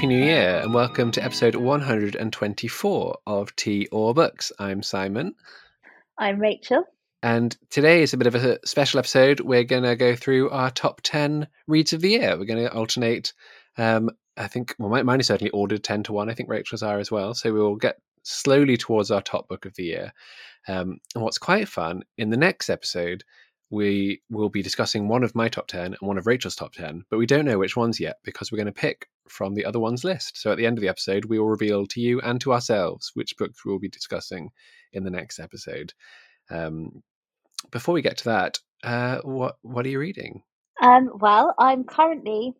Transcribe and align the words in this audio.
Happy 0.00 0.06
New 0.06 0.24
Year 0.24 0.60
and 0.62 0.72
welcome 0.72 1.10
to 1.10 1.22
episode 1.22 1.56
124 1.56 3.18
of 3.26 3.54
Tea 3.54 3.86
or 3.92 4.14
Books. 4.14 4.50
I'm 4.58 4.82
Simon. 4.82 5.34
I'm 6.16 6.40
Rachel. 6.40 6.84
And 7.22 7.54
today 7.68 8.02
is 8.02 8.14
a 8.14 8.16
bit 8.16 8.26
of 8.26 8.34
a 8.34 8.58
special 8.66 8.98
episode. 8.98 9.40
We're 9.40 9.62
going 9.62 9.82
to 9.82 9.96
go 9.96 10.16
through 10.16 10.48
our 10.52 10.70
top 10.70 11.02
10 11.02 11.46
reads 11.66 11.92
of 11.92 12.00
the 12.00 12.12
year. 12.12 12.38
We're 12.38 12.46
going 12.46 12.64
to 12.64 12.72
alternate, 12.72 13.34
um, 13.76 14.08
I 14.38 14.48
think, 14.48 14.74
well, 14.78 15.04
mine, 15.04 15.20
is 15.20 15.26
certainly 15.26 15.50
ordered 15.50 15.84
10 15.84 16.04
to 16.04 16.14
1. 16.14 16.30
I 16.30 16.32
think 16.32 16.48
Rachel's 16.48 16.82
are 16.82 16.98
as 16.98 17.10
well. 17.10 17.34
So 17.34 17.52
we'll 17.52 17.76
get 17.76 17.98
slowly 18.22 18.78
towards 18.78 19.10
our 19.10 19.20
top 19.20 19.48
book 19.48 19.66
of 19.66 19.74
the 19.74 19.84
year. 19.84 20.14
Um, 20.66 20.96
and 21.14 21.22
what's 21.22 21.36
quite 21.36 21.68
fun, 21.68 22.04
in 22.16 22.30
the 22.30 22.38
next 22.38 22.70
episode, 22.70 23.22
we 23.70 24.20
will 24.28 24.48
be 24.48 24.62
discussing 24.62 25.06
one 25.06 25.22
of 25.22 25.36
my 25.36 25.48
top 25.48 25.68
10 25.68 25.84
and 25.84 25.96
one 26.00 26.18
of 26.18 26.26
Rachel's 26.26 26.56
top 26.56 26.72
10, 26.72 27.04
but 27.08 27.18
we 27.18 27.26
don't 27.26 27.44
know 27.44 27.58
which 27.58 27.76
ones 27.76 28.00
yet 28.00 28.16
because 28.24 28.50
we're 28.50 28.58
going 28.58 28.66
to 28.66 28.72
pick 28.72 29.08
from 29.28 29.54
the 29.54 29.64
other 29.64 29.78
one's 29.78 30.02
list. 30.02 30.36
So 30.36 30.50
at 30.50 30.58
the 30.58 30.66
end 30.66 30.76
of 30.76 30.82
the 30.82 30.88
episode, 30.88 31.26
we 31.26 31.38
will 31.38 31.48
reveal 31.48 31.86
to 31.86 32.00
you 32.00 32.20
and 32.20 32.40
to 32.40 32.52
ourselves 32.52 33.12
which 33.14 33.36
books 33.36 33.64
we'll 33.64 33.78
be 33.78 33.88
discussing 33.88 34.50
in 34.92 35.04
the 35.04 35.10
next 35.10 35.38
episode. 35.38 35.94
Um, 36.50 37.02
before 37.70 37.94
we 37.94 38.02
get 38.02 38.18
to 38.18 38.24
that, 38.24 38.58
uh, 38.82 39.20
what 39.22 39.56
what 39.62 39.86
are 39.86 39.88
you 39.88 40.00
reading? 40.00 40.42
Um, 40.82 41.10
well, 41.14 41.54
I'm 41.58 41.84
currently. 41.84 42.54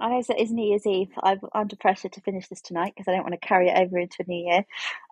I 0.00 0.08
know 0.08 0.18
it 0.18 0.40
is 0.40 0.50
New 0.50 0.66
Year's 0.66 0.86
Eve. 0.86 1.10
I'm 1.22 1.38
under 1.54 1.76
pressure 1.76 2.08
to 2.08 2.20
finish 2.22 2.48
this 2.48 2.62
tonight 2.62 2.94
because 2.96 3.06
I 3.06 3.14
don't 3.14 3.22
want 3.22 3.40
to 3.40 3.46
carry 3.46 3.68
it 3.68 3.78
over 3.78 3.96
into 3.98 4.16
a 4.20 4.28
new 4.28 4.50
year. 4.50 4.64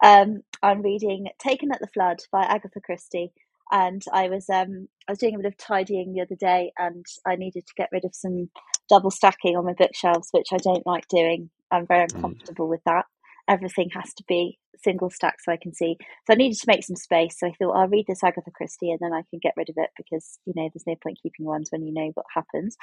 Um, 0.02 0.42
I'm 0.62 0.82
reading 0.82 1.28
"Taken 1.38 1.70
at 1.70 1.80
the 1.80 1.86
Flood" 1.86 2.22
by 2.32 2.42
Agatha 2.42 2.80
Christie 2.80 3.32
and 3.72 4.04
I 4.12 4.28
was 4.28 4.48
um 4.48 4.88
I 5.08 5.12
was 5.12 5.18
doing 5.18 5.34
a 5.34 5.38
bit 5.38 5.46
of 5.46 5.56
tidying 5.56 6.12
the 6.12 6.20
other 6.20 6.36
day, 6.36 6.72
and 6.78 7.04
I 7.26 7.34
needed 7.34 7.66
to 7.66 7.74
get 7.76 7.88
rid 7.90 8.04
of 8.04 8.14
some 8.14 8.50
double 8.88 9.10
stacking 9.10 9.56
on 9.56 9.64
my 9.64 9.72
bookshelves, 9.72 10.28
which 10.30 10.48
I 10.52 10.58
don't 10.58 10.86
like 10.86 11.08
doing. 11.08 11.50
I'm 11.70 11.86
very 11.86 12.06
mm. 12.06 12.14
uncomfortable 12.14 12.66
mm. 12.66 12.70
with 12.70 12.84
that. 12.84 13.06
Everything 13.48 13.90
has 13.94 14.14
to 14.14 14.24
be 14.28 14.58
single 14.84 15.10
stack 15.10 15.40
so 15.40 15.52
I 15.52 15.56
can 15.56 15.72
see. 15.72 15.96
So 16.26 16.32
I 16.32 16.36
needed 16.36 16.58
to 16.58 16.68
make 16.68 16.84
some 16.84 16.96
space. 16.96 17.38
So 17.38 17.46
I 17.46 17.52
thought 17.52 17.72
I'll 17.72 17.88
read 17.88 18.06
this 18.06 18.22
Agatha 18.22 18.50
Christie 18.50 18.90
and 18.90 19.00
then 19.00 19.12
I 19.12 19.22
can 19.30 19.38
get 19.40 19.54
rid 19.56 19.70
of 19.70 19.76
it 19.78 19.90
because 19.96 20.38
you 20.44 20.52
know 20.54 20.68
there's 20.72 20.86
no 20.86 20.96
point 21.02 21.20
keeping 21.22 21.46
ones 21.46 21.70
when 21.70 21.84
you 21.86 21.92
know 21.92 22.10
what 22.14 22.26
happens. 22.34 22.76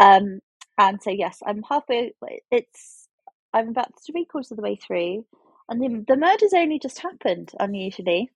Um, 0.00 0.40
and 0.78 1.02
so 1.02 1.10
yes, 1.10 1.42
I'm 1.44 1.62
halfway. 1.68 2.14
It's 2.50 3.08
I'm 3.52 3.68
about 3.68 3.92
three 4.06 4.24
quarters 4.24 4.52
of 4.52 4.56
the 4.56 4.62
way 4.62 4.76
through, 4.76 5.24
and 5.68 5.82
the 5.82 6.04
the 6.06 6.16
murder's 6.16 6.54
only 6.54 6.78
just 6.78 7.00
happened. 7.00 7.52
Unusually, 7.58 8.30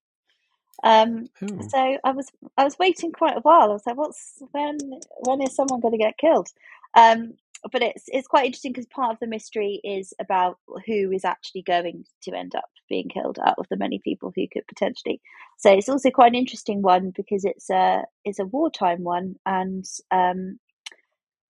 um, 0.82 1.28
hmm. 1.38 1.60
so 1.68 1.98
I 2.02 2.10
was 2.10 2.30
I 2.56 2.64
was 2.64 2.78
waiting 2.78 3.12
quite 3.12 3.36
a 3.36 3.40
while. 3.40 3.70
I 3.70 3.74
was 3.74 3.86
like, 3.86 3.96
"What's 3.96 4.42
when? 4.52 4.78
When 5.20 5.42
is 5.42 5.54
someone 5.54 5.80
going 5.80 5.92
to 5.92 5.98
get 5.98 6.18
killed?" 6.18 6.48
Um, 6.96 7.34
but 7.70 7.82
it's 7.82 8.04
it's 8.08 8.26
quite 8.26 8.46
interesting 8.46 8.72
because 8.72 8.86
part 8.86 9.12
of 9.12 9.20
the 9.20 9.26
mystery 9.26 9.80
is 9.84 10.12
about 10.18 10.58
who 10.86 11.12
is 11.12 11.24
actually 11.24 11.62
going 11.62 12.04
to 12.22 12.34
end 12.34 12.54
up 12.54 12.70
being 12.88 13.08
killed 13.08 13.38
out 13.44 13.54
of 13.58 13.66
the 13.70 13.76
many 13.76 14.00
people 14.00 14.32
who 14.34 14.46
could 14.52 14.66
potentially. 14.66 15.20
So 15.58 15.72
it's 15.72 15.88
also 15.88 16.10
quite 16.10 16.32
an 16.32 16.38
interesting 16.38 16.82
one 16.82 17.12
because 17.14 17.44
it's 17.44 17.70
a 17.70 18.04
it's 18.24 18.40
a 18.40 18.46
wartime 18.46 19.04
one 19.04 19.36
and 19.46 19.84
um, 20.10 20.58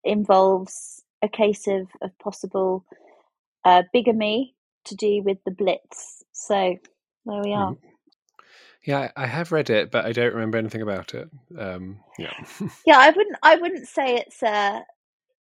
involves 0.05 1.03
a 1.23 1.29
case 1.29 1.67
of 1.67 1.89
of 2.03 2.17
possible 2.19 2.84
uh, 3.64 3.84
bigamy 3.92 4.55
to 4.84 4.97
do 4.97 5.23
with 5.23 5.39
the 5.45 5.53
Blitz. 5.53 6.23
So 6.33 6.77
there 7.25 7.42
we 7.42 7.55
are. 7.55 7.73
Mm. 7.73 7.79
Yeah, 8.85 9.13
I 9.17 9.27
have 9.27 9.53
read 9.53 9.71
it, 9.71 9.93
but 9.93 10.05
I 10.05 10.13
don't 10.13 10.35
remember 10.35 10.59
anything 10.59 10.83
about 10.83 11.15
it. 11.15 11.29
Um, 11.57 12.01
yeah, 12.19 12.33
yeah, 12.87 12.99
I 12.99 13.11
wouldn't, 13.11 13.37
I 13.43 13.57
wouldn't 13.57 13.87
say 13.87 14.17
it's 14.17 14.43
uh 14.43 14.81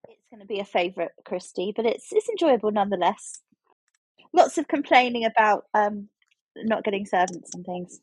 it's 0.07 0.27
going 0.29 0.41
to 0.41 0.45
be 0.45 0.59
a 0.59 0.65
favourite, 0.65 1.11
Christie, 1.25 1.73
but 1.75 1.85
it's 1.85 2.11
it's 2.11 2.29
enjoyable 2.29 2.71
nonetheless. 2.71 3.39
Lots 4.33 4.57
of 4.57 4.67
complaining 4.67 5.25
about 5.25 5.65
um 5.73 6.09
not 6.55 6.83
getting 6.83 7.05
servants 7.05 7.51
and 7.55 7.65
things. 7.65 7.99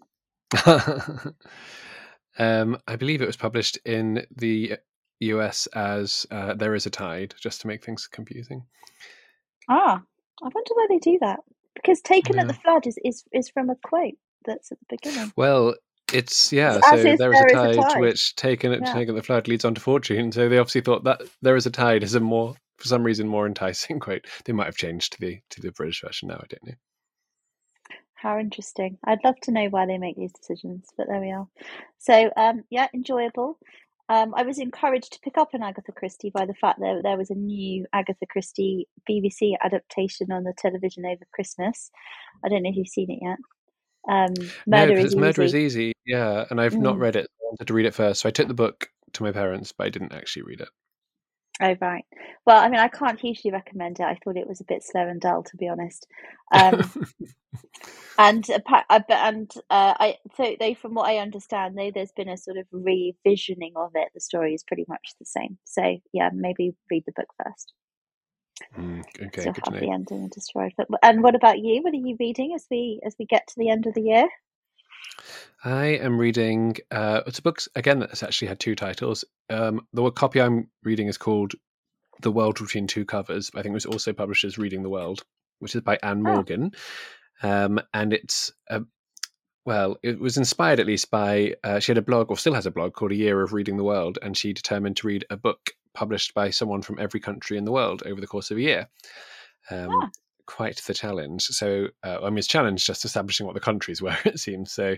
um, 2.38 2.78
I 2.88 2.97
believe 2.97 3.22
it 3.22 3.27
was 3.27 3.37
published 3.37 3.78
in 3.84 4.27
the 4.34 4.77
US 5.21 5.66
as 5.69 6.27
uh, 6.32 6.54
"There 6.54 6.75
Is 6.75 6.87
a 6.87 6.91
Tide," 6.91 7.34
just 7.41 7.60
to 7.60 7.69
make 7.69 7.84
things 7.84 8.09
confusing. 8.09 8.65
Ah, 9.69 10.03
I 10.43 10.48
wonder 10.53 10.75
why 10.75 10.87
they 10.88 10.98
do 10.98 11.19
that. 11.21 11.41
Because 11.75 12.00
"Taken 12.00 12.37
yeah. 12.37 12.43
at 12.43 12.48
the 12.48 12.54
Flood" 12.54 12.88
is, 12.88 12.98
is 13.04 13.22
is 13.32 13.48
from 13.50 13.71
a 13.71 13.77
quote 13.77 14.15
that's 14.44 14.72
at 14.72 14.78
the 14.81 14.97
beginning. 14.97 15.32
Well, 15.37 15.75
it's 16.12 16.53
yeah. 16.53 16.81
so 16.81 16.97
there 16.97 17.06
is, 17.06 17.19
there 17.19 17.32
is 17.32 17.41
a, 17.41 17.54
tide, 17.54 17.75
a 17.75 17.76
tide, 17.76 18.00
which 18.00 18.34
taken 18.37 18.72
yeah. 18.72 18.93
taken 18.93 19.15
the 19.15 19.22
flood 19.22 19.49
leads 19.49 19.65
on 19.65 19.75
to 19.75 19.81
fortune. 19.81 20.32
So 20.32 20.49
they 20.49 20.59
obviously 20.59 20.81
thought 20.81 21.04
that 21.04 21.22
there 21.43 21.56
is 21.56 21.66
a 21.66 21.71
tide 21.71 22.03
is 22.03 22.15
a 22.15 22.21
more 22.21 22.54
for 22.78 22.88
some 22.88 23.03
reason 23.03 23.28
more 23.28 23.47
enticing 23.47 24.00
quote. 24.00 24.27
They 24.44 24.53
might 24.53 24.66
have 24.66 24.77
changed 24.77 25.15
to 25.15 25.21
the 25.21 25.41
to 25.50 25.60
the 25.60 25.72
British 25.72 26.03
version 26.03 26.28
now. 26.28 26.37
I 26.37 26.47
don't 26.48 26.66
know. 26.66 26.75
How 28.15 28.38
interesting! 28.38 28.98
I'd 29.04 29.22
love 29.22 29.38
to 29.43 29.53
know 29.53 29.66
why 29.66 29.87
they 29.87 29.98
make 29.98 30.16
these 30.16 30.32
decisions, 30.32 30.88
but 30.97 31.06
there 31.09 31.21
we 31.21 31.31
are. 31.31 31.47
So 31.98 32.31
um, 32.37 32.65
yeah, 32.71 32.88
enjoyable. 32.94 33.59
Um, 34.10 34.32
I 34.34 34.43
was 34.43 34.59
encouraged 34.59 35.12
to 35.12 35.21
pick 35.21 35.37
up 35.37 35.53
an 35.53 35.62
Agatha 35.62 35.93
Christie 35.93 36.31
by 36.31 36.47
the 36.47 36.54
fact 36.54 36.81
that 36.81 37.03
there 37.03 37.19
was 37.19 37.28
a 37.28 37.34
new 37.34 37.84
Agatha 37.93 38.25
Christie 38.27 38.88
BBC 39.09 39.53
adaptation 39.62 40.32
on 40.32 40.44
the 40.44 40.54
television 40.56 41.04
over 41.04 41.27
Christmas. 41.34 41.91
I 42.43 42.48
don't 42.48 42.62
know 42.62 42.71
if 42.71 42.77
you've 42.77 42.88
seen 42.88 43.10
it 43.10 43.19
yet. 43.21 43.37
Um, 44.09 44.34
Murder, 44.66 44.94
no, 44.94 45.00
is 45.00 45.16
Murder 45.16 45.42
is 45.42 45.54
Easy. 45.54 45.92
Yeah, 46.04 46.44
and 46.50 46.60
I've 46.60 46.75
mm. 46.75 46.81
not 46.81 46.98
read 46.98 47.16
it. 47.16 47.26
I 47.41 47.44
wanted 47.44 47.66
to 47.66 47.75
read 47.75 47.86
it 47.86 47.94
first, 47.94 48.20
so 48.20 48.28
I 48.28 48.32
took 48.32 48.48
the 48.48 48.54
book 48.54 48.91
to 49.14 49.22
my 49.22 49.32
parents, 49.32 49.72
but 49.72 49.86
I 49.86 49.91
didn't 49.91 50.12
actually 50.12 50.42
read 50.42 50.60
it. 50.60 50.69
Oh 51.60 51.75
right. 51.81 52.04
Well, 52.47 52.62
I 52.62 52.69
mean, 52.69 52.78
I 52.78 52.88
can't 52.88 53.20
hugely 53.20 53.50
recommend 53.50 53.98
it. 53.98 54.04
I 54.04 54.16
thought 54.22 54.36
it 54.36 54.47
was 54.47 54.60
a 54.60 54.64
bit 54.64 54.84
slow 54.84 55.09
and 55.09 55.20
dull, 55.20 55.42
to 55.42 55.56
be 55.56 55.69
honest. 55.69 56.06
Um, 56.54 57.06
and 58.19 58.48
uh, 58.48 59.00
and 59.09 59.50
uh, 59.69 59.94
I 59.98 60.19
so 60.36 60.54
they, 60.59 60.75
from 60.75 60.94
what 60.94 61.09
I 61.09 61.19
understand, 61.19 61.76
though, 61.76 61.91
there's 61.92 62.12
been 62.12 62.28
a 62.28 62.36
sort 62.36 62.59
of 62.59 62.66
revisioning 62.72 63.72
of 63.75 63.91
it. 63.94 64.09
The 64.15 64.20
story 64.20 64.54
is 64.54 64.62
pretty 64.62 64.84
much 64.88 65.15
the 65.19 65.26
same. 65.26 65.59
So 65.65 65.98
yeah, 66.12 66.30
maybe 66.32 66.76
read 66.91 67.04
the 67.06 67.12
book 67.12 67.28
first. 67.42 67.72
Mm, 68.76 69.04
okay, 69.26 69.42
so 69.42 69.52
happy 69.52 69.91
ending 69.91 70.19
and 70.19 70.30
destroyed. 70.30 70.72
But, 70.76 70.88
and 71.02 71.22
what 71.22 71.34
about 71.34 71.58
you? 71.58 71.82
What 71.82 71.92
are 71.92 71.96
you 71.96 72.16
reading 72.19 72.52
as 72.54 72.66
we 72.70 73.00
as 73.04 73.14
we 73.19 73.26
get 73.26 73.46
to 73.48 73.54
the 73.56 73.70
end 73.70 73.86
of 73.86 73.94
the 73.94 74.02
year? 74.02 74.28
I 75.64 75.86
am 75.86 76.19
reading. 76.19 76.76
Uh, 76.91 77.22
it's 77.26 77.38
a 77.38 77.42
book 77.42 77.60
again 77.74 77.98
that's 77.98 78.22
actually 78.22 78.48
had 78.48 78.60
two 78.60 78.74
titles. 78.74 79.24
Um, 79.50 79.86
the 79.92 80.10
copy 80.12 80.41
I'm 80.41 80.68
reading 80.84 81.08
is 81.08 81.18
called 81.18 81.54
"The 82.22 82.32
World 82.32 82.58
Between 82.58 82.86
Two 82.86 83.04
Covers." 83.04 83.50
I 83.54 83.62
think 83.62 83.72
it 83.72 83.74
was 83.74 83.86
also 83.86 84.12
published 84.12 84.44
as 84.44 84.58
"Reading 84.58 84.82
the 84.82 84.91
World," 84.91 85.24
which 85.58 85.74
is 85.74 85.82
by 85.82 85.98
Ann 86.02 86.24
ah. 86.26 86.32
Morgan, 86.32 86.70
oh. 87.42 87.50
um, 87.50 87.80
and 87.92 88.12
it's 88.12 88.52
a, 88.68 88.82
well, 89.64 89.98
it 90.02 90.18
was 90.18 90.36
inspired 90.36 90.80
at 90.80 90.86
least 90.86 91.10
by 91.10 91.54
uh, 91.64 91.80
she 91.80 91.91
had 91.91 91.98
a 91.98 92.02
blog 92.02 92.30
or 92.30 92.38
still 92.38 92.54
has 92.54 92.66
a 92.66 92.70
blog 92.70 92.94
called 92.94 93.12
A 93.12 93.16
Year 93.16 93.42
of 93.42 93.52
Reading 93.52 93.76
the 93.76 93.84
World, 93.84 94.18
and 94.22 94.36
she 94.36 94.52
determined 94.52 94.97
to 94.98 95.06
read 95.06 95.24
a 95.28 95.36
book 95.36 95.72
published 95.94 96.34
by 96.34 96.50
someone 96.50 96.82
from 96.82 96.99
every 96.99 97.21
country 97.21 97.56
in 97.56 97.65
the 97.65 97.72
world 97.72 98.03
over 98.06 98.21
the 98.21 98.26
course 98.26 98.50
of 98.50 98.56
a 98.56 98.62
year. 98.62 98.88
Um, 99.71 99.91
yeah. 99.91 100.09
Quite 100.47 100.78
the 100.87 100.94
challenge. 100.94 101.44
So, 101.44 101.88
uh, 102.03 102.19
I 102.22 102.31
mean, 102.31 102.38
it's 102.38 102.47
challenge 102.47 102.87
just 102.87 103.04
establishing 103.04 103.47
what 103.47 103.54
the 103.54 103.60
countries 103.60 104.00
were, 104.03 104.16
it 104.25 104.38
seems. 104.38 104.72
So, 104.72 104.97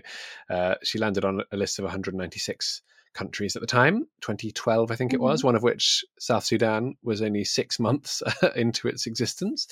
uh, 0.49 0.75
she 0.83 0.97
landed 0.97 1.25
on 1.25 1.41
a 1.51 1.57
list 1.57 1.79
of 1.79 1.83
196 1.83 2.81
countries 3.13 3.55
at 3.55 3.61
the 3.61 3.67
time 3.67 4.05
2012 4.21 4.89
i 4.89 4.95
think 4.95 5.13
it 5.13 5.19
was 5.19 5.41
mm-hmm. 5.41 5.49
one 5.49 5.55
of 5.55 5.63
which 5.63 6.05
south 6.17 6.45
sudan 6.45 6.95
was 7.03 7.21
only 7.21 7.43
six 7.43 7.77
months 7.77 8.23
into 8.55 8.87
its 8.87 9.05
existence 9.05 9.67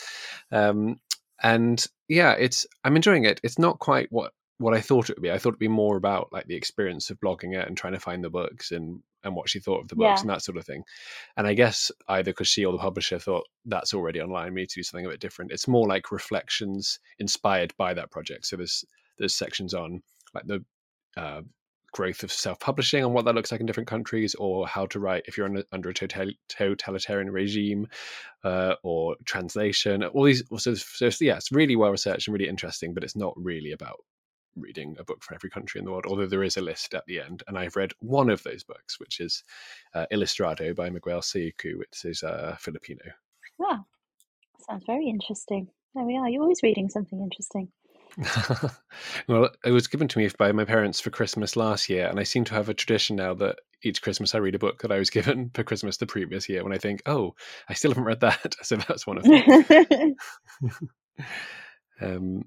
um, 0.52 1.00
and 1.42 1.88
yeah 2.10 2.34
it's 2.34 2.68
i'm 2.84 2.98
enjoying 2.98 3.24
it 3.24 3.40
it's 3.42 3.58
not 3.58 3.80
quite 3.80 4.12
what 4.12 4.34
what 4.60 4.74
I 4.74 4.82
thought 4.82 5.10
it 5.10 5.18
would 5.18 5.24
be. 5.24 5.32
I 5.32 5.38
thought 5.38 5.50
it'd 5.50 5.60
be 5.60 5.68
more 5.68 5.98
about 5.98 6.32
like 6.32 6.46
the 6.46 6.56
experience 6.56 7.10
of 7.10 7.20
blogging 7.20 7.58
it 7.58 7.68
and 7.68 7.76
trying 7.76 7.94
to 7.94 8.00
find 8.00 8.24
the 8.24 8.30
books 8.30 8.72
and 8.72 9.02
and 9.24 9.36
what 9.36 9.50
she 9.50 9.60
thought 9.60 9.82
of 9.82 9.88
the 9.88 9.96
books 9.96 10.20
yeah. 10.20 10.22
and 10.22 10.30
that 10.30 10.44
sort 10.44 10.58
of 10.58 10.66
thing. 10.66 10.84
And 11.36 11.48
I 11.48 11.54
guess 11.54 11.92
either 12.08 12.32
because 12.32 12.48
she 12.48 12.64
or 12.64 12.72
the 12.72 12.78
publisher 12.78 13.20
thought 13.20 13.46
that's 13.66 13.94
already 13.94 14.22
online, 14.22 14.54
we 14.54 14.62
need 14.62 14.70
to 14.70 14.80
do 14.80 14.84
something 14.84 15.06
a 15.06 15.10
bit 15.10 15.20
different. 15.20 15.52
It's 15.52 15.68
more 15.68 15.88
like 15.88 16.12
reflections 16.12 17.00
inspired 17.20 17.74
by 17.78 17.94
that 17.94 18.12
project. 18.12 18.46
So 18.46 18.58
there's 18.58 18.86
there's 19.18 19.36
sections 19.36 19.74
on 19.74 20.02
like 20.34 20.46
the 20.46 20.64
uh, 21.18 21.42
growth 21.92 22.24
of 22.24 22.32
self-publishing 22.32 23.04
and 23.04 23.14
what 23.14 23.26
that 23.26 23.36
looks 23.36 23.52
like 23.52 23.62
in 23.62 23.66
different 23.66 23.90
countries, 23.90 24.36
or 24.36 24.68
how 24.68 24.86
to 24.88 25.00
write 25.00 25.24
if 25.26 25.38
you're 25.38 25.48
under, 25.48 25.64
under 25.72 25.90
a 25.90 25.94
total, 25.94 26.32
totalitarian 26.48 27.32
regime, 27.32 27.88
uh, 28.44 28.76
or 28.84 29.16
translation. 29.26 30.04
All 30.04 30.24
these, 30.24 30.44
so, 30.58 30.76
so 30.76 31.10
yeah, 31.20 31.38
it's 31.38 31.52
really 31.52 31.76
well 31.76 31.92
researched 31.92 32.28
and 32.28 32.34
really 32.34 32.48
interesting, 32.48 32.94
but 32.94 33.04
it's 33.04 33.16
not 33.16 33.34
really 33.36 33.72
about 33.72 33.98
reading 34.62 34.96
a 35.00 35.04
book 35.04 35.24
for 35.24 35.34
every 35.34 35.50
country 35.50 35.80
in 35.80 35.86
the 35.86 35.92
world, 35.92 36.06
although 36.08 36.28
there 36.28 36.44
is 36.44 36.58
a 36.58 36.62
list 36.62 36.94
at 36.94 37.06
the 37.06 37.20
end. 37.20 37.44
And 37.48 37.58
I've 37.58 37.76
read 37.76 37.94
one 38.00 38.30
of 38.30 38.44
those 38.44 38.64
books, 38.64 39.00
which 39.00 39.20
is 39.20 39.44
uh, 39.94 40.06
Ilustrado 40.12 40.76
by 40.76 40.90
Miguel 40.90 41.22
Syjuco, 41.22 41.78
which 41.78 42.06
is 42.06 42.24
uh, 42.24 42.56
Filipino. 42.60 43.04
Wow, 43.58 43.86
sounds 44.68 44.84
very 44.86 45.08
interesting. 45.08 45.68
There 45.96 46.06
we 46.06 46.18
are. 46.18 46.30
You're 46.30 46.44
always 46.44 46.64
reading 46.64 46.90
something 46.90 47.22
interesting. 47.22 47.72
well, 49.28 49.50
it 49.64 49.72
was 49.72 49.88
given 49.88 50.08
to 50.08 50.18
me 50.18 50.30
by 50.38 50.52
my 50.52 50.66
parents 50.66 51.00
for 51.00 51.10
Christmas 51.10 51.56
last 51.56 51.90
year, 51.90 52.08
and 52.08 52.20
I 52.20 52.24
seem 52.24 52.44
to 52.46 52.54
have 52.54 52.70
a 52.70 52.74
tradition 52.74 53.16
now 53.16 53.34
that 53.36 53.58
each 53.84 54.02
Christmas 54.02 54.36
I 54.36 54.40
read 54.40 54.56
a 54.56 54.60
book 54.60 54.82
that 54.82 54.92
I 54.92 55.00
was 55.00 55.10
given 55.12 55.52
for 55.54 55.64
Christmas 55.64 55.98
the 55.98 56.06
previous 56.06 56.50
year 56.50 56.64
when 56.64 56.74
I 56.74 56.78
think, 56.78 57.02
oh, 57.06 57.36
I 57.68 57.74
still 57.74 57.92
haven't 57.92 58.06
read 58.06 58.22
that. 58.22 58.56
So 58.64 58.78
that's 58.78 59.08
one 59.08 59.18
of 59.18 59.24
them. 59.24 60.16
um, 62.02 62.44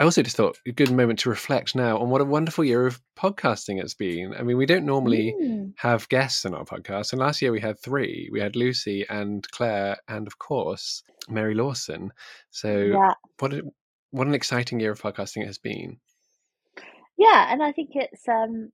I 0.00 0.04
also 0.04 0.22
just 0.22 0.36
thought 0.36 0.58
a 0.66 0.72
good 0.72 0.90
moment 0.90 1.20
to 1.20 1.30
reflect 1.30 1.76
now 1.76 1.98
on 1.98 2.10
what 2.10 2.20
a 2.20 2.24
wonderful 2.24 2.64
year 2.64 2.86
of 2.86 3.00
podcasting 3.16 3.80
it's 3.80 3.94
been. 3.94 4.34
I 4.36 4.42
mean, 4.42 4.56
we 4.56 4.66
don't 4.66 4.84
normally 4.84 5.34
mm. 5.40 5.72
have 5.76 6.08
guests 6.08 6.44
on 6.44 6.52
our 6.52 6.64
podcast, 6.64 7.12
and 7.12 7.20
last 7.20 7.40
year 7.40 7.52
we 7.52 7.60
had 7.60 7.78
three. 7.78 8.28
We 8.32 8.40
had 8.40 8.56
Lucy 8.56 9.06
and 9.08 9.48
Claire, 9.52 9.96
and 10.08 10.26
of 10.26 10.38
course 10.38 11.04
Mary 11.28 11.54
Lawson. 11.54 12.10
So, 12.50 12.76
yeah. 12.76 13.14
what 13.38 13.52
a, 13.52 13.62
what 14.10 14.26
an 14.26 14.34
exciting 14.34 14.80
year 14.80 14.90
of 14.90 15.00
podcasting 15.00 15.42
it 15.42 15.46
has 15.46 15.58
been. 15.58 15.98
Yeah, 17.16 17.52
and 17.52 17.62
I 17.62 17.70
think 17.70 17.90
it's 17.94 18.26
um, 18.28 18.72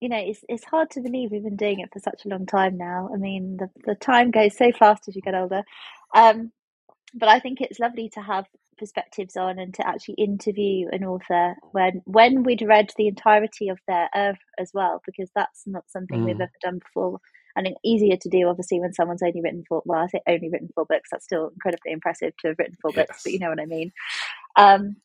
you 0.00 0.08
know, 0.08 0.18
it's 0.18 0.40
it's 0.48 0.64
hard 0.64 0.90
to 0.92 1.00
believe 1.00 1.30
we've 1.30 1.44
been 1.44 1.56
doing 1.56 1.80
it 1.80 1.90
for 1.92 2.00
such 2.00 2.24
a 2.24 2.28
long 2.28 2.46
time 2.46 2.78
now. 2.78 3.10
I 3.12 3.18
mean, 3.18 3.58
the 3.58 3.68
the 3.84 3.94
time 3.94 4.30
goes 4.30 4.56
so 4.56 4.72
fast 4.72 5.06
as 5.06 5.14
you 5.14 5.22
get 5.22 5.34
older. 5.34 5.62
Um, 6.14 6.50
but 7.14 7.28
I 7.28 7.40
think 7.40 7.60
it's 7.60 7.78
lovely 7.78 8.08
to 8.14 8.20
have 8.20 8.46
perspectives 8.78 9.36
on 9.36 9.58
and 9.58 9.74
to 9.74 9.86
actually 9.86 10.14
interview 10.14 10.88
an 10.90 11.04
author 11.04 11.54
when 11.72 12.02
when 12.04 12.42
we'd 12.42 12.62
read 12.62 12.90
the 12.96 13.08
entirety 13.08 13.68
of 13.68 13.78
their 13.86 14.08
oeuvre 14.16 14.38
as 14.58 14.70
well, 14.74 15.02
because 15.06 15.30
that's 15.34 15.62
not 15.66 15.84
something 15.88 16.20
mm. 16.20 16.26
we've 16.26 16.40
ever 16.40 16.50
done 16.62 16.78
before. 16.78 17.18
And 17.54 17.68
easier 17.84 18.16
to 18.16 18.28
do, 18.30 18.48
obviously, 18.48 18.80
when 18.80 18.94
someone's 18.94 19.22
only 19.22 19.42
written 19.42 19.64
four. 19.68 19.82
Well, 19.84 20.00
I 20.00 20.06
say 20.06 20.20
only 20.26 20.48
written 20.50 20.70
four 20.74 20.86
books. 20.86 21.10
That's 21.10 21.24
still 21.24 21.48
incredibly 21.48 21.92
impressive 21.92 22.32
to 22.38 22.48
have 22.48 22.58
written 22.58 22.76
four 22.80 22.92
yes. 22.94 23.06
books, 23.06 23.22
but 23.24 23.32
you 23.32 23.38
know 23.38 23.50
what 23.50 23.60
I 23.60 23.66
mean. 23.66 23.92
Um, 24.56 24.96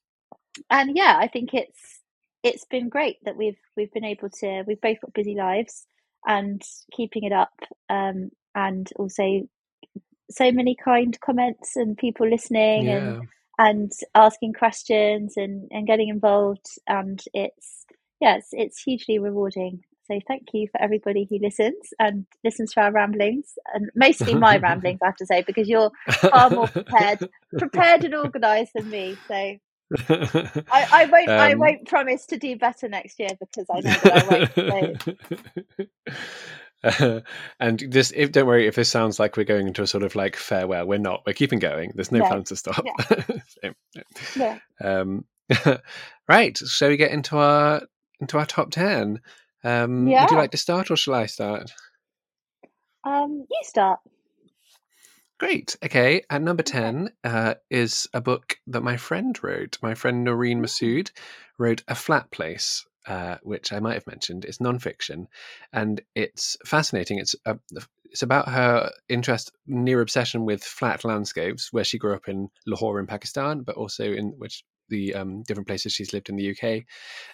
and 0.70 0.96
yeah, 0.96 1.18
I 1.20 1.28
think 1.28 1.54
it's 1.54 2.00
it's 2.44 2.66
been 2.66 2.88
great 2.88 3.18
that 3.26 3.36
we've 3.36 3.60
we've 3.76 3.92
been 3.92 4.06
able 4.06 4.30
to. 4.30 4.64
We've 4.66 4.80
both 4.80 5.02
got 5.02 5.14
busy 5.14 5.36
lives, 5.36 5.86
and 6.26 6.62
keeping 6.96 7.24
it 7.24 7.34
up, 7.34 7.54
um, 7.90 8.30
and 8.56 8.90
also 8.96 9.42
so 10.30 10.52
many 10.52 10.76
kind 10.76 11.18
comments 11.20 11.76
and 11.76 11.98
people 11.98 12.30
listening 12.30 12.86
yeah. 12.86 12.98
and 12.98 13.28
and 13.58 13.92
asking 14.16 14.54
questions 14.54 15.34
and 15.36 15.68
and 15.72 15.88
getting 15.88 16.10
involved 16.10 16.66
and 16.88 17.24
it's 17.34 17.86
yeah 18.20 18.38
it's, 18.38 18.50
it's 18.52 18.82
hugely 18.82 19.20
rewarding 19.20 19.82
so 20.06 20.20
thank 20.28 20.48
you 20.54 20.68
for 20.72 20.82
everybody 20.82 21.28
who 21.30 21.38
listens 21.42 21.90
and 22.00 22.26
listens 22.44 22.72
to 22.74 22.82
our 22.82 22.92
ramblings 22.92 23.54
and 23.74 23.90
mostly 23.96 24.36
my 24.36 24.58
ramblings 24.68 25.00
i 25.02 25.08
have 25.08 25.16
to 25.16 25.26
say 25.26 25.44
because 25.46 25.68
you're 25.68 25.92
far 26.10 26.50
more 26.50 26.68
prepared 26.68 27.28
prepared 27.58 28.04
and 28.04 28.16
organized 28.16 28.72
than 28.76 28.90
me 28.90 29.18
so 29.28 29.58
I, 30.10 30.88
I 30.92 31.06
won't 31.06 31.30
um, 31.30 31.40
I 31.40 31.56
won't 31.56 31.88
promise 31.88 32.26
to 32.28 32.38
do 32.38 32.58
better 32.58 32.90
next 32.90 33.20
year 33.20 33.30
because 33.40 33.66
I 33.72 33.80
know 33.80 33.96
that 34.04 34.24
I 34.24 34.68
won't. 34.68 35.04
So. 35.78 36.14
Uh, 36.84 37.22
and 37.60 37.80
this, 37.80 38.12
if, 38.16 38.32
don't 38.32 38.48
worry 38.48 38.68
if 38.68 38.76
this 38.76 38.90
sounds 38.90 39.20
like 39.20 39.38
we're 39.38 39.44
going 39.44 39.68
into 39.68 39.82
a 39.82 39.88
sort 39.88 40.04
of 40.04 40.16
like 40.16 40.36
farewell. 40.36 40.86
We're 40.86 41.00
not. 41.00 41.24
We're 41.26 41.34
keeping 41.34 41.60
going. 41.60 41.92
There's 41.96 42.12
no, 42.12 42.20
no. 42.20 42.28
plan 42.28 42.44
to 42.46 42.56
stop. 42.56 42.84
Yeah. 42.86 43.24
so, 43.96 44.36
yeah. 44.36 44.60
Um, 44.82 45.26
right. 46.28 46.58
So 46.58 46.90
we 46.90 46.98
get 46.98 47.12
into 47.12 47.38
our 47.38 47.82
into 48.20 48.38
our 48.38 48.46
top 48.46 48.72
ten. 48.72 49.22
Um, 49.64 50.08
yeah. 50.08 50.24
Would 50.24 50.32
you 50.32 50.38
like 50.38 50.52
to 50.52 50.58
start, 50.58 50.92
or 50.92 50.96
shall 50.96 51.16
I 51.16 51.26
start? 51.26 51.72
Um, 53.04 53.46
you 53.50 53.60
start. 53.64 54.00
Great. 55.40 55.76
Okay. 55.84 56.24
At 56.30 56.42
number 56.42 56.64
10 56.64 57.12
uh, 57.24 57.54
is 57.70 58.08
a 58.14 58.22
book 58.22 58.58
that 58.68 58.82
my 58.82 58.98
friend 58.98 59.38
wrote. 59.44 59.78
My 59.84 59.94
friend 59.94 60.24
Noreen 60.24 60.62
Masud 60.62 61.12
wrote 61.60 61.84
A 61.88 61.94
Flat 61.94 62.32
Place, 62.32 62.87
uh, 63.08 63.38
which 63.44 63.72
I 63.72 63.80
might 63.80 63.94
have 63.96 64.08
mentioned. 64.08 64.46
It's 64.46 64.58
nonfiction, 64.58 65.28
and 65.74 66.02
it's 66.16 66.58
fascinating. 66.66 67.20
It's 67.20 67.36
a, 67.46 67.58
it's 68.06 68.22
about 68.22 68.50
her 68.50 68.92
interest, 69.10 69.52
near 69.66 70.02
obsession 70.02 70.46
with 70.46 70.64
flat 70.64 71.04
landscapes, 71.04 71.72
where 71.72 71.84
she 71.84 71.98
grew 71.98 72.14
up 72.14 72.28
in 72.28 72.50
Lahore 72.66 73.00
in 73.00 73.08
Pakistan, 73.08 73.62
but 73.62 73.76
also 73.76 74.12
in 74.12 74.34
which 74.38 74.64
the 74.90 75.16
um, 75.16 75.44
different 75.44 75.68
places 75.68 75.94
she's 75.94 76.14
lived 76.14 76.30
in 76.30 76.36
the 76.36 76.52
UK, 76.52 76.84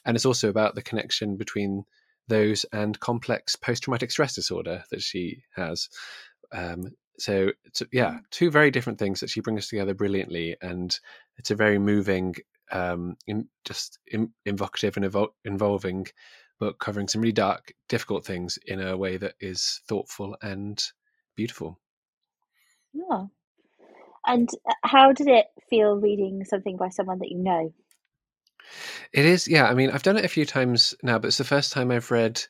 and 0.06 0.16
it's 0.16 0.26
also 0.26 0.50
about 0.50 0.76
the 0.76 0.82
connection 0.82 1.38
between 1.38 1.84
those 2.28 2.66
and 2.72 3.00
complex 3.00 3.56
post-traumatic 3.56 4.10
stress 4.10 4.36
disorder 4.36 4.84
that 4.92 5.02
she 5.02 5.44
has. 5.56 5.90
Um, 6.54 6.96
so, 7.20 7.52
so, 7.74 7.86
yeah, 7.92 8.12
mm. 8.12 8.22
two 8.32 8.50
very 8.50 8.72
different 8.72 9.00
things 9.00 9.20
that 9.20 9.30
she 9.30 9.42
brings 9.42 9.68
together 9.68 9.94
brilliantly, 9.94 10.56
and 10.62 10.98
it's 11.38 11.52
a 11.52 11.56
very 11.56 11.80
moving 11.80 12.36
um, 12.72 13.16
in, 13.28 13.48
just 13.66 14.00
in, 14.08 14.32
invocative 14.46 14.98
and 14.98 15.06
evol- 15.06 15.34
involving 15.46 16.08
book 16.60 16.80
covering 16.80 17.08
some 17.08 17.22
really 17.22 17.32
dark, 17.32 17.74
difficult 17.90 18.26
things 18.26 18.58
in 18.66 18.82
a 18.82 18.96
way 18.96 19.18
that 19.18 19.36
is 19.40 19.82
thoughtful 19.88 20.38
and 20.42 20.82
beautiful. 21.36 21.80
Yeah. 22.94 23.26
And 24.26 24.50
uh, 24.68 24.74
how 24.84 25.12
did 25.12 25.28
it 25.28 25.48
feel 25.70 25.96
reading 25.96 26.46
something 26.46 26.78
by 26.78 26.90
someone 26.90 27.20
that 27.20 27.30
you 27.30 27.40
know? 27.40 27.74
It 29.12 29.26
is, 29.26 29.48
yeah. 29.48 29.68
I 29.68 29.74
mean, 29.74 29.90
I've 29.90 30.04
done 30.04 30.18
it 30.18 30.26
a 30.26 30.30
few 30.30 30.46
times 30.46 30.96
now, 31.04 31.20
but 31.20 31.28
it's 31.28 31.38
the 31.38 31.44
first 31.44 31.74
time 31.74 31.92
I've 31.92 32.12
read. 32.12 32.42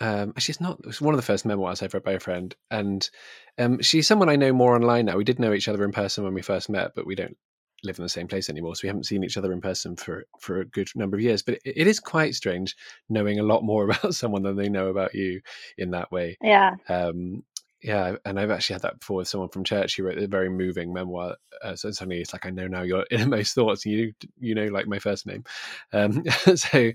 Um, 0.00 0.30
actually, 0.30 0.52
it's 0.52 0.60
not. 0.60 0.80
It's 0.84 1.00
one 1.00 1.14
of 1.14 1.18
the 1.18 1.26
first 1.26 1.46
memoirs 1.46 1.82
I've 1.82 1.94
read 1.94 2.02
by 2.02 2.12
a 2.12 2.20
friend, 2.20 2.54
and 2.70 3.08
um, 3.56 3.80
she's 3.80 4.06
someone 4.06 4.28
I 4.28 4.36
know 4.36 4.52
more 4.52 4.74
online 4.74 5.06
now. 5.06 5.16
We 5.16 5.24
did 5.24 5.38
know 5.38 5.54
each 5.54 5.68
other 5.68 5.84
in 5.84 5.92
person 5.92 6.24
when 6.24 6.34
we 6.34 6.42
first 6.42 6.68
met, 6.68 6.94
but 6.94 7.06
we 7.06 7.14
don't 7.14 7.36
live 7.84 7.98
in 7.98 8.02
the 8.02 8.08
same 8.08 8.28
place 8.28 8.48
anymore, 8.48 8.74
so 8.74 8.80
we 8.84 8.88
haven't 8.88 9.06
seen 9.06 9.24
each 9.24 9.36
other 9.36 9.52
in 9.52 9.60
person 9.60 9.96
for 9.96 10.24
for 10.38 10.60
a 10.60 10.64
good 10.64 10.88
number 10.94 11.16
of 11.16 11.22
years. 11.22 11.42
But 11.42 11.54
it, 11.64 11.72
it 11.76 11.86
is 11.86 12.00
quite 12.00 12.34
strange 12.34 12.76
knowing 13.08 13.38
a 13.38 13.44
lot 13.44 13.64
more 13.64 13.84
about 13.90 14.14
someone 14.14 14.42
than 14.42 14.56
they 14.56 14.68
know 14.68 14.88
about 14.88 15.14
you 15.14 15.40
in 15.78 15.90
that 15.90 16.10
way. 16.10 16.36
Yeah. 16.42 16.76
Um, 16.88 17.42
yeah, 17.82 18.16
and 18.24 18.40
I've 18.40 18.50
actually 18.50 18.74
had 18.74 18.82
that 18.82 19.00
before 19.00 19.18
with 19.18 19.28
someone 19.28 19.50
from 19.50 19.62
church 19.62 19.96
who 19.96 20.02
wrote 20.02 20.18
a 20.18 20.26
very 20.26 20.48
moving 20.48 20.92
memoir. 20.92 21.36
Uh, 21.62 21.76
so 21.76 21.90
suddenly 21.90 22.20
it's 22.20 22.32
like 22.32 22.46
I 22.46 22.50
know 22.50 22.66
now 22.66 22.82
your 22.82 23.04
innermost 23.10 23.54
thoughts. 23.54 23.84
And 23.84 23.94
You 23.94 24.12
you 24.40 24.54
know 24.54 24.66
like 24.66 24.86
my 24.86 24.98
first 24.98 25.26
name. 25.26 25.44
Um, 25.92 26.24
so 26.56 26.90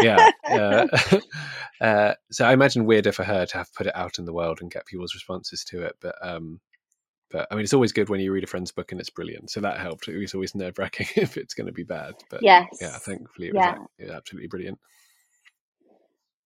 yeah, 0.00 0.30
uh, 0.48 0.86
uh, 1.80 2.14
so 2.30 2.44
I 2.44 2.52
imagine 2.52 2.84
weirder 2.84 3.12
for 3.12 3.24
her 3.24 3.46
to 3.46 3.58
have 3.58 3.74
put 3.74 3.86
it 3.86 3.96
out 3.96 4.18
in 4.18 4.26
the 4.26 4.32
world 4.32 4.58
and 4.60 4.70
get 4.70 4.86
people's 4.86 5.14
responses 5.14 5.64
to 5.64 5.82
it. 5.82 5.96
But 6.00 6.14
um, 6.22 6.60
but 7.30 7.46
I 7.50 7.54
mean, 7.54 7.64
it's 7.64 7.74
always 7.74 7.92
good 7.92 8.08
when 8.08 8.20
you 8.20 8.32
read 8.32 8.44
a 8.44 8.48
friend's 8.48 8.72
book 8.72 8.92
and 8.92 9.00
it's 9.00 9.10
brilliant. 9.10 9.50
So 9.50 9.60
that 9.60 9.80
helped. 9.80 10.08
It 10.08 10.18
was 10.18 10.34
always 10.34 10.54
nerve 10.54 10.78
wracking 10.78 11.06
if 11.16 11.36
it's 11.36 11.54
going 11.54 11.66
to 11.66 11.72
be 11.72 11.84
bad. 11.84 12.14
But 12.30 12.42
yes. 12.42 12.66
yeah, 12.80 12.96
thankfully 12.98 13.48
it 13.48 13.54
was 13.54 13.76
yeah. 13.98 14.12
absolutely 14.16 14.48
brilliant. 14.48 14.78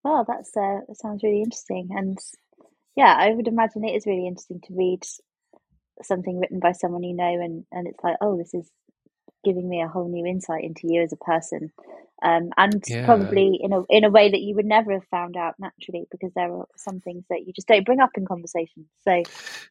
Well, 0.04 0.24
that's 0.26 0.56
uh, 0.56 0.80
that 0.88 0.96
sounds 0.96 1.22
really 1.22 1.42
interesting, 1.42 1.90
and 1.92 2.18
yeah, 2.96 3.14
I 3.16 3.30
would 3.30 3.46
imagine 3.46 3.84
it 3.84 3.94
is 3.94 4.06
really 4.06 4.26
interesting 4.26 4.60
to 4.64 4.74
read 4.74 5.04
something 6.02 6.40
written 6.40 6.58
by 6.58 6.72
someone 6.72 7.04
you 7.04 7.14
know, 7.14 7.40
and 7.40 7.64
and 7.70 7.86
it's 7.86 8.02
like, 8.02 8.16
oh, 8.20 8.36
this 8.36 8.52
is 8.52 8.68
giving 9.44 9.68
me 9.68 9.82
a 9.82 9.88
whole 9.88 10.08
new 10.08 10.26
insight 10.26 10.64
into 10.64 10.82
you 10.84 11.02
as 11.02 11.12
a 11.12 11.16
person 11.16 11.72
um, 12.22 12.50
and 12.56 12.82
yeah. 12.86 13.04
probably 13.04 13.58
in 13.60 13.72
a 13.72 13.82
in 13.90 14.04
a 14.04 14.10
way 14.10 14.30
that 14.30 14.40
you 14.40 14.54
would 14.54 14.64
never 14.64 14.92
have 14.92 15.04
found 15.06 15.36
out 15.36 15.54
naturally 15.58 16.06
because 16.10 16.32
there 16.34 16.52
are 16.52 16.66
some 16.76 17.00
things 17.00 17.24
that 17.28 17.46
you 17.46 17.52
just 17.52 17.66
don't 17.66 17.84
bring 17.84 18.00
up 18.00 18.10
in 18.16 18.24
conversation. 18.24 18.86
So, 19.02 19.22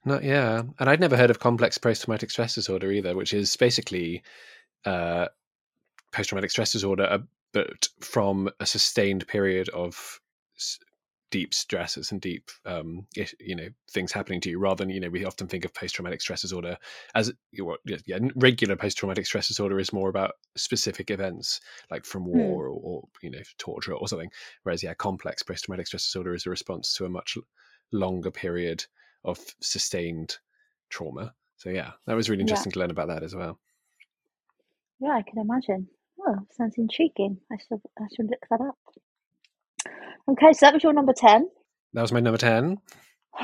not 0.03 0.23
yeah, 0.23 0.63
and 0.79 0.89
I'd 0.89 0.99
never 0.99 1.15
heard 1.15 1.29
of 1.29 1.39
complex 1.39 1.77
post 1.77 2.03
traumatic 2.03 2.29
stress 2.29 2.55
disorder 2.55 2.91
either, 2.91 3.15
which 3.15 3.33
is 3.33 3.55
basically 3.55 4.21
uh, 4.85 5.27
post 6.11 6.29
traumatic 6.29 6.51
stress 6.51 6.73
disorder, 6.73 7.03
uh, 7.03 7.19
but 7.53 7.87
from 8.01 8.49
a 8.59 8.65
sustained 8.65 9.25
period 9.27 9.69
of 9.69 10.19
deep 11.31 11.53
stresses 11.53 12.11
and 12.11 12.21
deep 12.21 12.51
um, 12.65 13.07
you 13.39 13.55
know 13.55 13.69
things 13.89 14.11
happening 14.11 14.41
to 14.41 14.49
you 14.49 14.59
rather 14.59 14.83
than 14.83 14.93
you 14.93 14.99
know 14.99 15.09
we 15.09 15.25
often 15.25 15.47
think 15.47 15.65
of 15.65 15.73
post-traumatic 15.73 16.21
stress 16.21 16.41
disorder 16.41 16.77
as 17.15 17.31
what 17.59 17.79
yeah, 18.05 18.19
regular 18.35 18.75
post-traumatic 18.75 19.25
stress 19.25 19.47
disorder 19.47 19.79
is 19.79 19.93
more 19.93 20.09
about 20.09 20.33
specific 20.55 21.09
events 21.09 21.61
like 21.89 22.05
from 22.05 22.23
hmm. 22.23 22.37
war 22.37 22.67
mm. 22.67 22.73
or, 22.73 22.79
or, 22.83 23.07
you 23.23 23.31
know 23.31 23.39
torture 23.57 23.93
or 23.93 24.07
something 24.07 24.29
whereas 24.63 24.83
yeah 24.83 24.93
complex 24.93 25.41
post-traumatic 25.41 25.87
stress 25.87 26.03
disorder 26.03 26.35
is 26.35 26.45
a 26.45 26.49
response 26.49 26.93
to 26.93 27.05
a 27.05 27.09
much 27.09 27.37
longer 27.93 28.29
period 28.29 28.85
of 29.23 29.39
sustained 29.61 30.37
trauma 30.89 31.33
so 31.55 31.69
yeah 31.69 31.91
that 32.05 32.15
was 32.15 32.29
really 32.29 32.41
interesting 32.41 32.69
yeah. 32.71 32.73
to 32.73 32.79
learn 32.79 32.91
about 32.91 33.07
that 33.07 33.23
as 33.23 33.33
well 33.33 33.57
yeah 34.99 35.11
i 35.15 35.21
can 35.21 35.39
imagine 35.39 35.87
oh 36.27 36.35
sounds 36.51 36.75
intriguing 36.77 37.37
i 37.51 37.55
should 37.55 37.81
i 37.99 38.05
should 38.13 38.29
look 38.29 38.45
that 38.49 38.61
up 38.61 38.77
Okay, 40.29 40.53
so 40.53 40.65
that 40.65 40.73
was 40.73 40.83
your 40.83 40.93
number 40.93 41.13
10. 41.13 41.47
That 41.93 42.01
was 42.01 42.11
my 42.11 42.19
number 42.19 42.37
10. 42.37 42.77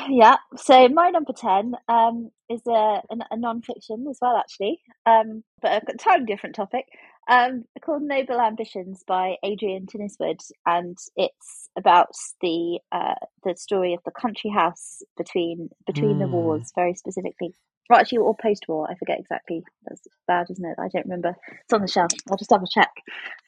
Yeah, 0.10 0.36
so 0.55 0.88
my 0.89 1.10
number 1.10 1.34
10 1.34 1.74
um, 1.88 2.29
is 2.50 2.62
a, 2.67 2.72
a, 2.72 3.15
a 3.31 3.38
non 3.38 3.62
fiction 3.62 4.05
as 4.10 4.19
well, 4.22 4.38
actually, 4.38 4.81
um, 5.05 5.43
but 5.62 5.84
a 5.84 5.98
totally 5.98 6.25
different 6.25 6.55
topic 6.55 6.86
um, 7.27 7.65
called 7.84 8.03
Noble 8.03 8.39
Ambitions 8.39 9.03
by 9.07 9.36
Adrian 9.43 9.86
Tinniswood. 9.86 10.39
And 10.65 10.98
it's 11.15 11.69
about 11.77 12.12
the 12.41 12.79
uh, 12.91 13.15
the 13.43 13.55
story 13.55 13.93
of 13.93 14.01
the 14.05 14.12
country 14.12 14.50
house 14.50 15.01
between 15.17 15.69
between 15.86 16.15
mm. 16.15 16.19
the 16.19 16.25
hmm. 16.25 16.34
wars, 16.34 16.72
very 16.75 16.93
specifically. 16.93 17.53
Well, 17.89 18.00
actually, 18.00 18.19
or 18.19 18.36
post 18.36 18.65
war. 18.67 18.89
I 18.89 18.96
forget 18.96 19.19
exactly. 19.19 19.63
That's 19.86 20.01
bad, 20.27 20.48
isn't 20.50 20.65
it? 20.65 20.75
I 20.77 20.89
don't 20.89 21.05
remember. 21.05 21.36
It's 21.63 21.74
on 21.74 21.81
the 21.81 21.88
shelf. 21.88 22.12
I'll 22.29 22.38
just 22.38 22.50
double 22.50 22.67
check 22.67 22.91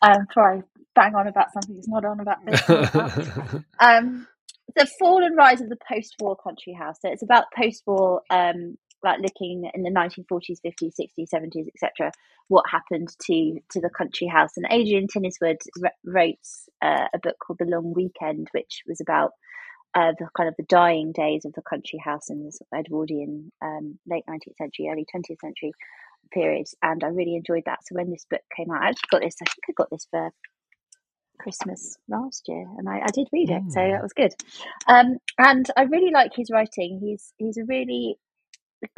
um, 0.02 0.26
before 0.28 0.54
I 0.54 0.62
bang 0.96 1.16
on 1.16 1.28
about 1.28 1.52
something 1.54 1.76
that's 1.76 1.88
not 1.88 2.06
on 2.06 2.20
about 2.20 2.46
this. 2.46 3.64
um, 3.80 4.28
the 4.76 4.86
fall 5.00 5.24
and 5.24 5.36
rise 5.36 5.62
of 5.62 5.70
the 5.70 5.78
post-war 5.88 6.36
country 6.36 6.74
house. 6.74 6.98
So 7.02 7.12
it's 7.12 7.24
about 7.24 7.46
post-war, 7.56 8.22
um, 8.30 8.78
like 9.04 9.20
looking 9.20 9.70
in 9.74 9.84
the 9.84 9.90
1940s, 9.90 10.60
50s, 10.66 10.94
60s, 11.00 11.30
70s, 11.34 11.68
etc. 11.74 12.12
What 12.48 12.66
happened 12.70 13.10
to 13.28 13.60
to 13.72 13.82
the 13.82 13.90
country 13.90 14.28
house? 14.28 14.58
And 14.58 14.66
Adrian 14.70 15.08
Tinniswood 15.08 15.58
wrote 16.04 16.36
uh, 16.82 17.08
a 17.14 17.20
book 17.22 17.38
called 17.40 17.60
The 17.60 17.66
Long 17.66 17.94
Weekend, 17.94 18.50
which 18.52 18.84
was 18.88 19.00
about 19.00 19.32
uh, 19.96 20.12
the 20.20 20.28
kind 20.36 20.50
of 20.50 20.56
the 20.58 20.66
dying 20.66 21.12
days 21.12 21.46
of 21.46 21.54
the 21.54 21.62
country 21.62 22.00
house 22.04 22.30
in 22.30 22.44
the 22.44 22.52
sort 22.52 22.68
of 22.72 22.80
Edwardian 22.80 23.52
um, 23.62 23.98
late 24.08 24.24
19th 24.30 24.58
century, 24.58 24.90
early 24.92 25.06
20th 25.14 25.40
century 25.42 25.72
periods. 26.32 26.76
And 26.84 27.04
I 27.04 27.08
really 27.08 27.36
enjoyed 27.36 27.64
that. 27.66 27.80
So 27.86 27.96
when 27.96 28.12
this 28.12 28.26
book 28.30 28.42
came 28.56 28.72
out, 28.72 28.84
I 28.84 28.90
actually 28.90 29.10
got 29.12 29.22
this, 29.22 29.36
I 29.42 29.46
think 29.46 29.64
I 29.70 29.74
got 29.76 29.90
this 29.90 30.08
for 30.12 30.32
Christmas 31.40 31.98
last 32.08 32.48
year, 32.48 32.66
and 32.78 32.88
I, 32.88 33.00
I 33.00 33.12
did 33.14 33.28
read 33.32 33.50
it, 33.50 33.64
mm. 33.64 33.72
so 33.72 33.80
that 33.80 34.02
was 34.02 34.14
good. 34.14 34.34
Um, 34.88 35.18
and 35.38 35.70
I 35.78 35.84
really 35.84 36.12
like 36.12 36.32
his 36.36 36.50
writing. 36.52 37.00
He's 37.02 37.34
he's 37.38 37.58
a 37.58 37.66
really 37.66 38.18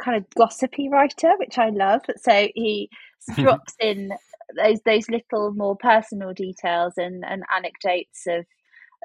kind 0.02 0.16
of 0.16 0.28
gossipy 0.36 0.88
writer, 0.88 1.32
which 1.38 1.58
I 1.58 1.70
love. 1.70 2.02
So 2.18 2.48
he 2.54 2.90
drops 3.34 3.74
in 3.80 4.10
those 4.56 4.80
those 4.84 5.08
little 5.08 5.52
more 5.52 5.76
personal 5.76 6.32
details 6.32 6.94
and, 6.96 7.24
and 7.24 7.42
anecdotes 7.54 8.24
of 8.26 8.44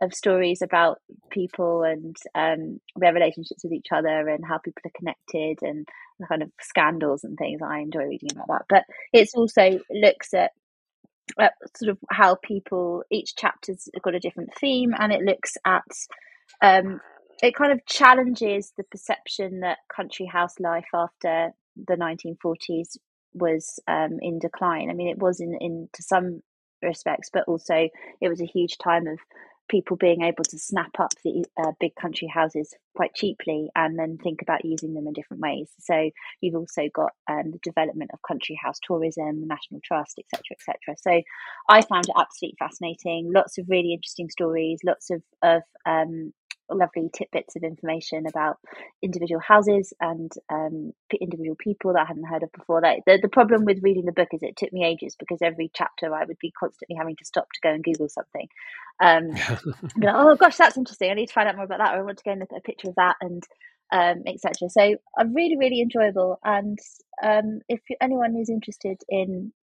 of 0.02 0.14
stories 0.14 0.62
about 0.62 1.00
people 1.32 1.84
and 1.84 2.16
um, 2.36 2.80
their 2.98 3.14
relationships 3.14 3.64
with 3.64 3.74
each 3.74 3.88
other 3.92 4.28
and 4.28 4.46
how 4.46 4.60
people 4.60 4.82
are 4.86 4.92
connected 4.96 5.58
and 5.68 5.88
the 6.20 6.28
kind 6.28 6.44
of 6.44 6.52
scandals 6.62 7.24
and 7.24 7.38
things. 7.38 7.62
I 7.64 7.80
enjoy 7.80 8.04
reading 8.04 8.30
about 8.34 8.48
that. 8.50 8.66
But 8.70 8.84
it's 9.12 9.34
also 9.34 9.80
looks 9.90 10.34
at 10.34 10.52
sort 11.76 11.92
of 11.92 11.98
how 12.10 12.36
people 12.36 13.04
each 13.12 13.36
chapter's 13.36 13.90
got 14.02 14.16
a 14.16 14.20
different 14.20 14.54
theme 14.56 14.94
and 14.98 15.12
it 15.12 15.22
looks 15.22 15.58
at 15.66 15.84
um, 16.62 17.00
it 17.42 17.56
kind 17.56 17.72
of 17.72 17.86
challenges 17.86 18.74
the 18.78 18.84
perception 18.84 19.60
that 19.60 19.78
country 19.94 20.26
house 20.26 20.60
life 20.60 20.88
after 20.94 21.52
the 21.76 21.96
1940s 21.96 22.98
was 23.34 23.80
um, 23.88 24.18
in 24.22 24.40
decline. 24.40 24.90
I 24.90 24.94
mean, 24.94 25.10
it 25.10 25.20
was 25.20 25.40
in, 25.40 25.56
in 25.60 25.90
to 25.94 26.04
some 26.04 26.42
respects, 26.82 27.30
but 27.32 27.44
also 27.48 27.90
it 28.22 28.30
was 28.30 28.42
a 28.42 28.46
huge 28.46 28.78
time 28.78 29.08
of 29.08 29.20
people 29.70 29.98
being 29.98 30.24
able 30.24 30.44
to 30.44 30.60
snap 30.60 30.92
up 31.00 31.14
the 31.24 31.46
uh, 31.62 31.72
big 31.80 31.96
country 31.96 32.28
houses 32.28 32.74
quite 32.96 33.14
cheaply 33.14 33.70
and 33.76 33.98
then 33.98 34.18
think 34.18 34.42
about 34.42 34.66
using 34.66 34.94
them 34.94 35.08
in 35.08 35.14
different 35.14 35.42
ways. 35.42 35.70
So 35.80 36.10
you've 36.42 36.56
also 36.56 36.90
got 36.94 37.12
um, 37.30 37.52
the 37.52 37.60
development 37.64 38.12
of 38.14 38.20
country 38.28 38.60
house 38.62 38.80
tourism, 38.84 39.42
the 39.42 39.48
National 39.48 39.82
Trust, 39.84 40.20
etc., 40.20 40.42
etc. 40.52 40.96
So 40.98 41.22
I 41.70 41.82
found 41.82 42.06
it 42.10 42.16
absolutely 42.18 42.58
fascinating. 42.60 43.32
Lots 43.34 43.58
of 43.58 43.66
really 43.70 43.94
interesting 43.94 44.30
stories, 44.30 44.80
lots 44.86 45.10
of 45.10 45.22
of 45.44 45.62
um, 45.86 46.34
lovely 46.70 47.10
tidbits 47.14 47.56
of 47.56 47.64
information 47.64 48.26
about 48.28 48.58
individual 49.02 49.42
houses 49.42 49.94
and 50.00 50.32
um, 50.52 50.92
individual 51.20 51.56
people 51.58 51.94
that 51.94 52.02
I 52.02 52.06
hadn't 52.06 52.28
heard 52.28 52.44
of 52.44 52.52
before. 52.52 52.82
Like 52.82 53.04
the, 53.06 53.20
the 53.22 53.30
problem 53.30 53.66
with 53.66 53.84
reading 53.84 54.06
the 54.06 54.12
book 54.12 54.30
is 54.34 54.44
it 54.44 54.58
took 54.58 54.74
me 54.74 54.86
ages 54.86 55.16
because 55.18 55.40
every 55.42 55.72
chapter 55.74 56.14
I 56.14 56.26
would 56.26 56.40
be 56.40 56.52
constantly 56.52 56.96
having 56.98 57.16
to 57.18 57.26
stop 57.26 57.48
to 57.54 57.60
go 57.62 57.74
and 57.74 57.84
Google 57.84 58.10
something. 58.10 58.48
Um, 59.02 59.30
like, 59.98 60.16
oh 60.16 60.36
gosh, 60.36 60.58
that's 60.58 60.78
interesting. 60.78 61.12
I 61.12 61.16
need 61.16 61.28
to 61.28 61.34
find 61.34 61.48
out 61.48 61.56
more 61.56 61.66
about 61.66 61.80
that, 61.80 61.96
or 61.96 62.00
I 62.00 62.04
want 62.04 62.18
to 62.18 62.24
go 62.24 62.32
and 62.32 62.40
look 62.40 62.52
at 62.52 62.60
a 62.60 62.62
picture 62.62 62.90
of 62.90 62.96
that 62.96 63.16
and 63.22 63.44
um, 63.92 64.24
etc. 64.26 64.70
So 64.70 64.98
I'm 65.18 65.34
really, 65.34 65.58
really 65.58 65.82
enjoyable. 65.82 66.40
And 66.44 66.78
um, 67.24 67.60
if 67.70 67.80
anyone 68.02 68.36
is 68.36 68.50
interested 68.50 69.02
in 69.10 69.54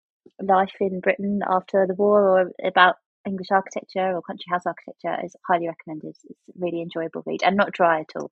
life 0.42 0.72
in 0.80 1.00
Britain 1.00 1.40
after 1.46 1.86
the 1.86 1.94
war 1.94 2.22
or 2.22 2.50
about 2.64 2.96
English 3.26 3.50
architecture 3.50 4.14
or 4.14 4.22
country 4.22 4.46
house 4.50 4.66
architecture 4.66 5.16
is 5.24 5.36
highly 5.46 5.68
recommended. 5.68 6.16
It's 6.24 6.48
a 6.48 6.52
really 6.56 6.82
enjoyable 6.82 7.22
read 7.26 7.42
and 7.42 7.56
not 7.56 7.72
dry 7.72 8.00
at 8.00 8.10
all. 8.16 8.30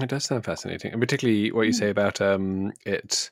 It 0.00 0.08
does 0.08 0.24
sound 0.24 0.44
fascinating, 0.44 0.92
and 0.92 1.00
particularly 1.00 1.52
what 1.52 1.66
you 1.66 1.72
mm. 1.72 1.78
say 1.78 1.90
about 1.90 2.20
um, 2.20 2.72
it 2.84 3.30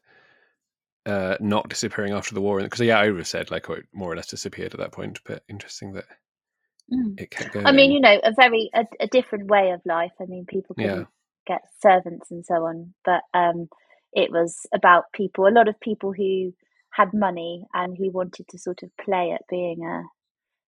uh, 1.07 1.37
not 1.41 1.69
disappearing 1.69 2.12
after 2.12 2.35
the 2.35 2.41
war. 2.41 2.61
Because 2.61 2.81
yeah, 2.81 2.99
I 2.99 3.09
would 3.11 3.19
have 3.19 3.27
said 3.27 3.51
like 3.51 3.69
it 3.69 3.87
more 3.93 4.12
or 4.12 4.17
less 4.17 4.29
disappeared 4.29 4.73
at 4.73 4.81
that 4.81 4.93
point. 4.93 5.21
But 5.25 5.43
interesting 5.49 5.95
that 5.95 6.05
mm. 6.93 7.21
it 7.21 7.31
kept 7.31 7.53
going. 7.53 7.67
I 7.67 7.73
mean, 7.73 7.91
you 7.91 8.01
know, 8.01 8.21
a 8.23 8.33
very 8.33 8.71
a, 8.75 8.87
a 9.01 9.09
different 9.09 9.49
way 9.49 9.71
of 9.71 9.81
life. 9.85 10.12
I 10.21 10.27
mean, 10.27 10.47
people 10.47 10.77
can 10.77 10.85
yeah. 10.85 11.05
get 11.47 11.62
servants 11.81 12.31
and 12.31 12.47
so 12.47 12.65
on, 12.67 12.95
but 13.05 13.23
um, 13.35 13.69
it 14.12 14.31
was 14.31 14.67
about 14.73 15.12
people. 15.12 15.49
A 15.49 15.51
lot 15.51 15.69
of 15.69 15.81
people 15.81 16.12
who 16.12 16.53
had 16.91 17.12
money 17.12 17.65
and 17.75 17.97
who 17.97 18.11
wanted 18.11 18.47
to 18.49 18.59
sort 18.59 18.83
of 18.83 18.91
play 19.03 19.33
at 19.33 19.43
being 19.49 19.85
a 19.85 20.03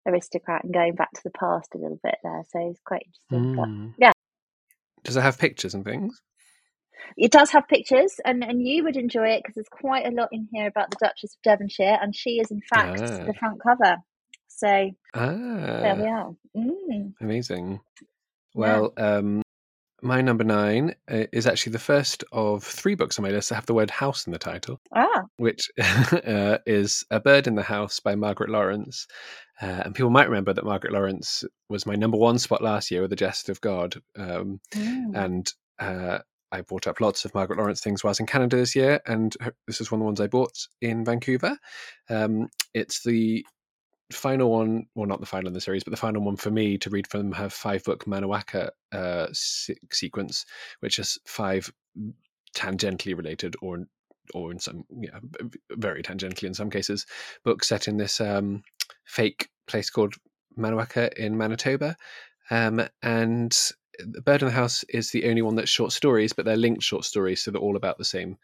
aristocrat 0.06 0.64
and 0.64 0.72
going 0.72 0.94
back 0.94 1.12
to 1.12 1.20
the 1.24 1.30
past 1.30 1.74
a 1.74 1.78
little 1.78 2.00
bit 2.02 2.16
there. 2.22 2.42
So 2.50 2.70
it's 2.70 2.80
quite 2.84 3.06
interesting. 3.06 3.56
Mm. 3.56 3.94
But 3.96 4.04
yeah. 4.04 4.12
Does 5.02 5.16
it 5.16 5.22
have 5.22 5.38
pictures 5.38 5.74
and 5.74 5.84
things? 5.84 6.20
It 7.16 7.30
does 7.30 7.50
have 7.50 7.68
pictures, 7.68 8.14
and, 8.24 8.42
and 8.42 8.66
you 8.66 8.82
would 8.84 8.96
enjoy 8.96 9.28
it 9.28 9.42
because 9.42 9.54
there's 9.54 9.68
quite 9.70 10.06
a 10.06 10.10
lot 10.10 10.30
in 10.32 10.48
here 10.52 10.66
about 10.66 10.90
the 10.90 10.96
Duchess 11.00 11.36
of 11.36 11.42
Devonshire, 11.42 11.98
and 12.00 12.16
she 12.16 12.40
is 12.40 12.50
in 12.50 12.62
fact 12.62 13.02
ah. 13.02 13.24
the 13.24 13.34
front 13.34 13.60
cover. 13.62 13.96
So 14.48 14.90
ah. 15.14 15.30
there 15.30 15.96
we 15.96 16.06
are. 16.08 16.34
Mm. 16.56 17.12
Amazing. 17.20 17.80
Well, 18.54 18.94
yeah. 18.96 19.16
um, 19.16 19.42
my 20.04 20.20
number 20.20 20.44
nine 20.44 20.94
uh, 21.10 21.24
is 21.32 21.46
actually 21.46 21.72
the 21.72 21.78
first 21.78 22.22
of 22.32 22.62
three 22.62 22.94
books 22.94 23.18
on 23.18 23.22
my 23.22 23.30
list 23.30 23.48
that 23.48 23.56
have 23.56 23.66
the 23.66 23.74
word 23.74 23.90
house 23.90 24.26
in 24.26 24.32
the 24.32 24.38
title. 24.38 24.80
Ah. 24.94 25.22
Which 25.38 25.70
uh, 25.80 26.58
is 26.66 27.04
A 27.10 27.20
Bird 27.20 27.46
in 27.46 27.54
the 27.54 27.62
House 27.62 28.00
by 28.00 28.14
Margaret 28.14 28.50
Laurence. 28.50 29.06
Uh, 29.60 29.82
and 29.84 29.94
people 29.94 30.10
might 30.10 30.28
remember 30.28 30.52
that 30.52 30.64
Margaret 30.64 30.92
Laurence 30.92 31.44
was 31.68 31.86
my 31.86 31.94
number 31.94 32.18
one 32.18 32.38
spot 32.38 32.62
last 32.62 32.90
year 32.90 33.00
with 33.00 33.10
The 33.10 33.16
Jest 33.16 33.48
of 33.48 33.60
God. 33.60 33.94
Um, 34.16 34.60
mm. 34.72 35.14
And 35.14 35.52
uh, 35.78 36.18
I 36.52 36.62
bought 36.62 36.86
up 36.86 37.00
lots 37.00 37.24
of 37.24 37.34
Margaret 37.34 37.58
Laurence 37.58 37.80
things 37.80 38.04
while 38.04 38.10
I 38.10 38.12
was 38.12 38.20
in 38.20 38.26
Canada 38.26 38.56
this 38.56 38.76
year. 38.76 39.00
And 39.06 39.34
this 39.66 39.80
is 39.80 39.90
one 39.90 40.00
of 40.00 40.02
the 40.02 40.06
ones 40.06 40.20
I 40.20 40.26
bought 40.26 40.56
in 40.80 41.04
Vancouver. 41.04 41.56
Um, 42.10 42.48
it's 42.74 43.02
the 43.02 43.44
final 44.12 44.50
one, 44.50 44.86
well, 44.94 45.06
not 45.06 45.20
the 45.20 45.26
final 45.26 45.48
in 45.48 45.54
the 45.54 45.60
series, 45.60 45.84
but 45.84 45.90
the 45.90 45.96
final 45.96 46.22
one 46.22 46.36
for 46.36 46.50
me 46.50 46.78
to 46.78 46.90
read 46.90 47.06
from 47.06 47.32
her 47.32 47.48
five 47.48 47.84
book 47.84 48.04
Manawaka 48.04 48.70
uh, 48.92 49.26
se- 49.32 49.78
sequence, 49.92 50.44
which 50.80 50.98
is 50.98 51.18
five 51.26 51.72
tangentially 52.54 53.16
related 53.16 53.56
or 53.60 53.84
or 54.32 54.50
in 54.50 54.58
some 54.58 54.84
yeah 55.00 55.18
very 55.72 56.02
tangentially 56.02 56.44
in 56.44 56.54
some 56.54 56.70
cases 56.70 57.04
books 57.44 57.68
set 57.68 57.88
in 57.88 57.98
this 57.98 58.20
um, 58.22 58.62
fake 59.04 59.50
place 59.66 59.90
called 59.90 60.14
Manawaka 60.56 61.12
in 61.14 61.36
Manitoba, 61.36 61.96
um, 62.50 62.86
and 63.02 63.58
the 63.98 64.22
Bird 64.22 64.42
in 64.42 64.48
the 64.48 64.54
House 64.54 64.84
is 64.88 65.10
the 65.10 65.28
only 65.28 65.42
one 65.42 65.56
that's 65.56 65.70
short 65.70 65.92
stories, 65.92 66.32
but 66.32 66.44
they're 66.44 66.56
linked 66.56 66.82
short 66.82 67.04
stories, 67.04 67.42
so 67.42 67.50
they're 67.50 67.60
all 67.60 67.76
about 67.76 67.98
the 67.98 68.04
same 68.04 68.38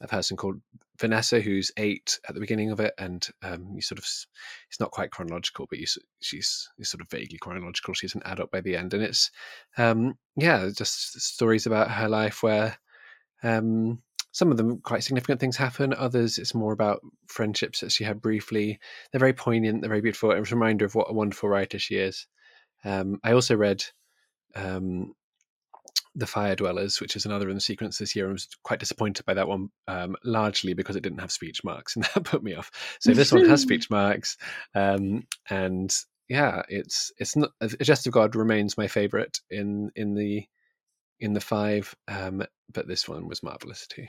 a 0.00 0.08
person 0.08 0.36
called 0.36 0.60
Vanessa 0.98 1.40
who's 1.40 1.70
eight 1.76 2.18
at 2.28 2.34
the 2.34 2.40
beginning 2.40 2.70
of 2.70 2.80
it, 2.80 2.94
and 2.98 3.26
um, 3.42 3.72
you 3.74 3.82
sort 3.82 3.98
of 3.98 4.04
it's 4.04 4.80
not 4.80 4.90
quite 4.90 5.10
chronological, 5.10 5.66
but 5.68 5.78
you, 5.78 5.86
she's 6.20 6.68
sort 6.82 7.00
of 7.00 7.10
vaguely 7.10 7.38
chronological. 7.38 7.94
She's 7.94 8.14
an 8.14 8.22
adult 8.24 8.50
by 8.50 8.60
the 8.60 8.76
end, 8.76 8.94
and 8.94 9.02
it's 9.02 9.30
um, 9.76 10.14
yeah, 10.36 10.68
just 10.74 11.20
stories 11.20 11.66
about 11.66 11.90
her 11.90 12.08
life 12.08 12.42
where 12.42 12.76
um, 13.42 14.02
some 14.32 14.50
of 14.50 14.58
them 14.58 14.80
quite 14.80 15.02
significant 15.02 15.40
things 15.40 15.56
happen. 15.56 15.94
Others 15.94 16.38
it's 16.38 16.54
more 16.54 16.72
about 16.72 17.00
friendships 17.26 17.80
that 17.80 17.92
she 17.92 18.04
had 18.04 18.20
briefly. 18.20 18.78
They're 19.10 19.18
very 19.18 19.32
poignant. 19.32 19.80
They're 19.80 19.88
very 19.88 20.02
beautiful. 20.02 20.30
It's 20.32 20.50
a 20.50 20.54
reminder 20.54 20.84
of 20.84 20.94
what 20.94 21.10
a 21.10 21.14
wonderful 21.14 21.48
writer 21.48 21.78
she 21.78 21.96
is. 21.96 22.26
Um, 22.84 23.18
I 23.24 23.32
also 23.32 23.56
read 23.56 23.82
um, 24.54 25.14
the 26.16 26.26
Fire 26.26 26.56
Dwellers, 26.56 27.00
which 27.00 27.14
is 27.14 27.26
another 27.26 27.48
in 27.48 27.54
the 27.54 27.60
sequence 27.60 27.98
this 27.98 28.16
year. 28.16 28.28
I 28.28 28.32
was 28.32 28.48
quite 28.64 28.80
disappointed 28.80 29.26
by 29.26 29.34
that 29.34 29.46
one, 29.46 29.68
um, 29.86 30.16
largely 30.24 30.72
because 30.72 30.96
it 30.96 31.02
didn't 31.02 31.20
have 31.20 31.30
speech 31.30 31.62
marks, 31.62 31.94
and 31.96 32.04
that 32.04 32.24
put 32.24 32.42
me 32.42 32.54
off. 32.54 32.70
So 33.00 33.12
this 33.12 33.32
one 33.32 33.48
has 33.48 33.62
speech 33.62 33.90
marks, 33.90 34.36
um, 34.74 35.26
and 35.48 35.94
yeah, 36.28 36.62
it's 36.68 37.12
it's 37.18 37.36
not. 37.36 37.50
A 37.60 37.68
Jest 37.68 38.06
of 38.06 38.12
God 38.12 38.34
remains 38.34 38.76
my 38.76 38.88
favorite 38.88 39.38
in 39.50 39.90
in 39.94 40.14
the 40.14 40.44
in 41.20 41.34
the 41.34 41.40
five, 41.40 41.94
um, 42.08 42.42
but 42.72 42.88
this 42.88 43.08
one 43.08 43.28
was 43.28 43.42
marvelous 43.42 43.86
too. 43.86 44.06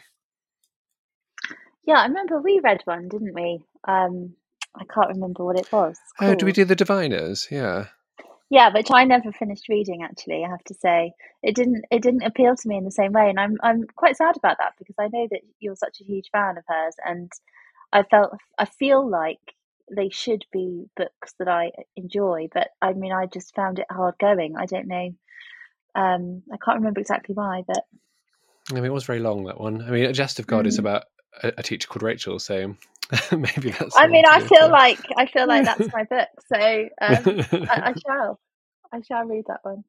Yeah, 1.86 2.00
I 2.00 2.08
remember 2.08 2.42
we 2.42 2.60
read 2.62 2.82
one, 2.86 3.08
didn't 3.08 3.34
we? 3.34 3.62
Um, 3.88 4.36
I 4.76 4.84
can't 4.94 5.10
remember 5.10 5.46
what 5.46 5.58
it 5.58 5.72
was. 5.72 5.98
Oh, 6.20 6.36
do 6.36 6.46
we 6.46 6.52
do 6.52 6.66
the 6.66 6.76
Diviners? 6.76 7.48
Yeah. 7.50 7.88
Yeah, 8.50 8.72
which 8.74 8.88
I 8.92 9.04
never 9.04 9.32
finished 9.32 9.68
reading. 9.68 10.04
Actually, 10.04 10.46
I 10.46 10.50
have 10.50 10.64
to 10.66 10.74
say, 10.74 11.12
it 11.44 11.56
didn't 11.56 11.86
it 11.92 12.02
didn't 12.02 12.24
appeal 12.24 12.56
to 12.56 12.68
me 12.68 12.78
in 12.78 12.86
the 12.86 12.92
same 12.92 13.12
way, 13.12 13.30
and 13.30 13.40
I'm 13.40 13.58
I'm 13.62 13.84
quite 13.96 14.16
sad 14.16 14.38
about 14.38 14.58
that 14.60 14.74
because 14.78 14.96
I 15.00 15.10
know 15.12 15.28
that 15.32 15.42
you're 15.60 15.76
such 15.76 16.00
a 16.00 16.06
huge 16.06 16.30
fan 16.32 16.58
of 16.58 16.64
hers, 16.68 16.96
and 17.06 17.32
I 17.92 18.04
felt 18.04 18.38
I 18.58 18.66
feel 18.66 19.08
like 19.08 19.40
they 19.94 20.10
should 20.10 20.46
be 20.52 20.86
books 20.96 21.34
that 21.40 21.48
I 21.48 21.72
enjoy, 21.96 22.48
but 22.54 22.70
I 22.82 22.94
mean, 22.94 23.12
I 23.12 23.26
just 23.26 23.56
found 23.56 23.80
it 23.80 23.86
hard 23.90 24.16
going. 24.20 24.56
I 24.58 24.66
don't 24.66 24.88
know. 24.88 25.14
Um, 25.96 26.44
I 26.52 26.58
can't 26.64 26.78
remember 26.78 27.00
exactly 27.00 27.34
why, 27.34 27.64
but 27.68 27.84
I 28.72 28.76
mean, 28.76 28.86
it 28.86 28.94
was 28.94 29.06
very 29.06 29.20
long 29.20 29.46
that 29.46 29.60
one. 29.60 29.82
I 29.82 29.92
mean, 29.92 30.06
A 30.06 30.14
Jest 30.14 30.40
of 30.40 30.48
God 30.48 30.66
mm. 30.66 30.68
is 30.68 30.78
about 30.78 31.06
a, 31.42 31.54
a, 31.58 31.64
teacher 31.64 31.88
called 31.88 32.04
Rachel, 32.04 32.40
so 32.40 32.76
maybe 33.32 33.72
that's. 33.72 33.96
I 33.98 34.08
mean, 34.08 34.26
I 34.28 34.42
feel 34.42 34.70
like 34.70 35.00
I 35.18 35.26
feel 35.28 35.48
like 35.48 35.66
that's 35.66 35.92
my 35.94 36.04
book, 36.04 36.28
so 36.52 36.58
um, 37.02 37.68
I, 37.70 37.92
I, 37.92 37.94
shall, 38.06 38.40
I 38.92 39.02
shall 39.02 39.26
read 39.26 39.46
that 39.48 39.60
one. 39.64 39.84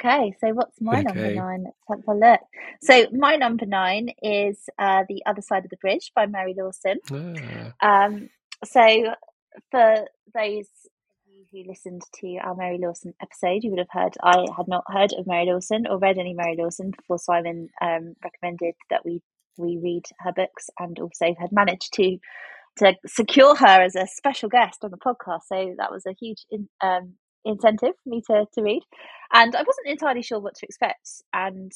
Okay, 0.00 0.34
so 0.40 0.48
what's 0.52 0.80
my 0.80 1.00
okay. 1.00 1.02
number 1.02 1.34
nine? 1.34 1.64
Let's 1.88 2.02
have 2.06 2.16
a 2.16 2.18
look. 2.18 2.40
So 2.82 3.06
my 3.12 3.36
number 3.36 3.64
nine 3.64 4.10
is 4.22 4.58
uh, 4.78 5.04
The 5.08 5.22
Other 5.24 5.40
Side 5.40 5.64
of 5.64 5.70
the 5.70 5.76
Bridge 5.76 6.10
by 6.16 6.26
Mary 6.26 6.54
Lawson. 6.56 6.98
Ah. 7.80 8.04
Um, 8.04 8.28
so 8.64 9.14
for 9.70 10.06
those 10.34 10.66
who 11.52 11.62
listened 11.68 12.02
to 12.20 12.36
our 12.38 12.56
Mary 12.56 12.78
Lawson 12.78 13.14
episode, 13.22 13.62
you 13.62 13.70
would 13.70 13.78
have 13.78 13.88
heard 13.90 14.14
I 14.22 14.46
had 14.56 14.66
not 14.66 14.84
heard 14.88 15.12
of 15.12 15.28
Mary 15.28 15.46
Lawson 15.46 15.86
or 15.86 15.98
read 15.98 16.18
any 16.18 16.34
Mary 16.34 16.56
Lawson 16.58 16.90
before 16.90 17.18
Simon 17.18 17.68
um, 17.80 18.14
recommended 18.22 18.74
that 18.90 19.04
we 19.04 19.22
we 19.56 19.78
read 19.82 20.04
her 20.18 20.32
books 20.32 20.68
and 20.78 20.98
also 20.98 21.34
had 21.38 21.52
managed 21.52 21.92
to 21.94 22.18
to 22.78 22.94
secure 23.06 23.54
her 23.54 23.82
as 23.82 23.94
a 23.94 24.06
special 24.06 24.48
guest 24.48 24.78
on 24.82 24.90
the 24.90 24.98
podcast. 24.98 25.42
So 25.46 25.74
that 25.78 25.92
was 25.92 26.04
a 26.06 26.14
huge 26.18 26.44
in, 26.50 26.68
um, 26.80 27.14
incentive 27.44 27.94
for 28.02 28.08
me 28.08 28.22
to, 28.28 28.46
to 28.54 28.62
read. 28.62 28.82
And 29.32 29.54
I 29.54 29.60
wasn't 29.60 29.86
entirely 29.86 30.22
sure 30.22 30.40
what 30.40 30.54
to 30.56 30.66
expect. 30.66 31.08
And 31.32 31.72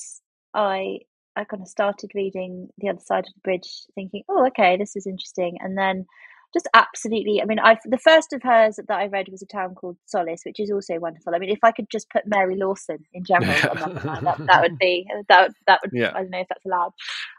I 0.55 1.01
I 1.37 1.45
kind 1.45 1.63
of 1.63 1.69
started 1.69 2.11
reading 2.17 2.69
The 2.79 2.89
Other 2.89 3.01
Side 3.01 3.27
of 3.27 3.35
the 3.35 3.41
Bridge, 3.45 3.85
thinking, 3.95 4.25
oh, 4.29 4.47
okay, 4.49 4.77
this 4.77 4.97
is 4.97 5.07
interesting. 5.07 5.59
And 5.61 5.79
then 5.79 6.05
just 6.53 6.69
absolutely. 6.75 7.43
I 7.43 7.45
mean, 7.45 7.59
I 7.59 7.77
the 7.85 7.99
first 7.99 8.33
of 8.33 8.43
hers 8.43 8.77
that 8.77 8.91
I 8.91 9.07
read 9.07 9.29
was 9.29 9.43
a 9.43 9.47
town 9.47 9.75
called 9.75 9.97
Solace, 10.07 10.43
which 10.45 10.61
is 10.61 10.71
also 10.71 10.99
wonderful. 10.99 11.35
I 11.35 11.39
mean, 11.39 11.51
if 11.51 11.63
I 11.63 11.73
could 11.73 11.91
just 11.91 12.09
put 12.11 12.27
Mary 12.27 12.57
Lawson 12.57 12.99
in 13.13 13.25
general 13.25 13.55
on 13.71 13.95
that, 13.95 14.21
that, 14.23 14.47
that 14.47 14.63
would 14.63 14.79
be 14.79 15.07
that 15.29 15.43
would, 15.43 15.55
that 15.67 15.81
would 15.83 15.91
yeah. 15.93 16.13
I 16.15 16.23
don't 16.23 16.31
know 16.31 16.41
if 16.41 16.49
that's 16.49 16.65
allowed. 16.65 16.93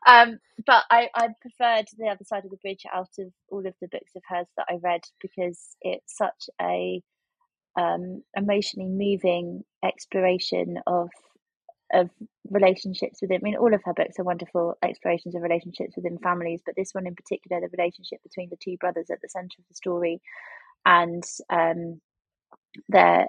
Um, 0.07 0.39
but 0.65 0.83
I 0.91 1.09
I 1.15 1.29
preferred 1.41 1.87
the 1.97 2.07
other 2.07 2.23
side 2.23 2.45
of 2.45 2.51
the 2.51 2.57
bridge 2.57 2.83
out 2.93 3.09
of 3.17 3.31
all 3.49 3.65
of 3.65 3.73
the 3.81 3.87
books 3.87 4.11
of 4.15 4.21
hers 4.27 4.47
that 4.57 4.67
I 4.69 4.77
read 4.83 5.01
because 5.21 5.75
it's 5.81 6.15
such 6.15 6.49
a 6.61 7.01
um, 7.77 8.23
emotionally 8.35 8.89
moving 8.89 9.63
exploration 9.83 10.79
of 10.85 11.09
of 11.93 12.09
relationships 12.49 13.19
within. 13.21 13.41
I 13.41 13.43
mean, 13.43 13.57
all 13.57 13.73
of 13.73 13.83
her 13.83 13.93
books 13.93 14.19
are 14.19 14.23
wonderful 14.23 14.75
explorations 14.83 15.35
of 15.35 15.41
relationships 15.41 15.95
within 15.95 16.17
families, 16.19 16.61
but 16.65 16.75
this 16.75 16.93
one 16.93 17.07
in 17.07 17.15
particular, 17.15 17.61
the 17.61 17.75
relationship 17.75 18.21
between 18.23 18.49
the 18.49 18.57
two 18.57 18.77
brothers 18.79 19.09
at 19.09 19.21
the 19.21 19.29
center 19.29 19.55
of 19.59 19.65
the 19.67 19.75
story, 19.75 20.21
and 20.85 21.23
um, 21.49 22.01
their 22.87 23.27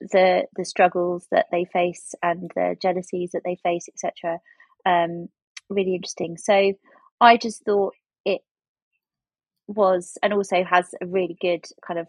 the 0.00 0.44
the 0.56 0.64
struggles 0.64 1.26
that 1.30 1.46
they 1.52 1.64
face 1.64 2.14
and 2.22 2.50
the 2.54 2.76
jealousies 2.80 3.30
that 3.32 3.42
they 3.44 3.56
face, 3.62 3.88
etc. 3.88 4.38
Um, 4.84 5.28
really 5.68 5.94
interesting. 5.94 6.36
So 6.36 6.72
I 7.20 7.36
just 7.36 7.64
thought 7.64 7.94
it 8.24 8.42
was, 9.68 10.18
and 10.22 10.32
also 10.32 10.64
has 10.64 10.94
a 11.00 11.06
really 11.06 11.36
good 11.40 11.64
kind 11.86 12.00
of 12.00 12.08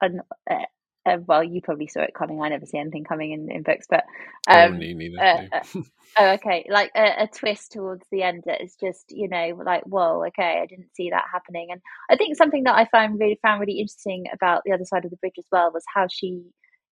an, 0.00 0.20
uh, 0.50 0.64
uh, 1.06 1.18
well, 1.26 1.44
you 1.44 1.60
probably 1.60 1.86
saw 1.86 2.00
it 2.00 2.14
coming. 2.14 2.40
I 2.40 2.48
never 2.48 2.66
see 2.66 2.78
anything 2.78 3.04
coming 3.04 3.32
in, 3.32 3.50
in 3.50 3.62
books, 3.62 3.86
but 3.88 4.04
oh, 4.48 4.58
um, 4.58 4.74
oh, 4.74 4.76
neither, 4.78 5.18
uh, 5.20 5.42
uh, 5.52 5.82
oh, 6.18 6.32
okay, 6.34 6.66
like 6.70 6.90
a, 6.96 7.24
a, 7.24 7.28
twist 7.28 7.72
towards 7.72 8.06
the 8.10 8.22
end 8.22 8.44
that 8.46 8.62
is 8.62 8.74
just 8.80 9.06
you 9.10 9.28
know 9.28 9.60
like 9.64 9.82
whoa, 9.84 10.24
okay, 10.28 10.60
I 10.62 10.66
didn't 10.66 10.94
see 10.94 11.10
that 11.10 11.24
happening. 11.30 11.68
And 11.70 11.80
I 12.10 12.16
think 12.16 12.36
something 12.36 12.64
that 12.64 12.74
I 12.74 12.86
found 12.86 13.20
really 13.20 13.38
found 13.42 13.60
really 13.60 13.80
interesting 13.80 14.26
about 14.32 14.62
the 14.64 14.72
other 14.72 14.84
side 14.84 15.04
of 15.04 15.10
the 15.10 15.18
bridge 15.18 15.38
as 15.38 15.46
well 15.52 15.70
was 15.72 15.84
how 15.92 16.06
she 16.10 16.42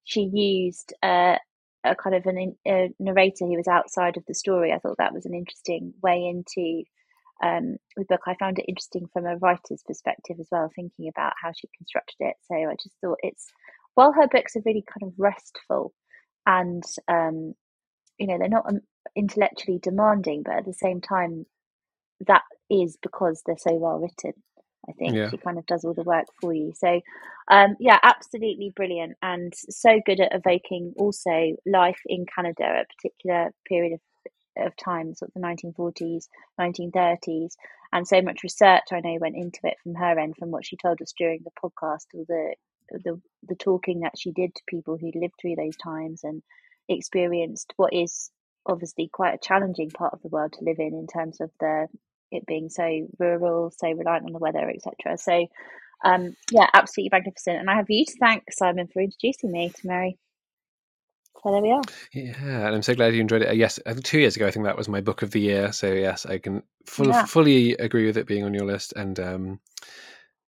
she 0.05 0.31
used 0.33 0.93
uh, 1.03 1.37
a 1.85 1.95
kind 1.95 2.17
of 2.17 2.27
an, 2.27 2.57
a 2.67 2.91
narrator 2.99 3.47
who 3.47 3.57
was 3.57 3.69
outside 3.69 4.17
of 4.17 4.25
the 4.27 4.35
story. 4.35 4.73
I 4.73 4.79
thought 4.79 4.99
that 4.99 5.15
was 5.15 5.27
an 5.27 5.35
interesting 5.35 5.95
way 6.03 6.27
into 6.27 6.85
um, 7.43 7.77
the 7.97 8.05
book. 8.05 8.21
I 8.27 8.37
found 8.37 8.59
it 8.59 8.67
interesting 8.69 9.09
from 9.13 9.27
a 9.27 9.37
writer's 9.37 9.83
perspective 9.87 10.37
as 10.39 10.49
well, 10.51 10.71
thinking 10.75 11.09
about 11.09 11.33
how 11.43 11.53
she 11.53 11.69
constructed 11.77 12.17
it. 12.21 12.37
So 12.43 12.55
I 12.55 12.75
just 12.83 12.95
thought 13.01 13.19
it's 13.23 13.49
while 13.95 14.13
her 14.13 14.29
books 14.29 14.57
are 14.57 14.63
really 14.65 14.85
kind 14.87 15.11
of 15.11 15.19
restful 15.19 15.93
and 16.47 16.83
um, 17.09 17.55
you 18.19 18.27
know 18.27 18.39
they're 18.39 18.49
not 18.49 18.69
um, 18.69 18.81
intellectually 19.17 19.79
demanding, 19.83 20.43
but 20.43 20.55
at 20.55 20.65
the 20.65 20.73
same 20.73 21.01
time, 21.01 21.47
that 22.27 22.43
is 22.71 22.97
because 23.03 23.43
they're 23.45 23.57
so 23.59 23.75
well 23.75 23.99
written. 23.99 24.41
I 24.89 24.93
think 24.93 25.15
yeah. 25.15 25.31
she 25.31 25.37
kind 25.37 25.59
of 25.59 25.67
does 25.67 25.85
all 25.85 25.95
the 25.95 26.03
work 26.03 26.27
for 26.41 26.53
you. 26.53 26.73
So, 26.77 27.01
um, 27.49 27.77
yeah, 27.79 28.01
absolutely 28.03 28.73
brilliant 28.75 29.17
and 29.23 29.53
so 29.55 30.01
good 30.05 30.19
at 30.19 30.35
evoking 30.35 30.93
also 30.97 31.55
life 31.65 32.01
in 32.07 32.27
Canada, 32.35 32.65
a 32.65 32.85
particular 32.97 33.53
period 33.69 33.95
of 33.95 34.01
of 34.59 34.77
time, 34.77 35.15
sort 35.15 35.31
of 35.35 35.41
the 35.41 35.49
1940s, 35.49 36.27
1930s, 36.61 37.53
and 37.91 38.07
so 38.07 38.21
much 38.21 38.43
research 38.43 38.83
I 38.93 39.01
know 39.01 39.17
went 39.19 39.37
into 39.37 39.61
it 39.65 39.77
from 39.83 39.95
her 39.95 40.19
end, 40.19 40.35
from 40.39 40.51
what 40.51 40.67
she 40.67 40.77
told 40.77 41.01
us 41.01 41.15
during 41.17 41.41
the 41.43 41.51
podcast, 41.53 42.07
all 42.15 42.27
the 42.29 42.55
the 43.05 43.21
the 43.45 43.57
talking 43.57 44.01
that 44.01 44.19
she 44.19 44.33
did 44.33 44.55
to 44.55 44.63
people 44.69 44.97
who 44.97 45.11
lived 45.15 45.35
through 45.41 45.57
those 45.57 45.77
times 45.77 46.23
and 46.25 46.43
experienced 46.89 47.73
what 47.77 47.93
is 47.93 48.31
obviously 48.67 49.09
quite 49.13 49.35
a 49.35 49.39
challenging 49.39 49.91
part 49.91 50.13
of 50.13 50.23
the 50.23 50.29
world 50.29 50.53
to 50.53 50.65
live 50.65 50.79
in 50.79 50.95
in 50.95 51.07
terms 51.07 51.41
of 51.41 51.51
the 51.61 51.89
it 52.33 52.47
being 52.47 52.69
so 52.69 53.07
rural, 53.19 53.71
so 53.77 53.91
reliant 53.93 54.27
on 54.27 54.33
the 54.33 54.39
weather, 54.39 54.69
etc. 54.71 55.19
So, 55.19 55.47
um, 56.05 56.35
yeah, 56.51 56.67
absolutely 56.73 57.11
magnificent. 57.13 57.59
And 57.59 57.71
I 57.71 57.77
have 57.77 57.91
you 57.91 58.05
to 58.05 58.17
thank, 58.19 58.45
Simon, 58.51 58.89
for 58.89 59.03
introducing 59.03 59.53
me 59.53 59.69
to 59.69 59.87
Mary. 59.87 60.19
So 61.43 61.51
there 61.51 61.63
we 61.63 61.73
are. 61.73 61.83
Yeah, 62.13 62.67
and 62.67 62.75
I'm 62.75 62.83
so 62.83 62.95
glad 62.95 63.15
you 63.15 63.21
enjoyed 63.21 63.43
it. 63.43 63.57
Yes, 63.57 63.79
two 64.05 64.21
years 64.21 64.37
ago, 64.37 64.47
I 64.47 64.51
think 64.51 64.65
that 64.65 64.77
was 64.77 64.89
my 64.89 65.01
book 65.01 65.23
of 65.23 65.33
the 65.33 65.41
year. 65.41 65.73
So 65.73 65.93
yes, 65.93 66.25
I 66.25 66.39
can 66.39 66.63
full, 66.87 67.09
yeah. 67.09 67.25
fully 67.27 67.73
agree 67.73 68.07
with 68.07 68.17
it 68.17 68.27
being 68.27 68.45
on 68.45 68.55
your 68.55 68.67
list. 68.67 68.93
And 68.95 69.19
um, 69.19 69.61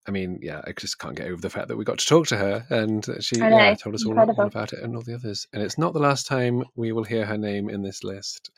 I 0.07 0.11
mean, 0.11 0.39
yeah, 0.43 0.61
I 0.65 0.73
just 0.73 0.99
can't 0.99 1.17
get 1.17 1.29
over 1.29 1.41
the 1.41 1.51
fact 1.51 1.69
that 1.69 1.77
we 1.77 1.85
got 1.85 1.99
to 1.99 2.07
talk 2.07 2.27
to 2.29 2.37
her 2.37 2.67
and 2.69 3.07
she 3.21 3.39
yeah, 3.39 3.75
told 3.75 3.95
us 3.95 4.05
all, 4.05 4.19
all, 4.19 4.41
about 4.41 4.73
it 4.73 4.81
and 4.83 4.95
all 4.95 5.03
the 5.03 5.15
others. 5.15 5.47
And 5.53 5.63
it's 5.63 5.79
not 5.79 5.95
the 5.95 6.01
last 6.01 6.27
time 6.27 6.65
we 6.77 6.93
will 6.93 7.05
hear 7.05 7.25
her 7.25 7.39
name 7.39 7.71
in 7.71 7.83
this 7.83 8.05
list. 8.05 8.51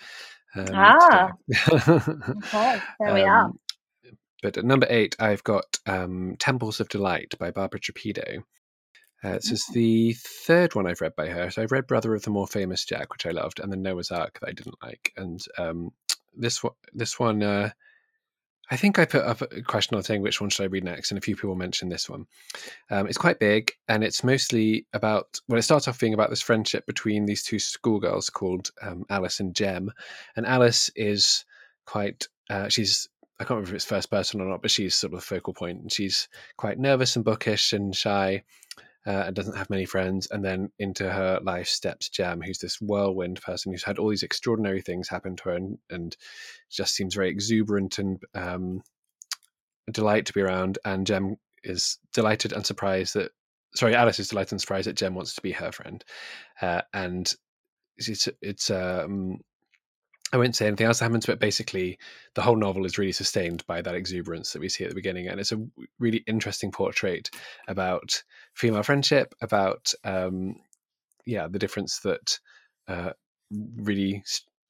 Um, 0.56 0.66
ah, 0.72 1.30
okay, 1.78 2.80
there 2.98 3.14
we 3.14 3.22
are. 3.22 3.44
Um, 3.44 3.58
but 4.42 4.56
at 4.58 4.64
number 4.64 4.86
eight, 4.90 5.16
I've 5.18 5.44
got 5.44 5.78
um, 5.86 6.36
Temples 6.38 6.80
of 6.80 6.88
Delight 6.88 7.34
by 7.38 7.50
Barbara 7.50 7.80
Trapido. 7.80 8.42
Uh, 9.24 9.32
this 9.32 9.50
is 9.50 9.66
the 9.72 10.14
third 10.14 10.74
one 10.74 10.86
I've 10.86 11.00
read 11.00 11.16
by 11.16 11.28
her. 11.28 11.50
So 11.50 11.62
I've 11.62 11.72
read 11.72 11.86
Brother 11.86 12.14
of 12.14 12.22
the 12.22 12.30
More 12.30 12.46
Famous 12.46 12.84
Jack, 12.84 13.12
which 13.12 13.26
I 13.26 13.30
loved, 13.30 13.60
and 13.60 13.72
then 13.72 13.82
Noah's 13.82 14.10
Ark 14.10 14.38
that 14.40 14.48
I 14.48 14.52
didn't 14.52 14.76
like. 14.82 15.12
And 15.16 15.40
um, 15.58 15.90
this 16.34 16.62
one, 16.62 16.74
this 16.92 17.18
one 17.18 17.42
uh, 17.42 17.70
I 18.70 18.76
think 18.76 18.98
I 18.98 19.04
put 19.04 19.24
up 19.24 19.42
a 19.42 19.62
question 19.62 19.96
on 19.96 20.02
saying 20.02 20.22
which 20.22 20.40
one 20.40 20.50
should 20.50 20.64
I 20.64 20.66
read 20.66 20.84
next, 20.84 21.10
and 21.10 21.18
a 21.18 21.20
few 21.20 21.36
people 21.36 21.54
mentioned 21.54 21.92
this 21.92 22.08
one. 22.10 22.26
Um, 22.90 23.06
it's 23.06 23.18
quite 23.18 23.38
big, 23.38 23.72
and 23.88 24.02
it's 24.02 24.24
mostly 24.24 24.86
about. 24.92 25.40
Well, 25.48 25.58
it 25.58 25.62
starts 25.62 25.86
off 25.86 26.00
being 26.00 26.14
about 26.14 26.30
this 26.30 26.42
friendship 26.42 26.86
between 26.86 27.26
these 27.26 27.42
two 27.42 27.58
schoolgirls 27.58 28.30
called 28.30 28.70
um, 28.82 29.04
Alice 29.08 29.40
and 29.40 29.54
Jem, 29.54 29.90
and 30.36 30.46
Alice 30.46 30.90
is 30.96 31.44
quite. 31.84 32.28
Uh, 32.50 32.68
she's 32.68 33.08
I 33.38 33.44
can't 33.44 33.50
remember 33.50 33.70
if 33.70 33.74
it's 33.74 33.84
first 33.84 34.10
person 34.10 34.40
or 34.40 34.46
not, 34.46 34.62
but 34.62 34.70
she's 34.70 34.94
sort 34.94 35.12
of 35.12 35.20
the 35.20 35.26
focal 35.26 35.52
point, 35.52 35.82
and 35.82 35.92
she's 35.92 36.28
quite 36.56 36.78
nervous 36.78 37.16
and 37.16 37.24
bookish 37.24 37.72
and 37.72 37.94
shy, 37.94 38.42
uh, 39.06 39.24
and 39.26 39.36
doesn't 39.36 39.56
have 39.56 39.70
many 39.70 39.84
friends. 39.84 40.28
And 40.30 40.44
then 40.44 40.70
into 40.78 41.10
her 41.10 41.38
life 41.42 41.68
steps 41.68 42.08
Jem, 42.08 42.40
who's 42.40 42.58
this 42.58 42.80
whirlwind 42.80 43.40
person 43.40 43.72
who's 43.72 43.84
had 43.84 43.98
all 43.98 44.08
these 44.08 44.24
extraordinary 44.24 44.82
things 44.82 45.08
happen 45.08 45.36
to 45.36 45.44
her 45.44 45.54
and, 45.54 45.78
and 45.90 46.16
just 46.70 46.94
seems 46.94 47.14
very 47.14 47.28
exuberant 47.28 47.98
and 47.98 48.22
um, 48.34 48.82
delight 49.90 50.26
to 50.26 50.32
be 50.32 50.40
around. 50.40 50.78
And 50.84 51.06
Jem 51.06 51.36
is 51.62 51.98
delighted 52.12 52.52
and 52.52 52.66
surprised 52.66 53.14
that, 53.14 53.30
sorry, 53.74 53.94
Alice 53.94 54.18
is 54.18 54.28
delighted 54.28 54.52
and 54.52 54.60
surprised 54.60 54.88
that 54.88 54.96
Jem 54.96 55.14
wants 55.14 55.34
to 55.34 55.42
be 55.42 55.52
her 55.52 55.72
friend. 55.72 56.04
Uh, 56.60 56.82
and 56.92 57.32
it's, 57.96 58.28
it's, 58.42 58.70
um, 58.70 59.38
I 60.32 60.38
won't 60.38 60.56
say 60.56 60.66
anything 60.66 60.86
else 60.86 60.98
that 60.98 61.04
happens, 61.04 61.26
but 61.26 61.38
basically, 61.38 61.98
the 62.34 62.42
whole 62.42 62.56
novel 62.56 62.84
is 62.84 62.98
really 62.98 63.12
sustained 63.12 63.64
by 63.66 63.80
that 63.80 63.94
exuberance 63.94 64.52
that 64.52 64.60
we 64.60 64.68
see 64.68 64.84
at 64.84 64.90
the 64.90 64.96
beginning, 64.96 65.28
and 65.28 65.38
it's 65.38 65.52
a 65.52 65.64
really 65.98 66.24
interesting 66.26 66.72
portrait 66.72 67.30
about 67.68 68.22
female 68.54 68.82
friendship, 68.82 69.34
about 69.40 69.94
um, 70.04 70.56
yeah, 71.24 71.46
the 71.48 71.58
difference 71.58 72.00
that 72.00 72.38
uh, 72.88 73.10
really 73.76 74.24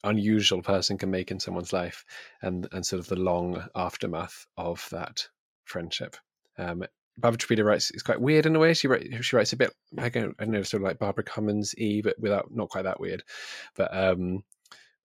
unusual 0.05 0.63
person 0.63 0.99
can 0.99 1.11
make 1.11 1.31
in 1.31 1.41
someone's 1.41 1.73
life, 1.73 2.05
and 2.43 2.69
and 2.73 2.85
sort 2.85 3.01
of 3.01 3.07
the 3.07 3.17
long 3.17 3.65
aftermath 3.75 4.47
of 4.59 4.87
that 4.91 5.27
friendship. 5.65 6.17
Um, 6.59 6.85
Barbara 7.19 7.39
Trapido 7.39 7.65
writes 7.65 7.91
it's 7.91 8.03
quite 8.03 8.21
weird 8.21 8.45
in 8.45 8.57
a 8.57 8.59
way. 8.59 8.75
She 8.75 8.89
writes 8.89 9.07
she 9.25 9.37
writes 9.37 9.55
a 9.55 9.57
bit 9.57 9.73
I 9.99 10.11
don't 10.11 10.39
know 10.39 10.63
sort 10.63 10.83
of 10.83 10.87
like 10.87 10.99
Barbara 10.99 11.25
Comyns 11.25 11.75
e, 11.79 12.03
but 12.03 12.19
without 12.21 12.55
not 12.55 12.69
quite 12.69 12.85
that 12.85 13.01
weird. 13.01 13.23
But 13.75 13.97
um, 13.97 14.45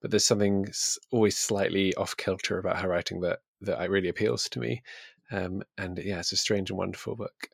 but 0.01 0.11
there's 0.11 0.25
something 0.25 0.67
always 1.11 1.37
slightly 1.37 1.93
off 1.95 2.17
kilter 2.17 2.57
about 2.57 2.79
her 2.79 2.89
writing 2.89 3.21
that 3.21 3.39
that 3.61 3.89
really 3.89 4.09
appeals 4.09 4.49
to 4.49 4.59
me. 4.59 4.81
Um, 5.31 5.63
and 5.77 5.97
yeah, 6.03 6.19
it's 6.19 6.31
a 6.31 6.37
strange 6.37 6.69
and 6.69 6.77
wonderful 6.77 7.15
book. 7.15 7.49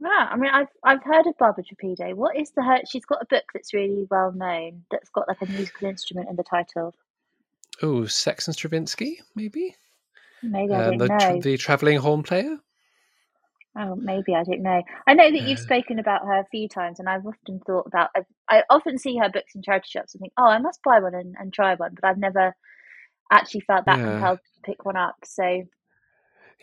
Yeah, 0.00 0.28
I 0.30 0.36
mean, 0.36 0.50
I've 0.50 0.68
I've 0.82 1.02
heard 1.04 1.26
of 1.26 1.36
Barbara 1.38 1.62
Trapido. 1.62 2.14
What 2.14 2.36
is 2.36 2.50
the 2.52 2.62
her? 2.62 2.80
She's 2.90 3.04
got 3.04 3.22
a 3.22 3.26
book 3.26 3.44
that's 3.52 3.74
really 3.74 4.06
well 4.10 4.32
known. 4.32 4.84
That's 4.90 5.10
got 5.10 5.28
like 5.28 5.42
a 5.42 5.46
musical 5.46 5.88
instrument 5.88 6.30
in 6.30 6.36
the 6.36 6.42
title. 6.42 6.94
Oh, 7.82 8.06
Sex 8.06 8.48
and 8.48 8.56
Stravinsky, 8.56 9.20
maybe. 9.34 9.76
Maybe 10.42 10.72
I 10.72 10.86
um, 10.86 10.96
don't 10.96 11.08
the, 11.08 11.18
know. 11.18 11.40
the 11.40 11.56
traveling 11.58 11.98
horn 11.98 12.22
player. 12.22 12.58
Oh, 13.78 13.94
maybe 13.94 14.34
I 14.34 14.42
don't 14.42 14.62
know. 14.62 14.82
I 15.06 15.14
know 15.14 15.30
that 15.30 15.42
you've 15.42 15.58
Uh, 15.58 15.62
spoken 15.62 15.98
about 16.00 16.26
her 16.26 16.40
a 16.40 16.46
few 16.50 16.68
times, 16.68 16.98
and 16.98 17.08
I've 17.08 17.24
often 17.26 17.60
thought 17.66 17.86
about. 17.86 18.10
I, 18.16 18.22
I 18.48 18.62
often 18.68 18.98
see 18.98 19.16
her 19.18 19.30
books 19.30 19.54
in 19.54 19.62
charity 19.62 19.88
shops 19.90 20.14
and 20.14 20.20
think, 20.20 20.32
"Oh, 20.36 20.46
I 20.46 20.58
must 20.58 20.82
buy 20.82 20.98
one 20.98 21.14
and, 21.14 21.34
and 21.38 21.52
try 21.52 21.74
one," 21.76 21.94
but 21.94 22.04
I've 22.08 22.18
never 22.18 22.54
actually 23.30 23.60
felt 23.60 23.86
that 23.86 23.98
yeah, 23.98 24.04
compelled 24.04 24.38
to 24.38 24.60
pick 24.64 24.84
one 24.84 24.96
up. 24.96 25.14
So 25.24 25.62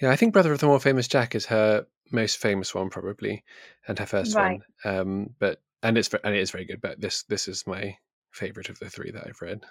yeah. 0.02 0.10
I 0.12 0.16
think 0.16 0.34
Brother 0.34 0.52
of 0.54 0.60
the 0.60 0.68
More 0.68 0.80
Famous 0.80 1.08
Jack 1.08 1.34
is 1.36 1.46
her 1.48 1.86
most 2.12 2.38
famous 2.38 2.74
one, 2.76 2.90
probably, 2.90 3.44
and 3.88 3.98
her 4.00 4.06
first 4.06 4.36
right, 4.36 4.60
one. 4.84 4.94
Um, 5.00 5.36
but 5.40 5.62
and 5.84 5.98
it's 5.98 6.10
and 6.24 6.36
it 6.36 6.42
is 6.42 6.52
very 6.52 6.66
good. 6.66 6.82
But 6.82 7.00
this 7.02 7.24
this 7.24 7.48
is 7.48 7.66
my 7.66 7.98
favorite 8.32 8.70
of 8.70 8.80
the 8.80 8.90
three 8.90 9.12
that 9.12 9.26
I've 9.26 9.42
read. 9.42 9.62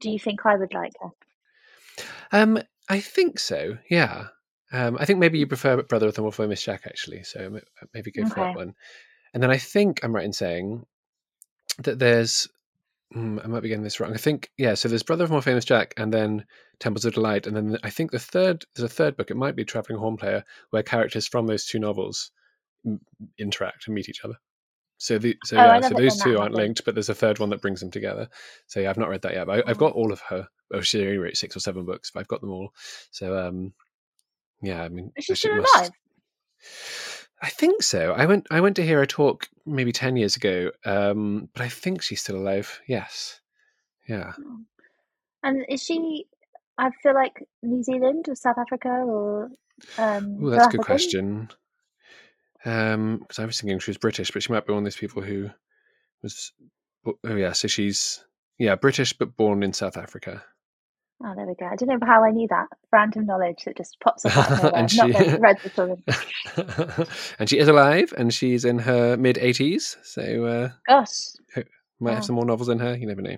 do 0.00 0.10
you 0.10 0.18
think 0.18 0.46
I 0.46 0.56
would 0.56 0.72
like 0.72 0.92
her? 1.00 1.10
Um, 2.32 2.58
I 2.88 3.00
think 3.00 3.38
so. 3.38 3.78
Yeah. 3.90 4.28
Um, 4.72 4.96
I 4.98 5.04
think 5.04 5.18
maybe 5.18 5.38
you 5.38 5.46
prefer 5.46 5.82
Brother 5.82 6.08
of 6.08 6.14
the 6.14 6.22
More 6.22 6.32
Famous 6.32 6.62
Jack 6.62 6.82
actually. 6.86 7.22
So 7.22 7.60
maybe 7.94 8.10
go 8.10 8.24
for 8.24 8.34
Okay. 8.34 8.42
that 8.42 8.56
one. 8.56 8.74
And 9.32 9.42
then 9.42 9.50
I 9.50 9.58
think 9.58 10.02
I'm 10.02 10.14
right 10.14 10.24
in 10.24 10.32
saying 10.32 10.84
that 11.78 11.98
there's. 11.98 12.48
mm, 13.14 13.42
I 13.44 13.46
might 13.48 13.60
be 13.62 13.68
getting 13.68 13.84
this 13.84 14.00
wrong. 14.00 14.12
I 14.14 14.16
think 14.18 14.50
yeah. 14.58 14.74
So 14.74 14.88
there's 14.88 15.02
Brother 15.02 15.24
of 15.24 15.30
More 15.30 15.42
Famous 15.42 15.64
Jack, 15.64 15.94
and 15.96 16.12
then 16.12 16.44
Temples 16.80 17.04
of 17.04 17.14
Delight, 17.14 17.46
and 17.46 17.54
then 17.56 17.78
I 17.84 17.90
think 17.90 18.10
the 18.10 18.18
third 18.18 18.64
there's 18.74 18.90
a 18.90 18.94
third 18.94 19.16
book. 19.16 19.30
It 19.30 19.36
might 19.36 19.56
be 19.56 19.64
Traveling 19.64 19.98
Horn 19.98 20.16
Player, 20.16 20.42
where 20.70 20.82
characters 20.82 21.26
from 21.28 21.46
those 21.46 21.66
two 21.66 21.78
novels 21.78 22.30
m- 22.84 23.00
interact 23.38 23.86
and 23.86 23.94
meet 23.94 24.08
each 24.08 24.24
other. 24.24 24.34
So 24.98 25.18
the 25.18 25.36
so 25.44 25.56
Oh, 25.56 25.64
yeah, 25.64 25.80
so 25.82 25.94
those 25.94 26.16
two 26.22 26.38
aren't 26.38 26.54
linked, 26.54 26.84
but 26.86 26.94
there's 26.94 27.10
a 27.10 27.14
third 27.14 27.38
one 27.38 27.50
that 27.50 27.60
brings 27.60 27.80
them 27.80 27.90
together. 27.90 28.28
So 28.66 28.80
yeah, 28.80 28.90
I've 28.90 28.96
not 28.96 29.10
read 29.10 29.22
that 29.22 29.34
yet, 29.34 29.46
but 29.46 29.58
I, 29.66 29.70
I've 29.70 29.76
Oh. 29.76 29.80
got 29.80 29.92
all 29.92 30.10
of 30.12 30.20
her. 30.20 30.48
Oh, 30.72 30.80
she 30.80 31.02
only 31.02 31.18
wrote 31.18 31.36
six 31.36 31.54
or 31.56 31.60
seven 31.60 31.84
books, 31.84 32.10
but 32.10 32.20
I've 32.20 32.28
got 32.28 32.40
them 32.40 32.50
all. 32.50 32.70
So 33.10 33.38
um, 33.38 33.74
yeah, 34.62 34.82
I 34.82 34.88
mean, 34.88 35.12
Is 35.16 35.24
she 35.26 35.34
still 35.34 35.56
must- 35.56 35.74
alive? 35.76 35.90
I 37.42 37.48
think 37.50 37.82
so. 37.82 38.12
I 38.12 38.24
went 38.26 38.46
I 38.50 38.60
went 38.60 38.76
to 38.76 38.82
hear 38.84 38.98
her 38.98 39.06
talk 39.06 39.48
maybe 39.66 39.92
ten 39.92 40.16
years 40.16 40.36
ago, 40.36 40.70
um, 40.84 41.48
but 41.54 41.62
I 41.62 41.68
think 41.68 42.02
she's 42.02 42.22
still 42.22 42.36
alive. 42.36 42.80
Yes, 42.88 43.40
yeah. 44.08 44.32
And 45.42 45.64
is 45.68 45.82
she? 45.84 46.26
I 46.78 46.90
feel 47.02 47.14
like 47.14 47.46
New 47.62 47.82
Zealand 47.82 48.26
or 48.28 48.34
South 48.34 48.58
Africa 48.58 48.88
or 48.88 49.50
um, 49.98 50.38
Oh, 50.42 50.50
that's 50.50 50.66
a 50.66 50.76
good 50.76 50.84
question. 50.86 51.50
Um, 52.64 53.18
because 53.18 53.38
I 53.38 53.44
was 53.44 53.60
thinking 53.60 53.78
she 53.78 53.90
was 53.90 53.98
British, 53.98 54.30
but 54.30 54.42
she 54.42 54.52
might 54.52 54.66
be 54.66 54.72
one 54.72 54.78
of 54.82 54.84
those 54.84 54.96
people 54.96 55.22
who 55.22 55.50
was. 56.22 56.52
Oh 57.06 57.36
yeah, 57.36 57.52
so 57.52 57.68
she's 57.68 58.24
yeah 58.58 58.74
British, 58.76 59.12
but 59.12 59.36
born 59.36 59.62
in 59.62 59.72
South 59.74 59.96
Africa. 59.96 60.42
Oh, 61.24 61.32
there 61.34 61.46
we 61.46 61.54
go. 61.54 61.66
I 61.66 61.76
don't 61.76 61.88
know 61.88 62.06
how 62.06 62.22
I 62.24 62.30
knew 62.30 62.46
that. 62.50 62.66
Random 62.92 63.24
knowledge 63.24 63.62
that 63.64 63.76
just 63.76 63.96
pops 64.00 64.24
up 64.26 64.36
out. 64.36 64.74
And 64.74 64.90
she- 64.90 65.00
read, 65.38 65.58
this 65.62 65.78
and 67.38 67.48
she 67.48 67.58
is 67.58 67.68
alive, 67.68 68.12
and 68.18 68.32
she's 68.34 68.64
in 68.66 68.78
her 68.80 69.16
mid 69.16 69.38
eighties, 69.38 69.96
so 70.02 70.44
uh, 70.44 70.68
Gosh, 70.86 71.16
might 71.56 71.66
Wow. 72.00 72.14
have 72.16 72.24
some 72.24 72.34
more 72.36 72.44
novels 72.44 72.68
in 72.68 72.78
her. 72.78 72.94
You 72.94 73.06
never 73.06 73.22
know. 73.22 73.36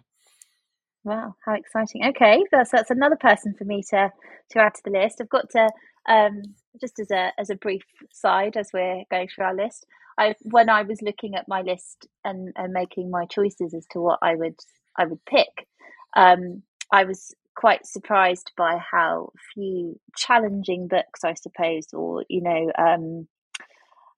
wow, 1.04 1.36
how 1.44 1.54
exciting! 1.54 2.04
Okay, 2.06 2.42
that's 2.50 2.70
that's 2.72 2.90
another 2.90 3.16
person 3.16 3.54
for 3.56 3.64
me 3.64 3.82
to 3.90 4.10
to 4.50 4.58
add 4.58 4.74
to 4.74 4.82
the 4.84 4.90
list. 4.90 5.20
I've 5.20 5.28
got 5.28 5.48
to 5.50 5.70
um, 6.08 6.42
just 6.80 6.98
as 6.98 7.12
a 7.12 7.32
as 7.38 7.48
a 7.50 7.54
brief 7.54 7.84
side 8.12 8.56
as 8.56 8.70
we're 8.74 9.04
going 9.10 9.28
through 9.28 9.44
our 9.44 9.54
list. 9.54 9.86
I 10.18 10.34
when 10.42 10.68
I 10.68 10.82
was 10.82 11.00
looking 11.00 11.36
at 11.36 11.46
my 11.46 11.62
list 11.62 12.08
and, 12.24 12.52
and 12.56 12.72
making 12.72 13.08
my 13.10 13.24
choices 13.26 13.72
as 13.72 13.86
to 13.92 14.00
what 14.00 14.18
I 14.20 14.34
would 14.34 14.56
I 14.96 15.04
would 15.04 15.24
pick, 15.26 15.68
um, 16.16 16.62
I 16.92 17.04
was 17.04 17.32
quite 17.58 17.86
surprised 17.86 18.52
by 18.56 18.78
how 18.78 19.32
few 19.52 20.00
challenging 20.16 20.86
books, 20.88 21.24
I 21.24 21.34
suppose, 21.34 21.88
or 21.92 22.24
you 22.28 22.42
know, 22.42 22.72
um, 22.78 23.28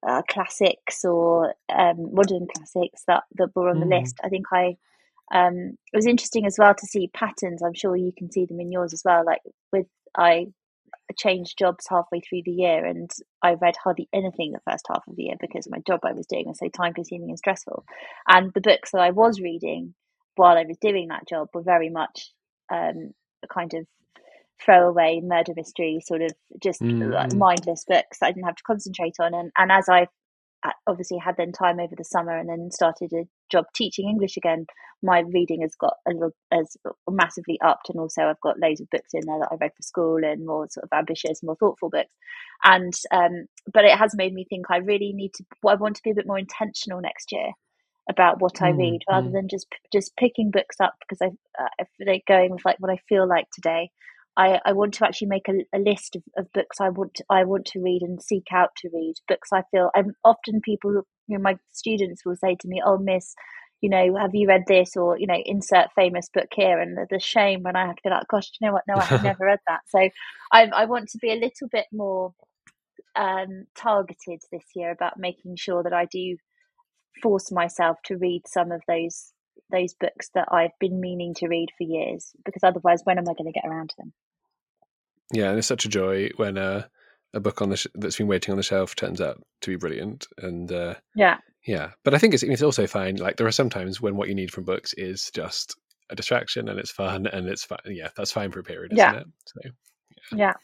uh, 0.07 0.23
classics 0.29 1.05
or 1.07 1.55
um, 1.75 2.15
modern 2.15 2.47
classics 2.55 3.03
that 3.09 3.25
that 3.37 3.57
were 3.57 3.71
on 3.71 3.81
the 3.81 3.87
Mm. 3.87 4.01
list. 4.01 4.21
I 4.23 4.29
think 4.29 4.47
I 4.53 4.77
um, 5.33 5.79
it 5.93 5.97
was 5.97 6.07
interesting 6.07 6.47
as 6.47 6.57
well 6.59 6.75
to 6.75 6.87
see 6.87 7.09
patterns. 7.09 7.63
I'm 7.63 7.75
sure 7.75 7.97
you 7.97 8.13
can 8.17 8.31
see 8.31 8.47
them 8.47 8.61
in 8.61 8.73
yours 8.73 8.93
as 8.93 9.03
well. 9.05 9.25
Like 9.25 9.43
with 9.73 9.87
I 10.19 10.49
changed 11.19 11.59
jobs 11.59 11.87
halfway 11.89 12.21
through 12.21 12.43
the 12.45 12.53
year 12.53 12.85
and 12.85 13.11
I 13.43 13.55
read 13.55 13.77
hardly 13.83 14.09
anything 14.13 14.53
the 14.53 14.71
first 14.71 14.87
half 14.89 15.05
of 15.09 15.17
the 15.17 15.25
year 15.25 15.37
because 15.41 15.69
my 15.71 15.79
job 15.87 16.01
I 16.05 16.13
was 16.13 16.27
doing 16.27 16.49
was 16.49 16.59
so 16.59 16.69
time 16.69 16.95
consuming 16.95 17.31
and 17.31 17.39
stressful. 17.39 17.85
And 18.29 18.53
the 18.55 18.61
books 18.61 18.93
that 18.93 19.01
I 19.03 19.11
was 19.11 19.41
reading 19.41 19.95
while 20.37 20.57
I 20.59 20.65
was 20.67 20.79
doing 20.79 21.09
that 21.09 21.29
job 21.29 21.49
were 21.55 21.63
very 21.63 21.91
much 21.91 22.33
um, 22.73 23.13
kind 23.49 23.75
of 23.75 23.87
throwaway 24.65 25.21
murder 25.23 25.53
mystery, 25.57 26.01
sort 26.05 26.23
of 26.23 26.33
just 26.63 26.81
Mm. 26.83 27.37
mindless 27.37 27.85
books 27.85 28.19
that 28.19 28.27
I 28.27 28.33
didn't 28.33 28.47
have 28.47 28.57
to 28.57 28.63
concentrate 28.67 29.17
on. 29.21 29.35
And, 29.35 29.51
and 29.57 29.73
as 29.73 29.89
I 29.89 30.07
uh, 30.63 30.73
obviously 30.87 31.19
had 31.19 31.37
then 31.39 31.53
time 31.53 31.81
over 31.81 31.95
the 31.97 32.05
summer 32.05 32.37
and 32.37 32.49
then 32.49 32.71
started 32.71 33.13
a 33.15 33.27
job 33.51 33.65
teaching 33.75 34.09
English 34.09 34.37
again, 34.37 34.67
my 35.03 35.21
reading 35.21 35.63
has 35.63 35.75
got 35.77 35.95
a 36.07 36.11
little 36.11 36.33
has 36.53 36.77
massively 37.09 37.59
upped, 37.65 37.89
and 37.89 37.99
also 37.99 38.23
I've 38.25 38.41
got 38.43 38.59
loads 38.59 38.83
of 38.83 38.91
books 38.91 39.11
in 39.15 39.23
there 39.25 39.39
that 39.41 39.49
I 39.51 39.57
read 39.59 39.73
for 39.75 39.83
school 39.83 40.19
and 40.23 40.45
more 40.45 40.69
sort 40.71 40.85
of 40.85 40.91
ambitious, 40.97 41.43
more 41.43 41.57
thoughtful 41.57 41.89
books. 41.89 42.13
And 42.65 42.93
um, 43.11 43.47
but 43.73 43.87
it 43.87 43.97
has 43.97 44.15
made 44.15 44.35
me 44.35 44.45
think 44.45 44.67
I 44.71 44.79
really 44.79 45.13
need 45.15 45.33
to. 45.35 45.45
I 45.67 45.77
want 45.77 45.97
to 45.97 46.03
be 46.05 46.11
a 46.11 46.15
bit 46.15 46.27
more 46.27 46.39
intentional 46.39 47.01
next 47.01 47.33
year 47.33 47.53
about 48.11 48.41
what 48.43 48.61
I 48.61 48.73
Mm, 48.73 48.79
read, 48.79 49.03
rather 49.09 49.31
mm. 49.31 49.33
than 49.33 49.49
just 49.49 49.69
just 49.93 50.17
picking 50.17 50.51
books 50.51 50.77
up 50.81 50.95
because 51.01 51.23
I 51.23 51.29
uh, 51.63 51.69
I 51.81 51.85
feel 51.97 52.09
like 52.09 52.25
going 52.27 52.51
with 52.53 52.65
like 52.65 52.77
what 52.81 52.93
I 52.93 52.99
feel 53.09 53.27
like 53.29 53.49
today. 53.53 53.91
I, 54.37 54.61
I 54.65 54.73
want 54.73 54.95
to 54.95 55.05
actually 55.07 55.29
make 55.29 55.49
a, 55.49 55.65
a 55.77 55.81
list 55.81 56.17
of, 56.17 56.23
of 56.37 56.53
books 56.53 56.81
I 56.81 56.89
want 56.91 57.15
to, 57.15 57.25
I 57.31 57.45
want 57.45 57.67
to 57.67 57.81
read 57.81 58.03
and 58.03 58.23
seek 58.23 58.47
out 58.53 58.71
to 58.79 58.91
read. 58.93 59.15
Books 59.29 59.51
I 59.53 59.63
feel 59.71 59.91
I'm 59.95 60.15
often 60.25 60.61
people 60.61 60.93
you 61.29 61.39
know 61.39 61.43
my 61.43 61.57
students 61.73 62.25
will 62.25 62.37
say 62.37 62.57
to 62.61 62.69
me 62.69 62.83
oh 62.85 62.99
miss 62.99 63.35
you 63.81 63.91
know 63.91 64.17
have 64.17 64.35
you 64.35 64.49
read 64.49 64.65
this? 64.67 64.97
or 64.97 65.19
you 65.19 65.27
know 65.27 65.41
insert 65.45 65.89
famous 65.97 66.29
book 66.33 66.49
here. 66.55 66.81
And 66.81 66.97
the, 66.97 67.07
the 67.11 67.21
shame 67.21 67.63
when 67.63 67.77
I 67.77 67.87
have 67.87 67.97
to 67.97 68.03
be 68.05 68.11
like 68.11 68.29
gosh 68.29 68.51
you 68.61 68.67
know 68.67 68.73
what? 68.73 68.85
No 68.89 68.97
I 68.97 69.05
have 69.05 69.23
never 69.31 69.45
read 69.47 69.61
that. 69.69 69.81
So 69.89 70.09
I, 70.53 70.67
I 70.67 70.85
want 70.87 71.09
to 71.11 71.19
be 71.19 71.33
a 71.33 71.37
little 71.37 71.69
bit 71.71 71.87
more 71.93 72.35
um, 73.17 73.67
targeted 73.77 74.41
this 74.53 74.65
year 74.75 74.91
about 74.91 75.19
making 75.19 75.57
sure 75.57 75.83
that 75.83 75.93
I 75.93 76.07
do 76.07 76.37
force 77.23 77.53
myself 77.53 77.99
to 78.05 78.17
read 78.17 78.43
some 78.47 78.73
of 78.73 78.83
those 78.89 79.33
those 79.73 79.95
books 79.95 80.31
that 80.35 80.49
I've 80.53 80.79
been 80.81 81.01
meaning 81.01 81.35
to 81.35 81.49
read 81.49 81.71
for 81.79 81.85
years 81.85 82.33
because 82.45 82.63
otherwise 82.65 83.03
when 83.05 83.19
am 83.19 83.29
I 83.29 83.35
going 83.35 83.53
to 83.53 83.59
get 83.61 83.69
around 83.69 83.91
to 83.91 83.97
them 83.99 84.13
Yeah, 85.33 85.51
and 85.51 85.59
it's 85.59 85.69
such 85.69 85.85
a 85.85 85.89
joy 85.91 86.31
when 86.37 86.59
uh, 86.59 86.87
a 87.35 87.41
book 87.41 87.63
on 87.63 87.71
the 87.71 87.77
sh- 87.77 87.87
that's 87.95 88.17
been 88.19 88.27
waiting 88.29 88.53
on 88.53 88.57
the 88.57 88.63
shelf 88.65 88.97
turns 88.97 89.21
out 89.21 89.43
to 89.63 89.71
be 89.71 89.77
brilliant. 89.77 90.27
And 90.39 90.71
uh, 90.73 90.95
yeah 91.15 91.39
yeah, 91.67 91.91
but 92.05 92.15
I 92.15 92.19
think 92.19 92.35
it's 92.35 92.43
it's 92.43 92.63
also 92.63 92.87
fine. 92.87 93.17
Like 93.17 93.37
there 93.37 93.47
are 93.47 93.53
some 93.53 93.71
times 93.71 94.01
when 94.01 94.17
what 94.17 94.29
you 94.29 94.35
need 94.35 94.51
from 94.51 94.65
books 94.65 94.95
is 94.95 95.31
just 95.35 95.77
a 96.11 96.17
distraction, 96.17 96.69
and 96.69 96.79
it's 96.79 96.91
fun, 96.91 97.27
and 97.27 97.49
it's 97.49 97.65
fun. 97.65 97.79
Yeah, 97.87 98.09
that's 98.17 98.33
fine 98.33 98.51
for 98.51 98.61
a 98.61 98.65
period, 98.65 98.93
isn't 98.95 98.99
Yeah. 98.99 99.21
it? 99.21 99.27
So 99.47 99.61
Yeah. 100.37 100.55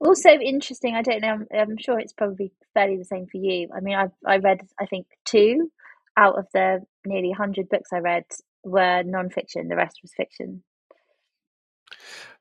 Also 0.00 0.30
interesting. 0.30 0.94
I 0.94 1.02
don't 1.02 1.22
know. 1.22 1.28
I'm, 1.28 1.46
I'm 1.52 1.76
sure 1.78 1.98
it's 1.98 2.12
probably 2.12 2.52
fairly 2.74 2.96
the 2.96 3.04
same 3.04 3.26
for 3.26 3.38
you. 3.38 3.68
I 3.74 3.80
mean, 3.80 3.96
I've 3.96 4.12
I 4.26 4.36
read 4.38 4.60
I 4.80 4.86
think 4.86 5.06
two 5.24 5.70
out 6.16 6.38
of 6.38 6.46
the 6.52 6.80
nearly 7.06 7.32
hundred 7.32 7.68
books 7.68 7.90
I 7.92 7.98
read 7.98 8.24
were 8.64 9.02
non-fiction. 9.04 9.68
The 9.68 9.76
rest 9.76 10.00
was 10.02 10.12
fiction. 10.16 10.62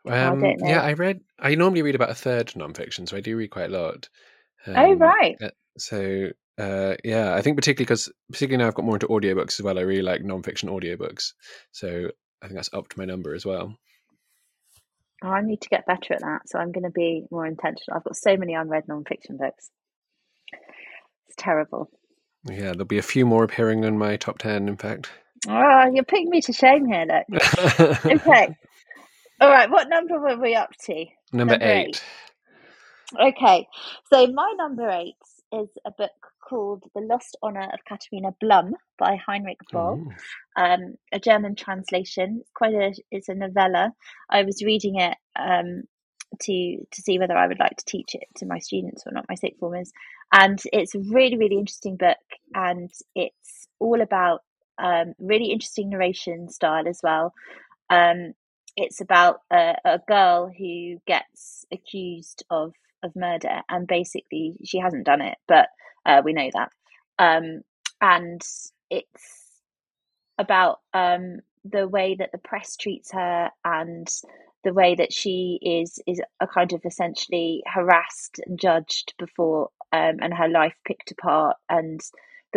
Um, 0.08 0.40
don't 0.40 0.60
yeah, 0.66 0.82
I 0.82 0.94
read. 0.94 1.22
I 1.40 1.56
normally 1.56 1.82
read 1.82 1.96
about 1.96 2.10
a 2.10 2.16
third 2.16 2.48
nonfiction, 2.50 3.08
so 3.10 3.18
I 3.18 3.22
do 3.22 3.36
read 3.38 3.50
quite 3.50 3.70
a 3.72 3.78
lot. 3.78 4.10
oh 4.68 4.92
Um, 4.94 5.00
right. 5.00 5.36
uh, 5.42 5.50
So 5.78 6.30
uh, 6.58 6.96
yeah, 7.04 7.34
I 7.34 7.42
think 7.42 7.58
particularly 7.58 7.86
because 7.86 8.12
particularly 8.32 8.64
now 8.64 8.68
I've 8.68 8.76
got 8.76 8.86
more 8.86 8.96
into 8.96 9.08
audiobooks 9.08 9.60
as 9.60 9.64
well. 9.64 9.78
I 9.78 9.84
really 9.84 10.02
like 10.02 10.22
nonfiction 10.22 10.66
audiobooks, 10.66 11.34
so 11.72 12.10
I 12.42 12.48
think 12.48 12.56
that's 12.56 12.74
upped 12.74 12.98
my 12.98 13.06
number 13.06 13.34
as 13.34 13.46
well. 13.46 13.76
Oh, 15.24 15.30
I 15.30 15.42
need 15.42 15.62
to 15.62 15.70
get 15.70 15.86
better 15.88 16.14
at 16.14 16.22
that. 16.22 16.42
So 16.48 16.60
I'm 16.60 16.72
going 16.72 16.84
to 16.84 16.92
be 16.92 17.26
more 17.32 17.46
intentional. 17.46 17.98
I've 17.98 18.04
got 18.04 18.16
so 18.18 18.38
many 18.38 18.54
unread 18.54 18.88
non-fiction 18.88 19.38
books. 19.38 19.70
It's 21.28 21.36
terrible. 21.38 21.90
Yeah, 22.50 22.72
there'll 22.72 22.86
be 22.86 23.00
a 23.00 23.04
few 23.04 23.26
more 23.26 23.44
appearing 23.44 23.84
in 23.84 23.98
my 23.98 24.18
top 24.18 24.40
ten. 24.40 24.68
In 24.70 24.78
fact. 24.78 25.10
Oh, 25.48 25.92
you're 25.94 26.04
putting 26.06 26.30
me 26.30 26.42
to 26.42 26.54
shame 26.54 26.86
here. 26.86 27.06
Look. 27.30 27.44
Okay. 28.06 28.50
All 29.42 29.50
right. 29.50 29.70
What 29.70 29.90
number 29.90 30.20
were 30.20 30.38
we 30.40 30.56
up 30.56 30.72
to? 30.86 31.06
Number, 31.34 31.58
Number 31.58 31.58
eight. 31.62 31.90
eight. 31.90 32.04
Okay, 33.20 33.68
so 34.12 34.28
my 34.28 34.54
number 34.58 34.90
eight 34.90 35.16
is 35.52 35.70
a 35.86 35.92
book 35.92 36.12
called 36.48 36.84
The 36.94 37.02
Lost 37.02 37.38
Honor 37.42 37.70
of 37.74 37.86
Katharina 37.88 38.36
Blum 38.40 38.76
by 38.98 39.16
Heinrich 39.16 39.60
Böll, 39.72 40.00
Ooh. 40.00 40.62
um, 40.62 40.96
a 41.12 41.20
German 41.20 41.56
translation. 41.56 42.40
It's 42.42 42.52
quite 42.54 42.74
a 42.74 42.94
it's 43.12 43.30
a 43.30 43.36
novella. 43.36 43.94
I 44.30 44.44
was 44.44 44.64
reading 44.64 45.00
it 45.00 45.18
um, 45.38 45.84
to 46.42 46.78
to 46.92 47.02
see 47.02 47.20
whether 47.20 47.36
I 47.36 47.48
would 47.48 47.60
like 47.60 47.78
to 47.78 47.86
teach 47.86 48.16
it 48.16 48.28
to 48.38 48.46
my 48.46 48.60
students 48.60 49.04
or 49.06 49.12
not, 49.12 49.30
my 49.30 49.36
sixth 49.36 49.60
formers, 49.60 49.92
and 50.34 50.60
it's 50.72 50.96
a 50.96 51.00
really 51.00 51.38
really 51.38 51.58
interesting 51.58 51.98
book, 51.98 52.18
and 52.54 52.90
it's 53.16 53.68
all 53.80 54.02
about 54.02 54.42
um, 54.78 55.14
really 55.20 55.52
interesting 55.52 55.90
narration 55.90 56.50
style 56.50 56.88
as 56.88 57.00
well. 57.04 57.34
Um, 57.90 58.34
it's 58.76 59.02
about 59.02 59.42
a, 59.52 59.76
a 59.84 60.00
girl 60.08 60.52
who 60.56 60.98
gets 61.08 61.66
accused 61.74 62.44
of 62.52 62.74
of 63.04 63.16
murder, 63.16 63.62
and 63.70 63.88
basically 63.88 64.56
she 64.64 64.80
hasn't 64.80 65.06
done 65.06 65.22
it, 65.22 65.38
but 65.48 65.70
uh, 66.06 66.22
we 66.24 66.34
know 66.34 66.50
that. 66.54 66.72
Um, 67.20 67.62
and 68.02 68.42
it's 68.90 69.62
about 70.38 70.80
um, 70.94 71.40
the 71.66 71.88
way 71.88 72.16
that 72.16 72.32
the 72.32 72.38
press 72.38 72.76
treats 72.76 73.12
her 73.12 73.50
and 73.66 74.08
the 74.64 74.74
way 74.74 74.96
that 74.96 75.14
she 75.14 75.60
is 75.62 76.00
is 76.06 76.22
a 76.40 76.48
kind 76.48 76.74
of 76.74 76.82
essentially 76.86 77.64
harassed 77.66 78.40
and 78.46 78.60
judged 78.60 79.14
before 79.18 79.70
um, 79.94 80.18
and 80.22 80.34
her 80.34 80.50
life 80.50 80.76
picked 80.86 81.12
apart 81.12 81.58
and 81.70 82.02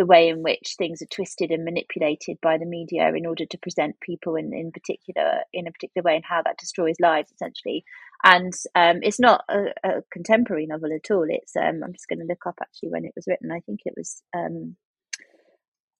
the 0.01 0.05
way 0.07 0.29
in 0.29 0.41
which 0.41 0.73
things 0.79 0.99
are 1.03 1.13
twisted 1.13 1.51
and 1.51 1.63
manipulated 1.63 2.39
by 2.41 2.57
the 2.57 2.65
media 2.65 3.13
in 3.13 3.27
order 3.27 3.45
to 3.45 3.57
present 3.59 3.99
people 3.99 4.35
in, 4.35 4.51
in 4.51 4.71
particular 4.71 5.41
in 5.53 5.67
a 5.67 5.71
particular 5.71 6.03
way 6.03 6.15
and 6.15 6.25
how 6.27 6.41
that 6.41 6.57
destroys 6.57 6.95
lives 6.99 7.31
essentially. 7.31 7.85
And 8.23 8.51
um, 8.73 9.01
it's 9.03 9.19
not 9.19 9.43
a, 9.47 9.65
a, 9.83 10.01
contemporary 10.11 10.65
novel 10.65 10.89
at 10.91 11.11
all. 11.11 11.27
It's 11.29 11.55
um, 11.55 11.83
i'm 11.83 11.93
just 11.93 12.07
going 12.09 12.17
to 12.17 12.25
look 12.25 12.47
up 12.47 12.55
actually 12.59 12.89
when 12.89 13.05
it 13.05 13.11
was 13.15 13.27
written. 13.27 13.51
I 13.51 13.59
think 13.59 13.81
it 13.85 13.93
was 13.95 14.23
um, 14.35 14.75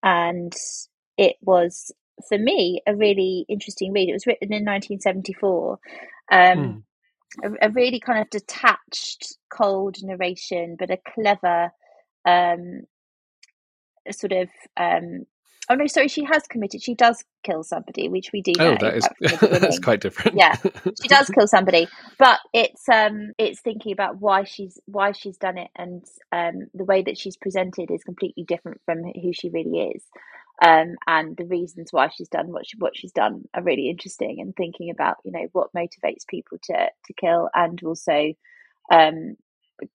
and 0.01 0.55
it 1.15 1.35
was 1.43 1.91
for 2.27 2.39
me 2.39 2.81
a 2.87 2.95
really 2.95 3.45
interesting 3.47 3.93
read. 3.93 4.09
It 4.09 4.13
was 4.13 4.25
written 4.25 4.51
in 4.51 4.65
1974 4.65 5.79
mm. 6.31 6.83
a, 7.43 7.67
a, 7.67 7.69
really 7.69 7.99
kind 7.99 8.19
of 8.19 8.31
detached 8.31 9.37
cold 9.53 9.97
narration 10.01 10.75
but 10.79 10.89
a 10.89 10.97
clever 11.13 11.69
um, 12.25 12.81
sort 14.09 14.31
of 14.31 14.49
um 14.77 15.25
oh 15.69 15.75
no 15.75 15.87
sorry 15.87 16.07
she 16.07 16.23
has 16.23 16.43
committed 16.47 16.81
she 16.81 16.95
does 16.95 17.23
kill 17.43 17.63
somebody 17.63 18.09
which 18.09 18.31
we 18.33 18.41
do 18.41 18.53
oh, 18.59 18.71
know 18.71 18.77
that 18.79 18.95
is 18.95 19.07
that's 19.41 19.79
quite 19.79 20.01
different. 20.01 20.37
Yeah 20.37 20.55
she 21.01 21.07
does 21.07 21.29
kill 21.35 21.47
somebody 21.47 21.87
but 22.17 22.39
it's 22.53 22.87
um 22.89 23.31
it's 23.37 23.61
thinking 23.61 23.91
about 23.91 24.19
why 24.19 24.43
she's 24.43 24.79
why 24.85 25.11
she's 25.11 25.37
done 25.37 25.57
it 25.57 25.69
and 25.75 26.03
um 26.31 26.67
the 26.73 26.85
way 26.85 27.01
that 27.01 27.17
she's 27.17 27.37
presented 27.37 27.91
is 27.91 28.03
completely 28.03 28.43
different 28.43 28.81
from 28.85 29.03
who 29.03 29.31
she 29.33 29.49
really 29.49 29.91
is 29.95 30.03
um 30.63 30.95
and 31.07 31.37
the 31.37 31.45
reasons 31.45 31.89
why 31.91 32.09
she's 32.09 32.29
done 32.29 32.51
what 32.51 32.67
she 32.67 32.77
what 32.77 32.95
she's 32.95 33.11
done 33.11 33.43
are 33.53 33.63
really 33.63 33.89
interesting 33.89 34.37
and 34.39 34.55
thinking 34.55 34.89
about 34.89 35.17
you 35.23 35.31
know 35.31 35.47
what 35.53 35.73
motivates 35.73 36.27
people 36.27 36.57
to 36.61 36.87
to 37.05 37.13
kill 37.13 37.49
and 37.53 37.81
also 37.83 38.33
um 38.91 39.35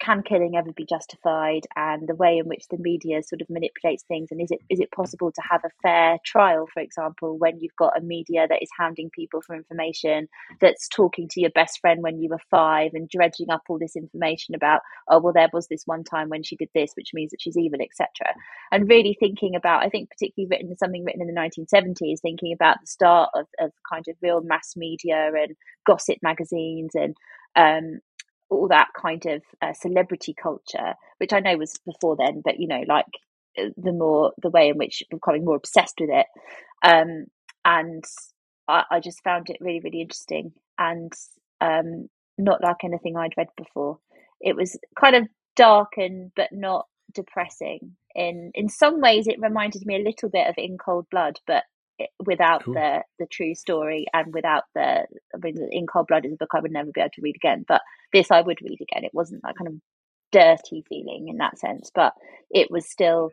can 0.01 0.23
killing 0.23 0.57
ever 0.57 0.73
be 0.73 0.87
justified? 0.87 1.67
And 1.77 2.09
the 2.09 2.15
way 2.15 2.39
in 2.39 2.47
which 2.47 2.69
the 2.69 2.79
media 2.79 3.23
sort 3.23 3.41
of 3.43 3.51
manipulates 3.51 4.05
things 4.05 4.29
and 4.31 4.41
is 4.41 4.51
it 4.51 4.61
is 4.69 4.81
it 4.81 4.91
possible 4.91 5.33
to 5.33 5.43
have 5.49 5.63
a 5.65 5.71
fair 5.83 6.19
trial 6.25 6.67
for 6.73 6.81
example 6.81 7.39
when 7.39 7.59
you've 7.61 7.77
got 7.77 7.97
a 7.97 8.01
media 8.01 8.47
that 8.49 8.63
is 8.63 8.69
hounding 8.77 9.11
people 9.11 9.41
for 9.41 9.55
information 9.55 10.29
that's 10.61 10.89
talking 10.89 11.29
to 11.29 11.41
your 11.41 11.51
best 11.51 11.81
friend 11.81 12.03
when 12.03 12.21
you 12.21 12.29
were 12.29 12.41
5 12.51 12.93
and 12.95 13.09
dredging 13.09 13.51
up 13.51 13.63
all 13.69 13.79
this 13.79 13.97
information 13.97 14.55
about 14.55 14.81
oh 15.09 15.21
well 15.21 15.33
there 15.33 15.51
was 15.53 15.69
this 15.69 15.83
one 15.87 16.05
time 16.05 16.29
when 16.29 16.43
she 16.43 16.57
did 16.57 16.69
this 16.75 16.93
which 16.95 17.13
means 17.15 17.31
that 17.31 17.41
she's 17.41 17.57
evil 17.57 17.81
etc 17.81 18.35
and 18.73 18.89
really 18.89 19.17
thinking 19.19 19.55
about 19.55 19.83
I 19.83 19.89
think 19.89 20.11
particularly 20.11 20.49
written 20.51 20.77
something 20.77 21.05
written 21.05 21.23
in 21.23 21.33
the 21.33 21.41
1970s 21.41 22.21
thinking 22.21 22.53
about 22.53 22.81
the 22.81 22.87
start 22.87 23.31
of, 23.35 23.47
of 23.61 23.73
kind 23.91 24.05
of 24.09 24.17
real 24.23 24.41
mass 24.41 24.75
media 24.77 25.31
and 25.35 25.57
gossip 25.87 26.19
magazines 26.23 26.95
and 26.95 27.17
um, 27.57 28.01
all 28.51 28.69
that 28.69 28.89
kind 29.01 29.25
of 29.27 29.43
uh, 29.63 29.73
celebrity 29.73 30.35
culture, 30.41 30.95
which 31.19 31.33
I 31.33 31.41
know 31.41 31.57
was 31.57 31.79
before 31.85 32.17
then, 32.17 32.43
but 32.45 32.61
you 32.61 32.69
know, 32.69 32.83
like 32.87 33.07
uh, 33.59 33.71
the 33.77 33.93
more 33.93 34.33
the 34.43 34.51
way 34.51 34.69
in 34.69 34.79
which 34.79 35.03
becoming 35.11 35.45
more 35.45 35.57
obsessed 35.57 35.97
with 36.01 36.11
it, 36.11 36.27
um, 36.83 37.27
and 37.65 38.05
I, 38.69 38.85
I, 38.91 39.01
just 39.01 39.23
found 39.25 39.51
it 39.51 39.59
really, 39.61 39.81
really 39.81 40.01
interesting 40.01 40.53
and 40.79 41.13
um, 41.61 42.09
not 42.39 42.63
like 42.63 42.85
anything 42.85 43.17
I'd 43.17 43.35
read 43.37 43.49
before. 43.57 43.99
It 44.41 44.55
was 44.55 44.79
kind 45.01 45.17
of 45.17 45.27
dark 45.57 45.93
and 45.97 46.31
but 46.37 46.51
not 46.53 46.87
depressing. 47.13 47.97
In 48.15 48.53
in 48.55 48.69
some 48.69 49.01
ways, 49.01 49.27
it 49.27 49.41
reminded 49.41 49.85
me 49.87 49.97
a 49.97 50.05
little 50.05 50.29
bit 50.29 50.47
of 50.47 50.55
In 50.57 50.79
Cold 50.79 51.07
Blood, 51.11 51.41
but 51.47 51.65
without 52.25 52.65
cool. 52.65 52.75
the 52.75 53.03
the 53.19 53.27
true 53.27 53.55
story 53.55 54.07
and 54.13 54.33
without 54.35 54.65
the 54.75 55.07
I 55.35 55.39
mean 55.43 55.57
in 55.71 55.87
cold 55.87 56.09
blood 56.09 56.27
is 56.27 56.33
a 56.33 56.37
book 56.37 56.51
I 56.55 56.61
would 56.61 56.73
never 56.73 56.91
be 56.93 57.01
able 57.01 57.11
to 57.15 57.23
read 57.23 57.37
again 57.37 57.65
but 57.67 57.81
this 58.17 58.31
I 58.31 58.41
would 58.41 58.63
read 58.63 58.81
again 58.81 59.05
it 59.05 59.15
wasn't 59.15 59.43
that 59.43 59.57
kind 59.57 59.69
of 59.69 59.75
dirty 60.33 60.85
feeling 60.89 61.29
in 61.29 61.39
that 61.39 61.59
sense 61.59 61.91
but 61.95 62.15
it 62.51 62.71
was 62.71 62.91
still 62.91 63.31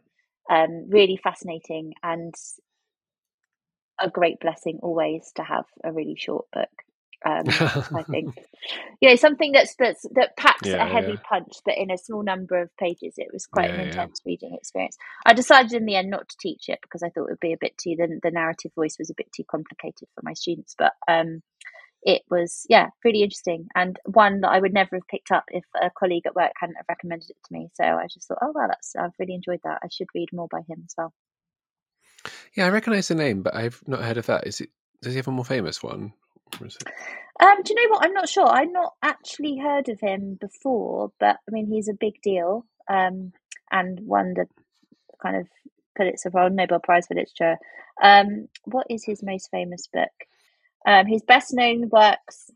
um, 0.51 0.89
really 0.89 1.17
fascinating 1.21 1.93
and 2.03 2.33
a 3.99 4.09
great 4.09 4.39
blessing 4.39 4.79
always 4.81 5.31
to 5.35 5.43
have 5.43 5.65
a 5.83 5.91
really 5.91 6.15
short 6.17 6.45
book 6.51 6.69
um, 7.25 7.43
I 7.47 8.03
think, 8.03 8.35
you 9.01 9.09
know, 9.09 9.15
something 9.15 9.51
that's 9.53 9.75
that's 9.75 10.05
that 10.15 10.35
packs 10.35 10.67
yeah, 10.67 10.85
a 10.85 10.89
heavy 10.89 11.13
yeah. 11.13 11.19
punch, 11.27 11.53
but 11.63 11.77
in 11.77 11.89
a 11.89 11.97
small 11.97 12.23
number 12.23 12.61
of 12.61 12.75
pages. 12.77 13.13
It 13.17 13.29
was 13.31 13.45
quite 13.45 13.69
yeah, 13.69 13.75
an 13.75 13.87
intense 13.87 14.21
reading 14.25 14.53
experience. 14.55 14.97
I 15.25 15.33
decided 15.33 15.73
in 15.73 15.85
the 15.85 15.95
end 15.95 16.09
not 16.09 16.27
to 16.27 16.37
teach 16.39 16.67
it 16.67 16.79
because 16.81 17.01
I 17.01 17.09
thought 17.09 17.27
it 17.27 17.31
would 17.31 17.39
be 17.39 17.53
a 17.53 17.57
bit 17.59 17.77
too 17.77 17.95
the, 17.97 18.19
the 18.21 18.31
narrative 18.31 18.71
voice 18.75 18.97
was 18.99 19.09
a 19.09 19.15
bit 19.15 19.31
too 19.33 19.43
complicated 19.49 20.09
for 20.13 20.21
my 20.23 20.33
students. 20.33 20.75
But 20.77 20.93
um, 21.07 21.41
it 22.05 22.21
was 22.29 22.65
yeah 22.69 22.89
really 23.03 23.23
interesting 23.23 23.67
and 23.75 23.97
one 24.05 24.41
that 24.41 24.49
I 24.49 24.59
would 24.59 24.73
never 24.73 24.97
have 24.97 25.07
picked 25.07 25.31
up 25.31 25.45
if 25.49 25.63
a 25.81 25.89
colleague 25.89 26.25
at 26.25 26.35
work 26.35 26.51
hadn't 26.59 26.75
have 26.75 26.85
recommended 26.89 27.29
it 27.29 27.37
to 27.45 27.53
me. 27.53 27.69
So 27.73 27.83
I 27.83 28.07
just 28.11 28.27
thought, 28.27 28.39
oh 28.41 28.51
wow, 28.53 28.67
that's 28.67 28.95
I've 28.95 29.11
really 29.19 29.35
enjoyed 29.35 29.61
that. 29.63 29.79
I 29.83 29.87
should 29.91 30.07
read 30.13 30.29
more 30.33 30.47
by 30.49 30.59
him 30.67 30.83
as 30.85 30.93
well. 30.97 31.13
Yeah, 32.55 32.67
I 32.67 32.69
recognise 32.69 33.07
the 33.07 33.15
name, 33.15 33.41
but 33.41 33.55
I've 33.55 33.81
not 33.87 34.03
heard 34.03 34.17
of 34.17 34.25
that. 34.27 34.47
Is 34.47 34.61
it? 34.61 34.69
Does 35.01 35.13
he 35.13 35.17
have 35.17 35.27
a 35.27 35.31
more 35.31 35.45
famous 35.45 35.83
one? 35.83 36.13
Um, 37.39 37.63
do 37.63 37.73
you 37.73 37.75
know 37.75 37.93
what? 37.93 38.05
I'm 38.05 38.13
not 38.13 38.29
sure. 38.29 38.47
I've 38.47 38.71
not 38.71 38.93
actually 39.01 39.57
heard 39.57 39.89
of 39.89 39.99
him 39.99 40.37
before, 40.39 41.11
but 41.19 41.37
I 41.47 41.51
mean, 41.51 41.67
he's 41.67 41.89
a 41.89 41.97
big 41.99 42.21
deal 42.21 42.65
um, 42.89 43.33
and 43.71 43.99
won 44.01 44.33
the 44.35 44.45
kind 45.21 45.37
of 45.37 45.47
Pulitzer 45.97 46.31
Prize, 46.31 46.51
Nobel 46.53 46.79
Prize 46.79 47.07
for 47.07 47.15
Literature. 47.15 47.57
Um, 48.01 48.47
what 48.65 48.87
is 48.89 49.03
his 49.03 49.23
most 49.23 49.49
famous 49.51 49.87
book? 49.87 50.11
Um, 50.85 51.05
his 51.05 51.21
best 51.21 51.53
known 51.53 51.89
works: 51.89 52.51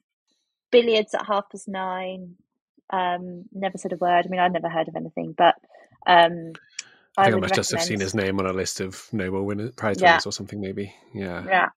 Billiards 0.71 1.13
at 1.13 1.25
Half 1.25 1.49
Past 1.51 1.67
Nine. 1.67 2.35
Um, 2.89 3.45
never 3.51 3.77
said 3.77 3.93
a 3.93 3.97
word. 3.97 4.25
I 4.25 4.29
mean, 4.29 4.39
I'd 4.39 4.53
never 4.53 4.69
heard 4.69 4.87
of 4.87 4.95
anything, 4.95 5.33
but 5.37 5.55
um, 6.05 6.53
I, 7.17 7.23
I 7.23 7.25
think 7.25 7.37
I 7.37 7.39
must 7.39 7.55
just 7.55 7.71
have 7.71 7.83
seen 7.83 7.99
his 7.99 8.13
name 8.13 8.39
on 8.39 8.45
a 8.45 8.53
list 8.53 8.79
of 8.79 9.07
Nobel 9.11 9.43
winners, 9.43 9.71
prize 9.75 10.01
winners, 10.01 10.25
or 10.25 10.31
something, 10.31 10.61
maybe. 10.61 10.93
Yeah. 11.13 11.43
Yeah. 11.45 11.69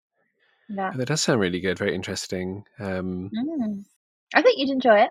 Yeah. 0.68 0.92
That 0.94 1.08
does 1.08 1.22
sound 1.22 1.40
really 1.40 1.60
good, 1.60 1.78
very 1.78 1.94
interesting. 1.94 2.64
Um, 2.78 3.30
mm. 3.34 3.84
I 4.34 4.42
think 4.42 4.58
you'd 4.58 4.70
enjoy 4.70 5.00
it. 5.00 5.10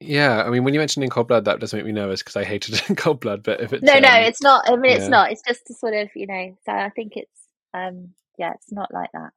Yeah, 0.00 0.42
I 0.42 0.50
mean, 0.50 0.64
when 0.64 0.74
you 0.74 0.80
mentioned 0.80 1.04
in 1.04 1.10
cold 1.10 1.28
blood, 1.28 1.44
that 1.46 1.60
does 1.60 1.72
make 1.72 1.84
me 1.84 1.92
nervous 1.92 2.22
because 2.22 2.36
I 2.36 2.44
hated 2.44 2.82
in 2.88 2.96
cold 2.96 3.20
blood. 3.20 3.42
But 3.42 3.60
if 3.60 3.72
it's 3.72 3.82
no, 3.82 3.94
um, 3.94 4.02
no, 4.02 4.14
it's 4.14 4.42
not. 4.42 4.68
I 4.68 4.76
mean, 4.76 4.92
yeah. 4.92 4.98
it's 4.98 5.08
not. 5.08 5.30
It's 5.30 5.42
just 5.46 5.66
to 5.66 5.74
sort 5.74 5.94
of, 5.94 6.08
you 6.14 6.26
know. 6.26 6.56
So 6.66 6.72
I 6.72 6.90
think 6.90 7.12
it's, 7.16 7.40
um, 7.72 8.14
yeah, 8.38 8.52
it's 8.54 8.72
not 8.72 8.92
like 8.92 9.10
that. 9.12 9.30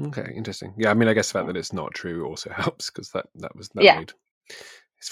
Okay, 0.00 0.32
interesting. 0.34 0.74
Yeah, 0.76 0.90
I 0.90 0.94
mean, 0.94 1.08
I 1.08 1.12
guess 1.12 1.28
the 1.28 1.38
fact 1.38 1.48
that 1.48 1.56
it's 1.56 1.72
not 1.72 1.94
true 1.94 2.26
also 2.26 2.50
helps 2.56 2.90
because 2.90 3.10
that 3.10 3.26
that 3.36 3.54
was 3.56 3.68
that 3.70 3.84
yeah. 3.84 3.98
made 3.98 4.12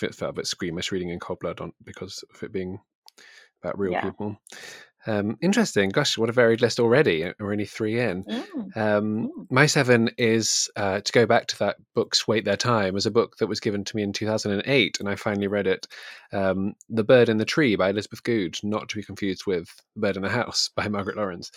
it 0.03 0.15
felt 0.15 0.31
a 0.31 0.35
bit 0.35 0.47
squeamish 0.47 0.93
reading 0.93 1.11
in 1.11 1.19
cold 1.19 1.41
blood 1.41 1.61
on 1.61 1.73
because 1.85 2.25
of 2.33 2.43
it 2.43 2.53
being 2.53 2.79
about 3.63 3.79
real 3.79 3.93
yeah. 3.93 4.03
people. 4.03 4.37
Um, 5.07 5.39
interesting. 5.41 5.89
Gosh, 5.89 6.19
what 6.19 6.29
a 6.29 6.33
varied 6.33 6.61
list 6.61 6.79
already. 6.79 7.31
We're 7.39 7.53
only 7.53 7.65
three 7.65 7.99
in. 7.99 8.25
Mm. 8.25 8.77
Um, 8.77 9.29
mm. 9.29 9.47
My 9.51 9.65
seven 9.65 10.11
is 10.19 10.71
uh, 10.77 11.01
to 11.01 11.13
go 11.13 11.25
back 11.25 11.47
to 11.49 11.59
that 11.61 11.77
book's 11.95 12.29
Wait 12.29 12.45
Their 12.45 12.57
Time 12.57 12.97
as 12.97 13.07
a 13.07 13.11
book 13.11 13.37
that 13.39 13.47
was 13.47 13.61
given 13.61 13.83
to 13.85 13.97
me 13.97 14.03
in 14.03 14.13
2008, 14.13 15.01
and 15.01 15.09
I 15.09 15.17
finally 15.17 15.47
read 15.47 15.67
it. 15.67 15.87
Um, 16.33 16.75
the 16.91 17.05
Bird 17.05 17.31
in 17.31 17.39
the 17.39 17.47
Tree 17.47 17.77
by 17.77 17.91
Elizabeth 17.91 18.23
Goudge, 18.23 18.61
not 18.63 18.91
to 18.91 18.97
be 18.97 19.03
confused 19.03 19.47
with 19.47 19.75
The 19.95 20.01
Bird 20.01 20.17
in 20.17 20.23
the 20.23 20.29
House 20.29 20.69
by 20.77 20.87
Margaret 20.89 21.17
Laurence. 21.17 21.51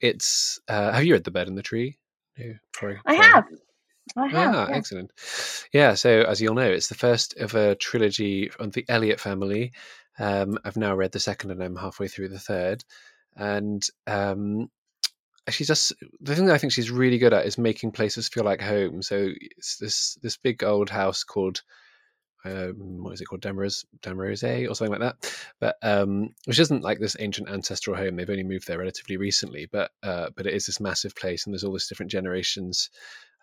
It's. 0.00 0.60
Uh, 0.68 0.92
have 0.92 1.04
you 1.04 1.14
read 1.14 1.24
The 1.24 1.30
Bird 1.30 1.48
in 1.48 1.54
the 1.54 1.62
Tree? 1.62 1.98
No, 2.38 2.54
sorry, 2.78 3.00
I 3.06 3.14
have. 3.14 3.44
I 4.16 4.26
have. 4.28 4.54
Ah, 4.54 4.66
yeah. 4.68 4.76
excellent. 4.76 5.10
Yeah, 5.72 5.94
so 5.94 6.22
as 6.22 6.40
you'll 6.40 6.54
know, 6.54 6.70
it's 6.70 6.88
the 6.88 6.94
first 6.94 7.36
of 7.38 7.54
a 7.54 7.74
trilogy 7.74 8.50
on 8.60 8.70
the 8.70 8.84
Eliot 8.88 9.20
family. 9.20 9.72
Um, 10.18 10.58
I've 10.64 10.76
now 10.76 10.94
read 10.94 11.12
the 11.12 11.20
second 11.20 11.50
and 11.50 11.62
I'm 11.62 11.76
halfway 11.76 12.08
through 12.08 12.28
the 12.28 12.38
third. 12.38 12.84
And 13.36 13.86
um, 14.06 14.70
she's 15.50 15.66
just 15.66 15.92
the 16.20 16.34
thing 16.34 16.46
that 16.46 16.54
I 16.54 16.58
think 16.58 16.72
she's 16.72 16.90
really 16.90 17.18
good 17.18 17.34
at 17.34 17.46
is 17.46 17.58
making 17.58 17.92
places 17.92 18.28
feel 18.28 18.44
like 18.44 18.60
home. 18.60 19.02
So 19.02 19.28
it's 19.56 19.76
this 19.76 20.18
this 20.22 20.36
big 20.36 20.64
old 20.64 20.90
house 20.90 21.24
called 21.24 21.62
um, 22.46 23.02
what 23.02 23.12
is 23.12 23.20
it 23.20 23.26
called 23.26 23.42
Demerose 23.42 23.84
Demerose 24.02 24.70
or 24.70 24.74
something 24.74 24.98
like 24.98 25.00
that. 25.00 25.32
But 25.60 25.76
um, 25.82 26.34
which 26.44 26.58
isn't 26.58 26.82
like 26.82 26.98
this 26.98 27.16
ancient 27.18 27.48
ancestral 27.48 27.96
home. 27.96 28.16
They've 28.16 28.30
only 28.30 28.44
moved 28.44 28.66
there 28.66 28.78
relatively 28.78 29.16
recently, 29.16 29.66
but 29.70 29.90
uh, 30.02 30.30
but 30.36 30.46
it 30.46 30.54
is 30.54 30.66
this 30.66 30.80
massive 30.80 31.14
place, 31.16 31.44
and 31.44 31.52
there's 31.52 31.64
all 31.64 31.72
these 31.72 31.88
different 31.88 32.12
generations 32.12 32.90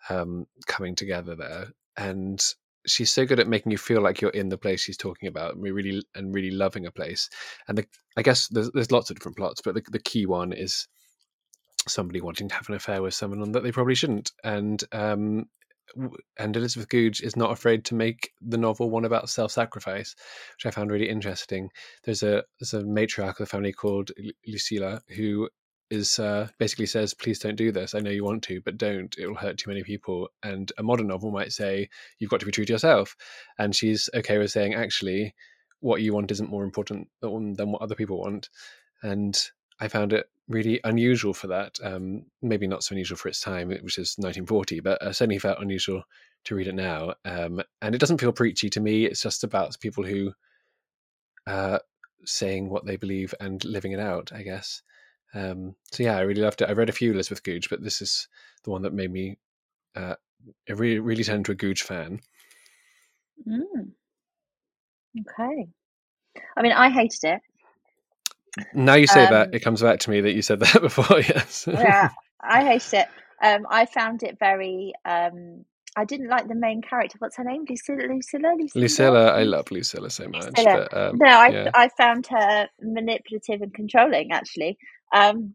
um, 0.08 0.46
coming 0.66 0.94
together 0.94 1.34
there. 1.34 1.66
And 1.96 2.42
she's 2.86 3.12
so 3.12 3.24
good 3.24 3.40
at 3.40 3.48
making 3.48 3.72
you 3.72 3.78
feel 3.78 4.02
like 4.02 4.20
you're 4.20 4.30
in 4.30 4.48
the 4.48 4.58
place 4.58 4.80
she's 4.80 4.96
talking 4.96 5.28
about 5.28 5.54
and 5.54 5.62
really 5.62 6.02
and 6.14 6.34
really 6.34 6.50
loving 6.50 6.84
a 6.84 6.90
place 6.90 7.30
and 7.66 7.78
the, 7.78 7.86
i 8.16 8.22
guess 8.22 8.48
there's, 8.48 8.70
there's 8.72 8.92
lots 8.92 9.08
of 9.08 9.16
different 9.16 9.38
plots 9.38 9.62
but 9.62 9.74
the, 9.74 9.82
the 9.90 9.98
key 9.98 10.26
one 10.26 10.52
is 10.52 10.86
somebody 11.88 12.20
wanting 12.20 12.46
to 12.46 12.54
have 12.54 12.68
an 12.68 12.74
affair 12.74 13.00
with 13.00 13.14
someone 13.14 13.52
that 13.52 13.62
they 13.62 13.72
probably 13.72 13.94
shouldn't 13.94 14.32
and 14.42 14.84
um, 14.92 15.46
and 16.38 16.56
Elizabeth 16.56 16.88
Goudge 16.88 17.20
is 17.20 17.36
not 17.36 17.52
afraid 17.52 17.84
to 17.86 17.94
make 17.94 18.32
the 18.40 18.58
novel 18.58 18.90
one 18.90 19.04
about 19.04 19.28
self-sacrifice, 19.28 20.14
which 20.56 20.66
I 20.66 20.70
found 20.70 20.90
really 20.90 21.08
interesting. 21.08 21.70
There's 22.04 22.22
a 22.22 22.44
there's 22.58 22.74
a 22.74 22.82
matriarch 22.82 23.30
of 23.30 23.36
the 23.38 23.46
family 23.46 23.72
called 23.72 24.10
Lucilla 24.46 25.00
who 25.16 25.48
is 25.90 26.18
uh, 26.18 26.48
basically 26.58 26.86
says, 26.86 27.14
"Please 27.14 27.38
don't 27.38 27.56
do 27.56 27.70
this. 27.70 27.94
I 27.94 28.00
know 28.00 28.10
you 28.10 28.24
want 28.24 28.42
to, 28.44 28.60
but 28.62 28.78
don't. 28.78 29.14
It 29.18 29.26
will 29.26 29.36
hurt 29.36 29.58
too 29.58 29.70
many 29.70 29.82
people." 29.82 30.28
And 30.42 30.72
a 30.78 30.82
modern 30.82 31.08
novel 31.08 31.30
might 31.30 31.52
say, 31.52 31.88
"You've 32.18 32.30
got 32.30 32.40
to 32.40 32.46
be 32.46 32.52
true 32.52 32.64
to 32.64 32.72
yourself," 32.72 33.16
and 33.58 33.74
she's 33.74 34.08
okay 34.14 34.38
with 34.38 34.50
saying, 34.50 34.74
"Actually, 34.74 35.34
what 35.80 36.02
you 36.02 36.12
want 36.14 36.30
isn't 36.30 36.50
more 36.50 36.64
important 36.64 37.08
than 37.20 37.72
what 37.72 37.82
other 37.82 37.94
people 37.94 38.18
want." 38.18 38.48
And 39.02 39.38
I 39.80 39.88
found 39.88 40.12
it 40.12 40.28
really 40.48 40.80
unusual 40.84 41.34
for 41.34 41.48
that. 41.48 41.78
Um, 41.82 42.26
maybe 42.42 42.66
not 42.66 42.84
so 42.84 42.92
unusual 42.92 43.16
for 43.16 43.28
its 43.28 43.40
time, 43.40 43.68
which 43.68 43.98
is 43.98 44.14
1940, 44.18 44.80
but 44.80 45.02
uh, 45.02 45.12
certainly 45.12 45.38
felt 45.38 45.60
unusual 45.60 46.04
to 46.44 46.54
read 46.54 46.68
it 46.68 46.74
now. 46.74 47.14
Um, 47.24 47.62
and 47.82 47.94
it 47.94 47.98
doesn't 47.98 48.20
feel 48.20 48.32
preachy 48.32 48.70
to 48.70 48.80
me. 48.80 49.06
It's 49.06 49.22
just 49.22 49.44
about 49.44 49.78
people 49.80 50.04
who 50.04 50.32
uh, 51.46 51.78
saying 52.24 52.68
what 52.68 52.86
they 52.86 52.96
believe 52.96 53.34
and 53.40 53.64
living 53.64 53.92
it 53.92 54.00
out, 54.00 54.32
I 54.34 54.42
guess. 54.42 54.82
Um, 55.34 55.74
so 55.90 56.02
yeah, 56.02 56.16
I 56.16 56.20
really 56.20 56.42
loved 56.42 56.62
it. 56.62 56.68
I 56.68 56.72
read 56.72 56.88
a 56.88 56.92
few 56.92 57.12
Elizabeth 57.12 57.42
Goudge, 57.42 57.68
but 57.68 57.82
this 57.82 58.00
is 58.00 58.28
the 58.62 58.70
one 58.70 58.82
that 58.82 58.94
made 58.94 59.10
me 59.10 59.38
uh, 59.96 60.14
really 60.68 60.98
really 60.98 61.24
turn 61.24 61.36
into 61.36 61.52
a 61.52 61.56
Goudge 61.56 61.82
fan. 61.82 62.20
Mm. 63.48 63.90
Okay. 65.20 65.66
I 66.56 66.62
mean, 66.62 66.72
I 66.72 66.90
hated 66.90 67.24
it. 67.24 67.40
Now 68.72 68.94
you 68.94 69.06
say 69.06 69.24
um, 69.24 69.32
that, 69.32 69.54
it 69.54 69.60
comes 69.60 69.82
back 69.82 70.00
to 70.00 70.10
me 70.10 70.20
that 70.22 70.32
you 70.32 70.42
said 70.42 70.60
that 70.60 70.80
before. 70.80 71.20
Yes. 71.20 71.66
yeah, 71.66 72.10
I 72.42 72.64
hated 72.78 73.00
it. 73.00 73.08
Um, 73.42 73.66
I 73.70 73.86
found 73.86 74.22
it 74.22 74.38
very. 74.38 74.92
Um, 75.04 75.64
I 75.96 76.04
didn't 76.04 76.28
like 76.28 76.48
the 76.48 76.56
main 76.56 76.82
character. 76.82 77.16
What's 77.20 77.36
her 77.36 77.44
name? 77.44 77.64
Lucilla. 77.68 78.12
Lucilla. 78.12 78.54
Lucilla. 78.56 78.82
Lucilla 78.82 79.32
I 79.32 79.44
love 79.44 79.70
Lucilla 79.70 80.10
so 80.10 80.26
much. 80.28 80.46
Lucilla. 80.46 80.88
But, 80.90 80.98
um, 80.98 81.16
no, 81.18 81.26
I 81.26 81.48
yeah. 81.48 81.70
I 81.74 81.88
found 81.96 82.26
her 82.28 82.68
manipulative 82.80 83.62
and 83.62 83.72
controlling. 83.72 84.32
Actually, 84.32 84.76
um, 85.14 85.54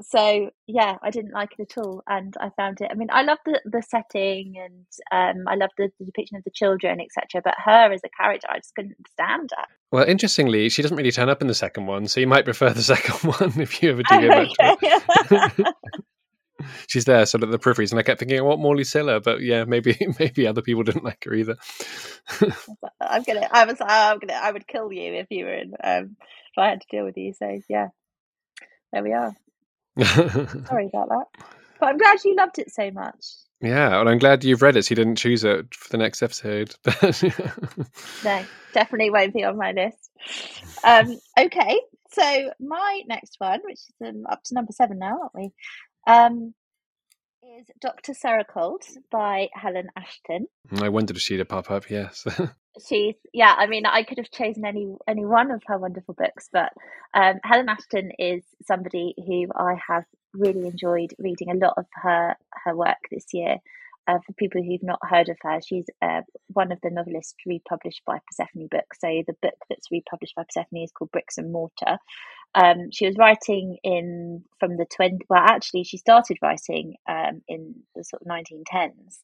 so 0.00 0.50
yeah, 0.66 0.96
I 1.02 1.10
didn't 1.10 1.32
like 1.32 1.50
it 1.58 1.62
at 1.62 1.78
all, 1.82 2.02
and 2.06 2.34
I 2.40 2.50
found 2.50 2.80
it. 2.80 2.88
I 2.90 2.94
mean, 2.94 3.08
I 3.10 3.22
love 3.22 3.38
the 3.44 3.60
the 3.64 3.82
setting, 3.82 4.54
and 4.58 4.86
um, 5.38 5.44
I 5.48 5.54
love 5.54 5.70
the, 5.76 5.90
the 5.98 6.06
depiction 6.06 6.36
of 6.36 6.44
the 6.44 6.50
children, 6.50 7.00
etc. 7.00 7.42
But 7.42 7.54
her 7.64 7.92
as 7.92 8.02
a 8.04 8.08
character, 8.08 8.48
I 8.50 8.58
just 8.58 8.74
couldn't 8.74 8.96
stand 9.12 9.50
her. 9.56 9.64
Well, 9.92 10.04
interestingly, 10.04 10.68
she 10.68 10.82
doesn't 10.82 10.96
really 10.96 11.12
turn 11.12 11.28
up 11.28 11.40
in 11.40 11.48
the 11.48 11.54
second 11.54 11.86
one, 11.86 12.08
so 12.08 12.20
you 12.20 12.26
might 12.26 12.44
prefer 12.44 12.70
the 12.70 12.82
second 12.94 13.30
one 13.30 13.60
if 13.60 13.82
you 13.82 13.90
ever 13.90 14.02
do 14.02 14.20
go 14.20 14.28
back 14.28 14.48
to 14.48 15.56
it. 15.60 15.66
She's 16.88 17.04
there, 17.04 17.26
sort 17.26 17.42
of 17.42 17.50
the 17.50 17.58
peripheries, 17.58 17.90
and 17.90 17.98
I 17.98 18.02
kept 18.02 18.20
thinking, 18.20 18.42
"What 18.44 18.58
more 18.58 18.76
Lucilla?" 18.76 19.20
But 19.20 19.40
yeah, 19.40 19.64
maybe 19.64 19.96
maybe 20.18 20.46
other 20.46 20.62
people 20.62 20.82
didn't 20.82 21.04
like 21.04 21.24
her 21.24 21.34
either. 21.34 21.56
I'm 23.00 23.22
gonna, 23.22 23.48
I 23.50 23.64
was, 23.64 23.76
I'm 23.80 24.18
gonna, 24.18 24.34
I 24.34 24.50
would 24.50 24.66
kill 24.66 24.92
you 24.92 25.14
if 25.14 25.26
you 25.30 25.44
were 25.44 25.54
in, 25.54 25.74
um, 25.82 26.16
if 26.20 26.58
I 26.58 26.68
had 26.68 26.80
to 26.80 26.86
deal 26.90 27.04
with 27.04 27.16
you. 27.16 27.32
So 27.34 27.60
yeah, 27.68 27.88
there 28.92 29.02
we 29.02 29.12
are. 29.12 29.34
Sorry 30.04 30.86
about 30.86 31.08
that. 31.08 31.24
But 31.80 31.86
I'm 31.86 31.98
glad 31.98 32.18
you 32.24 32.34
loved 32.34 32.58
it 32.58 32.72
so 32.72 32.90
much. 32.90 33.24
Yeah, 33.60 34.00
and 34.00 34.08
I'm 34.08 34.18
glad 34.18 34.44
you've 34.44 34.62
read 34.62 34.76
it 34.76 34.84
so 34.84 34.92
you 34.92 34.96
didn't 34.96 35.16
choose 35.16 35.42
it 35.42 35.74
for 35.74 35.88
the 35.88 35.96
next 35.96 36.22
episode. 36.22 36.74
no, 38.24 38.44
definitely 38.74 39.10
won't 39.10 39.32
be 39.32 39.44
on 39.44 39.56
my 39.56 39.72
list. 39.72 40.10
Um, 40.84 41.18
okay, 41.38 41.80
so 42.10 42.52
my 42.60 43.02
next 43.06 43.36
one, 43.38 43.60
which 43.64 43.78
is 43.78 43.94
um, 44.04 44.26
up 44.28 44.42
to 44.44 44.54
number 44.54 44.72
seven 44.72 44.98
now, 44.98 45.18
aren't 45.22 45.34
we? 45.34 45.50
Um, 46.06 46.54
is 47.46 47.66
Dr. 47.80 48.12
Serocold 48.12 48.82
by 49.10 49.48
Helen 49.52 49.88
Ashton. 49.96 50.46
I 50.80 50.88
wondered 50.88 51.16
if 51.16 51.22
she'd 51.22 51.46
pop 51.48 51.70
up, 51.70 51.88
yes. 51.88 52.26
she's 52.86 53.14
yeah 53.32 53.54
i 53.56 53.66
mean 53.66 53.86
i 53.86 54.02
could 54.02 54.18
have 54.18 54.30
chosen 54.30 54.66
any 54.66 54.94
any 55.08 55.24
one 55.24 55.50
of 55.50 55.62
her 55.66 55.78
wonderful 55.78 56.12
books 56.12 56.50
but 56.52 56.70
um, 57.14 57.36
helen 57.42 57.70
ashton 57.70 58.10
is 58.18 58.42
somebody 58.66 59.14
who 59.16 59.46
i 59.56 59.74
have 59.88 60.04
really 60.34 60.66
enjoyed 60.66 61.14
reading 61.18 61.50
a 61.50 61.54
lot 61.54 61.72
of 61.78 61.86
her 61.94 62.36
her 62.52 62.76
work 62.76 62.98
this 63.10 63.24
year 63.32 63.56
uh, 64.08 64.18
for 64.26 64.34
people 64.34 64.62
who've 64.62 64.82
not 64.82 64.98
heard 65.02 65.30
of 65.30 65.38
her 65.40 65.58
she's 65.66 65.86
uh, 66.02 66.20
one 66.48 66.70
of 66.70 66.78
the 66.82 66.90
novelists 66.90 67.34
republished 67.46 68.02
by 68.06 68.18
persephone 68.26 68.68
books 68.70 68.98
so 69.00 69.22
the 69.26 69.36
book 69.40 69.54
that's 69.70 69.90
republished 69.90 70.34
by 70.36 70.42
persephone 70.42 70.82
is 70.82 70.92
called 70.92 71.10
bricks 71.10 71.38
and 71.38 71.50
mortar 71.50 71.96
um, 72.56 72.90
she 72.90 73.06
was 73.06 73.16
writing 73.18 73.76
in 73.84 74.42
from 74.58 74.76
the 74.76 74.86
20 74.96 75.18
well 75.28 75.44
actually 75.44 75.84
she 75.84 75.96
started 75.96 76.38
writing 76.42 76.94
um, 77.08 77.42
in 77.48 77.74
the 77.94 78.02
sort 78.02 78.22
of 78.22 78.28
1910s 78.28 79.18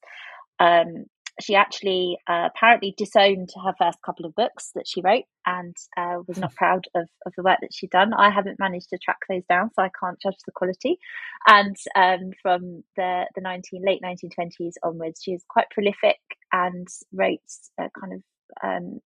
um, 0.61 1.07
she 1.41 1.55
actually 1.55 2.19
uh, 2.29 2.49
apparently 2.55 2.95
disowned 2.97 3.51
her 3.65 3.73
first 3.79 3.99
couple 4.05 4.27
of 4.27 4.35
books 4.35 4.71
that 4.75 4.87
she 4.87 5.01
wrote 5.01 5.25
and 5.47 5.75
uh, 5.97 6.19
was 6.27 6.39
not 6.39 6.55
proud 6.57 6.85
of, 6.95 7.09
of 7.27 7.33
the 7.37 7.43
work 7.43 7.59
that 7.63 7.73
she'd 7.73 7.91
done. 7.91 8.13
I 8.13 8.31
haven't 8.31 8.61
managed 8.61 8.91
to 8.91 8.99
track 8.99 9.19
those 9.29 9.45
down, 9.49 9.71
so 9.75 9.83
I 9.83 9.91
can't 9.99 10.21
judge 10.21 10.37
the 10.45 10.53
quality. 10.53 10.99
And 11.47 11.77
um, 11.97 12.33
from 12.43 12.85
the, 12.97 13.25
the 13.35 13.41
19, 13.41 13.83
late 13.85 14.03
1920s 14.03 14.75
onwards, 14.83 15.21
she 15.23 15.33
is 15.33 15.45
quite 15.49 15.71
prolific 15.71 16.21
and 16.53 16.87
wrote 17.13 17.41
kind 17.79 18.13
of 18.13 18.23
um, 18.63 19.01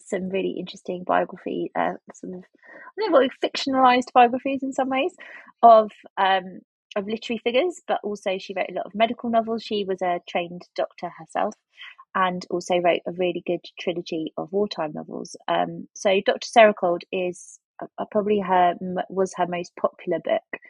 some 0.00 0.28
really 0.28 0.56
interesting 0.58 1.04
biography, 1.04 1.70
uh, 1.78 1.94
sort 2.14 2.34
of, 2.34 2.44
I 2.44 3.00
don't 3.00 3.12
know, 3.12 3.28
fictionalized 3.42 4.12
biographies 4.12 4.62
in 4.62 4.72
some 4.72 4.90
ways 4.90 5.14
of 5.62 5.90
um, 6.16 6.60
of 6.96 7.06
literary 7.06 7.40
figures, 7.44 7.80
but 7.86 8.00
also 8.02 8.38
she 8.38 8.54
wrote 8.54 8.70
a 8.70 8.74
lot 8.74 8.86
of 8.86 8.94
medical 8.94 9.30
novels. 9.30 9.62
She 9.62 9.84
was 9.84 10.00
a 10.02 10.20
trained 10.28 10.62
doctor 10.74 11.10
herself 11.18 11.54
and 12.14 12.44
also 12.50 12.78
wrote 12.78 13.02
a 13.06 13.12
really 13.12 13.42
good 13.46 13.60
trilogy 13.78 14.32
of 14.38 14.50
wartime 14.50 14.92
novels. 14.94 15.36
Um, 15.48 15.86
so 15.94 16.20
Dr. 16.24 16.48
Serocold 16.48 17.02
is 17.12 17.58
uh, 17.80 18.04
probably 18.10 18.40
her 18.40 18.74
was 19.10 19.34
her 19.36 19.46
most 19.46 19.72
popular 19.76 20.18
book 20.24 20.60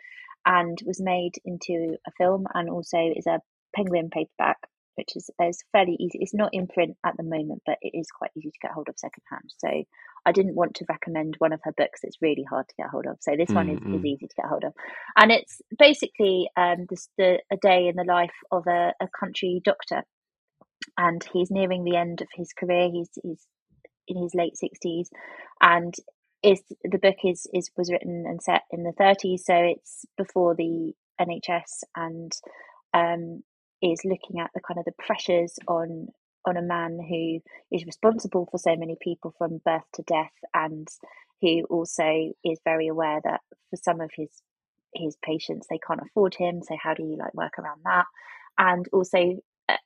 and 0.45 0.79
was 0.85 1.01
made 1.01 1.33
into 1.45 1.97
a 2.07 2.11
film 2.19 2.47
and 2.55 2.69
also 2.69 2.99
is 3.15 3.27
a 3.27 3.41
penguin 3.75 4.11
paperback 4.11 4.59
which 4.97 5.17
is, 5.17 5.31
is 5.43 5.63
fairly 5.73 5.97
easy. 6.01 6.19
It's 6.21 6.35
not 6.35 6.51
in 6.53 6.67
print 6.67 6.97
at 7.05 7.17
the 7.17 7.23
moment, 7.23 7.63
but 7.65 7.79
it 7.83 7.97
is 7.99 8.09
quite 8.11 8.31
easy 8.37 8.51
to 8.51 8.59
get 8.61 8.73
hold 8.73 8.89
of 8.89 8.99
secondhand. 8.99 9.53
So 9.59 9.85
I 10.27 10.33
didn't 10.33 10.57
want 10.57 10.75
to 10.77 10.87
recommend 10.89 11.37
one 11.39 11.53
of 11.53 11.61
her 11.65 11.73
books 11.73 12.01
that's 12.03 12.21
really 12.21 12.45
hard 12.49 12.69
to 12.69 12.75
get 12.77 12.89
hold 12.91 13.07
of. 13.07 13.19
So 13.21 13.33
this 13.37 13.47
mm-hmm. 13.49 13.55
one 13.55 13.69
is, 13.71 13.79
is 13.79 13.85
mm-hmm. 13.85 14.07
easy 14.07 14.27
to 14.27 14.35
get 14.35 14.47
hold 14.47 14.65
of. 14.65 14.73
And 15.17 15.31
it's 15.31 15.61
basically 15.79 16.51
um, 16.57 16.87
this, 16.89 17.09
the, 17.17 17.41
a 17.53 17.57
day 17.57 17.89
in 17.89 17.97
the 17.97 18.05
life 18.05 18.35
of 18.51 18.67
a, 18.67 18.93
a 19.01 19.09
country 19.19 19.61
doctor. 19.65 20.03
And 20.99 21.25
he's 21.33 21.51
nearing 21.51 21.85
the 21.85 21.97
end 21.97 22.23
of 22.23 22.29
his 22.35 22.53
career. 22.53 22.91
He's, 22.91 23.11
he's 23.23 23.47
in 24.09 24.23
his 24.23 24.35
late 24.35 24.55
60s. 24.63 25.07
And 25.61 25.95
is 26.43 26.63
the 26.85 26.99
book 26.99 27.17
is, 27.25 27.47
is 27.53 27.71
was 27.77 27.91
written 27.91 28.25
and 28.27 28.43
set 28.43 28.63
in 28.71 28.85
the 28.85 28.93
30s. 28.93 29.41
So 29.41 29.55
it's 29.55 30.05
before 30.17 30.55
the 30.55 30.93
NHS 31.21 31.83
and 31.97 32.33
um, 32.95 33.43
is 33.83 34.01
looking 34.05 34.41
at 34.41 34.51
the 34.55 34.61
kind 34.61 34.79
of 34.79 34.85
the 34.85 34.93
pressures 35.05 35.59
on 35.69 36.09
on 36.47 36.57
a 36.57 36.63
man 36.63 36.99
who 37.01 37.41
is 37.77 37.85
responsible 37.85 38.47
for 38.51 38.59
so 38.59 38.77
many 38.77 38.97
people 39.01 39.35
from 39.37 39.61
birth 39.65 39.83
to 39.93 40.03
death 40.03 40.33
and 40.55 40.89
who 41.43 41.65
also 41.65 42.33
is 42.45 42.61
very 42.65 42.87
aware 42.87 43.21
that 43.25 43.41
for 43.71 43.77
some 43.77 44.01
of 44.01 44.11
his 44.17 44.31
his 44.95 45.17
patients 45.23 45.67
they 45.69 45.79
can't 45.87 46.01
afford 46.01 46.35
him 46.35 46.63
so 46.63 46.77
how 46.81 46.95
do 46.95 47.03
you 47.03 47.17
like 47.17 47.35
work 47.35 47.59
around 47.59 47.81
that? 47.85 48.07
And 48.59 48.87
also 48.93 49.39
uh, 49.69 49.77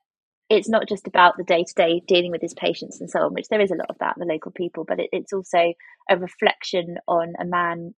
it's 0.48 0.68
not 0.68 0.88
just 0.88 1.06
about 1.06 1.36
the 1.36 1.44
day 1.44 1.64
to 1.64 1.74
day 1.74 2.02
dealing 2.06 2.30
with 2.30 2.42
his 2.42 2.54
patients 2.54 3.00
and 3.00 3.10
so 3.10 3.20
on 3.20 3.34
which 3.34 3.48
there 3.48 3.60
is 3.60 3.70
a 3.70 3.76
lot 3.76 3.90
of 3.90 3.98
that 3.98 4.16
in 4.16 4.26
the 4.26 4.32
local 4.32 4.52
people 4.52 4.84
but 4.86 5.00
it, 5.00 5.08
it's 5.12 5.32
also 5.32 5.72
a 6.10 6.16
reflection 6.18 6.98
on 7.08 7.32
a 7.40 7.44
man 7.44 7.94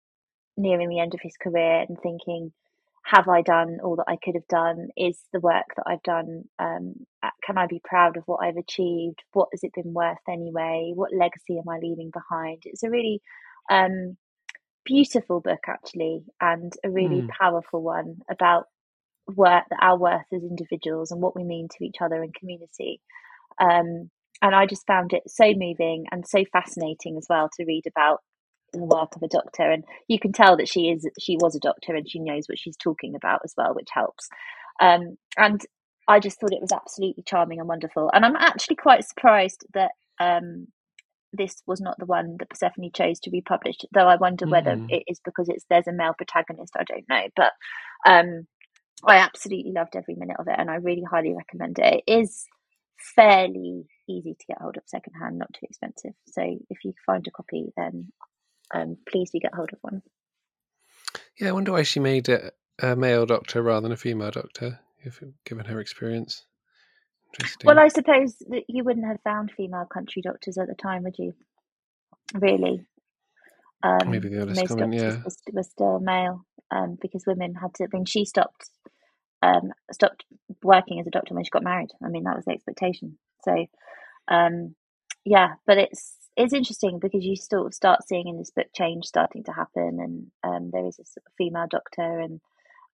nearing 0.57 0.88
the 0.88 1.00
end 1.00 1.14
of 1.14 1.20
his 1.22 1.37
career 1.37 1.85
and 1.88 1.98
thinking 2.02 2.52
have 3.05 3.29
I 3.29 3.43
done 3.43 3.79
all 3.83 3.97
that 3.97 4.09
I 4.09 4.17
could 4.23 4.35
have 4.35 4.47
done? 4.49 4.88
Is 4.97 5.19
the 5.33 5.41
work 5.41 5.67
that 5.77 5.85
I've 5.87 6.03
done, 6.03 6.45
um, 6.59 6.95
can 7.45 7.59
I 7.59 7.66
be 7.66 7.81
proud 7.83 8.16
of 8.16 8.22
what 8.26 8.45
I've 8.45 8.57
achieved? 8.57 9.22
What 9.33 9.49
has 9.53 9.64
it 9.64 9.74
been 9.74 9.93
worth 9.93 10.18
anyway? 10.29 10.93
What 10.95 11.12
legacy 11.12 11.59
am 11.59 11.68
I 11.68 11.79
leaving 11.79 12.11
behind? 12.11 12.62
It's 12.64 12.85
a 12.85 12.91
really 12.91 13.20
um, 13.70 14.16
beautiful 14.85 15.41
book, 15.41 15.61
actually, 15.68 16.24
and 16.41 16.72
a 16.85 16.91
really 16.91 17.22
mm. 17.22 17.29
powerful 17.29 17.83
one 17.83 18.18
about 18.31 18.66
work, 19.26 19.64
our 19.81 19.99
worth 19.99 20.26
as 20.33 20.43
individuals 20.43 21.11
and 21.11 21.20
what 21.20 21.37
we 21.37 21.45
mean 21.45 21.68
to 21.72 21.85
each 21.85 21.97
other 22.01 22.22
and 22.22 22.35
community. 22.35 23.01
Um, 23.61 24.11
and 24.41 24.55
I 24.55 24.66
just 24.66 24.87
found 24.87 25.12
it 25.12 25.22
so 25.29 25.53
moving 25.55 26.07
and 26.11 26.26
so 26.26 26.45
fascinating 26.53 27.16
as 27.16 27.26
well 27.29 27.49
to 27.57 27.64
read 27.64 27.85
about 27.87 28.20
the 28.73 28.79
work 28.79 29.14
of 29.16 29.23
a 29.23 29.29
doctor 29.29 29.70
and 29.70 29.85
you 30.09 30.18
can 30.18 30.33
tell 30.33 30.57
that 30.57 30.68
she 30.68 30.89
is 30.89 31.09
she 31.20 31.37
was 31.37 31.55
a 31.55 31.61
doctor 31.61 31.95
and 31.95 32.09
she 32.09 32.18
knows 32.18 32.47
what 32.47 32.59
she's 32.59 32.77
talking 32.77 33.14
about 33.14 33.41
as 33.45 33.55
well 33.57 33.75
which 33.75 33.89
helps 33.93 34.29
um, 34.81 35.16
and 35.37 35.62
i 36.09 36.18
just 36.18 36.41
thought 36.41 36.53
it 36.53 36.61
was 36.61 36.73
absolutely 36.73 37.23
charming 37.27 37.59
and 37.59 37.68
wonderful 37.68 38.11
and 38.12 38.25
i'm 38.25 38.37
actually 38.37 38.77
quite 38.77 39.05
surprised 39.05 39.64
that 39.75 39.93
um, 40.20 40.66
this 41.33 41.62
was 41.66 41.81
not 41.81 41.99
the 41.99 42.07
one 42.07 42.37
that 42.39 42.51
persephone 42.51 42.91
chose 42.95 43.18
to 43.20 43.31
be 43.31 43.41
published 43.41 43.87
though 43.93 44.09
i 44.09 44.16
wonder 44.16 44.47
whether 44.47 44.73
mm. 44.73 44.87
it 44.91 45.05
is 45.07 45.20
because 45.25 45.49
it's 45.49 45.64
there's 45.70 45.89
a 45.89 45.93
male 45.93 46.14
protagonist 46.16 46.73
i 46.79 46.85
don't 46.85 47.09
know 47.09 47.23
but 47.37 47.53
um, 48.09 48.47
I 49.05 49.16
absolutely 49.16 49.73
loved 49.73 49.97
every 49.97 50.14
minute 50.14 50.37
of 50.39 50.47
it, 50.49 50.55
and 50.57 50.70
I 50.70 50.77
really 50.77 51.03
highly 51.03 51.35
recommend 51.35 51.79
it. 51.79 52.05
It 52.07 52.12
is 52.12 52.47
fairly 53.16 53.85
easy 54.09 54.35
to 54.35 54.47
get 54.47 54.61
hold 54.61 54.77
of 54.77 54.85
secondhand, 54.87 55.39
not 55.39 55.53
too 55.53 55.66
expensive. 55.68 56.12
So 56.29 56.43
if 56.70 56.79
you 56.85 56.93
find 57.05 57.27
a 57.27 57.31
copy, 57.31 57.73
then 57.77 58.12
um, 58.73 58.97
please 59.09 59.31
do 59.31 59.39
get 59.39 59.55
hold 59.55 59.70
of 59.73 59.79
one. 59.83 60.03
Yeah, 61.39 61.49
I 61.49 61.53
wonder 61.53 61.73
why 61.73 61.83
she 61.83 62.01
made 62.01 62.29
it 62.29 62.55
a 62.81 62.97
male 62.97 63.27
doctor 63.27 63.62
rather 63.62 63.83
than 63.83 63.93
a 63.93 63.97
female 63.97 64.31
doctor, 64.31 64.81
if 65.01 65.23
given 65.45 65.66
her 65.66 65.81
experience. 65.81 66.45
Interesting. 67.35 67.66
Well, 67.66 67.79
I 67.79 67.89
suppose 67.89 68.37
that 68.51 68.64
you 68.68 68.85
wouldn't 68.85 69.07
have 69.07 69.20
found 69.23 69.51
female 69.57 69.87
country 69.87 70.23
doctors 70.23 70.59
at 70.59 70.68
the 70.68 70.75
time, 70.75 71.05
would 71.05 71.16
you? 71.18 71.33
Really? 72.35 72.87
Um, 73.83 74.11
Maybe 74.11 74.29
the 74.29 74.43
other 74.43 74.55
comment, 74.66 74.95
yeah. 74.95 75.23
Was, 75.25 75.39
was 75.53 75.70
still 75.70 75.99
male 75.99 76.45
um, 76.70 76.99
because 77.01 77.25
women 77.27 77.55
had 77.55 77.75
to. 77.75 77.85
I 77.85 77.87
mean, 77.93 78.05
she 78.05 78.25
stopped 78.25 78.68
um, 79.43 79.73
stopped 79.91 80.25
working 80.62 81.01
as 81.01 81.07
a 81.07 81.11
doctor 81.11 81.35
when 81.35 81.45
she 81.45 81.51
got 81.51 81.64
married. 81.64 81.91
I 82.05 82.09
mean, 82.09 82.25
that 82.25 82.37
was 82.37 82.45
the 82.45 82.53
expectation. 82.53 83.18
So, 83.45 83.66
um, 84.29 84.75
yeah, 85.25 85.55
but 85.66 85.79
it's 85.79 86.16
it's 86.37 86.53
interesting 86.53 86.99
because 86.99 87.24
you 87.24 87.37
sort 87.37 87.66
of 87.66 87.74
start 87.74 88.07
seeing 88.07 88.28
in 88.28 88.39
this 88.39 88.51
book 88.51 88.68
change 88.74 89.05
starting 89.05 89.45
to 89.45 89.53
happen, 89.53 89.99
and 90.01 90.30
um, 90.43 90.70
there 90.72 90.87
is 90.87 90.99
a 90.99 91.20
female 91.37 91.66
doctor 91.68 92.20
and 92.20 92.41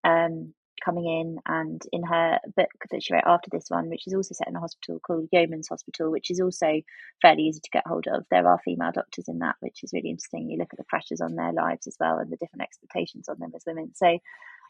um, 0.04 0.54
coming 0.84 1.06
in, 1.06 1.38
and 1.46 1.82
in 1.92 2.02
her 2.02 2.40
book 2.56 2.70
that 2.90 3.02
she 3.02 3.14
wrote 3.14 3.24
after 3.26 3.48
this 3.50 3.66
one, 3.68 3.88
which 3.88 4.06
is 4.06 4.14
also 4.14 4.34
set 4.34 4.48
in 4.48 4.56
a 4.56 4.60
hospital 4.60 4.98
called 5.00 5.28
Yeoman's 5.32 5.68
Hospital, 5.68 6.10
which 6.10 6.30
is 6.30 6.40
also 6.40 6.80
fairly 7.22 7.44
easy 7.44 7.60
to 7.60 7.70
get 7.70 7.86
hold 7.86 8.06
of. 8.08 8.24
There 8.30 8.46
are 8.46 8.60
female 8.64 8.92
doctors 8.92 9.28
in 9.28 9.38
that, 9.40 9.56
which 9.60 9.84
is 9.84 9.92
really 9.92 10.10
interesting. 10.10 10.50
You 10.50 10.58
look 10.58 10.72
at 10.72 10.78
the 10.78 10.84
pressures 10.84 11.20
on 11.20 11.36
their 11.36 11.52
lives 11.52 11.86
as 11.86 11.96
well, 12.00 12.18
and 12.18 12.32
the 12.32 12.36
different 12.36 12.62
expectations 12.62 13.28
on 13.28 13.38
them 13.38 13.52
as 13.54 13.64
women. 13.66 13.92
So. 13.94 14.18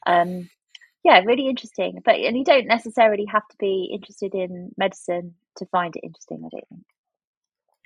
Um, 0.07 0.51
yeah, 1.05 1.21
really 1.21 1.47
interesting. 1.47 2.03
But 2.05 2.17
and 2.17 2.37
you 2.37 2.45
don't 2.45 2.67
necessarily 2.67 3.25
have 3.27 3.47
to 3.49 3.57
be 3.59 3.89
interested 3.93 4.35
in 4.35 4.73
medicine 4.77 5.37
to 5.57 5.67
find 5.67 5.95
it 5.95 6.03
interesting. 6.03 6.39
I 6.45 6.49
don't 6.51 6.69
think. 6.69 6.85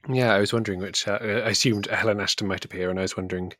Yeah, 0.08 0.34
I 0.34 0.40
was 0.40 0.52
wondering 0.52 0.80
which. 0.80 1.06
Uh, 1.06 1.18
I 1.22 1.50
assumed 1.50 1.86
Helen 1.86 2.20
Ashton 2.20 2.48
might 2.48 2.64
appear, 2.64 2.90
and 2.90 2.98
I 2.98 3.02
was 3.02 3.16
wondering 3.16 3.52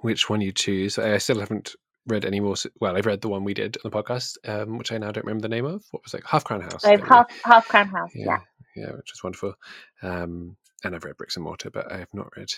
which 0.00 0.30
one 0.30 0.40
you 0.40 0.52
choose. 0.52 0.98
I 0.98 1.18
still 1.18 1.40
haven't 1.40 1.74
read 2.06 2.24
any 2.24 2.40
more. 2.40 2.54
Well, 2.80 2.96
I've 2.96 3.06
read 3.06 3.20
the 3.20 3.28
one 3.28 3.44
we 3.44 3.54
did 3.54 3.76
on 3.84 3.90
the 3.90 4.02
podcast, 4.02 4.36
um, 4.48 4.78
which 4.78 4.92
I 4.92 4.98
now 4.98 5.10
don't 5.10 5.24
remember 5.26 5.42
the 5.42 5.48
name 5.48 5.64
of. 5.64 5.84
What 5.90 6.04
was 6.04 6.14
it? 6.14 6.22
Half 6.24 6.44
Crown 6.44 6.60
House. 6.60 6.84
Half 6.84 7.30
Half 7.42 7.68
Crown 7.68 7.88
House. 7.88 8.10
Yeah, 8.14 8.38
yeah, 8.76 8.84
yeah, 8.84 8.90
which 8.92 9.12
was 9.12 9.22
wonderful. 9.24 9.54
Um, 10.02 10.56
and 10.84 10.94
I've 10.94 11.04
read 11.04 11.16
Bricks 11.16 11.36
and 11.36 11.44
Mortar, 11.44 11.70
but 11.70 11.90
I 11.90 11.98
have 11.98 12.14
not 12.14 12.28
read 12.36 12.50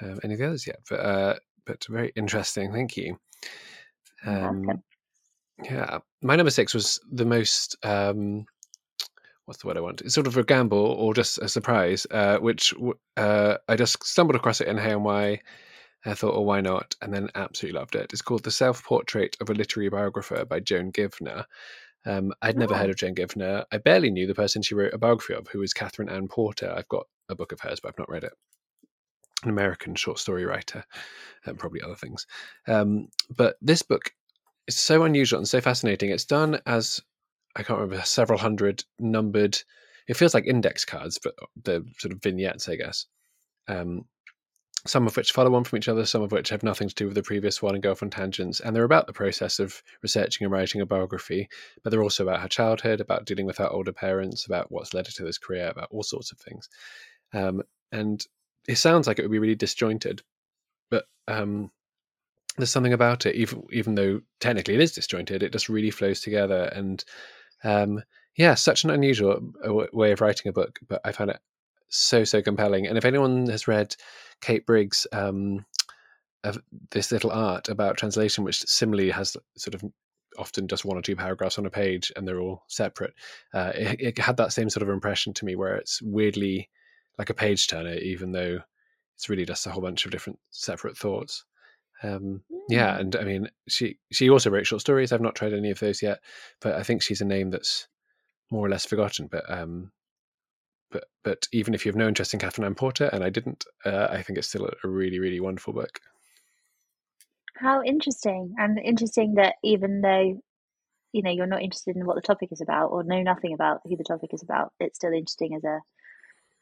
um, 0.00 0.18
any 0.24 0.34
of 0.34 0.40
the 0.40 0.46
others 0.46 0.66
yet. 0.66 0.78
But 0.88 1.00
uh, 1.00 1.34
but 1.66 1.84
very 1.88 2.12
interesting. 2.16 2.72
Thank 2.72 2.96
you. 2.96 3.18
Um, 4.24 4.82
yeah, 5.62 5.98
my 6.22 6.36
number 6.36 6.50
six 6.50 6.74
was 6.74 7.00
the 7.12 7.26
most. 7.26 7.76
Um, 7.82 8.46
what's 9.46 9.62
the 9.62 9.68
word 9.68 9.76
I 9.76 9.80
want? 9.80 10.02
It's 10.02 10.14
sort 10.14 10.26
of 10.26 10.36
a 10.36 10.44
gamble 10.44 10.78
or 10.78 11.14
just 11.14 11.38
a 11.38 11.48
surprise, 11.48 12.06
uh, 12.10 12.38
which 12.38 12.74
uh, 13.16 13.56
I 13.68 13.76
just 13.76 14.04
stumbled 14.04 14.36
across 14.36 14.60
it 14.60 14.68
in 14.68 14.76
Hay-on-Wye. 14.76 15.40
I 16.04 16.14
thought, 16.14 16.34
oh, 16.34 16.42
why 16.42 16.60
not? 16.60 16.94
And 17.00 17.12
then 17.12 17.30
absolutely 17.34 17.78
loved 17.78 17.96
it. 17.96 18.12
It's 18.12 18.22
called 18.22 18.44
The 18.44 18.50
Self 18.50 18.84
Portrait 18.84 19.36
of 19.40 19.50
a 19.50 19.54
Literary 19.54 19.88
Biographer 19.88 20.44
by 20.44 20.60
Joan 20.60 20.90
Givner. 20.90 21.46
Um, 22.04 22.32
I'd 22.42 22.56
never 22.56 22.74
oh. 22.74 22.76
heard 22.76 22.90
of 22.90 22.96
Joan 22.96 23.14
Givner. 23.14 23.64
I 23.72 23.78
barely 23.78 24.10
knew 24.10 24.26
the 24.26 24.34
person 24.34 24.62
she 24.62 24.76
wrote 24.76 24.94
a 24.94 24.98
biography 24.98 25.34
of, 25.34 25.48
who 25.48 25.62
is 25.62 25.72
Katherine 25.72 26.08
Anne 26.08 26.28
Porter. 26.28 26.72
I've 26.76 26.88
got 26.88 27.06
a 27.28 27.34
book 27.34 27.50
of 27.50 27.60
hers, 27.60 27.80
but 27.80 27.88
I've 27.88 27.98
not 27.98 28.10
read 28.10 28.24
it. 28.24 28.32
An 29.42 29.50
American 29.50 29.94
short 29.96 30.18
story 30.18 30.44
writer, 30.44 30.84
and 31.44 31.58
probably 31.58 31.82
other 31.82 31.96
things. 31.96 32.26
Um, 32.68 33.08
but 33.36 33.56
this 33.60 33.82
book 33.82 34.12
is 34.68 34.76
so 34.76 35.02
unusual 35.02 35.38
and 35.38 35.48
so 35.48 35.60
fascinating. 35.60 36.10
It's 36.10 36.24
done 36.24 36.60
as 36.66 37.00
I 37.56 37.62
can't 37.62 37.80
remember 37.80 38.04
several 38.04 38.38
hundred 38.38 38.84
numbered. 38.98 39.58
It 40.06 40.16
feels 40.16 40.34
like 40.34 40.46
index 40.46 40.84
cards, 40.84 41.18
but 41.22 41.34
the 41.64 41.84
sort 41.98 42.12
of 42.12 42.22
vignettes, 42.22 42.68
I 42.68 42.76
guess. 42.76 43.06
Um, 43.66 44.04
some 44.86 45.06
of 45.06 45.16
which 45.16 45.32
follow 45.32 45.54
on 45.54 45.64
from 45.64 45.78
each 45.78 45.88
other, 45.88 46.06
some 46.06 46.22
of 46.22 46.30
which 46.30 46.50
have 46.50 46.62
nothing 46.62 46.88
to 46.88 46.94
do 46.94 47.06
with 47.06 47.14
the 47.14 47.22
previous 47.22 47.60
one 47.60 47.74
and 47.74 47.82
go 47.82 47.90
off 47.90 48.02
on 48.02 48.10
tangents. 48.10 48.60
And 48.60 48.74
they're 48.74 48.84
about 48.84 49.06
the 49.06 49.12
process 49.12 49.58
of 49.58 49.82
researching 50.02 50.44
and 50.44 50.52
writing 50.52 50.80
a 50.80 50.86
biography, 50.86 51.48
but 51.82 51.90
they're 51.90 52.02
also 52.02 52.22
about 52.22 52.40
her 52.40 52.48
childhood, 52.48 53.00
about 53.00 53.24
dealing 53.24 53.46
with 53.46 53.58
her 53.58 53.68
older 53.68 53.92
parents, 53.92 54.46
about 54.46 54.70
what's 54.70 54.94
led 54.94 55.06
her 55.06 55.12
to 55.12 55.24
this 55.24 55.38
career, 55.38 55.68
about 55.68 55.88
all 55.90 56.04
sorts 56.04 56.30
of 56.30 56.38
things. 56.38 56.68
Um, 57.32 57.62
and 57.90 58.24
it 58.68 58.76
sounds 58.76 59.06
like 59.06 59.18
it 59.18 59.22
would 59.22 59.32
be 59.32 59.40
really 59.40 59.56
disjointed, 59.56 60.22
but 60.90 61.06
um, 61.26 61.70
there's 62.56 62.70
something 62.70 62.92
about 62.92 63.26
it, 63.26 63.34
even 63.34 63.64
even 63.72 63.94
though 63.94 64.20
technically 64.40 64.74
it 64.74 64.80
is 64.80 64.92
disjointed, 64.92 65.42
it 65.42 65.52
just 65.52 65.68
really 65.68 65.90
flows 65.90 66.20
together. 66.20 66.70
And 66.74 67.04
um, 67.64 68.02
yeah, 68.36 68.54
such 68.54 68.84
an 68.84 68.90
unusual 68.90 69.40
uh, 69.66 69.86
way 69.92 70.12
of 70.12 70.20
writing 70.20 70.48
a 70.48 70.52
book, 70.52 70.78
but 70.86 71.00
I 71.04 71.12
found 71.12 71.30
it 71.30 71.40
so 71.88 72.24
so 72.24 72.42
compelling. 72.42 72.86
And 72.86 72.98
if 72.98 73.04
anyone 73.04 73.48
has 73.48 73.68
read 73.68 73.94
Kate 74.40 74.66
Briggs' 74.66 75.06
um, 75.12 75.64
this 76.90 77.10
little 77.12 77.30
art 77.30 77.68
about 77.68 77.96
translation, 77.96 78.44
which 78.44 78.62
similarly 78.62 79.10
has 79.10 79.36
sort 79.56 79.74
of 79.74 79.84
often 80.38 80.68
just 80.68 80.84
one 80.84 80.98
or 80.98 81.02
two 81.02 81.16
paragraphs 81.16 81.58
on 81.58 81.66
a 81.66 81.70
page 81.70 82.12
and 82.14 82.26
they're 82.26 82.40
all 82.40 82.62
separate, 82.68 83.14
uh, 83.54 83.72
it, 83.74 84.00
it 84.00 84.18
had 84.18 84.36
that 84.36 84.52
same 84.52 84.68
sort 84.68 84.82
of 84.82 84.88
impression 84.88 85.32
to 85.34 85.44
me, 85.44 85.56
where 85.56 85.76
it's 85.76 86.02
weirdly 86.02 86.68
like 87.18 87.30
a 87.30 87.34
page 87.34 87.66
turner, 87.66 87.94
even 87.94 88.32
though 88.32 88.58
it's 89.14 89.28
really 89.28 89.46
just 89.46 89.66
a 89.66 89.70
whole 89.70 89.82
bunch 89.82 90.04
of 90.04 90.10
different 90.10 90.38
separate 90.50 90.96
thoughts. 90.96 91.44
Um, 92.02 92.42
mm. 92.52 92.58
Yeah, 92.68 92.98
and 92.98 93.14
I 93.16 93.24
mean, 93.24 93.48
she 93.68 93.98
she 94.12 94.30
also 94.30 94.50
wrote 94.50 94.66
short 94.66 94.80
stories. 94.80 95.12
I've 95.12 95.20
not 95.20 95.34
tried 95.34 95.52
any 95.52 95.70
of 95.70 95.78
those 95.78 96.02
yet, 96.02 96.20
but 96.60 96.74
I 96.74 96.82
think 96.82 97.02
she's 97.02 97.20
a 97.20 97.24
name 97.24 97.50
that's 97.50 97.88
more 98.50 98.66
or 98.66 98.68
less 98.68 98.86
forgotten. 98.86 99.28
But 99.30 99.48
um, 99.50 99.92
but 100.90 101.04
but 101.24 101.46
even 101.52 101.74
if 101.74 101.84
you 101.84 101.90
have 101.90 101.96
no 101.96 102.08
interest 102.08 102.34
in 102.34 102.40
Katherine 102.40 102.66
Anne 102.66 102.74
Porter, 102.74 103.06
and 103.12 103.24
I 103.24 103.30
didn't, 103.30 103.64
uh, 103.84 104.08
I 104.10 104.22
think 104.22 104.38
it's 104.38 104.48
still 104.48 104.66
a 104.66 104.88
really 104.88 105.18
really 105.18 105.40
wonderful 105.40 105.72
book. 105.72 106.00
How 107.56 107.82
interesting, 107.82 108.54
and 108.58 108.78
interesting 108.78 109.34
that 109.34 109.54
even 109.64 110.00
though 110.02 110.40
you 111.12 111.22
know 111.22 111.30
you're 111.30 111.46
not 111.46 111.62
interested 111.62 111.96
in 111.96 112.04
what 112.04 112.16
the 112.16 112.22
topic 112.22 112.50
is 112.52 112.60
about 112.60 112.88
or 112.88 113.02
know 113.04 113.22
nothing 113.22 113.54
about 113.54 113.80
who 113.84 113.96
the 113.96 114.04
topic 114.04 114.30
is 114.32 114.42
about, 114.42 114.72
it's 114.80 114.98
still 114.98 115.12
interesting 115.12 115.54
as 115.54 115.64
a 115.64 115.80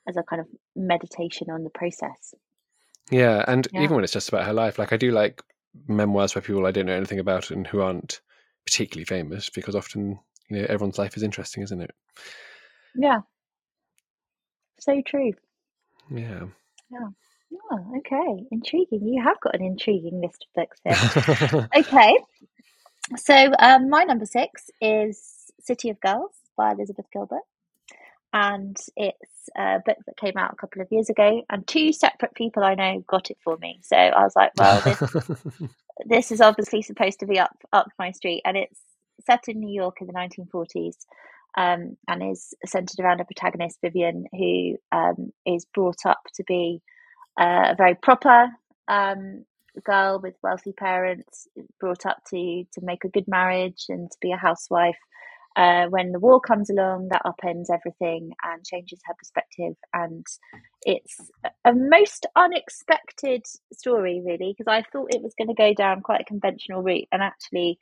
as 0.09 0.17
a 0.17 0.23
kind 0.23 0.41
of 0.41 0.49
meditation 0.77 1.51
on 1.51 1.65
the 1.65 1.71
process. 1.71 2.35
Yeah, 3.11 3.45
and 3.47 3.69
yeah. 3.73 3.83
even 3.83 3.97
when 3.97 4.05
it's 4.05 4.13
just 4.13 4.29
about 4.29 4.47
her 4.47 4.53
life, 4.53 4.79
like 4.79 4.93
I 4.93 4.97
do 4.97 5.11
like 5.11 5.43
memoirs 5.89 6.33
by 6.35 6.41
people 6.41 6.67
I 6.67 6.71
don't 6.71 6.87
know 6.87 6.95
anything 6.95 7.19
about 7.19 7.51
and 7.51 7.67
who 7.67 7.81
aren't 7.81 8.21
particularly 8.65 9.05
famous 9.05 9.51
because 9.51 9.75
often, 9.75 10.19
you 10.49 10.59
know, 10.59 10.67
everyone's 10.69 10.99
life 10.99 11.17
is 11.17 11.23
interesting, 11.23 11.63
isn't 11.63 11.81
it? 11.81 11.91
Yeah. 12.95 13.21
So 14.79 15.03
true. 15.07 15.33
Yeah. 16.11 16.45
Yeah. 16.91 17.09
Oh, 17.71 17.95
okay. 17.99 18.47
Intriguing. 18.51 19.07
You 19.07 19.23
have 19.23 19.41
got 19.41 19.55
an 19.55 19.65
intriguing 19.65 20.21
list 20.21 20.47
of 20.47 20.63
books 20.63 20.81
there. 20.85 21.69
okay. 21.77 22.17
So 23.17 23.53
um, 23.59 23.91
my 23.91 24.05
number 24.05 24.27
six 24.27 24.71
is 24.81 25.53
City 25.61 25.91
of 25.91 26.01
Girls 26.01 26.31
by 26.57 26.73
Elizabeth 26.73 27.07
Gilbert 27.13 27.43
and 28.35 28.77
it's 28.97 29.49
a 29.57 29.79
book 29.87 29.97
that 30.07 30.17
came 30.17 30.37
out 30.37 30.53
a 30.53 30.57
couple 30.57 30.83
of 30.83 30.89
years 30.91 31.09
ago. 31.09 31.43
And 31.49 31.67
two 31.67 31.93
separate 31.93 32.35
people 32.35 32.65
I 32.65 32.75
know 32.75 33.05
got 33.07 33.31
it 33.31 33.39
for 33.43 33.57
me, 33.59 33.81
so 33.83 33.97
I 33.97 34.23
was 34.25 34.35
like, 34.35 34.51
well, 34.59 34.81
this, 34.81 35.31
this 36.07 36.33
is 36.33 36.41
obviously 36.41 36.83
supposed 36.83 37.21
to 37.21 37.27
be 37.27 37.39
up 37.39 37.57
up 37.73 37.87
my 37.99 38.11
street, 38.11 38.43
and 38.45 38.57
it's 38.57 38.81
set 39.25 39.45
in 39.49 39.61
New 39.61 39.73
York 39.73 39.99
in 40.01 40.09
the 40.09 40.13
1940s. 40.13 40.97
Um, 41.57 41.97
and 42.09 42.33
is 42.33 42.53
centered 42.67 42.99
around 42.99 43.21
a 43.21 43.25
protagonist, 43.25 43.79
Vivian, 43.81 44.25
who 44.33 44.77
um, 44.91 45.33
is 45.47 45.65
brought 45.73 46.05
up 46.05 46.19
to 46.35 46.43
be 46.43 46.83
uh, 47.41 47.69
a 47.71 47.75
very 47.77 47.95
proper 47.95 48.49
um, 48.89 49.45
girl 49.85 50.19
with 50.21 50.35
wealthy 50.43 50.73
parents, 50.73 51.47
brought 51.79 52.07
up 52.07 52.19
to 52.31 52.65
to 52.73 52.81
make 52.83 53.05
a 53.05 53.09
good 53.09 53.29
marriage 53.29 53.85
and 53.89 54.11
to 54.11 54.17
be 54.21 54.33
a 54.33 54.37
housewife, 54.37 54.99
uh, 55.57 55.87
when 55.87 56.13
the 56.13 56.19
war 56.19 56.41
comes 56.41 56.71
along, 56.71 57.09
that 57.11 57.23
upends 57.25 57.67
everything 57.73 58.33
and 58.43 58.65
changes 58.65 59.01
her 59.05 59.15
perspective. 59.19 59.75
And 59.93 60.27
it's 60.83 61.17
a 61.65 61.73
most 61.73 62.27
unexpected 62.35 63.45
story, 63.73 64.21
really, 64.25 64.55
because 64.57 64.71
I 64.71 64.83
thought 64.91 65.15
it 65.15 65.23
was 65.23 65.35
going 65.39 65.49
to 65.49 65.55
go 65.55 65.73
down 65.75 66.03
quite 66.03 66.21
a 66.21 66.25
conventional 66.25 66.83
route, 66.83 67.09
and 67.13 67.23
actually, 67.23 67.79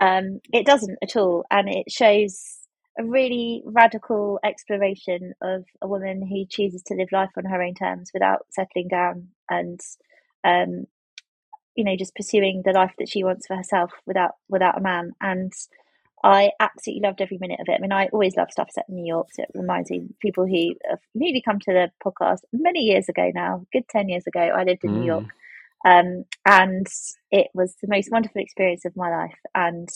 um, 0.00 0.40
it 0.52 0.64
doesn't 0.64 0.98
at 1.02 1.16
all. 1.16 1.44
And 1.50 1.68
it 1.68 1.90
shows 1.90 2.58
a 2.98 3.04
really 3.04 3.62
radical 3.64 4.40
exploration 4.44 5.32
of 5.40 5.64
a 5.80 5.86
woman 5.88 6.26
who 6.26 6.44
chooses 6.48 6.82
to 6.82 6.94
live 6.94 7.12
life 7.12 7.30
on 7.36 7.44
her 7.44 7.62
own 7.62 7.74
terms 7.74 8.10
without 8.12 8.46
settling 8.50 8.88
down 8.88 9.28
and 9.48 9.80
um, 10.44 10.86
you 11.76 11.84
know 11.84 11.96
just 11.96 12.14
pursuing 12.16 12.62
the 12.64 12.72
life 12.72 12.92
that 12.98 13.08
she 13.08 13.22
wants 13.22 13.46
for 13.46 13.56
herself 13.56 13.92
without 14.04 14.32
without 14.48 14.76
a 14.76 14.80
man 14.80 15.12
and 15.20 15.52
I 16.24 16.50
absolutely 16.58 17.06
loved 17.06 17.20
every 17.20 17.38
minute 17.40 17.60
of 17.60 17.66
it. 17.68 17.76
I 17.76 17.80
mean, 17.80 17.92
I 17.92 18.08
always 18.08 18.36
love 18.36 18.50
stuff 18.50 18.70
set 18.72 18.86
in 18.88 18.96
New 18.96 19.06
York. 19.06 19.28
So 19.32 19.42
it 19.42 19.50
reminds 19.54 19.90
me 19.90 20.08
people 20.20 20.46
who 20.46 20.74
have 20.88 20.98
newly 21.14 21.42
come 21.42 21.60
to 21.60 21.72
the 21.72 21.90
podcast 22.04 22.40
many 22.52 22.80
years 22.80 23.08
ago 23.08 23.30
now, 23.34 23.66
good 23.72 23.88
10 23.88 24.08
years 24.08 24.26
ago, 24.26 24.40
I 24.40 24.64
lived 24.64 24.84
in 24.84 24.90
mm. 24.90 24.98
New 24.98 25.06
York. 25.06 25.24
Um, 25.84 26.24
and 26.44 26.86
it 27.30 27.48
was 27.54 27.76
the 27.80 27.88
most 27.88 28.10
wonderful 28.10 28.42
experience 28.42 28.84
of 28.84 28.96
my 28.96 29.10
life. 29.10 29.38
And 29.54 29.88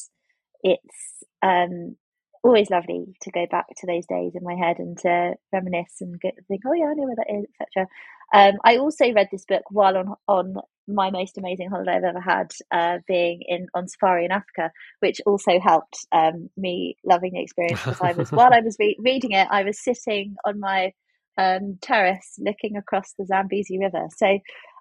it's 0.62 1.24
um, 1.42 1.96
always 2.44 2.70
lovely 2.70 3.16
to 3.22 3.30
go 3.30 3.46
back 3.50 3.66
to 3.78 3.86
those 3.86 4.06
days 4.06 4.32
in 4.34 4.44
my 4.44 4.54
head 4.54 4.78
and 4.78 4.98
to 4.98 5.34
reminisce 5.52 6.00
and 6.00 6.20
get, 6.20 6.34
think, 6.48 6.62
oh 6.66 6.72
yeah, 6.72 6.86
I 6.86 6.94
know 6.94 7.04
where 7.04 7.16
that 7.16 7.34
is, 7.34 7.46
etc. 7.60 7.88
Um, 8.32 8.54
I 8.64 8.78
also 8.78 9.12
read 9.12 9.28
this 9.30 9.44
book 9.44 9.62
while 9.70 9.96
on 9.96 10.14
on 10.28 10.56
my 10.88 11.10
most 11.10 11.38
amazing 11.38 11.70
holiday 11.70 11.92
I've 11.92 12.04
ever 12.04 12.20
had, 12.20 12.52
uh, 12.72 12.98
being 13.06 13.42
in 13.46 13.68
on 13.74 13.86
safari 13.86 14.24
in 14.24 14.32
Africa, 14.32 14.72
which 15.00 15.20
also 15.26 15.60
helped 15.60 16.06
um, 16.10 16.50
me 16.56 16.96
loving 17.04 17.34
the 17.34 17.42
experience 17.42 17.80
because 17.84 18.00
I 18.00 18.12
was 18.12 18.32
while 18.32 18.52
I 18.52 18.60
was 18.60 18.76
re- 18.78 18.96
reading 18.98 19.32
it, 19.32 19.46
I 19.50 19.62
was 19.62 19.78
sitting 19.78 20.34
on 20.44 20.58
my 20.58 20.92
um, 21.38 21.78
terrace 21.80 22.34
looking 22.38 22.76
across 22.76 23.14
the 23.18 23.26
Zambezi 23.26 23.78
River. 23.78 24.08
So 24.16 24.38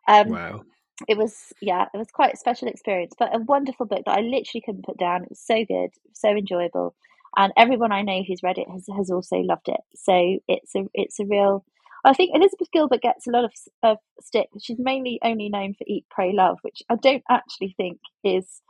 um, 0.07 0.29
wow. 0.29 0.61
It 1.07 1.17
was 1.17 1.35
yeah, 1.61 1.85
it 1.93 1.97
was 1.97 2.11
quite 2.13 2.33
a 2.33 2.37
special 2.37 2.67
experience, 2.67 3.13
but 3.17 3.35
a 3.35 3.39
wonderful 3.39 3.87
book 3.87 4.03
that 4.05 4.17
I 4.17 4.21
literally 4.21 4.61
couldn't 4.63 4.85
put 4.85 4.99
down. 4.99 5.23
It 5.23 5.29
was 5.29 5.39
so 5.39 5.65
good, 5.65 5.89
so 6.13 6.29
enjoyable, 6.29 6.93
and 7.35 7.51
everyone 7.57 7.91
I 7.91 8.03
know 8.03 8.23
who's 8.27 8.43
read 8.43 8.59
it 8.59 8.69
has 8.69 8.85
has 8.95 9.09
also 9.09 9.37
loved 9.37 9.67
it. 9.67 9.79
So 9.95 10.37
it's 10.47 10.75
a 10.75 10.83
it's 10.93 11.19
a 11.19 11.25
real. 11.25 11.65
I 12.03 12.13
think 12.13 12.31
Elizabeth 12.33 12.69
Gilbert 12.71 13.01
gets 13.01 13.27
a 13.27 13.31
lot 13.31 13.45
of, 13.45 13.51
of 13.83 13.97
stick. 14.21 14.49
She's 14.59 14.79
mainly 14.79 15.19
only 15.23 15.49
known 15.49 15.73
for 15.73 15.83
Eat, 15.87 16.05
Pray, 16.09 16.33
Love, 16.33 16.57
which 16.61 16.81
I 16.89 16.95
don't 16.95 17.23
actually 17.29 17.75
think 17.77 17.99
is 18.23 18.61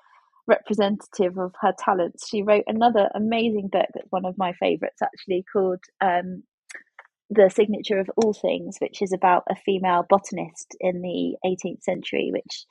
representative 0.48 1.38
of 1.38 1.54
her 1.62 1.74
talents. 1.78 2.28
She 2.28 2.42
wrote 2.44 2.66
another 2.68 3.10
amazing 3.16 3.70
book 3.72 3.88
that's 3.94 4.12
one 4.12 4.26
of 4.26 4.38
my 4.38 4.54
favourites, 4.54 5.02
actually, 5.02 5.46
called 5.52 5.80
um, 6.02 6.44
The 7.30 7.50
Signature 7.50 8.00
of 8.00 8.12
All 8.18 8.34
Things, 8.34 8.78
which 8.80 9.02
is 9.02 9.14
about 9.14 9.44
a 9.50 9.56
female 9.56 10.06
botanist 10.10 10.76
in 10.80 11.02
the 11.02 11.36
18th 11.46 11.84
century, 11.84 12.32
which 12.34 12.66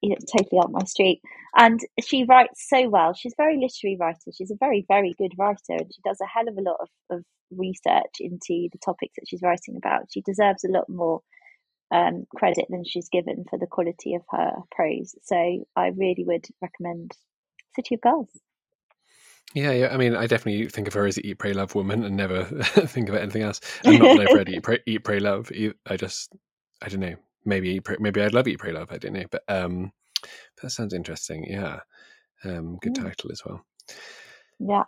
you 0.00 0.16
totally 0.16 0.60
up 0.60 0.70
my 0.70 0.84
street. 0.84 1.20
And 1.56 1.80
she 2.02 2.24
writes 2.24 2.66
so 2.68 2.88
well. 2.88 3.12
She's 3.12 3.32
a 3.32 3.42
very 3.42 3.58
literary 3.58 3.96
writer. 3.98 4.30
She's 4.36 4.50
a 4.50 4.56
very, 4.58 4.84
very 4.88 5.14
good 5.18 5.32
writer, 5.38 5.58
and 5.70 5.92
she 5.92 6.00
does 6.04 6.18
a 6.20 6.26
hell 6.26 6.48
of 6.48 6.56
a 6.56 6.62
lot 6.62 6.76
of, 6.80 6.88
of 7.10 7.24
research 7.50 8.16
into 8.20 8.68
the 8.72 8.78
topics 8.84 9.14
that 9.16 9.26
she's 9.28 9.42
writing 9.42 9.76
about. 9.76 10.06
She 10.10 10.22
deserves 10.22 10.64
a 10.64 10.70
lot 10.70 10.88
more 10.88 11.20
um, 11.90 12.24
credit 12.34 12.66
than 12.70 12.84
she's 12.84 13.08
given 13.10 13.44
for 13.48 13.58
the 13.58 13.66
quality 13.66 14.14
of 14.14 14.22
her 14.30 14.52
prose. 14.74 15.14
So 15.22 15.64
I 15.76 15.88
really 15.88 16.24
would 16.24 16.46
recommend 16.62 17.12
City 17.76 17.96
of 17.96 18.00
Girls. 18.00 18.28
Yeah, 19.54 19.72
yeah. 19.72 19.88
I 19.92 19.98
mean, 19.98 20.16
I 20.16 20.26
definitely 20.26 20.66
think 20.68 20.88
of 20.88 20.94
her 20.94 21.04
as 21.04 21.16
the 21.16 21.28
Eat, 21.28 21.38
Pray, 21.38 21.52
Love 21.52 21.74
woman, 21.74 22.04
and 22.04 22.16
never 22.16 22.44
think 22.64 23.10
of 23.10 23.14
anything 23.14 23.42
else. 23.42 23.60
And 23.84 23.98
not 23.98 24.16
that 24.16 24.30
I've 24.30 24.36
read 24.36 24.48
Eat, 24.48 24.62
Pray, 24.62 24.78
Eat, 24.86 25.04
Pray, 25.04 25.20
Love. 25.20 25.52
I 25.86 25.96
just, 25.98 26.32
I 26.80 26.88
don't 26.88 27.00
know 27.00 27.16
maybe 27.44 27.80
maybe 27.98 28.22
I'd 28.22 28.34
love 28.34 28.48
Eat 28.48 28.58
Pray 28.58 28.72
Love. 28.72 28.88
I 28.90 28.98
don't 28.98 29.14
know, 29.14 29.24
but 29.30 29.42
um, 29.48 29.92
that 30.60 30.70
sounds 30.70 30.94
interesting. 30.94 31.44
Yeah, 31.48 31.80
um, 32.44 32.78
good 32.80 32.94
mm. 32.94 33.04
title 33.04 33.30
as 33.32 33.42
well. 33.44 33.64
Yeah. 34.58 34.84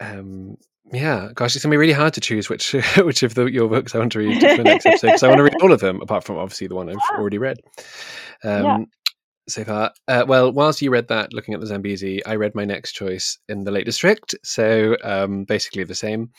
Um, 0.00 0.56
yeah, 0.92 1.28
gosh, 1.34 1.54
it's 1.54 1.64
gonna 1.64 1.72
be 1.72 1.78
really 1.78 1.92
hard 1.92 2.14
to 2.14 2.20
choose 2.20 2.48
which 2.48 2.72
which 2.98 3.22
of 3.22 3.34
the, 3.34 3.46
your 3.46 3.68
books 3.68 3.94
I 3.94 3.98
want 3.98 4.12
to 4.12 4.18
read 4.18 4.40
for 4.40 4.56
the 4.56 4.64
next 4.64 4.86
episode 4.86 5.08
because 5.08 5.22
I 5.22 5.28
want 5.28 5.38
to 5.38 5.44
read 5.44 5.62
all 5.62 5.72
of 5.72 5.80
them, 5.80 6.00
apart 6.00 6.24
from 6.24 6.36
obviously 6.36 6.66
the 6.66 6.74
one 6.74 6.88
I've 6.88 6.96
yeah. 6.96 7.16
already 7.18 7.38
read. 7.38 7.58
Um, 8.44 8.64
yeah. 8.64 8.78
So 9.48 9.64
far, 9.64 9.92
uh, 10.06 10.24
well, 10.26 10.52
whilst 10.52 10.82
you 10.82 10.90
read 10.90 11.08
that, 11.08 11.32
looking 11.32 11.52
at 11.52 11.60
the 11.60 11.66
Zambezi, 11.66 12.24
I 12.24 12.36
read 12.36 12.54
my 12.54 12.64
next 12.64 12.92
choice 12.92 13.38
in 13.48 13.64
the 13.64 13.72
Lake 13.72 13.84
District. 13.84 14.36
So 14.44 14.96
um, 15.02 15.44
basically 15.44 15.82
the 15.82 15.96
same. 15.96 16.30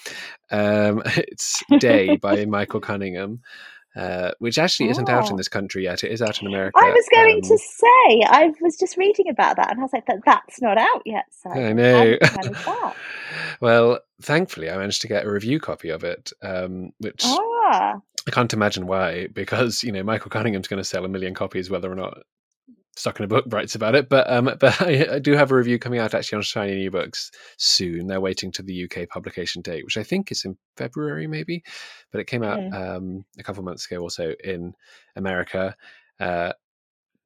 Um, 0.52 1.04
it's 1.18 1.62
Day 1.80 2.16
by 2.16 2.46
Michael 2.46 2.80
Cunningham 2.80 3.42
uh, 3.96 4.32
which 4.40 4.58
actually 4.58 4.90
isn't 4.90 5.10
out 5.10 5.28
in 5.28 5.34
oh. 5.34 5.38
this 5.38 5.48
country 5.48 5.84
yet. 5.84 6.04
It 6.04 6.12
is 6.12 6.22
out 6.22 6.42
in 6.42 6.48
America. 6.48 6.78
I 6.80 6.92
was 6.92 7.06
going 7.12 7.36
um, 7.36 7.42
to 7.42 7.58
say, 7.58 8.24
I 8.28 8.52
was 8.62 8.78
just 8.78 8.98
reading 8.98 9.30
about 9.30 9.58
that, 9.58 9.72
and 9.72 9.80
I 9.80 9.84
was 9.84 9.94
like, 9.94 10.06
"But 10.06 10.20
that's 10.26 10.62
not 10.62 10.78
out 10.78 11.04
yet." 11.06 11.26
So 11.30 11.52
I 11.52 11.74
know. 11.74 12.18
well, 13.62 14.00
thankfully, 14.22 14.70
I 14.70 14.78
managed 14.78 15.02
to 15.02 15.08
get 15.08 15.26
a 15.26 15.32
review 15.32 15.60
copy 15.60 15.90
of 15.90 16.04
it, 16.04 16.32
um, 16.42 16.92
which 17.00 17.22
ah. 17.26 18.00
I 18.28 18.32
can't 18.32 18.54
imagine 18.54 18.88
why, 18.88 19.28
because 19.28 19.84
you 19.84 19.92
know 19.92 20.04
Michael 20.04 20.32
Cunningham's 20.32 20.68
going 20.68 20.82
to 20.82 20.84
sell 20.84 21.06
a 21.06 21.10
million 21.10 21.34
copies, 21.34 21.70
whether 21.70 21.92
or 21.92 21.96
not 21.96 22.20
stuck 22.96 23.20
in 23.20 23.26
a 23.26 23.28
book 23.28 23.46
writes 23.48 23.76
about 23.76 23.96
it. 23.96 24.10
But 24.10 24.30
um, 24.32 24.46
but 24.60 24.82
I, 24.82 25.16
I, 25.16 25.20
do 25.20 25.34
have 25.34 25.52
a 25.52 25.56
review 25.56 25.80
coming 25.80 26.00
out 26.00 26.14
actually 26.14 26.38
on 26.38 26.42
Shiny 26.44 26.76
New 26.76 26.92
Books 26.92 27.32
soon. 27.58 28.08
They're 28.08 28.22
waiting 28.22 28.52
to 28.54 28.64
the 28.64 28.86
UK 28.86 29.10
publication 29.10 29.62
date, 29.62 29.84
which 29.86 29.98
I 29.98 30.04
think 30.04 30.32
is 30.32 30.46
in 30.46 30.58
February 30.78 31.28
maybe, 31.28 31.64
but 32.12 32.22
it 32.22 32.28
came 32.28 32.44
out 32.44 32.60
um, 32.74 33.26
a 33.38 33.44
couple 33.44 33.60
of 33.60 33.66
months 33.66 33.86
ago 33.86 34.02
also 34.02 34.34
in 34.44 34.74
America. 35.16 35.76
Uh, 36.20 36.54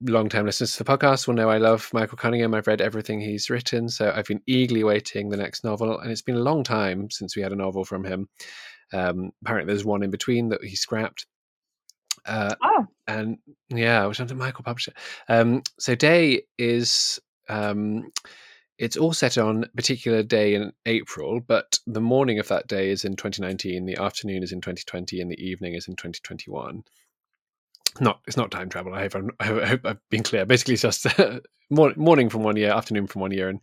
long 0.01 0.29
time 0.29 0.45
listeners 0.45 0.75
to 0.75 0.83
the 0.83 0.97
podcast 0.97 1.27
will 1.27 1.33
know 1.33 1.49
I 1.49 1.57
love 1.57 1.89
Michael 1.93 2.17
Cunningham. 2.17 2.53
I've 2.53 2.67
read 2.67 2.81
everything 2.81 3.19
he's 3.19 3.49
written, 3.49 3.89
so 3.89 4.11
I've 4.15 4.27
been 4.27 4.41
eagerly 4.45 4.83
waiting 4.83 5.29
the 5.29 5.37
next 5.37 5.63
novel, 5.63 5.99
and 5.99 6.11
it's 6.11 6.21
been 6.21 6.35
a 6.35 6.39
long 6.41 6.63
time 6.63 7.09
since 7.09 7.35
we 7.35 7.41
had 7.41 7.51
a 7.51 7.55
novel 7.55 7.83
from 7.83 8.03
him. 8.03 8.29
Um, 8.93 9.31
apparently, 9.43 9.73
there's 9.73 9.85
one 9.85 10.03
in 10.03 10.11
between 10.11 10.49
that 10.49 10.63
he 10.63 10.75
scrapped. 10.75 11.25
Uh, 12.25 12.55
oh. 12.61 12.86
And 13.07 13.37
yeah, 13.69 14.05
which 14.05 14.19
under 14.19 14.35
Michael 14.35 14.63
published 14.63 14.89
Um, 15.29 15.63
so 15.79 15.95
Day 15.95 16.43
is 16.57 17.19
um, 17.49 18.11
it's 18.77 18.97
all 18.97 19.13
set 19.13 19.37
on 19.37 19.63
a 19.63 19.67
particular 19.75 20.21
day 20.21 20.53
in 20.53 20.71
April, 20.85 21.39
but 21.39 21.79
the 21.87 22.01
morning 22.01 22.39
of 22.39 22.47
that 22.49 22.67
day 22.67 22.89
is 22.89 23.05
in 23.05 23.15
2019, 23.15 23.85
the 23.85 23.97
afternoon 23.97 24.43
is 24.43 24.51
in 24.51 24.61
2020, 24.61 25.19
and 25.19 25.31
the 25.31 25.43
evening 25.43 25.73
is 25.73 25.87
in 25.87 25.95
2021. 25.95 26.83
Not 27.99 28.19
it's 28.27 28.37
not 28.37 28.51
time 28.51 28.69
travel. 28.69 28.93
I 28.93 29.01
hope, 29.01 29.15
I'm, 29.15 29.31
I 29.39 29.65
hope 29.65 29.81
I've 29.85 30.09
been 30.09 30.23
clear. 30.23 30.45
Basically, 30.45 30.75
it's 30.75 30.83
just 30.83 31.07
morning 31.69 32.29
from 32.29 32.43
one 32.43 32.55
year, 32.55 32.71
afternoon 32.71 33.07
from 33.07 33.21
one 33.21 33.31
year, 33.31 33.49
and 33.49 33.59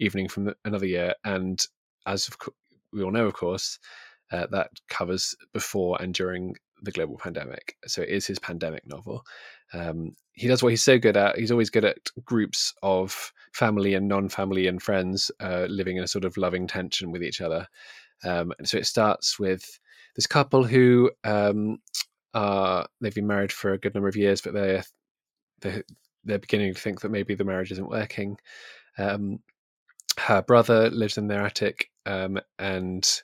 evening 0.00 0.28
from 0.28 0.52
another 0.64 0.86
year. 0.86 1.14
And 1.24 1.64
as 2.06 2.28
we 2.92 3.02
all 3.02 3.12
know, 3.12 3.26
of 3.26 3.34
course, 3.34 3.78
uh, 4.32 4.46
that 4.50 4.70
covers 4.88 5.36
before 5.52 5.98
and 6.00 6.12
during 6.12 6.56
the 6.82 6.92
global 6.92 7.16
pandemic. 7.16 7.76
So 7.86 8.02
it 8.02 8.10
is 8.10 8.26
his 8.26 8.38
pandemic 8.38 8.86
novel. 8.86 9.22
Um, 9.72 10.12
he 10.32 10.48
does 10.48 10.62
what 10.62 10.70
he's 10.70 10.84
so 10.84 10.98
good 10.98 11.16
at. 11.16 11.38
He's 11.38 11.50
always 11.50 11.70
good 11.70 11.84
at 11.84 11.98
groups 12.24 12.74
of 12.82 13.32
family 13.52 13.94
and 13.94 14.06
non-family 14.06 14.66
and 14.66 14.82
friends 14.82 15.30
uh, 15.40 15.66
living 15.68 15.96
in 15.96 16.04
a 16.04 16.08
sort 16.08 16.24
of 16.24 16.36
loving 16.36 16.66
tension 16.66 17.10
with 17.10 17.22
each 17.22 17.40
other. 17.40 17.66
Um, 18.24 18.52
and 18.58 18.68
so 18.68 18.78
it 18.78 18.86
starts 18.86 19.38
with 19.38 19.78
this 20.14 20.26
couple 20.26 20.64
who 20.64 21.10
um, 21.24 21.78
are 22.34 22.86
they've 23.00 23.14
been 23.14 23.26
married 23.26 23.52
for 23.52 23.72
a 23.72 23.78
good 23.78 23.94
number 23.94 24.08
of 24.08 24.16
years, 24.16 24.40
but 24.40 24.52
they're 24.52 24.84
they're, 25.60 25.82
they're 26.24 26.38
beginning 26.38 26.74
to 26.74 26.80
think 26.80 27.00
that 27.00 27.10
maybe 27.10 27.34
the 27.34 27.44
marriage 27.44 27.72
isn't 27.72 27.90
working. 27.90 28.38
Um, 28.98 29.40
her 30.18 30.42
brother 30.42 30.90
lives 30.90 31.18
in 31.18 31.28
their 31.28 31.44
attic 31.44 31.90
um, 32.06 32.40
and 32.58 33.22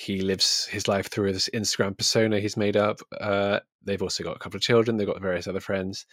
he 0.00 0.22
lives 0.22 0.64
his 0.64 0.88
life 0.88 1.08
through 1.08 1.30
this 1.30 1.50
Instagram 1.52 1.96
persona 1.96 2.40
he's 2.40 2.56
made 2.56 2.76
up. 2.76 3.00
Uh, 3.20 3.60
they've 3.84 4.00
also 4.00 4.24
got 4.24 4.36
a 4.36 4.38
couple 4.38 4.56
of 4.56 4.62
children. 4.62 4.96
They've 4.96 5.06
got 5.06 5.20
various 5.20 5.46
other 5.46 5.60
friends. 5.60 6.06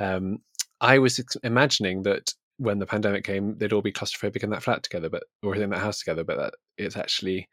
Um, 0.00 0.38
I 0.80 0.98
was 0.98 1.20
ex- 1.20 1.36
imagining 1.44 2.02
that 2.02 2.34
when 2.56 2.80
the 2.80 2.86
pandemic 2.86 3.22
came, 3.22 3.56
they'd 3.56 3.72
all 3.72 3.80
be 3.80 3.92
claustrophobic 3.92 4.42
in 4.42 4.50
that 4.50 4.64
flat 4.64 4.82
together, 4.82 5.08
but 5.08 5.22
or 5.44 5.54
in 5.54 5.70
that 5.70 5.78
house 5.78 6.00
together. 6.00 6.24
But 6.24 6.38
that 6.38 6.54
it 6.78 6.96
actually 6.96 7.48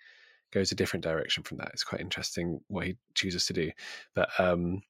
goes 0.52 0.72
a 0.72 0.76
different 0.76 1.04
direction 1.04 1.44
from 1.44 1.58
that. 1.58 1.70
It's 1.74 1.84
quite 1.84 2.02
interesting 2.02 2.62
what 2.68 2.88
he 2.88 2.98
chooses 3.14 3.46
to 3.46 3.54
do. 3.54 3.72
But 4.16 4.30
um, 4.40 4.82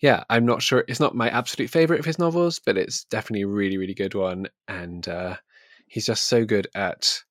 yeah, 0.00 0.24
I'm 0.30 0.46
not 0.46 0.62
sure. 0.62 0.84
It's 0.88 1.00
not 1.00 1.14
my 1.14 1.28
absolute 1.28 1.68
favorite 1.68 2.00
of 2.00 2.06
his 2.06 2.18
novels, 2.18 2.58
but 2.64 2.78
it's 2.78 3.04
definitely 3.04 3.42
a 3.42 3.48
really, 3.48 3.76
really 3.76 3.94
good 3.94 4.14
one. 4.14 4.46
And 4.68 5.06
uh, 5.06 5.36
he's 5.86 6.06
just 6.06 6.28
so 6.28 6.46
good 6.46 6.66
at 6.74 7.22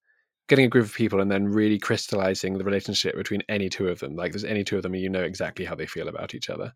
getting 0.50 0.66
a 0.66 0.70
group 0.70 0.86
of 0.86 0.94
people 0.94 1.22
and 1.22 1.32
then 1.32 1.48
really 1.48 1.80
crystallizing 1.80 2.58
the 2.58 2.64
relationship 2.64 3.16
between 3.16 3.44
any 3.48 3.70
two 3.70 3.88
of 3.88 4.00
them. 4.00 4.16
Like 4.16 4.34
there's 4.34 4.44
any 4.44 4.64
two 4.64 4.76
of 4.76 4.84
them, 4.84 4.94
and 4.94 5.02
you 5.02 5.10
know 5.10 5.22
exactly 5.22 5.64
how 5.64 5.76
they 5.76 5.86
feel 5.86 6.10
about 6.10 6.36
each 6.36 6.50
other, 6.50 6.74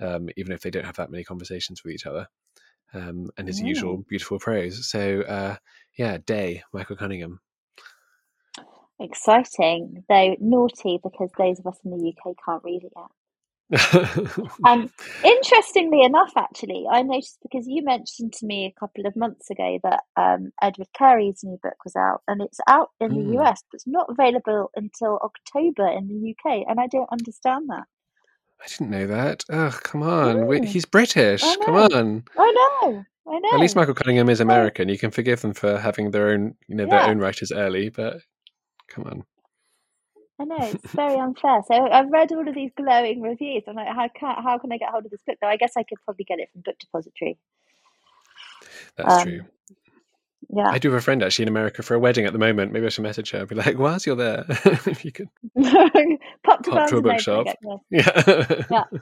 um, 0.00 0.28
even 0.36 0.52
if 0.52 0.60
they 0.60 0.70
don't 0.70 0.84
have 0.84 0.96
that 0.96 1.10
many 1.10 1.24
conversations 1.24 1.82
with 1.82 1.94
each 1.94 2.06
other. 2.06 2.26
Um, 2.92 3.30
and 3.38 3.48
his 3.48 3.60
yeah. 3.60 3.68
usual 3.68 4.04
beautiful 4.08 4.38
prose. 4.38 4.86
So 4.90 5.22
uh, 5.22 5.56
yeah, 5.96 6.18
Day, 6.18 6.62
Michael 6.74 6.96
Cunningham. 6.96 7.40
Exciting, 9.00 10.04
though 10.08 10.36
naughty 10.38 11.00
because 11.02 11.30
those 11.38 11.58
of 11.58 11.66
us 11.66 11.78
in 11.84 11.90
the 11.90 12.08
UK 12.12 12.36
can't 12.44 12.62
read 12.62 12.84
it 12.84 12.92
yet 12.94 13.06
um, 14.66 14.90
interestingly 15.24 16.02
enough, 16.02 16.32
actually, 16.36 16.84
I 16.90 17.02
noticed 17.02 17.38
because 17.42 17.66
you 17.66 17.82
mentioned 17.82 18.34
to 18.34 18.46
me 18.46 18.66
a 18.66 18.78
couple 18.78 19.06
of 19.06 19.16
months 19.16 19.50
ago 19.50 19.78
that 19.82 20.02
um, 20.16 20.52
Edward 20.60 20.88
Carey's 20.96 21.40
new 21.42 21.58
book 21.62 21.76
was 21.84 21.96
out, 21.96 22.22
and 22.28 22.42
it's 22.42 22.60
out 22.68 22.90
in 23.00 23.10
mm. 23.10 23.14
the 23.14 23.40
US, 23.40 23.62
but 23.70 23.76
it's 23.76 23.86
not 23.86 24.06
available 24.10 24.70
until 24.76 25.18
October 25.22 25.88
in 25.88 26.08
the 26.08 26.30
UK, 26.32 26.64
and 26.68 26.78
I 26.78 26.86
don't 26.86 27.08
understand 27.10 27.70
that. 27.70 27.84
I 28.60 28.68
didn't 28.68 28.90
know 28.90 29.06
that. 29.08 29.44
Oh, 29.50 29.76
come 29.82 30.02
on. 30.02 30.36
Mm. 30.36 30.64
He's 30.64 30.84
British. 30.84 31.42
Come 31.64 31.74
on. 31.74 32.24
I 32.38 32.52
know. 32.82 33.04
I 33.28 33.38
know. 33.38 33.54
At 33.54 33.60
least 33.60 33.74
Michael 33.74 33.94
Cunningham 33.94 34.28
is 34.28 34.40
American. 34.40 34.88
You 34.88 34.98
can 34.98 35.10
forgive 35.10 35.40
them 35.40 35.54
for 35.54 35.78
having 35.78 36.10
their 36.10 36.28
own, 36.28 36.54
you 36.68 36.76
know, 36.76 36.86
their 36.86 37.02
own 37.02 37.18
writers 37.18 37.50
early, 37.50 37.88
but 37.88 38.18
come 38.88 39.04
on. 39.04 39.24
I 40.40 40.44
know 40.44 40.56
it's 40.60 40.92
very 40.92 41.16
unfair. 41.16 41.62
So 41.66 41.74
I've 41.74 42.10
read 42.10 42.32
all 42.32 42.48
of 42.48 42.54
these 42.54 42.70
glowing 42.76 43.20
reviews. 43.22 43.62
I'm 43.68 43.76
like, 43.76 43.86
how 43.88 44.08
can 44.08 44.42
how 44.42 44.58
can 44.58 44.72
I 44.72 44.78
get 44.78 44.90
hold 44.90 45.04
of 45.04 45.10
this 45.10 45.20
book? 45.26 45.36
Though 45.40 45.48
I 45.48 45.56
guess 45.56 45.72
I 45.76 45.82
could 45.82 45.98
probably 46.04 46.24
get 46.24 46.40
it 46.40 46.48
from 46.52 46.62
Book 46.62 46.78
Depository. 46.78 47.38
That's 48.96 49.14
um, 49.14 49.22
true. 49.22 49.40
Yeah. 50.54 50.68
I 50.68 50.78
do 50.78 50.90
have 50.90 50.98
a 50.98 51.02
friend 51.02 51.22
actually 51.22 51.44
in 51.44 51.48
America 51.48 51.82
for 51.82 51.94
a 51.94 51.98
wedding 51.98 52.26
at 52.26 52.32
the 52.32 52.38
moment. 52.38 52.72
Maybe 52.72 52.84
I 52.84 52.90
should 52.90 53.04
message 53.04 53.30
her 53.30 53.38
and 53.40 53.48
be 53.48 53.54
like, 53.54 53.78
whilst 53.78 54.06
you're 54.06 54.16
there, 54.16 54.44
if 54.48 55.04
you 55.04 55.12
could 55.12 55.28
Pop 55.56 55.92
to, 55.94 56.18
pop 56.44 56.62
to 56.64 56.70
a 56.70 56.74
Barnes 56.74 56.92
and 56.92 57.02
Noble 57.02 57.10
bookshop. 57.10 57.46
and 57.46 57.46
get 57.46 57.58
this. 57.90 58.66
Yeah. 58.70 58.84
Yeah. 58.92 58.98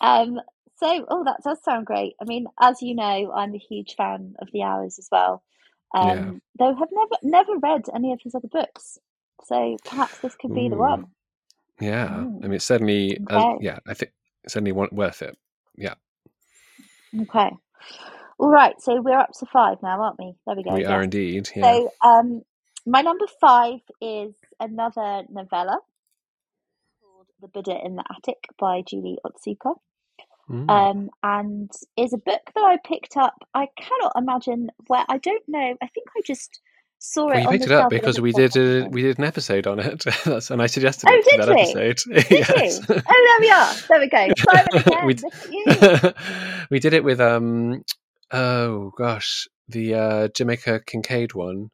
Um, 0.00 0.40
so, 0.76 1.06
oh, 1.08 1.24
that 1.24 1.40
does 1.42 1.62
sound 1.64 1.86
great. 1.86 2.14
I 2.20 2.24
mean, 2.24 2.46
as 2.60 2.82
you 2.82 2.94
know, 2.94 3.32
I'm 3.34 3.54
a 3.54 3.58
huge 3.58 3.94
fan 3.96 4.34
of 4.40 4.48
the 4.52 4.62
Hours 4.62 4.98
as 4.98 5.08
well. 5.10 5.42
Um, 5.94 6.08
Yeah. 6.08 6.30
Though 6.58 6.74
have 6.76 6.88
never 6.92 7.16
never 7.22 7.58
read 7.58 7.86
any 7.94 8.12
of 8.12 8.20
his 8.22 8.34
other 8.34 8.48
books, 8.48 8.98
so 9.42 9.76
perhaps 9.84 10.18
this 10.18 10.34
could 10.36 10.54
be 10.54 10.68
the 10.68 10.76
one. 10.76 11.06
Yeah. 11.80 12.08
Mm. 12.08 12.38
I 12.38 12.46
mean, 12.46 12.52
it's 12.54 12.64
certainly, 12.64 13.18
uh, 13.28 13.54
yeah, 13.60 13.78
I 13.86 13.94
think 13.94 14.12
it's 14.44 14.54
certainly 14.54 14.72
worth 14.72 15.22
it. 15.22 15.36
Yeah. 15.76 15.94
Okay. 17.20 17.50
All 18.38 18.50
right. 18.50 18.74
So 18.80 19.00
we're 19.00 19.18
up 19.18 19.32
to 19.38 19.46
five 19.46 19.78
now, 19.82 20.00
aren't 20.00 20.18
we? 20.18 20.34
There 20.46 20.56
we 20.56 20.62
go. 20.62 20.74
We 20.74 20.82
yes. 20.82 20.90
are 20.90 21.02
indeed. 21.02 21.50
Yeah. 21.54 21.62
So, 21.62 21.90
um, 22.04 22.42
my 22.86 23.00
number 23.00 23.26
five 23.40 23.80
is 24.00 24.34
another 24.60 25.22
novella 25.30 25.78
called 27.00 27.26
"The 27.40 27.48
Buddha 27.48 27.78
in 27.84 27.96
the 27.96 28.04
Attic" 28.10 28.44
by 28.58 28.82
Julie 28.82 29.18
Otsuka. 29.26 29.74
Mm. 30.50 30.68
um, 30.68 31.10
and 31.22 31.70
is 31.96 32.12
a 32.12 32.18
book 32.18 32.42
that 32.54 32.60
I 32.60 32.76
picked 32.86 33.16
up. 33.16 33.34
I 33.54 33.66
cannot 33.78 34.12
imagine 34.16 34.70
where. 34.88 35.04
I 35.08 35.16
don't 35.16 35.42
know. 35.48 35.74
I 35.82 35.86
think 35.86 36.08
I 36.16 36.20
just 36.24 36.60
saw 37.12 37.26
Well, 37.26 37.36
it. 37.36 37.42
you 37.42 37.48
picked 37.50 37.64
it 37.64 37.70
up 37.72 37.82
shelf 37.82 37.92
at 37.92 37.96
a 37.96 38.00
because 38.00 38.20
we 38.20 38.32
did 38.32 38.56
a, 38.56 38.88
we 38.88 39.02
did 39.02 39.18
an 39.18 39.24
episode 39.24 39.66
on 39.66 39.78
it. 39.78 40.04
That's, 40.24 40.50
and 40.50 40.60
I 40.62 40.66
suggested 40.66 41.08
Oh, 41.10 41.22
did 41.30 41.40
that 41.40 41.54
we? 41.54 41.60
episode. 41.62 41.98
Did 42.28 42.30
yes. 42.30 42.78
you? 42.88 42.94
Oh, 43.06 43.38
there 43.38 43.40
we 43.40 43.50
are. 43.50 43.74
There 43.88 44.00
we 44.00 44.08
go. 44.08 44.28
Simon 44.82 45.06
we, 45.06 45.16
you. 45.50 46.12
we 46.70 46.78
did 46.80 46.94
it 46.94 47.04
with 47.04 47.20
um 47.20 47.82
oh 48.32 48.92
gosh 48.96 49.46
the 49.68 49.94
uh 49.94 50.28
Jamaica 50.28 50.80
Kincaid 50.86 51.34
one, 51.34 51.70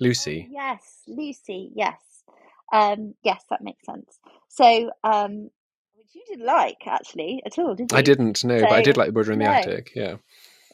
Lucy. 0.00 0.48
yes, 0.50 1.02
Lucy. 1.06 1.70
Yes. 1.74 1.98
Um, 2.72 3.14
yes, 3.24 3.42
that 3.50 3.62
makes 3.62 3.86
sense. 3.86 4.18
So, 4.48 4.90
um, 5.02 5.50
which 5.96 6.14
you 6.14 6.22
didn't 6.28 6.44
like 6.46 6.86
actually 6.86 7.42
at 7.46 7.58
all, 7.58 7.74
did 7.74 7.90
you? 7.90 7.96
I 7.98 8.02
didn't 8.02 8.44
know, 8.44 8.60
but 8.60 8.72
I 8.72 8.82
did 8.82 8.96
like 8.98 9.06
the 9.06 9.12
Buddha 9.12 9.32
in 9.32 9.38
the 9.38 9.46
no. 9.46 9.50
Attic. 9.50 9.92
Yeah. 9.94 10.16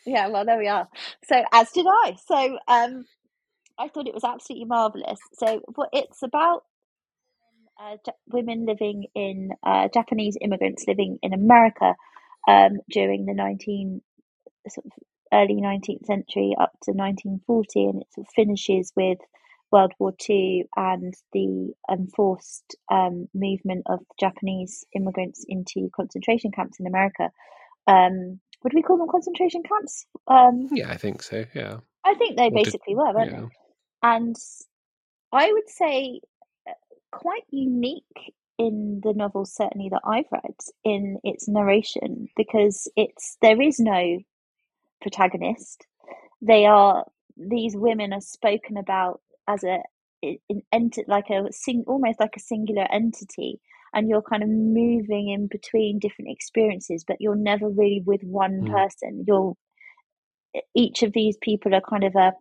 Yeah, 0.05 0.27
well, 0.29 0.45
there 0.45 0.59
we 0.59 0.69
are. 0.69 0.89
So, 1.29 1.43
as 1.53 1.71
did 1.71 1.87
I. 1.89 2.17
So, 2.27 2.59
um, 2.69 3.05
I 3.79 3.89
thought 3.89 4.07
it 4.09 4.15
was 4.15 4.25
absolutely 4.25 4.67
marvelous. 4.67 5.19
So, 5.35 5.61
what 5.75 5.89
it's 5.93 6.23
about 6.23 6.63
uh, 7.81 7.97
women 8.29 8.67
living 8.67 9.07
in 9.15 9.51
uh, 9.67 9.89
Japanese 9.93 10.37
immigrants 10.41 10.85
living 10.87 11.19
in 11.23 11.33
America 11.33 11.95
um, 12.49 12.79
during 12.91 13.27
the 13.27 13.35
19 13.35 14.01
sort 14.69 14.87
of 14.87 14.93
early 15.33 15.61
19th 15.61 16.07
century 16.07 16.55
up 16.59 16.73
to 16.85 16.93
1940, 16.93 17.85
and 17.87 18.03
it 18.03 18.09
sort 18.15 18.27
of 18.27 18.33
finishes 18.35 18.93
with 18.97 19.19
World 19.73 19.93
War 19.99 20.13
Two 20.17 20.63
and 20.77 21.13
the 21.33 21.73
enforced 21.91 22.77
um, 22.93 23.29
movement 23.35 23.83
of 23.87 24.01
Japanese 24.21 24.85
immigrants 24.95 25.45
into 25.49 25.91
concentration 25.97 26.53
camps 26.53 26.79
in 26.79 26.87
America. 26.87 27.31
Um, 27.89 28.41
would 28.63 28.73
we 28.73 28.83
call 28.83 28.99
them 28.99 29.09
concentration 29.11 29.63
camps? 29.63 30.07
Um, 30.29 30.69
Yeah, 30.73 30.91
I 30.91 30.97
think 30.97 31.23
so. 31.23 31.45
Yeah. 31.55 31.79
I 32.05 32.15
think 32.15 32.37
they 32.37 32.47
Or 32.47 32.51
did- 32.51 32.65
basically 32.65 32.95
were, 32.95 33.13
weren't 33.13 33.33
yeah. 33.33 33.41
they? 33.41 33.49
And 34.05 34.37
I 35.33 35.53
would 35.53 35.69
say 35.69 36.21
uh, 36.69 36.73
quite 37.13 37.45
unique 37.51 38.35
in 38.59 39.01
the 39.05 39.15
novels, 39.15 39.55
certainly 39.55 39.89
that 39.91 40.03
I've 40.07 40.31
read, 40.33 40.57
in 40.85 41.19
its 41.25 41.49
narration 41.49 42.29
because 42.37 42.89
it's 42.97 43.37
there 43.43 43.61
is 43.61 43.81
no 43.81 44.19
protagonist. 45.03 45.87
They 46.43 46.67
are 46.67 47.05
these 47.37 47.77
women 47.77 48.13
are 48.13 48.21
spoken 48.21 48.77
about 48.77 49.21
as 49.49 49.65
a 49.65 49.81
in 50.23 50.63
ent- 50.73 50.99
like 51.09 51.31
a 51.31 51.53
sing 51.53 51.85
almost 51.87 52.21
like 52.21 52.35
a 52.37 52.41
singular 52.41 52.87
entity 52.93 53.61
and 53.95 54.09
you're 54.09 54.23
kind 54.23 54.43
of 54.43 54.49
moving 54.49 55.31
in 55.31 55.47
between 55.49 55.99
different 56.01 56.31
experiences 56.31 57.05
but 57.07 57.19
you're 57.21 57.37
never 57.37 57.69
really 57.69 58.03
with 58.05 58.23
one 58.25 58.63
Mm. 58.63 58.67
person 58.67 59.25
you're 59.29 59.55
each 60.75 61.03
of 61.03 61.13
these 61.13 61.37
people 61.43 61.75
are 61.75 61.83
kind 61.83 62.05
of 62.05 62.17
a 62.17 62.33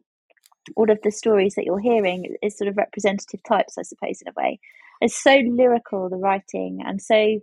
all 0.76 0.89
of 0.89 0.99
the 1.03 1.11
stories 1.11 1.55
that 1.55 1.66
you're 1.66 1.80
hearing 1.80 2.36
is 2.41 2.57
sort 2.57 2.68
of 2.70 2.78
representative 2.78 3.41
types 3.43 3.78
i 3.78 3.82
suppose 3.84 4.22
in 4.22 4.30
a 4.30 4.41
way. 4.41 4.59
It's 5.01 5.22
so 5.22 5.36
lyrical 5.45 6.09
the 6.09 6.18
writing 6.18 6.80
and 6.86 7.01
so 7.01 7.39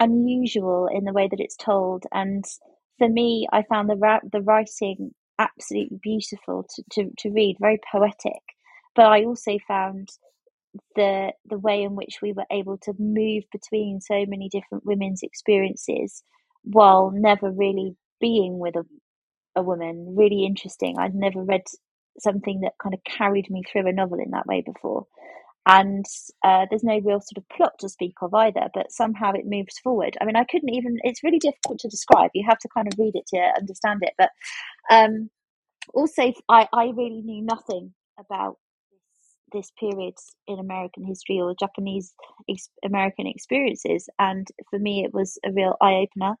unusual 0.00 0.88
in 0.92 1.04
the 1.04 1.12
way 1.12 1.28
that 1.30 1.40
it's 1.40 1.56
told. 1.56 2.04
And 2.12 2.44
for 2.98 3.08
me 3.08 3.46
i 3.52 3.62
found 3.62 3.88
the 3.90 3.96
ra- 3.96 4.20
the 4.32 4.42
writing 4.42 5.12
absolutely 5.38 5.98
beautiful 6.02 6.66
to, 6.74 6.82
to, 6.92 7.10
to 7.18 7.30
read 7.30 7.56
very 7.60 7.80
poetic. 7.92 8.42
But 8.94 9.06
i 9.06 9.24
also 9.24 9.58
found 9.68 10.10
the 10.94 11.32
the 11.46 11.58
way 11.58 11.82
in 11.82 11.94
which 11.94 12.18
we 12.22 12.32
were 12.32 12.46
able 12.50 12.78
to 12.78 12.92
move 12.98 13.44
between 13.52 14.00
so 14.00 14.24
many 14.26 14.48
different 14.48 14.84
women's 14.84 15.22
experiences 15.22 16.22
while 16.64 17.10
never 17.14 17.50
really 17.50 17.96
being 18.20 18.58
with 18.58 18.76
a, 18.76 18.84
a 19.56 19.62
woman 19.62 20.14
really 20.16 20.44
interesting. 20.44 20.96
I'd 20.98 21.14
never 21.14 21.42
read 21.42 21.62
something 22.20 22.60
that 22.62 22.72
kind 22.82 22.94
of 22.94 23.00
carried 23.04 23.50
me 23.50 23.62
through 23.70 23.88
a 23.88 23.92
novel 23.92 24.18
in 24.20 24.30
that 24.32 24.46
way 24.46 24.62
before. 24.64 25.06
And 25.66 26.04
uh, 26.44 26.66
there's 26.70 26.84
no 26.84 26.94
real 27.00 27.20
sort 27.20 27.38
of 27.38 27.48
plot 27.50 27.74
to 27.80 27.88
speak 27.88 28.14
of 28.22 28.34
either 28.34 28.68
but 28.74 28.92
somehow 28.92 29.32
it 29.32 29.46
moves 29.46 29.78
forward. 29.80 30.16
I 30.20 30.24
mean 30.24 30.36
i 30.36 30.44
couldn't 30.44 30.74
even 30.74 30.98
it's 31.04 31.24
really 31.24 31.38
difficult 31.40 31.80
to 31.80 31.88
describe. 31.88 32.30
You 32.34 32.46
have 32.48 32.58
to 32.60 32.68
kind 32.74 32.88
of 32.88 32.98
read 32.98 33.14
it 33.16 33.26
to 33.28 33.38
understand 33.58 34.00
it. 34.02 34.14
But 34.18 34.30
um 34.90 35.30
also 35.94 36.32
i 36.48 36.68
i 36.72 36.86
really 36.96 37.22
knew 37.22 37.42
nothing 37.44 37.94
about 38.18 38.56
this 39.52 39.70
period 39.80 40.14
in 40.48 40.58
american 40.58 41.04
history 41.04 41.40
or 41.40 41.54
japanese 41.58 42.14
ex- 42.50 42.70
american 42.84 43.26
experiences. 43.26 44.08
And 44.18 44.46
for 44.70 44.78
me 44.78 45.04
it 45.04 45.14
was 45.14 45.38
a 45.46 45.52
real 45.52 45.76
eye-opener. 45.82 46.34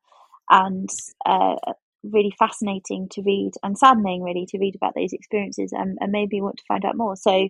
And 0.50 0.90
uh 1.26 1.56
really 2.02 2.32
fascinating 2.38 3.08
to 3.10 3.22
read 3.22 3.52
and 3.62 3.78
saddening 3.78 4.22
really 4.22 4.46
to 4.46 4.58
read 4.58 4.74
about 4.74 4.94
those 4.94 5.12
experiences 5.12 5.72
and, 5.72 5.98
and 6.00 6.12
made 6.12 6.30
me 6.30 6.40
want 6.40 6.56
to 6.58 6.64
find 6.68 6.84
out 6.84 6.96
more. 6.96 7.16
So 7.16 7.48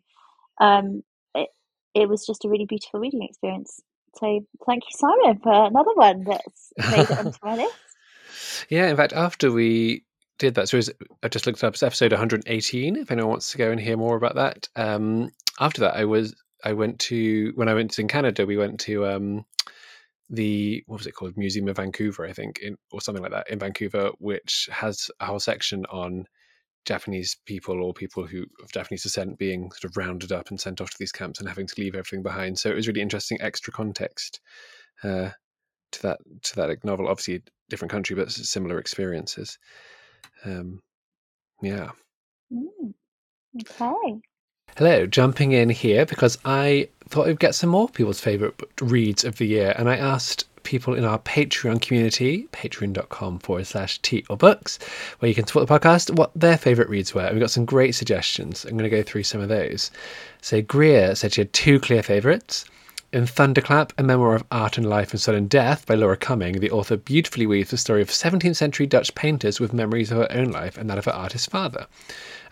um 0.60 1.02
it, 1.34 1.48
it 1.94 2.08
was 2.08 2.26
just 2.26 2.44
a 2.44 2.48
really 2.48 2.66
beautiful 2.66 3.00
reading 3.00 3.22
experience. 3.22 3.80
So 4.14 4.40
thank 4.66 4.84
you 4.84 4.90
simon 4.92 5.40
for 5.42 5.66
another 5.66 5.92
one 5.94 6.24
that's 6.24 6.72
made 6.90 7.10
it 7.10 7.18
onto 7.18 7.38
my 7.42 7.56
list. 7.64 7.74
Yeah, 8.68 8.88
in 8.88 8.96
fact, 8.96 9.12
after 9.12 9.52
we 9.52 10.04
did 10.38 10.54
that, 10.54 10.72
was, 10.72 10.90
I 11.22 11.28
just 11.28 11.46
looked 11.46 11.62
up 11.64 11.74
it's 11.74 11.82
episode 11.82 12.12
118. 12.12 12.96
If 12.96 13.10
anyone 13.10 13.30
wants 13.30 13.52
to 13.52 13.58
go 13.58 13.70
and 13.70 13.80
hear 13.80 13.96
more 13.96 14.16
about 14.16 14.34
that, 14.36 14.68
um, 14.76 15.30
after 15.60 15.82
that, 15.82 15.96
I 15.96 16.04
was 16.04 16.34
I 16.64 16.72
went 16.72 16.98
to 17.00 17.52
when 17.54 17.68
I 17.68 17.74
went 17.74 17.92
to 17.92 18.00
in 18.00 18.08
Canada, 18.08 18.46
we 18.46 18.56
went 18.56 18.80
to 18.80 19.06
um, 19.06 19.44
the 20.28 20.82
what 20.86 20.98
was 20.98 21.06
it 21.06 21.12
called 21.12 21.36
Museum 21.36 21.68
of 21.68 21.76
Vancouver, 21.76 22.26
I 22.26 22.32
think, 22.32 22.58
in, 22.60 22.76
or 22.92 23.00
something 23.00 23.22
like 23.22 23.32
that 23.32 23.50
in 23.50 23.58
Vancouver, 23.58 24.10
which 24.18 24.68
has 24.72 25.10
a 25.20 25.26
whole 25.26 25.40
section 25.40 25.84
on 25.86 26.26
Japanese 26.84 27.36
people 27.46 27.82
or 27.82 27.92
people 27.92 28.26
who 28.26 28.44
of 28.62 28.72
Japanese 28.72 29.02
descent 29.02 29.38
being 29.38 29.70
sort 29.72 29.84
of 29.84 29.96
rounded 29.96 30.32
up 30.32 30.50
and 30.50 30.60
sent 30.60 30.80
off 30.80 30.90
to 30.90 30.96
these 30.98 31.12
camps 31.12 31.40
and 31.40 31.48
having 31.48 31.66
to 31.66 31.80
leave 31.80 31.94
everything 31.94 32.22
behind. 32.22 32.58
So 32.58 32.70
it 32.70 32.74
was 32.74 32.88
really 32.88 33.00
interesting 33.00 33.40
extra 33.40 33.72
context 33.72 34.40
uh, 35.04 35.30
to 35.92 36.02
that 36.02 36.18
to 36.42 36.56
that 36.56 36.84
novel. 36.84 37.08
Obviously, 37.08 37.42
different 37.68 37.92
country, 37.92 38.16
but 38.16 38.30
similar 38.30 38.78
experiences. 38.78 39.58
Um, 40.44 40.80
yeah. 41.62 41.90
Mm, 42.52 42.94
okay 43.60 44.20
Hello, 44.76 45.06
jumping 45.06 45.52
in 45.52 45.70
here 45.70 46.04
because 46.04 46.36
I 46.44 46.90
thought 47.08 47.28
we'd 47.28 47.40
get 47.40 47.54
some 47.54 47.70
more 47.70 47.88
people's 47.88 48.20
favourite 48.20 48.52
reads 48.82 49.24
of 49.24 49.38
the 49.38 49.46
year, 49.46 49.74
and 49.78 49.88
I 49.88 49.96
asked 49.96 50.44
people 50.64 50.92
in 50.92 51.02
our 51.02 51.18
Patreon 51.20 51.80
community, 51.80 52.46
patreon.com 52.52 53.38
forward 53.38 53.66
slash 53.66 53.98
tea 54.02 54.26
or 54.28 54.36
books, 54.36 54.78
where 55.18 55.30
you 55.30 55.34
can 55.34 55.46
support 55.46 55.66
the 55.66 55.74
podcast, 55.74 56.14
what 56.14 56.30
their 56.36 56.58
favourite 56.58 56.90
reads 56.90 57.14
were. 57.14 57.22
And 57.22 57.34
we 57.34 57.40
got 57.40 57.50
some 57.50 57.64
great 57.64 57.94
suggestions. 57.94 58.66
I'm 58.66 58.76
going 58.76 58.82
to 58.82 58.94
go 58.94 59.02
through 59.02 59.22
some 59.22 59.40
of 59.40 59.48
those. 59.48 59.90
So, 60.42 60.60
Greer 60.60 61.14
said 61.14 61.32
she 61.32 61.40
had 61.40 61.54
two 61.54 61.80
clear 61.80 62.02
favourites. 62.02 62.66
In 63.14 63.26
Thunderclap, 63.26 63.94
a 63.96 64.02
memoir 64.02 64.34
of 64.34 64.44
art 64.50 64.76
and 64.76 64.86
life 64.86 65.12
and 65.12 65.18
sudden 65.18 65.46
death 65.46 65.86
by 65.86 65.94
Laura 65.94 66.18
Cumming, 66.18 66.60
the 66.60 66.70
author 66.70 66.98
beautifully 66.98 67.46
weaves 67.46 67.70
the 67.70 67.78
story 67.78 68.02
of 68.02 68.10
17th 68.10 68.56
century 68.56 68.86
Dutch 68.86 69.14
painters 69.14 69.58
with 69.58 69.72
memories 69.72 70.10
of 70.10 70.18
her 70.18 70.32
own 70.32 70.50
life 70.50 70.76
and 70.76 70.90
that 70.90 70.98
of 70.98 71.06
her 71.06 71.14
artist 71.14 71.50
father. 71.50 71.86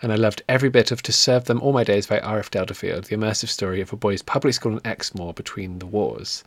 And 0.05 0.13
I 0.13 0.17
loved 0.17 0.43
every 0.47 0.69
bit 0.69 0.91
of 0.91 1.01
To 1.01 1.11
Serve 1.11 1.45
Them 1.45 1.59
All 1.63 1.73
My 1.73 1.83
Days 1.83 2.05
by 2.05 2.19
R.F. 2.19 2.51
Delderfield, 2.51 3.07
the 3.07 3.15
immersive 3.15 3.47
story 3.47 3.81
of 3.81 3.91
a 3.91 3.95
boy's 3.95 4.21
public 4.21 4.53
school 4.53 4.73
in 4.73 4.79
Exmoor 4.85 5.33
between 5.33 5.79
the 5.79 5.87
wars. 5.87 6.43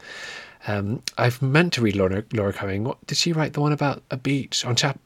Um, 0.69 1.03
I've 1.19 1.43
meant 1.43 1.73
to 1.73 1.81
read 1.81 1.97
Laura, 1.97 2.23
Laura 2.33 2.53
Cumming. 2.53 2.85
What 2.85 3.05
did 3.09 3.19
she 3.19 3.33
write? 3.33 3.55
The 3.55 3.61
one 3.61 3.73
about 3.73 4.05
a 4.13 4.17
beach 4.17 4.65
on 4.65 4.77
Chap 4.77 5.01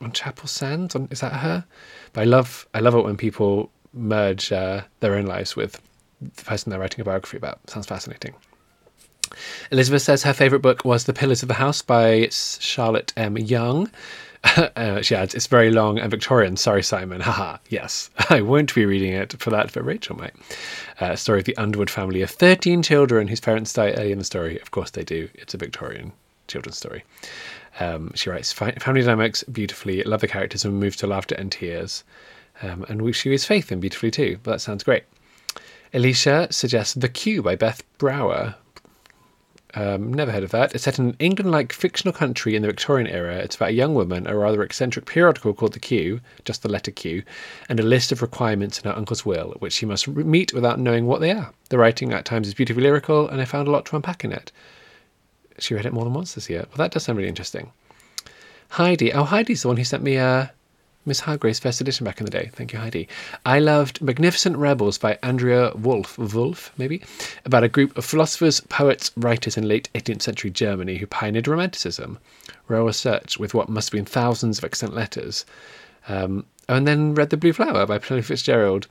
on 0.00 0.10
Chapel 0.12 0.48
Sands? 0.48 0.94
On, 0.94 1.06
is 1.10 1.20
that 1.20 1.34
her? 1.34 1.66
But 2.14 2.22
I 2.22 2.24
love 2.24 2.66
I 2.72 2.80
love 2.80 2.94
it 2.94 3.04
when 3.04 3.18
people 3.18 3.70
merge 3.92 4.50
uh, 4.52 4.84
their 5.00 5.14
own 5.14 5.26
lives 5.26 5.54
with 5.54 5.78
the 6.22 6.44
person 6.44 6.70
they're 6.70 6.80
writing 6.80 7.02
a 7.02 7.04
biography 7.04 7.36
about. 7.36 7.60
Sounds 7.68 7.84
fascinating. 7.84 8.32
Elizabeth 9.70 10.00
says 10.00 10.22
her 10.22 10.32
favourite 10.32 10.62
book 10.62 10.82
was 10.86 11.04
The 11.04 11.12
Pillars 11.12 11.42
of 11.42 11.48
the 11.48 11.54
House 11.54 11.82
by 11.82 12.30
Charlotte 12.30 13.12
M. 13.18 13.36
Yonge. 13.36 13.90
uh, 14.76 15.02
she 15.02 15.14
adds, 15.14 15.34
It's 15.34 15.46
very 15.46 15.70
long 15.70 15.98
and 15.98 16.10
Victorian. 16.10 16.56
Sorry, 16.56 16.82
Simon. 16.82 17.20
Haha. 17.22 17.58
yes, 17.68 18.10
I 18.28 18.40
won't 18.40 18.74
be 18.74 18.84
reading 18.84 19.12
it 19.12 19.34
for 19.40 19.50
that, 19.50 19.72
but 19.72 19.84
Rachel 19.84 20.16
might. 20.16 20.34
Uh, 21.00 21.16
story 21.16 21.40
of 21.40 21.44
the 21.44 21.56
Underwood 21.56 21.90
family 21.90 22.22
of 22.22 22.30
13 22.30 22.82
children 22.82 23.28
whose 23.28 23.40
parents 23.40 23.72
die 23.72 23.92
early 23.92 24.12
in 24.12 24.18
the 24.18 24.24
story. 24.24 24.60
Of 24.60 24.70
course 24.70 24.90
they 24.90 25.04
do. 25.04 25.28
It's 25.34 25.54
a 25.54 25.58
Victorian 25.58 26.12
children's 26.48 26.78
story. 26.78 27.04
Um, 27.80 28.12
she 28.14 28.28
writes 28.30 28.52
family 28.52 29.00
dynamics 29.00 29.42
beautifully, 29.44 30.02
love 30.02 30.20
the 30.20 30.28
characters, 30.28 30.64
and 30.64 30.78
move 30.78 30.96
to 30.96 31.06
laughter 31.06 31.34
and 31.36 31.50
tears. 31.50 32.04
Um, 32.60 32.84
and 32.88 33.02
we, 33.02 33.12
she 33.12 33.30
weaves 33.30 33.46
faith 33.46 33.72
in 33.72 33.80
beautifully 33.80 34.10
too. 34.10 34.38
But 34.42 34.52
that 34.52 34.60
sounds 34.60 34.84
great. 34.84 35.04
Alicia 35.94 36.48
suggests 36.50 36.94
The 36.94 37.08
Q 37.08 37.42
by 37.42 37.56
Beth 37.56 37.82
Brower. 37.98 38.56
Um, 39.74 40.12
never 40.12 40.30
heard 40.30 40.42
of 40.42 40.50
that. 40.50 40.74
It's 40.74 40.84
set 40.84 40.98
in 40.98 41.08
an 41.08 41.16
England 41.18 41.50
like 41.50 41.72
fictional 41.72 42.12
country 42.12 42.54
in 42.54 42.62
the 42.62 42.68
Victorian 42.68 43.06
era. 43.06 43.36
It's 43.36 43.56
about 43.56 43.70
a 43.70 43.74
young 43.74 43.94
woman, 43.94 44.26
a 44.26 44.36
rather 44.36 44.62
eccentric 44.62 45.06
periodical 45.06 45.54
called 45.54 45.72
The 45.72 45.80
Q, 45.80 46.20
just 46.44 46.62
the 46.62 46.68
letter 46.68 46.90
Q, 46.90 47.22
and 47.70 47.80
a 47.80 47.82
list 47.82 48.12
of 48.12 48.20
requirements 48.20 48.78
in 48.78 48.90
her 48.90 48.96
uncle's 48.96 49.24
will, 49.24 49.56
which 49.60 49.72
she 49.72 49.86
must 49.86 50.06
meet 50.08 50.52
without 50.52 50.78
knowing 50.78 51.06
what 51.06 51.22
they 51.22 51.30
are. 51.30 51.52
The 51.70 51.78
writing 51.78 52.12
at 52.12 52.26
times 52.26 52.48
is 52.48 52.54
beautifully 52.54 52.82
lyrical, 52.82 53.28
and 53.28 53.40
I 53.40 53.46
found 53.46 53.66
a 53.66 53.70
lot 53.70 53.86
to 53.86 53.96
unpack 53.96 54.24
in 54.24 54.32
it. 54.32 54.52
She 55.58 55.74
read 55.74 55.86
it 55.86 55.92
more 55.92 56.04
than 56.04 56.14
once 56.14 56.34
this 56.34 56.50
year. 56.50 56.66
Well, 56.68 56.78
that 56.78 56.90
does 56.90 57.04
sound 57.04 57.16
really 57.16 57.28
interesting. 57.28 57.72
Heidi. 58.70 59.12
Oh, 59.12 59.24
Heidi's 59.24 59.62
the 59.62 59.68
one 59.68 59.76
who 59.76 59.84
sent 59.84 60.02
me 60.02 60.16
a. 60.16 60.52
Miss 61.04 61.20
Hargrave's 61.20 61.58
first 61.58 61.80
edition 61.80 62.04
back 62.04 62.20
in 62.20 62.24
the 62.24 62.30
day. 62.30 62.50
Thank 62.52 62.72
you, 62.72 62.78
Heidi. 62.78 63.08
I 63.44 63.58
loved 63.58 64.00
Magnificent 64.00 64.56
Rebels 64.56 64.98
by 64.98 65.18
Andrea 65.22 65.72
Wulf, 65.74 66.16
Wolf, 66.16 66.72
maybe, 66.78 67.02
about 67.44 67.64
a 67.64 67.68
group 67.68 67.96
of 67.98 68.04
philosophers, 68.04 68.60
poets, 68.60 69.10
writers 69.16 69.56
in 69.56 69.66
late 69.66 69.88
18th 69.94 70.22
century 70.22 70.50
Germany 70.50 70.98
who 70.98 71.06
pioneered 71.06 71.48
Romanticism. 71.48 72.18
Royal 72.68 72.92
Search 72.92 73.38
with 73.38 73.52
what 73.52 73.68
must 73.68 73.88
have 73.88 73.98
been 73.98 74.04
thousands 74.04 74.58
of 74.58 74.64
excellent 74.64 74.94
letters. 74.94 75.44
Um, 76.08 76.46
and 76.68 76.86
then 76.86 77.14
read 77.14 77.30
The 77.30 77.36
Blue 77.36 77.52
Flower 77.52 77.84
by 77.86 77.98
Penelope 77.98 78.26
Fitzgerald. 78.26 78.86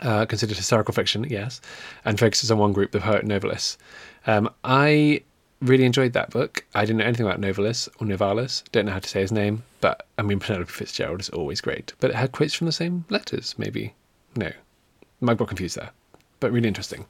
Uh, 0.00 0.24
considered 0.24 0.56
historical 0.56 0.94
fiction, 0.94 1.24
yes, 1.24 1.60
and 2.04 2.18
focuses 2.18 2.50
on 2.50 2.58
one 2.58 2.72
group, 2.72 2.92
the 2.92 3.00
poet 3.00 3.26
novelists. 3.26 3.76
Um, 4.26 4.48
I 4.64 5.22
really 5.60 5.84
enjoyed 5.84 6.14
that 6.14 6.30
book. 6.30 6.64
I 6.74 6.86
didn't 6.86 6.98
know 6.98 7.04
anything 7.04 7.26
about 7.26 7.40
Novalis 7.40 7.88
or 7.98 8.06
Novalis. 8.06 8.62
Don't 8.72 8.86
know 8.86 8.92
how 8.92 9.00
to 9.00 9.08
say 9.08 9.20
his 9.20 9.32
name, 9.32 9.62
but 9.80 10.06
I 10.18 10.22
mean 10.22 10.38
Penelope 10.40 10.70
Fitzgerald 10.70 11.20
is 11.20 11.30
always 11.30 11.60
great. 11.60 11.92
But 12.00 12.10
it 12.10 12.16
had 12.16 12.32
quotes 12.32 12.54
from 12.54 12.66
the 12.66 12.72
same 12.72 13.04
letters, 13.08 13.54
maybe. 13.58 13.94
No, 14.36 14.50
might 15.20 15.36
got 15.36 15.48
confused 15.48 15.76
there, 15.76 15.90
but 16.38 16.52
really 16.52 16.68
interesting. 16.68 17.06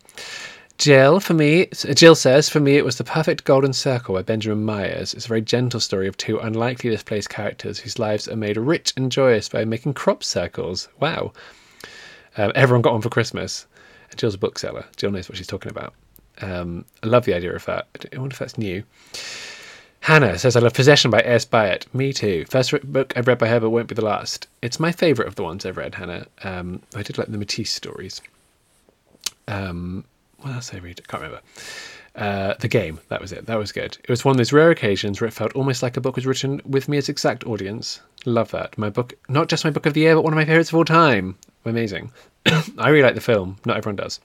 Jill, 0.79 1.21
for 1.21 1.35
me, 1.35 1.67
Jill 1.67 2.15
says, 2.15 2.49
for 2.49 2.59
me, 2.59 2.79
it 2.79 2.87
was 2.87 2.97
the 2.97 3.05
perfect 3.05 3.45
golden 3.45 3.75
circle 3.75 4.15
by 4.15 4.23
Benjamin 4.23 4.65
Myers. 4.65 5.13
It's 5.13 5.27
a 5.27 5.29
very 5.29 5.43
gentle 5.43 5.79
story 5.79 6.09
of 6.09 6.17
two 6.17 6.39
unlikely 6.39 6.89
displaced 6.89 7.29
characters 7.29 7.79
whose 7.79 7.99
lives 7.99 8.27
are 8.29 8.37
made 8.37 8.57
rich 8.57 8.95
and 8.97 9.13
joyous 9.13 9.51
by 9.51 9.67
making 9.67 9.93
crop 9.93 10.25
circles. 10.25 10.89
Wow. 10.99 11.35
Um, 12.39 12.53
everyone 12.55 12.81
got 12.81 12.95
one 12.95 13.03
for 13.03 13.11
Christmas. 13.11 13.67
Jill's 14.17 14.37
a 14.37 14.39
bookseller. 14.39 14.87
Jill 14.97 15.11
knows 15.11 15.29
what 15.29 15.37
she's 15.37 15.47
talking 15.47 15.71
about. 15.71 15.93
Um, 16.41 16.87
I 17.03 17.09
love 17.09 17.27
the 17.27 17.35
idea 17.35 17.55
of 17.55 17.67
that. 17.67 17.87
I 18.11 18.19
wonder 18.19 18.33
if 18.33 18.39
that's 18.39 18.57
new. 18.57 18.83
Hannah 20.01 20.39
says, 20.39 20.57
I 20.57 20.61
love 20.61 20.75
Possession 20.75 21.11
by 21.11 21.21
S. 21.21 21.45
Byatt. 21.45 21.93
Me 21.95 22.13
too. 22.13 22.47
First 22.49 22.73
book 22.91 23.13
I've 23.17 23.29
read 23.29 23.39
by 23.39 23.49
her, 23.49 23.61
but 23.61 23.71
won't 23.71 23.89
be 23.89 23.95
the 23.95 24.05
last. 24.05 24.49
It's 24.63 24.81
my 24.81 24.93
favourite 24.93 25.29
of 25.29 25.37
the 25.37 25.43
ones 25.43 25.67
I've 25.67 25.77
read, 25.77 25.95
Hannah. 25.95 26.27
Um, 26.43 26.83
I 26.95 27.03
did 27.03 27.19
like 27.19 27.29
the 27.29 27.39
Matisse 27.39 27.71
stories. 27.71 28.23
Um, 29.47 30.05
what 30.39 30.55
else 30.55 30.71
did 30.71 30.81
I 30.81 30.85
read? 30.85 31.01
I 31.05 31.11
can't 31.11 31.23
remember. 31.23 31.43
Uh, 32.17 32.55
the 32.61 32.69
game, 32.69 32.99
that 33.09 33.21
was 33.21 33.31
it. 33.31 33.47
That 33.47 33.59
was 33.59 33.73
good. 33.73 33.99
It 34.03 34.09
was 34.09 34.25
one 34.25 34.33
of 34.33 34.37
those 34.39 34.53
rare 34.53 34.71
occasions 34.71 35.21
where 35.21 35.29
it 35.29 35.35
felt 35.35 35.55
almost 35.55 35.83
like 35.83 35.97
a 35.97 36.01
book 36.01 36.17
was 36.17 36.27
written 36.27 36.61
with 36.65 36.89
me 36.89 36.97
as 36.97 37.09
exact 37.09 37.45
audience. 37.45 38.01
Love 38.25 38.51
that. 38.53 38.77
My 38.79 38.91
book, 38.91 39.15
not 39.29 39.49
just 39.49 39.65
my 39.65 39.71
book 39.71 39.87
of 39.87 39.95
the 39.95 40.01
year, 40.01 40.15
but 40.15 40.23
one 40.23 40.33
of 40.33 40.37
my 40.37 40.45
favourites 40.45 40.71
of 40.71 40.77
all 40.77 40.85
time. 40.85 41.37
Amazing. 41.65 42.11
I 42.47 42.89
really 42.89 43.03
like 43.03 43.15
the 43.15 43.21
film. 43.21 43.59
Not 43.65 43.77
everyone 43.77 43.97
does. 43.97 44.19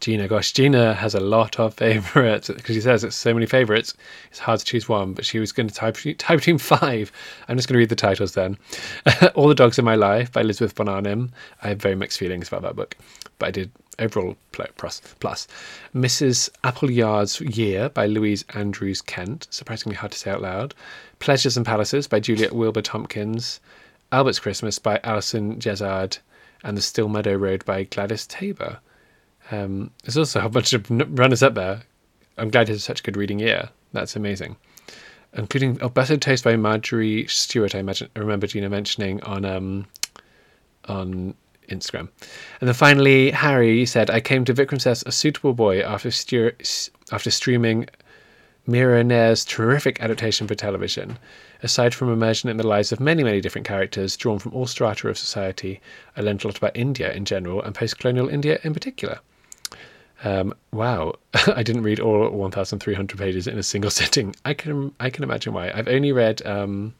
Gina, 0.00 0.28
gosh, 0.28 0.52
Gina 0.52 0.94
has 0.94 1.14
a 1.14 1.20
lot 1.20 1.58
of 1.60 1.74
favorites 1.74 2.48
because 2.48 2.74
she 2.74 2.80
says 2.80 3.04
it's 3.04 3.16
so 3.16 3.32
many 3.32 3.46
favorites. 3.46 3.94
It's 4.30 4.40
hard 4.40 4.60
to 4.60 4.64
choose 4.64 4.88
one, 4.88 5.12
but 5.12 5.24
she 5.24 5.38
was 5.38 5.52
going 5.52 5.68
to 5.68 5.74
type, 5.74 5.96
type 6.18 6.38
between 6.38 6.58
five. 6.58 7.12
I'm 7.48 7.56
just 7.56 7.68
going 7.68 7.74
to 7.74 7.78
read 7.78 7.88
the 7.88 7.96
titles 7.96 8.34
then. 8.34 8.58
All 9.34 9.48
the 9.48 9.54
Dogs 9.54 9.78
in 9.78 9.84
My 9.84 9.94
Life 9.94 10.32
by 10.32 10.40
Elizabeth 10.40 10.76
von 10.76 10.88
Arnim. 10.88 11.32
I 11.62 11.68
have 11.68 11.78
very 11.78 11.94
mixed 11.94 12.18
feelings 12.18 12.48
about 12.48 12.62
that 12.62 12.76
book, 12.76 12.96
but 13.38 13.46
I 13.46 13.50
did 13.50 13.70
overall 13.98 14.36
plus. 14.52 15.00
plus. 15.20 15.46
Mrs. 15.94 16.50
Appleyard's 16.64 17.40
Year 17.40 17.88
by 17.88 18.06
Louise 18.06 18.44
Andrews 18.54 19.02
Kent. 19.02 19.46
Surprisingly 19.50 19.96
hard 19.96 20.12
to 20.12 20.18
say 20.18 20.30
out 20.30 20.42
loud. 20.42 20.74
Pleasures 21.18 21.56
and 21.56 21.66
Palaces 21.66 22.08
by 22.08 22.20
Juliet 22.20 22.52
Wilbor 22.52 22.82
Tompkins. 22.82 23.60
Albert's 24.10 24.40
Christmas 24.40 24.78
by 24.78 25.00
Alison 25.04 25.56
Jezard. 25.58 26.18
And 26.64 26.76
The 26.76 26.82
Still 26.82 27.08
Meadow 27.08 27.34
Road 27.34 27.64
by 27.64 27.84
Gladys 27.84 28.26
Taber. 28.26 28.78
Um, 29.50 29.90
there's 30.02 30.16
also 30.16 30.44
a 30.44 30.48
bunch 30.48 30.72
of 30.72 30.86
runners 30.90 31.42
up 31.42 31.54
there. 31.54 31.82
I'm 32.38 32.50
glad 32.50 32.68
it's 32.70 32.84
such 32.84 33.00
a 33.00 33.02
good 33.02 33.16
reading 33.16 33.38
year. 33.38 33.68
That's 33.92 34.16
amazing. 34.16 34.56
Including 35.34 35.78
oh, 35.80 35.88
Buttered 35.88 36.22
Toast 36.22 36.44
by 36.44 36.56
Marjorie 36.56 37.26
Stewart, 37.26 37.74
I 37.74 37.78
imagine 37.78 38.08
I 38.16 38.18
remember 38.18 38.46
Gina 38.46 38.68
mentioning 38.68 39.22
on 39.22 39.44
um, 39.44 39.86
on 40.86 41.34
Instagram. 41.68 42.08
And 42.60 42.68
then 42.68 42.74
finally, 42.74 43.30
Harry 43.30 43.86
said, 43.86 44.10
I 44.10 44.20
came 44.20 44.44
to 44.44 44.54
Vikram 44.54 44.80
Seth's 44.80 45.02
A 45.06 45.12
Suitable 45.12 45.54
Boy 45.54 45.80
after, 45.80 46.10
after 47.12 47.30
streaming 47.30 47.86
Mira 48.66 49.02
Nair's 49.02 49.44
terrific 49.44 50.00
adaptation 50.00 50.46
for 50.46 50.54
television. 50.54 51.18
Aside 51.62 51.94
from 51.94 52.12
immersion 52.12 52.48
in 52.48 52.56
the 52.56 52.66
lives 52.66 52.92
of 52.92 53.00
many, 53.00 53.22
many 53.22 53.40
different 53.40 53.66
characters 53.66 54.16
drawn 54.16 54.38
from 54.38 54.52
all 54.52 54.66
strata 54.66 55.08
of 55.08 55.18
society, 55.18 55.80
I 56.16 56.20
learned 56.20 56.44
a 56.44 56.48
lot 56.48 56.58
about 56.58 56.76
India 56.76 57.12
in 57.12 57.24
general 57.24 57.62
and 57.62 57.74
post 57.74 57.98
colonial 57.98 58.28
India 58.28 58.58
in 58.62 58.74
particular. 58.74 59.20
Um, 60.24 60.54
wow, 60.72 61.14
I 61.46 61.62
didn't 61.62 61.82
read 61.82 62.00
all 62.00 62.30
1,300 62.30 63.18
pages 63.18 63.46
in 63.46 63.58
a 63.58 63.62
single 63.62 63.90
sitting. 64.00 64.34
I 64.44 64.54
can 64.54 64.94
I 65.00 65.10
can 65.10 65.24
imagine 65.24 65.52
why. 65.52 65.70
I've 65.72 65.88
only 65.88 66.12
read 66.12 66.44
um, 66.46 66.94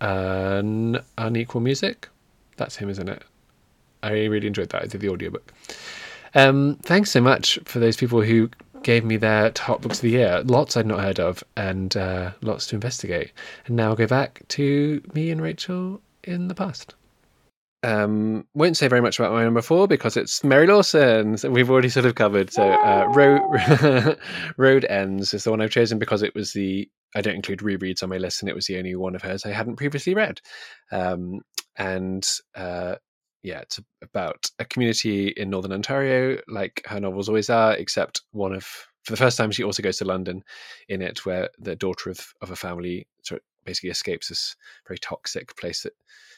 an 0.00 1.00
Unequal 1.18 1.60
Music. 1.60 2.08
That's 2.56 2.76
him, 2.76 2.90
isn't 2.90 3.08
it? 3.08 3.22
I 4.02 4.10
really 4.12 4.46
enjoyed 4.46 4.68
that. 4.70 4.82
I 4.82 4.86
did 4.86 5.00
the 5.00 5.08
audiobook. 5.08 5.52
Um, 6.34 6.78
thanks 6.82 7.10
so 7.10 7.20
much 7.20 7.58
for 7.64 7.78
those 7.78 7.96
people 7.96 8.20
who 8.20 8.50
gave 8.82 9.04
me 9.04 9.16
their 9.16 9.50
top 9.50 9.80
books 9.80 9.98
of 9.98 10.02
the 10.02 10.10
year. 10.10 10.42
Lots 10.44 10.76
I'd 10.76 10.86
not 10.86 11.00
heard 11.00 11.18
of, 11.18 11.42
and 11.56 11.96
uh, 11.96 12.32
lots 12.42 12.66
to 12.66 12.76
investigate. 12.76 13.32
And 13.66 13.76
now 13.76 13.90
I'll 13.90 13.96
go 13.96 14.06
back 14.06 14.42
to 14.48 15.02
me 15.14 15.30
and 15.30 15.40
Rachel 15.40 16.00
in 16.22 16.48
the 16.48 16.54
past. 16.54 16.94
Um, 17.84 18.46
won't 18.54 18.78
say 18.78 18.88
very 18.88 19.02
much 19.02 19.18
about 19.18 19.32
my 19.32 19.44
number 19.44 19.60
four 19.60 19.86
because 19.86 20.16
it's 20.16 20.42
Mary 20.42 20.66
Lawson. 20.66 21.36
So 21.36 21.50
we've 21.50 21.70
already 21.70 21.90
sort 21.90 22.06
of 22.06 22.14
covered. 22.14 22.50
So 22.50 22.62
uh, 22.62 23.06
Road, 23.14 24.18
Road 24.56 24.86
Ends 24.86 25.34
is 25.34 25.44
the 25.44 25.50
one 25.50 25.60
I've 25.60 25.70
chosen 25.70 25.98
because 25.98 26.22
it 26.22 26.34
was 26.34 26.54
the 26.54 26.88
I 27.14 27.20
don't 27.20 27.36
include 27.36 27.60
rereads 27.60 28.02
on 28.02 28.08
my 28.08 28.16
list, 28.16 28.42
and 28.42 28.48
it 28.48 28.54
was 28.54 28.66
the 28.66 28.78
only 28.78 28.94
one 28.94 29.14
of 29.14 29.22
hers 29.22 29.44
I 29.44 29.50
hadn't 29.50 29.76
previously 29.76 30.14
read. 30.14 30.40
Um, 30.90 31.42
and 31.76 32.26
uh, 32.54 32.96
yeah, 33.42 33.60
it's 33.60 33.78
about 34.02 34.50
a 34.58 34.64
community 34.64 35.28
in 35.28 35.50
Northern 35.50 35.72
Ontario, 35.72 36.40
like 36.48 36.82
her 36.86 36.98
novels 36.98 37.28
always 37.28 37.50
are, 37.50 37.74
except 37.74 38.22
one 38.32 38.54
of 38.54 38.64
for 39.04 39.12
the 39.12 39.18
first 39.18 39.36
time 39.36 39.50
she 39.50 39.62
also 39.62 39.82
goes 39.82 39.98
to 39.98 40.06
London 40.06 40.42
in 40.88 41.02
it, 41.02 41.26
where 41.26 41.50
the 41.58 41.76
daughter 41.76 42.08
of, 42.08 42.26
of 42.40 42.50
a 42.50 42.56
family 42.56 43.06
sort 43.22 43.42
of 43.42 43.44
basically 43.66 43.90
escapes 43.90 44.28
this 44.28 44.56
very 44.88 44.98
toxic 44.98 45.54
place 45.56 45.82
that 45.82 45.92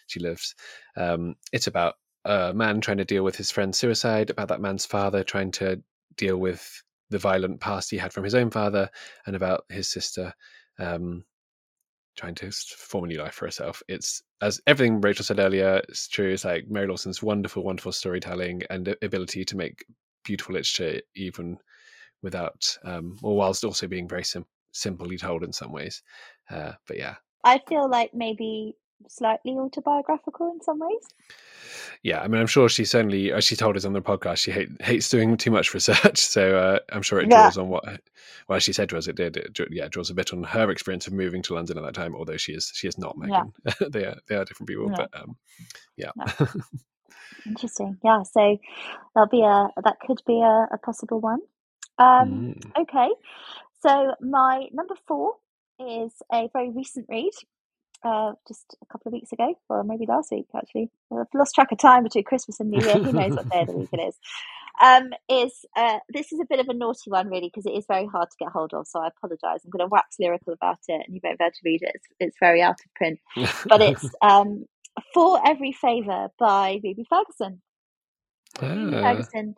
she 0.06 0.20
lives. 0.20 0.54
Um, 0.96 1.36
it's 1.52 1.66
about 1.66 1.94
a 2.24 2.52
man 2.52 2.80
trying 2.80 2.98
to 2.98 3.04
deal 3.04 3.22
with 3.24 3.36
his 3.36 3.50
friend's 3.50 3.78
suicide, 3.78 4.30
about 4.30 4.48
that 4.48 4.60
man's 4.60 4.86
father 4.86 5.22
trying 5.22 5.52
to 5.52 5.82
deal 6.16 6.36
with 6.36 6.82
the 7.10 7.18
violent 7.18 7.60
past 7.60 7.90
he 7.90 7.96
had 7.96 8.12
from 8.12 8.24
his 8.24 8.34
own 8.34 8.50
father, 8.50 8.90
and 9.26 9.36
about 9.36 9.64
his 9.68 9.88
sister 9.88 10.34
um, 10.78 11.24
trying 12.16 12.34
to 12.34 12.50
form 12.50 13.04
a 13.04 13.06
new 13.06 13.18
life 13.18 13.34
for 13.34 13.46
herself. 13.46 13.82
It's 13.88 14.22
as 14.40 14.60
everything 14.66 15.00
Rachel 15.00 15.24
said 15.24 15.38
earlier, 15.38 15.82
it's 15.88 16.08
true. 16.08 16.32
It's 16.32 16.44
like 16.44 16.68
Mary 16.68 16.86
Lawson's 16.86 17.22
wonderful, 17.22 17.62
wonderful 17.62 17.92
storytelling 17.92 18.62
and 18.70 18.94
ability 19.02 19.44
to 19.44 19.56
make 19.56 19.84
beautiful 20.24 20.54
literature, 20.54 21.00
even 21.14 21.58
without, 22.22 22.76
um, 22.84 23.16
or 23.22 23.36
whilst 23.36 23.64
also 23.64 23.86
being 23.86 24.08
very 24.08 24.24
sim- 24.24 24.46
simply 24.72 25.16
told 25.16 25.44
in 25.44 25.52
some 25.52 25.72
ways. 25.72 26.02
Uh, 26.50 26.72
but 26.86 26.98
yeah, 26.98 27.16
I 27.44 27.60
feel 27.68 27.88
like 27.88 28.12
maybe 28.14 28.76
slightly 29.08 29.52
autobiographical 29.52 30.50
in 30.52 30.60
some 30.60 30.78
ways. 30.78 31.06
Yeah, 32.02 32.20
I 32.20 32.28
mean, 32.28 32.40
I'm 32.40 32.46
sure 32.46 32.68
she 32.68 32.84
certainly, 32.84 33.32
as 33.32 33.44
she 33.44 33.56
told 33.56 33.76
us 33.76 33.84
on 33.84 33.92
the 33.92 34.02
podcast, 34.02 34.38
she 34.38 34.50
hate, 34.50 34.68
hates 34.80 35.08
doing 35.08 35.36
too 35.36 35.50
much 35.50 35.74
research. 35.74 36.26
So 36.36 36.58
uh, 36.58 36.78
I'm 36.92 37.02
sure 37.02 37.18
it 37.20 37.30
draws 37.30 37.56
yeah. 37.56 37.62
on 37.62 37.68
what, 37.68 37.84
well, 38.48 38.58
she 38.58 38.72
said 38.72 38.88
to 38.90 38.98
us, 38.98 39.06
it 39.06 39.16
did. 39.16 39.36
It, 39.36 39.58
yeah, 39.70 39.88
draws 39.88 40.10
a 40.10 40.14
bit 40.14 40.32
on 40.32 40.42
her 40.42 40.70
experience 40.70 41.06
of 41.06 41.14
moving 41.14 41.40
to 41.42 41.54
London 41.54 41.78
at 41.78 41.84
that 41.84 41.94
time. 41.94 42.14
Although 42.14 42.36
she 42.36 42.52
is, 42.52 42.70
she 42.74 42.86
is 42.86 42.98
not 42.98 43.16
Megan. 43.16 43.52
Yeah. 43.64 43.72
they 43.90 44.04
are, 44.04 44.16
they 44.28 44.34
are 44.34 44.44
different 44.44 44.68
people. 44.68 44.90
Yeah. 44.90 44.96
But 44.96 45.20
um, 45.20 45.36
yeah. 45.96 46.10
Interesting. 47.46 47.96
Yeah. 48.04 48.22
So 48.22 48.58
that'll 49.14 49.28
be 49.30 49.42
a 49.42 49.68
that 49.82 49.96
could 50.06 50.20
be 50.26 50.40
a, 50.40 50.66
a 50.74 50.78
possible 50.84 51.20
one. 51.20 51.40
Um, 51.98 52.54
mm. 52.56 52.82
Okay. 52.82 53.08
So 53.82 54.14
my 54.20 54.66
number 54.72 54.94
four 55.06 55.34
is 55.78 56.12
a 56.32 56.48
very 56.52 56.70
recent 56.70 57.06
read 57.08 57.32
uh, 58.06 58.32
just 58.46 58.76
a 58.82 58.86
couple 58.86 59.08
of 59.08 59.12
weeks 59.14 59.32
ago, 59.32 59.54
or 59.68 59.82
maybe 59.84 60.06
last 60.06 60.30
week 60.30 60.46
actually. 60.56 60.90
I've 61.12 61.26
lost 61.34 61.54
track 61.54 61.72
of 61.72 61.78
time 61.78 62.04
between 62.04 62.24
Christmas 62.24 62.60
and 62.60 62.70
New 62.70 62.80
Year. 62.86 62.98
Who 62.98 63.12
knows 63.12 63.34
what 63.36 63.48
day 63.50 63.62
of 63.62 63.66
the 63.68 63.76
week 63.76 63.88
it 63.92 64.00
is? 64.00 64.14
Um, 64.78 65.08
is 65.30 65.64
uh, 65.74 66.00
this 66.10 66.32
is 66.32 66.38
a 66.38 66.44
bit 66.44 66.60
of 66.60 66.68
a 66.68 66.74
naughty 66.74 67.08
one, 67.10 67.28
really, 67.30 67.48
because 67.48 67.64
it 67.64 67.72
is 67.72 67.86
very 67.88 68.04
hard 68.04 68.28
to 68.28 68.36
get 68.38 68.52
hold 68.52 68.74
of. 68.74 68.86
So 68.86 69.00
I 69.00 69.06
apologise. 69.08 69.64
I'm 69.64 69.70
going 69.70 69.80
to 69.80 69.86
wax 69.90 70.16
lyrical 70.20 70.52
about 70.52 70.80
it, 70.86 71.02
and 71.06 71.14
you 71.14 71.20
won't 71.24 71.38
be 71.38 71.44
able 71.44 71.52
to 71.52 71.60
read 71.64 71.80
it. 71.80 71.92
It's, 71.94 72.06
it's 72.20 72.36
very 72.38 72.60
out 72.60 72.76
of 72.84 72.94
print, 72.94 73.18
but 73.70 73.80
it's 73.80 74.04
um, 74.20 74.66
"For 75.14 75.40
Every 75.48 75.72
Favour" 75.72 76.28
by 76.38 76.78
Ruby 76.84 77.06
Ferguson. 77.08 77.62
Ruby 78.60 78.96
Ah. 78.96 79.00
Ferguson 79.00 79.56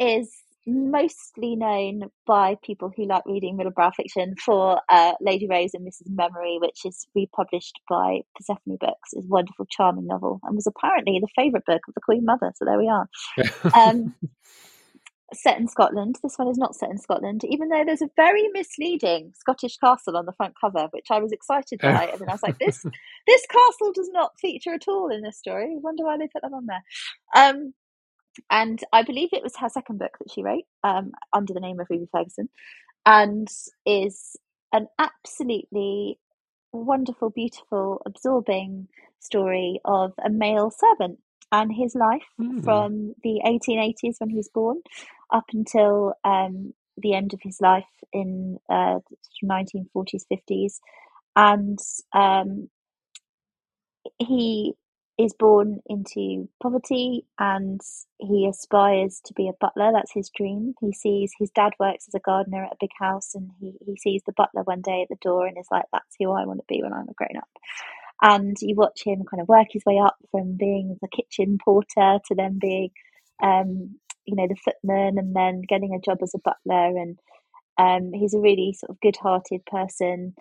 is 0.00 0.34
mostly 0.66 1.56
known 1.56 2.10
by 2.26 2.56
people 2.62 2.92
who 2.94 3.06
like 3.06 3.24
reading 3.26 3.56
middlebrow 3.56 3.94
fiction 3.94 4.34
for 4.44 4.80
uh, 4.88 5.12
Lady 5.20 5.46
Rose 5.48 5.74
and 5.74 5.86
Mrs. 5.86 6.08
Memory, 6.08 6.58
which 6.60 6.84
is 6.84 7.06
republished 7.14 7.80
by 7.88 8.20
Persephone 8.36 8.76
Books. 8.78 9.12
is 9.14 9.24
a 9.24 9.28
wonderful, 9.28 9.66
charming 9.70 10.06
novel, 10.06 10.40
and 10.44 10.54
was 10.54 10.66
apparently 10.66 11.18
the 11.20 11.28
favourite 11.34 11.64
book 11.64 11.82
of 11.88 11.94
the 11.94 12.00
Queen 12.00 12.24
Mother. 12.24 12.52
So 12.56 12.64
there 12.64 12.78
we 12.78 12.88
are. 12.88 13.08
Um, 13.74 14.14
set 15.32 15.58
in 15.58 15.68
Scotland. 15.68 16.16
This 16.22 16.36
one 16.36 16.48
is 16.48 16.58
not 16.58 16.74
set 16.74 16.90
in 16.90 16.98
Scotland, 16.98 17.42
even 17.44 17.68
though 17.68 17.84
there's 17.84 18.02
a 18.02 18.10
very 18.16 18.48
misleading 18.52 19.32
Scottish 19.36 19.76
castle 19.76 20.16
on 20.16 20.26
the 20.26 20.32
front 20.32 20.54
cover, 20.60 20.88
which 20.90 21.06
I 21.10 21.20
was 21.20 21.32
excited 21.32 21.80
by. 21.80 22.06
and 22.06 22.20
then 22.20 22.28
I 22.28 22.32
was 22.32 22.42
like, 22.42 22.58
this 22.58 22.82
this 23.26 23.46
castle 23.46 23.92
does 23.94 24.10
not 24.12 24.38
feature 24.40 24.74
at 24.74 24.88
all 24.88 25.10
in 25.10 25.22
this 25.22 25.38
story. 25.38 25.64
I 25.64 25.80
wonder 25.80 26.04
why 26.04 26.18
they 26.18 26.28
put 26.28 26.42
that 26.42 26.52
on 26.52 26.66
there. 26.66 26.82
Um, 27.36 27.74
and 28.50 28.80
I 28.92 29.02
believe 29.02 29.30
it 29.32 29.42
was 29.42 29.56
her 29.56 29.68
second 29.68 29.98
book 29.98 30.16
that 30.18 30.32
she 30.32 30.42
wrote 30.42 30.64
um, 30.84 31.12
under 31.32 31.52
the 31.52 31.60
name 31.60 31.80
of 31.80 31.88
Ruby 31.90 32.08
Ferguson, 32.12 32.48
and 33.06 33.48
is 33.86 34.36
an 34.72 34.86
absolutely 34.98 36.18
wonderful, 36.72 37.30
beautiful, 37.30 38.02
absorbing 38.06 38.88
story 39.18 39.80
of 39.84 40.12
a 40.24 40.30
male 40.30 40.70
servant 40.70 41.18
and 41.52 41.72
his 41.72 41.94
life 41.94 42.22
Hmm. 42.36 42.60
from 42.60 43.14
the 43.22 43.40
1880s 43.44 44.16
when 44.18 44.30
he 44.30 44.36
was 44.36 44.50
born 44.52 44.78
up 45.32 45.44
until 45.52 46.14
um, 46.24 46.74
the 46.96 47.14
end 47.14 47.34
of 47.34 47.40
his 47.42 47.60
life 47.60 47.84
in 48.12 48.58
uh, 48.68 49.00
1940s, 49.44 50.24
50s. 50.32 50.78
And 51.36 51.78
um, 52.12 52.68
he 54.18 54.74
is 55.24 55.34
born 55.38 55.80
into 55.86 56.48
poverty 56.62 57.26
and 57.38 57.80
he 58.18 58.46
aspires 58.48 59.20
to 59.24 59.34
be 59.34 59.48
a 59.48 59.56
butler. 59.60 59.90
That's 59.92 60.12
his 60.12 60.30
dream. 60.30 60.74
He 60.80 60.92
sees 60.92 61.32
his 61.38 61.50
dad 61.50 61.72
works 61.78 62.06
as 62.08 62.14
a 62.14 62.20
gardener 62.20 62.64
at 62.64 62.72
a 62.72 62.80
big 62.80 62.90
house 62.98 63.34
and 63.34 63.50
he, 63.60 63.74
he 63.84 63.96
sees 63.96 64.22
the 64.24 64.32
butler 64.32 64.62
one 64.62 64.80
day 64.80 65.02
at 65.02 65.08
the 65.08 65.18
door 65.20 65.46
and 65.46 65.58
is 65.58 65.68
like, 65.70 65.84
that's 65.92 66.16
who 66.18 66.30
I 66.30 66.46
want 66.46 66.60
to 66.60 66.64
be 66.68 66.82
when 66.82 66.92
I'm 66.92 67.08
a 67.08 67.12
grown 67.12 67.36
up. 67.36 67.48
And 68.22 68.56
you 68.60 68.74
watch 68.74 69.02
him 69.04 69.24
kind 69.30 69.40
of 69.40 69.48
work 69.48 69.68
his 69.70 69.84
way 69.84 69.98
up 69.98 70.16
from 70.30 70.56
being 70.56 70.96
the 71.00 71.08
kitchen 71.08 71.58
porter 71.62 72.18
to 72.26 72.34
then 72.34 72.58
being, 72.60 72.90
um, 73.42 73.96
you 74.26 74.36
know, 74.36 74.46
the 74.46 74.56
footman 74.56 75.18
and 75.18 75.34
then 75.34 75.62
getting 75.66 75.94
a 75.94 76.00
job 76.00 76.18
as 76.22 76.34
a 76.34 76.38
butler. 76.38 76.98
And 76.98 77.18
um, 77.78 78.12
he's 78.12 78.34
a 78.34 78.40
really 78.40 78.74
sort 78.78 78.90
of 78.90 79.00
good 79.00 79.16
hearted 79.16 79.64
person 79.66 80.34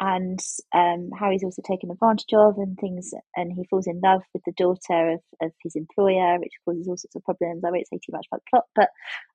and 0.00 0.40
um, 0.74 1.10
he's 1.30 1.44
also 1.44 1.62
taken 1.62 1.90
advantage 1.90 2.32
of 2.32 2.58
and 2.58 2.76
things, 2.78 3.12
and 3.36 3.52
he 3.52 3.66
falls 3.70 3.86
in 3.86 4.00
love 4.02 4.22
with 4.32 4.42
the 4.44 4.52
daughter 4.52 5.12
of, 5.12 5.20
of 5.40 5.52
his 5.62 5.76
employer, 5.76 6.38
which 6.38 6.52
causes 6.64 6.88
all 6.88 6.96
sorts 6.96 7.14
of 7.14 7.24
problems. 7.24 7.62
I 7.64 7.70
won't 7.70 7.88
say 7.88 7.98
too 7.98 8.12
much 8.12 8.26
about 8.30 8.42
the 8.42 8.50
plot, 8.50 8.64
but 8.74 8.88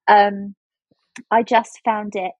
um, 0.07 0.55
I 1.32 1.43
just 1.43 1.80
found 1.86 2.16
it 2.16 2.32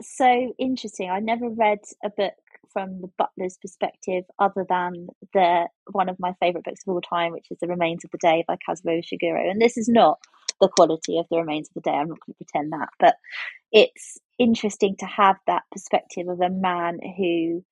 so 0.00 0.54
interesting. 0.58 1.10
I 1.10 1.20
never 1.20 1.48
read 1.48 1.78
a 2.04 2.10
book 2.10 2.34
from 2.72 3.00
the 3.00 3.10
butler's 3.16 3.56
perspective 3.62 4.24
other 4.38 4.66
than 4.68 5.06
the 5.32 5.68
one 5.92 6.08
of 6.08 6.16
my 6.18 6.34
favourite 6.40 6.64
books 6.64 6.82
of 6.86 6.92
all 6.92 7.00
time, 7.00 7.32
which 7.32 7.46
is 7.50 7.58
The 7.60 7.68
Remains 7.68 8.04
of 8.04 8.10
the 8.10 8.18
Day 8.18 8.44
by 8.46 8.56
Kazuo 8.56 9.00
Ishiguro. 9.00 9.48
And 9.48 9.62
this 9.62 9.76
is 9.76 9.88
not 9.88 10.18
the 10.60 10.68
quality 10.68 11.18
of 11.18 11.26
The 11.30 11.38
Remains 11.38 11.68
of 11.70 11.74
the 11.74 11.90
Day. 11.90 11.96
I'm 11.96 12.08
not 12.08 12.18
going 12.26 12.34
to 12.38 12.44
pretend 12.44 12.72
that, 12.72 12.90
but 13.00 13.16
it's 13.72 14.18
interesting 14.38 14.96
to 15.00 15.06
have 15.06 15.36
that 15.46 15.62
perspective 15.72 16.28
of 16.28 16.40
a 16.40 16.50
man 16.50 16.98
who 17.18 17.64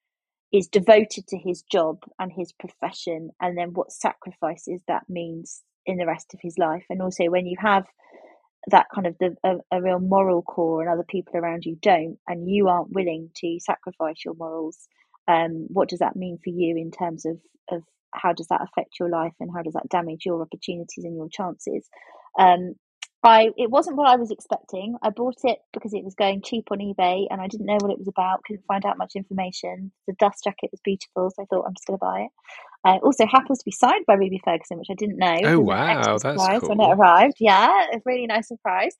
is 0.53 0.68
devoted 0.68 1.26
to 1.28 1.39
his 1.39 1.62
job 1.62 1.99
and 2.18 2.33
his 2.33 2.53
profession 2.53 3.30
and 3.41 3.57
then 3.59 3.72
what 3.74 3.93
sacrifices 3.93 4.80
that 4.89 5.03
means 5.09 5.62
in 5.87 5.97
the 5.99 6.07
rest 6.07 6.33
of 6.35 6.41
his 6.43 6.59
life 6.59 6.85
and 6.91 7.03
also 7.03 7.24
when 7.26 7.47
you 7.47 7.57
have 7.61 7.85
that 8.68 8.87
kind 8.95 9.07
of 9.07 9.16
the 9.20 9.37
a, 9.45 9.57
a 9.78 9.83
real 9.83 10.01
moral 10.01 10.43
core 10.43 10.83
and 10.83 10.91
other 10.91 11.05
people 11.09 11.37
around 11.37 11.64
you 11.66 11.76
don't 11.83 12.18
and 12.28 12.51
you 12.51 12.68
aren't 12.68 12.93
willing 12.93 13.30
to 13.37 13.59
sacrifice 13.61 14.24
your 14.24 14.35
morals 14.35 14.89
um 15.28 15.66
what 15.70 15.89
does 15.89 16.01
that 16.01 16.16
mean 16.16 16.39
for 16.45 16.51
you 16.51 16.76
in 16.76 16.91
terms 16.91 17.26
of 17.26 17.39
of 17.70 17.83
how 18.14 18.33
does 18.33 18.49
that 18.49 18.62
affect 18.62 18.99
your 19.01 19.11
life 19.11 19.35
and 19.41 19.51
how 19.55 19.62
does 19.62 19.74
that 19.74 19.89
damage 19.91 20.26
your 20.26 20.43
opportunities 20.43 21.05
and 21.05 21.16
your 21.16 21.28
chances 21.30 21.89
um 22.39 22.74
I 23.24 23.51
it 23.57 23.70
wasn't 23.70 23.97
what 23.97 24.09
I 24.09 24.16
was 24.16 24.30
expecting. 24.30 24.97
I 25.03 25.11
bought 25.11 25.39
it 25.45 25.59
because 25.72 25.95
it 25.95 26.05
was 26.05 26.14
going 26.14 26.43
cheap 26.43 26.66
on 26.70 26.78
eBay 26.78 27.26
and 27.30 27.41
I 27.41 27.47
didn't 27.47 27.66
know 27.66 27.78
what 27.80 27.93
it 27.93 27.99
was 27.99 28.09
about, 28.09 28.43
couldn't 28.45 28.66
find 28.66 28.85
out 28.85 28.99
much 28.99 29.12
information. 29.14 29.93
The 30.09 30.14
dust 30.14 30.43
jacket 30.43 30.70
was 30.72 30.80
beautiful, 30.83 31.30
so 31.30 31.43
I 31.43 31.47
thought 31.47 31.64
I'm 31.66 31.74
just 31.74 31.87
going 31.87 31.99
to 31.99 32.05
buy 32.05 32.20
it. 32.22 32.30
Uh, 32.85 32.97
it 32.97 33.03
also 33.05 33.26
happens 33.26 33.61
to 33.61 33.64
be 33.64 33.70
signed 33.70 34.07
by 34.07 34.14
Ruby 34.14 34.41
Ferguson, 34.45 34.78
which 34.78 34.91
I 34.91 34.95
didn't 34.95 35.18
know. 35.18 35.39
Oh, 35.45 35.61
was 35.61 35.78
an 35.78 35.89
extra 35.89 36.12
wow, 36.12 36.18
that's 36.18 36.22
surprise 36.22 36.62
when 36.62 36.80
it 36.80 36.93
arrived. 36.93 37.37
Yeah, 37.39 37.87
a 37.93 38.01
really 38.05 38.26
nice 38.26 38.49
surprise. 38.49 38.97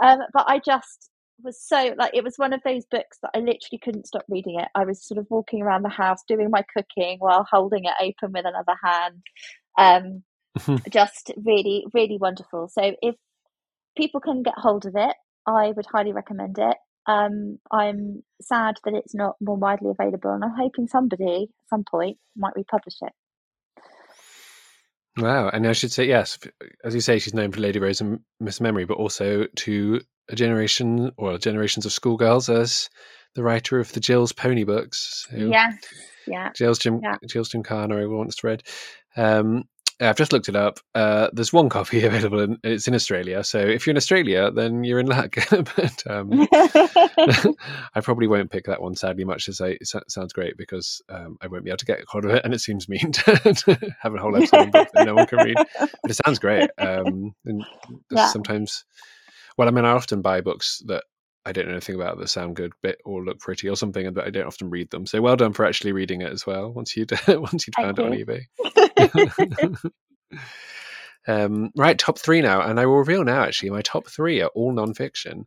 Um, 0.00 0.20
but 0.32 0.44
I 0.46 0.60
just 0.60 1.10
was 1.42 1.60
so 1.60 1.94
like 1.98 2.12
it 2.14 2.22
was 2.22 2.34
one 2.36 2.52
of 2.52 2.60
those 2.64 2.84
books 2.86 3.18
that 3.22 3.32
I 3.34 3.38
literally 3.38 3.80
couldn't 3.82 4.06
stop 4.06 4.24
reading 4.28 4.60
it. 4.60 4.68
I 4.76 4.84
was 4.84 5.04
sort 5.04 5.18
of 5.18 5.26
walking 5.30 5.62
around 5.62 5.82
the 5.82 5.88
house 5.88 6.20
doing 6.28 6.48
my 6.48 6.64
cooking 6.76 7.16
while 7.18 7.46
holding 7.50 7.84
it 7.86 7.94
open 8.00 8.32
with 8.32 8.46
another 8.46 8.76
hand. 8.82 9.22
Um, 9.76 10.22
just 10.90 11.32
really, 11.36 11.86
really 11.92 12.18
wonderful. 12.18 12.68
So 12.68 12.94
if 13.02 13.14
people 13.96 14.20
can 14.20 14.42
get 14.42 14.54
hold 14.56 14.86
of 14.86 14.94
it, 14.96 15.14
I 15.46 15.72
would 15.76 15.86
highly 15.86 16.12
recommend 16.12 16.58
it. 16.58 16.76
Um, 17.06 17.58
I'm 17.70 18.22
sad 18.40 18.76
that 18.84 18.94
it's 18.94 19.14
not 19.14 19.36
more 19.40 19.56
widely 19.56 19.90
available, 19.90 20.30
and 20.30 20.42
I'm 20.42 20.54
hoping 20.56 20.86
somebody 20.86 21.44
at 21.44 21.68
some 21.68 21.84
point 21.88 22.16
might 22.36 22.54
republish 22.56 22.96
it. 23.02 23.12
Wow, 25.16 25.48
and 25.48 25.66
I 25.66 25.72
should 25.72 25.92
say 25.92 26.06
yes, 26.06 26.38
as 26.82 26.94
you 26.94 27.00
say, 27.00 27.18
she's 27.18 27.34
known 27.34 27.52
for 27.52 27.60
Lady 27.60 27.78
Rose 27.78 28.00
and 28.00 28.20
Miss 28.40 28.60
Memory, 28.60 28.84
but 28.84 28.96
also 28.96 29.46
to 29.56 30.00
a 30.28 30.34
generation 30.34 31.12
or 31.16 31.38
generations 31.38 31.86
of 31.86 31.92
schoolgirls 31.92 32.48
as 32.48 32.88
the 33.34 33.42
writer 33.42 33.78
of 33.78 33.92
the 33.92 34.00
Jill's 34.00 34.32
Pony 34.32 34.64
books. 34.64 35.26
So 35.30 35.36
Yes, 35.36 35.76
yeah, 36.26 36.50
Jill's 36.56 36.78
Jim 36.78 37.00
Yeah. 37.02 37.16
Jill's 37.28 37.50
Gymkhana, 37.50 37.94
everyone 37.94 38.18
once 38.18 38.42
read. 38.42 38.62
Um, 39.16 39.64
I've 40.00 40.16
just 40.16 40.32
looked 40.32 40.48
it 40.48 40.56
up. 40.56 40.80
Uh, 40.94 41.28
there's 41.32 41.52
one 41.52 41.68
copy 41.68 42.04
available, 42.04 42.40
and 42.40 42.58
it's 42.64 42.88
in 42.88 42.94
Australia. 42.94 43.44
So 43.44 43.58
if 43.58 43.86
you're 43.86 43.92
in 43.92 43.96
Australia, 43.96 44.50
then 44.50 44.84
you're 44.84 44.98
in 44.98 45.06
luck. 45.06 45.36
but 45.50 46.02
um, 46.06 46.46
I 46.52 48.00
probably 48.02 48.26
won't 48.26 48.50
pick 48.50 48.64
that 48.66 48.82
one, 48.82 48.94
sadly, 48.94 49.24
much 49.24 49.48
as 49.48 49.60
I, 49.60 49.76
it 49.80 49.88
sounds 50.08 50.32
great 50.32 50.56
because 50.56 51.00
um, 51.08 51.36
I 51.40 51.46
won't 51.46 51.64
be 51.64 51.70
able 51.70 51.78
to 51.78 51.86
get 51.86 52.04
hold 52.08 52.24
of 52.24 52.32
it, 52.32 52.44
and 52.44 52.52
it 52.52 52.60
seems 52.60 52.88
mean 52.88 53.12
to, 53.12 53.94
have 54.00 54.14
a 54.14 54.18
whole 54.18 54.36
episode 54.36 54.72
that 54.72 55.04
no 55.04 55.14
one 55.14 55.26
can 55.26 55.38
read. 55.40 55.56
But 55.78 56.10
it 56.10 56.18
sounds 56.24 56.38
great. 56.38 56.68
Um, 56.78 57.34
and 57.46 57.64
Yeah. 58.10 58.26
sometimes, 58.26 58.84
well, 59.56 59.68
I 59.68 59.70
mean, 59.70 59.84
I 59.84 59.90
often 59.92 60.22
buy 60.22 60.40
books 60.40 60.82
that 60.86 61.04
I 61.46 61.52
don't 61.52 61.66
know 61.66 61.72
anything 61.72 61.94
about 61.94 62.18
that 62.18 62.28
sound 62.28 62.56
good, 62.56 62.72
bit 62.82 62.98
or 63.04 63.22
look 63.22 63.38
pretty 63.38 63.68
or 63.68 63.76
something, 63.76 64.12
but 64.14 64.26
I 64.26 64.30
don't 64.30 64.46
often 64.46 64.70
read 64.70 64.90
them. 64.90 65.06
So 65.06 65.20
well 65.20 65.36
done 65.36 65.52
for 65.52 65.66
actually 65.66 65.92
reading 65.92 66.22
it 66.22 66.32
as 66.32 66.46
well. 66.46 66.72
Once 66.72 66.96
you'd 66.96 67.12
once 67.28 67.66
you'd 67.66 67.76
found 67.76 67.98
it 67.98 68.04
on 68.04 68.12
eBay. 68.12 68.83
um, 71.26 71.70
right, 71.76 71.98
top 71.98 72.18
three 72.18 72.40
now, 72.42 72.60
and 72.62 72.78
I 72.80 72.86
will 72.86 72.98
reveal 72.98 73.24
now. 73.24 73.42
Actually, 73.42 73.70
my 73.70 73.82
top 73.82 74.08
three 74.08 74.40
are 74.42 74.50
all 74.54 74.72
non-fiction, 74.72 75.46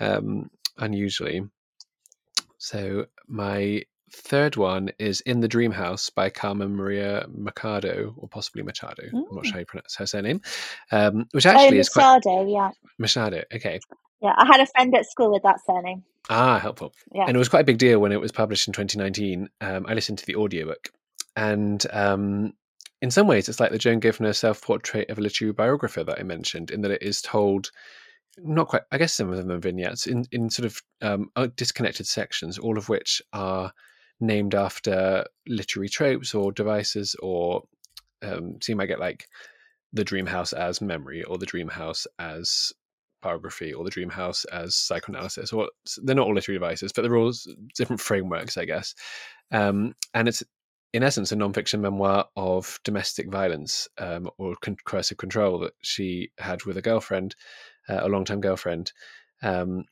um, 0.00 0.50
unusually. 0.78 1.42
So 2.58 3.06
my 3.26 3.84
third 4.12 4.56
one 4.56 4.90
is 4.98 5.20
"In 5.22 5.40
the 5.40 5.48
Dream 5.48 5.72
House" 5.72 6.10
by 6.10 6.30
Carmen 6.30 6.74
Maria 6.76 7.26
Machado, 7.28 8.14
or 8.16 8.28
possibly 8.28 8.62
Machado. 8.62 9.02
I'm 9.04 9.24
not 9.36 9.44
Mm. 9.44 9.46
sure 9.46 9.52
how 9.54 9.58
you 9.60 9.66
pronounce 9.66 9.96
her 9.96 10.06
surname, 10.06 10.40
um, 10.92 11.26
which 11.32 11.46
oh, 11.46 11.50
actually 11.50 11.78
is 11.78 11.88
quite 11.88 12.04
Machado, 12.24 12.46
yeah, 12.48 12.70
Machado. 12.98 13.42
Okay, 13.54 13.80
yeah. 14.20 14.34
I 14.36 14.46
had 14.46 14.60
a 14.60 14.66
friend 14.66 14.94
at 14.96 15.06
school 15.06 15.32
with 15.32 15.42
that 15.44 15.60
surname. 15.64 16.04
ah, 16.28 16.58
helpful. 16.58 16.92
Yeah, 17.12 17.24
and 17.26 17.36
it 17.36 17.38
was 17.38 17.48
quite 17.48 17.60
a 17.62 17.64
big 17.64 17.78
deal 17.78 17.98
when 18.00 18.12
it 18.12 18.20
was 18.20 18.32
published 18.32 18.66
in 18.68 18.74
2019. 18.74 19.48
Um, 19.60 19.86
I 19.86 19.94
listened 19.94 20.18
to 20.18 20.26
the 20.26 20.36
audiobook, 20.36 20.90
and 21.36 21.84
um, 21.92 22.52
in 23.02 23.10
some 23.10 23.26
ways, 23.26 23.48
it's 23.48 23.60
like 23.60 23.70
the 23.72 23.78
Joan 23.78 24.00
Givner 24.00 24.34
self-portrait 24.34 25.08
of 25.08 25.18
a 25.18 25.22
literary 25.22 25.52
biographer 25.52 26.04
that 26.04 26.18
I 26.18 26.22
mentioned, 26.22 26.70
in 26.70 26.82
that 26.82 26.90
it 26.90 27.02
is 27.02 27.22
told 27.22 27.70
not 28.38 28.68
quite. 28.68 28.82
I 28.92 28.98
guess 28.98 29.14
some 29.14 29.30
of 29.30 29.36
them 29.36 29.50
are 29.50 29.58
vignettes 29.58 30.06
in 30.06 30.26
in 30.32 30.50
sort 30.50 30.66
of 30.66 30.80
um, 31.02 31.30
uh, 31.36 31.48
disconnected 31.56 32.06
sections, 32.06 32.58
all 32.58 32.76
of 32.76 32.88
which 32.88 33.22
are 33.32 33.72
named 34.20 34.54
after 34.54 35.24
literary 35.46 35.88
tropes 35.88 36.34
or 36.34 36.52
devices, 36.52 37.16
or 37.22 37.62
um, 38.22 38.58
so 38.60 38.72
you 38.72 38.76
might 38.76 38.86
get 38.86 39.00
like 39.00 39.26
the 39.92 40.04
dream 40.04 40.26
house 40.26 40.52
as 40.52 40.80
memory, 40.80 41.24
or 41.24 41.38
the 41.38 41.46
dream 41.46 41.68
house 41.68 42.06
as 42.18 42.72
biography 43.22 43.72
or 43.72 43.84
the 43.84 43.90
dream 43.90 44.08
house 44.08 44.44
as 44.46 44.74
psychoanalysis 44.74 45.52
or 45.52 45.68
they're 46.04 46.14
not 46.14 46.26
all 46.26 46.34
literary 46.34 46.58
devices 46.58 46.90
but 46.90 47.02
they're 47.02 47.16
all 47.18 47.32
different 47.76 48.00
frameworks 48.00 48.56
i 48.56 48.64
guess 48.64 48.94
um, 49.52 49.94
and 50.14 50.26
it's 50.28 50.42
in 50.92 51.02
essence, 51.02 51.32
a 51.32 51.36
non-fiction 51.36 51.80
memoir 51.80 52.26
of 52.36 52.78
domestic 52.84 53.30
violence 53.30 53.88
um, 53.98 54.28
or 54.38 54.56
con- 54.60 54.76
coercive 54.84 55.18
control 55.18 55.58
that 55.60 55.72
she 55.82 56.30
had 56.38 56.64
with 56.64 56.76
a 56.76 56.82
girlfriend, 56.82 57.36
uh, 57.88 58.00
a 58.02 58.08
long-term 58.08 58.40
girlfriend, 58.40 58.92
um, 59.42 59.84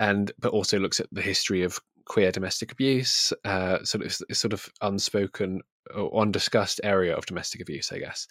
and 0.00 0.32
but 0.38 0.52
also 0.52 0.78
looks 0.78 1.00
at 1.00 1.08
the 1.12 1.22
history 1.22 1.62
of 1.62 1.78
queer 2.06 2.30
domestic 2.30 2.72
abuse, 2.72 3.32
uh, 3.44 3.82
sort 3.82 4.04
of 4.04 4.36
sort 4.36 4.52
of 4.52 4.68
unspoken 4.80 5.60
or 5.94 6.20
undiscussed 6.20 6.80
area 6.82 7.14
of 7.16 7.26
domestic 7.26 7.60
abuse, 7.60 7.92
I 7.92 7.98
guess. 7.98 8.26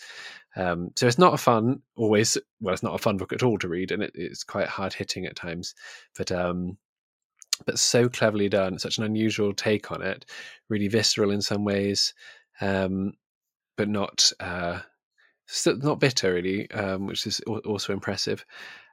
Um, 0.55 0.91
so 0.95 1.07
it's 1.07 1.19
not 1.19 1.33
a 1.33 1.37
fun, 1.37 1.81
always 1.95 2.37
well, 2.61 2.73
it's 2.73 2.83
not 2.83 2.95
a 2.95 2.99
fun 2.99 3.17
book 3.17 3.33
at 3.33 3.43
all 3.43 3.57
to 3.59 3.67
read, 3.67 3.91
and 3.91 4.03
it, 4.03 4.11
it's 4.15 4.43
quite 4.43 4.67
hard 4.67 4.93
hitting 4.93 5.25
at 5.25 5.35
times, 5.35 5.75
but 6.17 6.31
um, 6.31 6.77
but 7.65 7.79
so 7.79 8.09
cleverly 8.09 8.49
done, 8.49 8.79
such 8.79 8.97
an 8.97 9.03
unusual 9.03 9.53
take 9.53 9.91
on 9.91 10.01
it, 10.01 10.25
really 10.69 10.87
visceral 10.87 11.31
in 11.31 11.41
some 11.41 11.63
ways, 11.63 12.13
um, 12.61 13.13
but 13.77 13.89
not 13.89 14.31
uh, 14.39 14.79
not 15.67 15.99
bitter 15.99 16.33
really, 16.33 16.69
um, 16.71 17.05
which 17.07 17.27
is 17.27 17.39
also 17.41 17.93
impressive. 17.93 18.45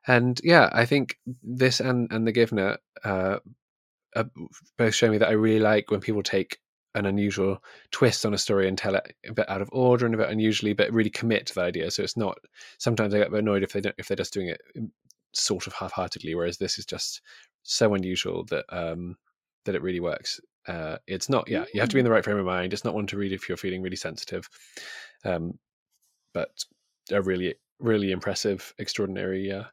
And 0.07 0.41
yeah, 0.43 0.71
I 0.73 0.87
think 0.87 1.19
this 1.43 1.81
and 1.81 2.11
and 2.13 2.27
the 2.27 2.33
Giver 2.33 2.79
uh, 3.05 3.39
uh, 4.17 4.25
both 4.79 4.95
show 4.95 5.11
me 5.11 5.19
that 5.19 5.29
I 5.29 5.33
really 5.33 5.61
like 5.61 5.91
when 5.91 6.01
people 6.01 6.23
take 6.23 6.59
an 6.95 7.07
unusual 7.07 7.63
twist 7.93 8.27
on 8.27 8.35
a 8.35 8.39
story 8.39 8.67
and 8.67 8.77
tell 8.77 8.97
it 8.97 9.15
a 9.29 9.33
bit 9.33 9.49
out 9.49 9.63
of 9.63 9.69
order 9.73 10.07
and 10.07 10.15
a 10.15 10.19
bit 10.19 10.31
unusually, 10.31 10.73
but 10.73 10.93
really 10.93 11.11
commit 11.11 11.47
to 11.47 11.55
the 11.55 11.63
idea. 11.63 11.91
So 11.91 12.03
it's 12.03 12.17
not. 12.17 12.37
Sometimes 12.79 13.15
I 13.15 13.19
get 13.19 13.33
annoyed 13.33 13.63
if 13.63 13.73
they 13.73 13.81
don't 13.81 13.95
if 13.99 14.09
they're 14.09 14.17
just 14.17 14.35
doing 14.35 14.49
it 14.49 14.61
sort 15.33 15.69
of 15.69 15.73
half-heartedly, 15.73 16.35
whereas 16.35 16.59
this 16.59 16.79
is 16.79 16.85
just 16.85 17.23
so 17.63 17.95
unusual 17.95 18.45
that 18.47 18.65
um, 18.71 19.17
that 19.65 19.75
it 19.75 19.83
really 19.83 20.01
works. 20.01 20.41
Uh, 20.69 20.99
it's 21.07 21.29
not, 21.29 21.49
yeah, 21.49 21.65
you 21.73 21.81
have 21.81 21.89
to 21.89 21.95
be 21.95 22.01
in 22.01 22.05
the 22.05 22.11
right 22.11 22.25
frame 22.25 22.39
of 22.39 22.45
mind. 22.47 22.73
It's 22.73 22.85
not 22.85 22.95
one 22.95 23.07
to 23.09 23.17
read 23.17 23.33
if 23.33 23.49
you're 23.49 23.57
feeling 23.57 23.83
really 23.83 23.97
sensitive, 23.97 24.49
um, 25.25 25.59
but 26.35 26.51
a 27.11 27.21
really, 27.23 27.55
really 27.79 28.13
impressive, 28.13 28.75
extraordinary 28.79 29.51
uh, 29.53 29.65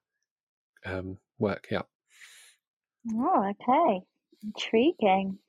um, 0.86 1.18
work. 1.40 1.68
Yeah. 1.72 1.84
Oh, 3.14 3.52
okay, 3.52 4.02
intriguing. 4.44 5.40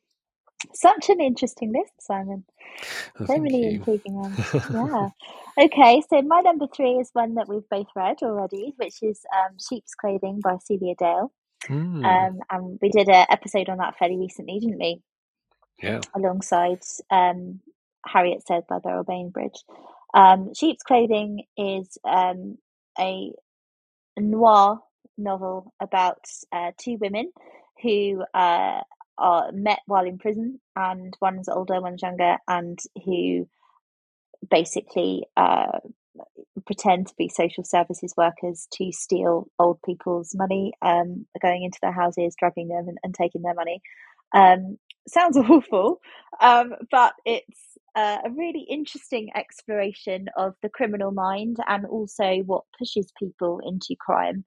Such 0.74 1.09
an 1.09 1.20
interesting 1.20 1.72
list, 1.72 1.93
Simon. 2.01 2.45
Oh, 3.20 3.26
So 3.26 3.39
many 3.39 3.68
you. 3.70 3.70
intriguing 3.70 4.14
ones. 4.14 4.39
Yeah. 4.68 5.11
Okay, 5.59 6.03
so 6.09 6.22
my 6.22 6.41
number 6.41 6.66
three 6.74 6.93
is 6.99 7.11
one 7.14 7.34
that 7.34 7.49
we've 7.49 7.68
both 7.68 7.89
read 7.97 8.18
already, 8.22 8.74
which 8.76 9.03
is 9.03 9.22
um, 9.36 9.57
Sheep's 9.59 9.95
Clothing 9.95 10.41
by 10.41 10.57
Celia 10.64 10.95
Dale. 10.99 11.32
Mm, 11.70 12.30
Um, 12.30 12.40
and 12.50 12.78
we 12.82 12.90
did 12.90 13.09
an 13.09 13.26
episode 13.30 13.68
on 13.68 13.78
that 13.78 13.98
fairly 13.98 14.18
recently, 14.18 14.61
didn't 14.61 14.78
we? 14.78 15.02
yeah. 15.82 16.04
Alongside 16.16 16.80
um, 17.11 17.61
Harriet 18.06 18.46
Said 18.46 18.64
by 18.68 18.78
Beryl 18.80 19.04
Bainbridge. 19.04 19.62
Um, 20.14 20.54
Sheep's 20.54 20.82
Clothing 20.82 21.44
is 21.56 21.98
um, 22.04 22.59
a 22.98 23.32
noir 24.18 24.80
novel 25.18 25.72
about 25.80 26.24
uh, 26.52 26.72
two 26.78 26.98
women 27.00 27.32
who 27.82 28.24
uh, 28.34 28.80
are 29.18 29.52
met 29.52 29.80
while 29.86 30.06
in 30.06 30.18
prison, 30.18 30.61
and 30.76 31.14
one's 31.20 31.48
older, 31.48 31.80
one's 31.80 32.02
younger, 32.02 32.38
and 32.48 32.78
who 33.04 33.48
basically 34.50 35.24
uh, 35.36 35.78
pretend 36.61 37.09
to 37.09 37.14
be 37.16 37.28
social 37.28 37.64
services 37.64 38.14
workers 38.16 38.68
to 38.74 38.90
steal 38.92 39.48
old 39.59 39.80
people's 39.84 40.34
money, 40.34 40.72
um, 40.82 41.26
going 41.40 41.64
into 41.64 41.78
their 41.82 41.92
houses, 41.92 42.34
drugging 42.38 42.68
them, 42.68 42.88
and, 42.88 42.98
and 43.02 43.14
taking 43.14 43.42
their 43.42 43.54
money. 43.54 43.80
Um, 44.34 44.78
sounds 45.06 45.36
awful, 45.50 46.00
um, 46.40 46.74
but 46.90 47.14
it's 47.24 47.61
uh, 47.96 48.18
a 48.24 48.30
really 48.30 48.66
interesting 48.68 49.30
exploration 49.34 50.26
of 50.36 50.54
the 50.62 50.68
criminal 50.68 51.11
mind 51.11 51.56
and 51.66 51.86
also 51.86 52.38
what 52.46 52.64
pushes 52.78 53.12
people 53.18 53.61
into 53.64 53.96
crime. 53.98 54.44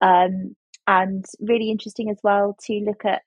Um, 0.00 0.56
and 0.86 1.24
really 1.40 1.70
interesting 1.70 2.10
as 2.10 2.18
well 2.22 2.56
to 2.66 2.74
look 2.80 3.04
at 3.04 3.22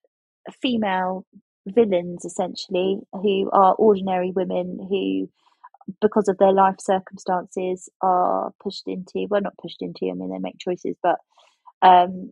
female 0.61 1.25
villains 1.67 2.23
essentially 2.23 2.99
who 3.11 3.49
are 3.51 3.75
ordinary 3.75 4.31
women 4.31 4.79
who 4.89 5.29
because 6.01 6.27
of 6.29 6.37
their 6.39 6.53
life 6.53 6.75
circumstances 6.79 7.89
are 8.01 8.51
pushed 8.63 8.87
into 8.87 9.27
well 9.29 9.41
not 9.41 9.57
pushed 9.61 9.81
into 9.81 10.09
i 10.09 10.13
mean 10.13 10.31
they 10.31 10.39
make 10.39 10.57
choices 10.59 10.97
but 11.03 11.17
um 11.81 12.31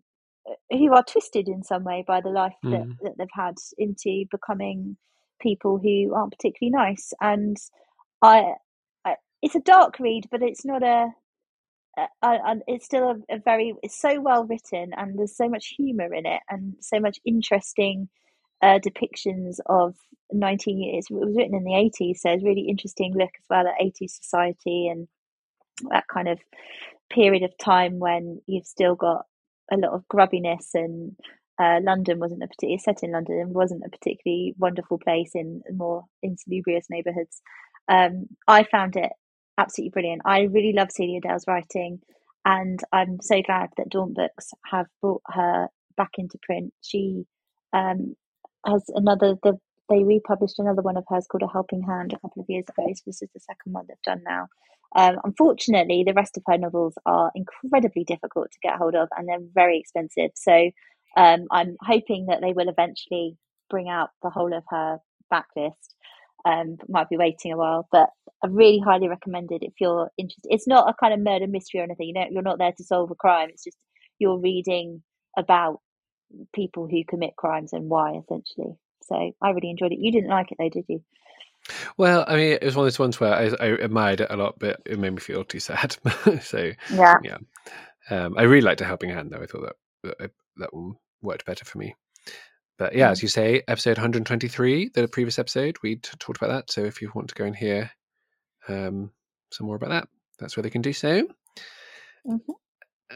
who 0.72 0.94
are 0.94 1.04
twisted 1.04 1.48
in 1.50 1.64
some 1.64 1.84
way 1.86 2.04
by 2.08 2.22
the 2.22 2.30
life 2.30 2.56
that, 2.72 2.86
Mm. 2.86 2.98
that 3.02 3.14
they've 3.18 3.28
had 3.34 3.56
into 3.78 4.26
becoming 4.32 4.98
people 5.42 5.80
who 5.80 6.14
aren't 6.16 6.34
particularly 6.34 6.72
nice 6.72 7.14
and 7.22 7.58
i, 8.22 8.54
I 9.06 9.16
it's 9.42 9.56
a 9.56 9.62
dark 9.62 10.00
read 10.00 10.28
but 10.32 10.44
it's 10.44 10.66
not 10.66 10.84
a 10.84 11.10
it's 12.68 12.86
still 12.86 13.12
a, 13.30 13.36
a 13.36 13.40
very 13.40 13.74
it's 13.84 14.00
so 14.00 14.22
well 14.22 14.46
written 14.46 14.92
and 14.98 15.18
there's 15.20 15.38
so 15.38 15.50
much 15.50 15.76
humor 15.78 16.14
in 16.14 16.26
it 16.26 16.42
and 16.50 16.76
so 16.82 17.00
much 17.00 17.20
interesting 17.26 18.10
uh, 18.66 18.80
depictions 18.80 19.58
of 19.68 19.96
19 20.32 20.80
years 20.80 21.06
it 21.10 21.14
was 21.14 21.36
written 21.36 21.54
in 21.56 21.64
the 21.64 21.72
80s 21.72 22.18
so 22.18 22.32
it's 22.32 22.44
really 22.44 22.68
interesting 22.68 23.14
look 23.14 23.30
as 23.40 23.46
well 23.50 23.68
at 23.68 23.80
80s 23.80 24.10
society 24.10 24.88
and 24.88 25.08
that 25.92 26.06
kind 26.12 26.28
of 26.28 26.40
period 27.12 27.44
of 27.44 27.56
time 27.58 28.00
when 28.00 28.42
you've 28.48 28.66
still 28.66 28.96
got 28.96 29.26
a 29.72 29.78
lot 29.78 29.94
of 29.94 30.08
grubbiness 30.08 30.70
and 30.74 31.16
uh, 31.62 31.80
London 31.84 32.20
wasn't 32.20 32.44
a 32.44 32.48
particularly 32.48 32.80
set 32.80 33.04
in 33.04 33.12
London 33.12 33.40
and 33.40 33.54
wasn't 33.54 33.84
a 33.86 33.90
particularly 33.90 34.54
wonderful 34.58 34.98
place 34.98 35.32
in 35.36 35.62
more 35.74 36.04
insalubrious 36.24 36.88
neighborhoods. 36.90 37.42
Um, 37.88 38.28
I 38.48 38.64
found 38.64 38.96
it 38.96 39.12
absolutely 39.58 39.92
brilliant. 39.92 40.24
I 40.26 40.42
really 40.42 40.74
love 40.74 40.92
Celia 40.92 41.22
Dale's 41.22 41.46
writing, 41.48 42.02
and 42.44 42.80
I'm 42.92 43.20
so 43.22 43.42
glad 43.42 43.70
that 43.78 43.90
Daunt 43.90 44.16
Books 44.16 44.52
have 44.70 44.88
brought 45.02 45.22
her 45.28 45.70
back 45.96 46.12
into 46.18 46.38
print. 46.42 46.74
She 46.82 47.24
um, 47.72 48.16
has 48.66 48.84
another. 48.90 49.36
The, 49.44 49.60
they 49.90 50.04
republished 50.04 50.60
another 50.60 50.82
one 50.82 50.98
of 50.98 51.06
hers 51.08 51.28
called 51.28 51.44
A 51.44 51.48
Helping 51.48 51.84
Hand 51.84 52.14
a 52.14 52.20
couple 52.20 52.42
of 52.42 52.50
years 52.50 52.66
ago. 52.70 52.86
So 52.88 53.04
this 53.06 53.22
is 53.22 53.30
the 53.34 53.40
second 53.40 53.74
one 53.74 53.86
they've 53.88 53.98
done 54.04 54.24
now. 54.28 54.48
Um, 54.96 55.18
unfortunately, 55.24 56.04
the 56.06 56.14
rest 56.14 56.38
of 56.38 56.44
her 56.48 56.58
novels 56.58 56.96
are 57.06 57.32
incredibly 57.36 58.04
difficult 58.04 58.52
to 58.52 58.60
get 58.64 58.78
hold 58.78 58.96
of, 58.96 59.10
and 59.16 59.28
they're 59.28 59.40
very 59.54 59.80
expensive. 59.80 60.32
So 60.36 60.72
um, 61.18 61.46
I'm 61.52 61.76
hoping 61.82 62.28
that 62.28 62.42
they 62.42 62.54
will 62.54 62.70
eventually 62.70 63.38
bring 63.70 63.90
out 63.90 64.10
the 64.24 64.30
whole 64.30 64.54
of 64.56 64.64
her 64.70 65.00
backlist. 65.32 65.74
Um, 66.46 66.78
might 66.88 67.10
be 67.10 67.18
waiting 67.18 67.52
a 67.52 67.58
while, 67.58 67.88
but 67.92 68.10
I 68.44 68.48
really 68.48 68.80
highly 68.80 69.08
recommend 69.08 69.52
it 69.52 69.64
if 69.64 69.74
you're 69.82 70.12
interested. 70.16 70.48
It's 70.52 70.68
not 70.68 70.88
a 70.88 70.94
kind 70.94 71.12
of 71.12 71.20
murder 71.20 71.48
mystery 71.48 71.82
or 71.82 71.84
anything. 71.84 72.08
You 72.08 72.14
know, 72.14 72.26
you're 72.30 72.44
not 72.44 72.60
there 72.60 72.74
to 72.78 72.84
solve 72.84 73.10
a 73.10 73.16
crime. 73.16 73.50
It's 73.50 73.64
just 73.64 73.78
you're 74.20 74.38
reading 74.40 75.02
about 75.38 75.80
people 76.54 76.88
who 76.88 77.04
commit 77.06 77.36
crimes 77.36 77.74
and 77.74 77.90
why, 77.90 78.18
essentially. 78.18 78.76
So 79.04 79.34
I 79.42 79.50
really 79.52 79.70
enjoyed 79.70 79.92
it. 79.92 80.00
You 80.00 80.12
didn't 80.12 80.30
like 80.30 80.52
it 80.52 80.58
though, 80.60 80.70
did 80.70 80.86
you? 80.88 81.04
Well, 81.98 82.26
I 82.28 82.36
mean, 82.36 82.52
it 82.54 82.64
was 82.64 82.76
one 82.76 82.86
of 82.86 82.92
those 82.94 83.00
ones 83.00 83.20
where 83.20 83.34
I, 83.34 83.52
I 83.60 83.68
admired 83.68 84.22
it 84.22 84.32
a 84.32 84.38
lot, 84.38 84.60
but 84.60 84.82
it 84.86 85.00
made 85.00 85.12
me 85.12 85.20
feel 85.20 85.44
too 85.44 85.60
sad. 85.60 85.96
so 86.42 86.72
Yeah. 86.90 87.16
yeah, 87.24 87.38
um, 88.10 88.36
I 88.38 88.44
really 88.44 88.62
liked 88.62 88.82
a 88.82 88.86
helping 88.86 89.10
hand, 89.10 89.32
though. 89.32 89.42
I 89.42 89.46
thought 89.48 89.62
that 90.04 90.16
that, 90.20 90.32
that 90.58 90.74
one 90.74 90.96
worked 91.22 91.46
better 91.46 91.66
for 91.66 91.78
me. 91.80 91.96
But 92.78 92.96
yeah, 92.96 93.10
Mm. 93.10 93.12
as 93.12 93.22
you 93.22 93.30
say, 93.30 93.64
episode 93.68 93.98
123, 93.98 94.90
the 94.94 95.08
previous 95.08 95.40
episode, 95.40 95.78
we 95.82 95.98
talked 95.98 96.38
about 96.38 96.50
that. 96.50 96.72
So 96.72 96.84
if 96.84 97.02
you 97.02 97.12
want 97.16 97.30
to 97.30 97.36
go 97.36 97.46
and 97.46 97.56
hear 97.56 97.90
um, 98.68 99.12
some 99.52 99.68
more 99.68 99.78
about 99.78 99.90
that, 99.92 100.08
that's 100.40 100.58
where 100.58 100.64
they 100.64 100.70
can 100.70 100.82
do 100.82 100.94
so. 100.94 101.28
Mhm. 102.28 102.56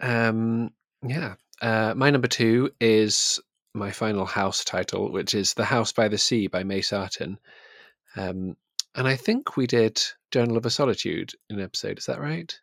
Um, 0.02 0.72
yeah, 1.08 1.36
uh, 1.62 1.94
my 1.96 2.10
number 2.10 2.28
two 2.28 2.72
is 2.80 3.40
my 3.74 3.92
final 3.92 4.26
house 4.26 4.64
title, 4.64 5.12
which 5.12 5.34
is 5.34 5.54
The 5.54 5.66
House 5.66 5.92
by 5.92 6.08
the 6.08 6.18
Sea 6.18 6.48
by 6.48 6.64
May 6.64 6.82
Sarton. 6.82 7.38
Um, 8.16 8.56
and 8.96 9.08
I 9.08 9.16
think 9.16 9.56
we 9.56 9.68
did 9.68 10.02
Journal 10.32 10.58
of 10.58 10.66
a 10.66 10.70
Solitude 10.70 11.34
in 11.50 11.58
an 11.60 11.64
episode. 11.64 12.00
Is 12.00 12.06
that 12.08 12.20
right? 12.20 12.54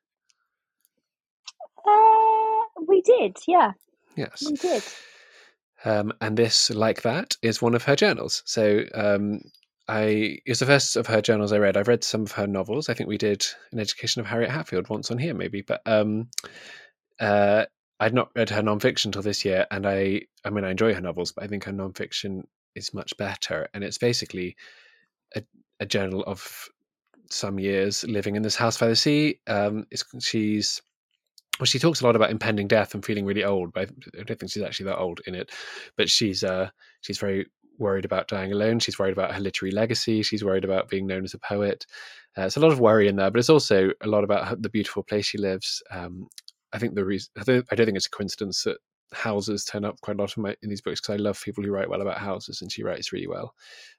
Uh, 1.86 2.82
we 2.88 3.00
did, 3.02 3.36
yeah, 3.46 3.72
Yes. 4.16 4.42
we 4.48 4.56
did. 4.56 4.82
Um, 5.84 6.12
and 6.20 6.36
this, 6.36 6.70
like 6.70 7.02
that, 7.02 7.36
is 7.42 7.62
one 7.62 7.74
of 7.74 7.84
her 7.84 7.94
journals. 7.94 8.42
So 8.46 8.82
um, 8.94 9.40
I 9.88 10.38
it's 10.44 10.58
the 10.60 10.66
first 10.66 10.96
of 10.96 11.06
her 11.06 11.20
journals 11.20 11.52
I 11.52 11.58
read. 11.58 11.76
I've 11.76 11.86
read 11.88 12.02
some 12.02 12.22
of 12.22 12.32
her 12.32 12.46
novels. 12.46 12.88
I 12.88 12.94
think 12.94 13.08
we 13.08 13.18
did 13.18 13.46
an 13.72 13.78
education 13.78 14.20
of 14.20 14.26
Harriet 14.26 14.50
Hatfield 14.50 14.88
once 14.88 15.10
on 15.10 15.18
here, 15.18 15.34
maybe. 15.34 15.62
But 15.62 15.82
um, 15.86 16.28
uh, 17.20 17.66
I'd 17.98 18.14
not 18.14 18.30
read 18.36 18.50
her 18.50 18.62
nonfiction 18.62 19.12
till 19.12 19.22
this 19.22 19.44
year, 19.44 19.66
and 19.70 19.86
I 19.86 20.22
I 20.44 20.50
mean 20.50 20.64
I 20.64 20.70
enjoy 20.70 20.94
her 20.94 21.00
novels, 21.00 21.32
but 21.32 21.44
I 21.44 21.46
think 21.46 21.64
her 21.64 21.72
nonfiction 21.72 22.42
is 22.74 22.94
much 22.94 23.16
better. 23.16 23.68
And 23.74 23.82
it's 23.82 23.98
basically 23.98 24.56
a, 25.34 25.42
a 25.80 25.86
journal 25.86 26.22
of 26.24 26.68
some 27.30 27.58
years 27.58 28.04
living 28.04 28.36
in 28.36 28.42
this 28.42 28.56
house 28.56 28.78
by 28.78 28.88
the 28.88 28.96
sea. 28.96 29.40
Um, 29.46 29.86
she's 30.20 30.80
well, 31.58 31.66
she 31.66 31.78
talks 31.78 32.02
a 32.02 32.04
lot 32.04 32.16
about 32.16 32.30
impending 32.30 32.68
death 32.68 32.94
and 32.94 33.04
feeling 33.04 33.24
really 33.24 33.44
old, 33.44 33.72
but 33.72 33.90
I 34.14 34.22
don't 34.24 34.38
think 34.38 34.52
she's 34.52 34.62
actually 34.62 34.86
that 34.86 34.98
old 34.98 35.20
in 35.26 35.34
it. 35.34 35.50
But 35.96 36.10
she's 36.10 36.44
uh, 36.44 36.68
she's 37.00 37.18
very 37.18 37.46
worried 37.78 38.04
about 38.04 38.28
dying 38.28 38.52
alone. 38.52 38.78
She's 38.78 38.98
worried 38.98 39.12
about 39.12 39.34
her 39.34 39.40
literary 39.40 39.72
legacy. 39.72 40.22
She's 40.22 40.44
worried 40.44 40.64
about 40.64 40.88
being 40.88 41.06
known 41.06 41.24
as 41.24 41.34
a 41.34 41.38
poet. 41.38 41.86
Uh, 42.36 42.42
it's 42.42 42.56
a 42.56 42.60
lot 42.60 42.72
of 42.72 42.80
worry 42.80 43.08
in 43.08 43.16
there, 43.16 43.30
but 43.30 43.38
it's 43.38 43.50
also 43.50 43.90
a 44.02 44.06
lot 44.06 44.24
about 44.24 44.60
the 44.62 44.68
beautiful 44.68 45.02
place 45.02 45.26
she 45.26 45.38
lives. 45.38 45.82
Um, 45.90 46.28
I 46.76 46.78
think 46.78 46.94
the 46.94 47.06
reason 47.06 47.30
I 47.38 47.42
don't, 47.42 47.66
I 47.70 47.74
don't 47.74 47.86
think 47.86 47.96
it's 47.96 48.06
a 48.06 48.10
coincidence 48.10 48.64
that 48.64 48.76
houses 49.12 49.64
turn 49.64 49.86
up 49.86 49.98
quite 50.02 50.18
a 50.18 50.20
lot 50.20 50.36
in, 50.36 50.42
my, 50.42 50.54
in 50.62 50.68
these 50.68 50.82
books 50.82 51.00
because 51.00 51.14
I 51.14 51.16
love 51.16 51.40
people 51.42 51.64
who 51.64 51.70
write 51.70 51.88
well 51.88 52.02
about 52.02 52.18
houses, 52.18 52.60
and 52.60 52.70
she 52.70 52.82
writes 52.82 53.12
really 53.12 53.26
well 53.26 53.54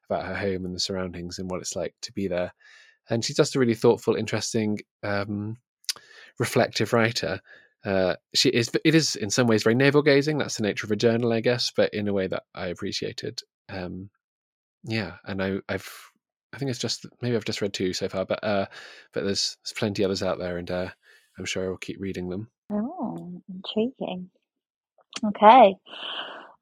about 0.08 0.26
her 0.26 0.36
home 0.36 0.64
and 0.64 0.76
the 0.76 0.80
surroundings 0.80 1.40
and 1.40 1.50
what 1.50 1.60
it's 1.60 1.76
like 1.76 1.96
to 2.04 2.14
be 2.14 2.28
there. 2.28 2.54
And 3.10 3.26
she's 3.26 3.36
just 3.36 3.56
a 3.56 3.60
really 3.60 3.74
thoughtful, 3.74 4.16
interesting, 4.16 4.78
um, 5.02 5.58
reflective 6.38 6.94
writer. 6.94 7.42
Uh, 7.84 8.16
she 8.36 8.50
is. 8.50 8.70
It 8.86 8.94
is 8.94 9.16
in 9.16 9.32
some 9.32 9.48
ways 9.48 9.64
very 9.64 9.76
navel 9.76 10.04
gazing. 10.04 10.38
That's 10.38 10.58
the 10.58 10.64
nature 10.64 10.86
of 10.86 10.92
a 10.92 10.96
journal, 10.96 11.34
I 11.34 11.40
guess, 11.40 11.72
but 11.76 11.94
in 11.96 12.08
a 12.08 12.14
way 12.14 12.28
that 12.28 12.44
I 12.54 12.68
appreciated. 12.68 13.42
Um, 13.70 14.12
yeah, 14.84 15.14
and 15.26 15.42
I, 15.42 15.60
I've. 15.68 15.90
I 16.54 16.60
think 16.60 16.70
it's 16.70 16.80
just 16.80 17.08
maybe 17.22 17.36
I've 17.36 17.46
just 17.46 17.62
read 17.62 17.74
two 17.74 17.94
so 17.94 18.08
far, 18.08 18.26
but 18.26 18.44
uh, 18.44 18.68
but 19.14 19.24
there's 19.24 19.58
there's 19.64 19.74
plenty 19.76 20.04
others 20.04 20.22
out 20.22 20.38
there, 20.38 20.58
and 20.58 20.70
uh, 20.70 20.90
I'm 21.40 21.46
sure 21.46 21.66
I 21.66 21.70
will 21.70 21.78
keep 21.78 22.00
reading 22.00 22.30
them. 22.30 22.50
Oh, 22.72 23.42
intriguing. 23.50 24.30
Okay. 25.26 25.76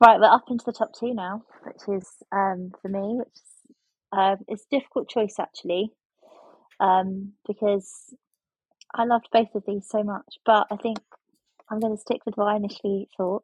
Right, 0.01 0.19
we're 0.19 0.25
up 0.25 0.45
into 0.49 0.65
the 0.65 0.73
top 0.73 0.91
two 0.99 1.13
now, 1.13 1.43
which 1.63 1.99
is 1.99 2.07
um, 2.31 2.71
for 2.81 2.89
me, 2.89 3.15
which 3.17 3.27
is, 3.33 3.41
uh, 4.11 4.35
it's 4.47 4.65
a 4.71 4.77
difficult 4.79 5.09
choice 5.09 5.35
actually, 5.39 5.91
um, 6.79 7.33
because 7.47 8.13
I 8.93 9.05
loved 9.05 9.29
both 9.31 9.55
of 9.55 9.63
these 9.67 9.87
so 9.89 10.03
much, 10.03 10.37
but 10.45 10.67
I 10.71 10.77
think 10.77 10.99
I'm 11.69 11.79
going 11.79 11.95
to 11.95 12.01
stick 12.01 12.21
with 12.25 12.35
what 12.35 12.47
I 12.47 12.57
initially 12.57 13.09
thought. 13.17 13.43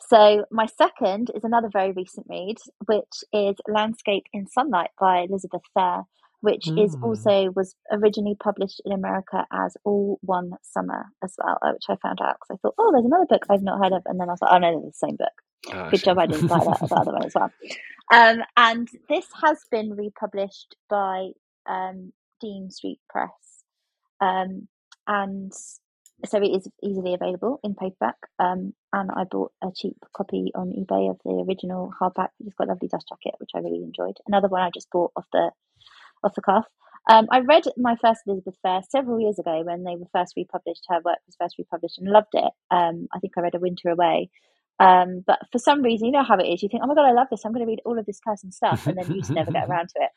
So 0.00 0.44
my 0.50 0.66
second 0.66 1.30
is 1.34 1.44
another 1.44 1.70
very 1.72 1.92
recent 1.92 2.26
read, 2.28 2.56
which 2.86 3.24
is 3.32 3.56
Landscape 3.68 4.24
in 4.32 4.46
Sunlight 4.46 4.90
by 5.00 5.20
Elizabeth 5.20 5.62
Fair, 5.74 6.04
which 6.44 6.66
mm. 6.66 6.84
is 6.84 6.94
hmm. 6.94 7.04
also 7.04 7.50
was 7.56 7.74
originally 7.90 8.36
published 8.38 8.82
in 8.84 8.92
America 8.92 9.46
as 9.50 9.78
All 9.82 10.18
One 10.20 10.50
Summer 10.62 11.06
as 11.22 11.34
well, 11.38 11.56
uh, 11.62 11.72
which 11.72 11.86
I 11.88 11.96
found 12.02 12.20
out 12.20 12.36
because 12.36 12.50
I 12.50 12.56
thought, 12.60 12.74
oh, 12.76 12.92
there's 12.92 13.06
another 13.06 13.24
book 13.26 13.46
I've 13.48 13.62
not 13.62 13.82
heard 13.82 13.94
of, 13.94 14.02
and 14.04 14.20
then 14.20 14.28
I 14.28 14.32
was 14.32 14.42
like, 14.42 14.52
oh 14.52 14.58
no, 14.58 14.70
they're 14.70 14.90
the 14.90 14.92
same 14.92 15.16
book. 15.16 15.32
Oh, 15.72 15.90
Good 15.90 16.04
job 16.04 16.18
I 16.18 16.26
didn't 16.26 16.48
buy 16.48 16.58
that, 16.58 16.86
the 16.86 16.94
other 16.94 17.12
one 17.12 17.24
as 17.24 17.34
well. 17.34 17.50
Um, 18.12 18.42
and 18.58 18.86
this 19.08 19.24
has 19.42 19.58
been 19.70 19.96
republished 19.96 20.76
by 20.90 21.30
um, 21.66 22.12
Dean 22.42 22.70
Street 22.70 23.00
Press, 23.08 23.30
um, 24.20 24.68
and 25.06 25.50
so 26.26 26.42
it 26.42 26.48
is 26.48 26.68
easily 26.82 27.14
available 27.14 27.58
in 27.64 27.74
paperback. 27.74 28.16
Um, 28.38 28.74
and 28.92 29.10
I 29.16 29.24
bought 29.24 29.52
a 29.62 29.68
cheap 29.74 29.96
copy 30.14 30.52
on 30.54 30.72
eBay 30.72 31.10
of 31.10 31.18
the 31.24 31.42
original 31.48 31.90
hardback, 31.98 32.28
which 32.36 32.48
has 32.48 32.54
got 32.58 32.68
a 32.68 32.72
lovely 32.72 32.88
dust 32.88 33.08
jacket, 33.08 33.34
which 33.38 33.50
I 33.54 33.60
really 33.60 33.82
enjoyed. 33.82 34.18
Another 34.26 34.48
one 34.48 34.60
I 34.60 34.68
just 34.74 34.90
bought 34.90 35.12
off 35.16 35.24
the 35.32 35.50
off 36.24 36.34
the 36.34 36.42
cuff. 36.42 36.64
Um, 37.10 37.26
I 37.30 37.40
read 37.40 37.64
my 37.76 37.96
first 38.00 38.22
Elizabeth 38.26 38.54
Fair 38.62 38.80
several 38.88 39.20
years 39.20 39.38
ago 39.38 39.62
when 39.62 39.84
they 39.84 39.96
were 39.96 40.06
first 40.12 40.34
republished. 40.36 40.86
Her 40.88 41.00
work 41.04 41.18
was 41.26 41.36
first 41.38 41.58
republished 41.58 41.98
and 41.98 42.08
loved 42.08 42.32
it. 42.32 42.50
Um, 42.70 43.08
I 43.14 43.18
think 43.18 43.34
I 43.36 43.42
read 43.42 43.54
A 43.54 43.58
Winter 43.58 43.90
Away. 43.90 44.30
Um, 44.80 45.22
but 45.26 45.38
for 45.52 45.58
some 45.58 45.82
reason, 45.82 46.06
you 46.06 46.12
know 46.12 46.24
how 46.24 46.38
it 46.38 46.46
is. 46.46 46.62
You 46.62 46.68
think, 46.68 46.82
oh 46.82 46.86
my 46.86 46.94
God, 46.94 47.06
I 47.06 47.12
love 47.12 47.28
this. 47.30 47.44
I'm 47.44 47.52
going 47.52 47.64
to 47.64 47.70
read 47.70 47.82
all 47.84 47.98
of 47.98 48.06
this 48.06 48.20
person's 48.24 48.56
stuff. 48.56 48.86
And 48.86 48.96
then 48.96 49.10
you 49.12 49.20
just 49.20 49.30
never 49.30 49.52
get 49.52 49.68
around 49.68 49.90
to 49.90 50.02
it. 50.02 50.10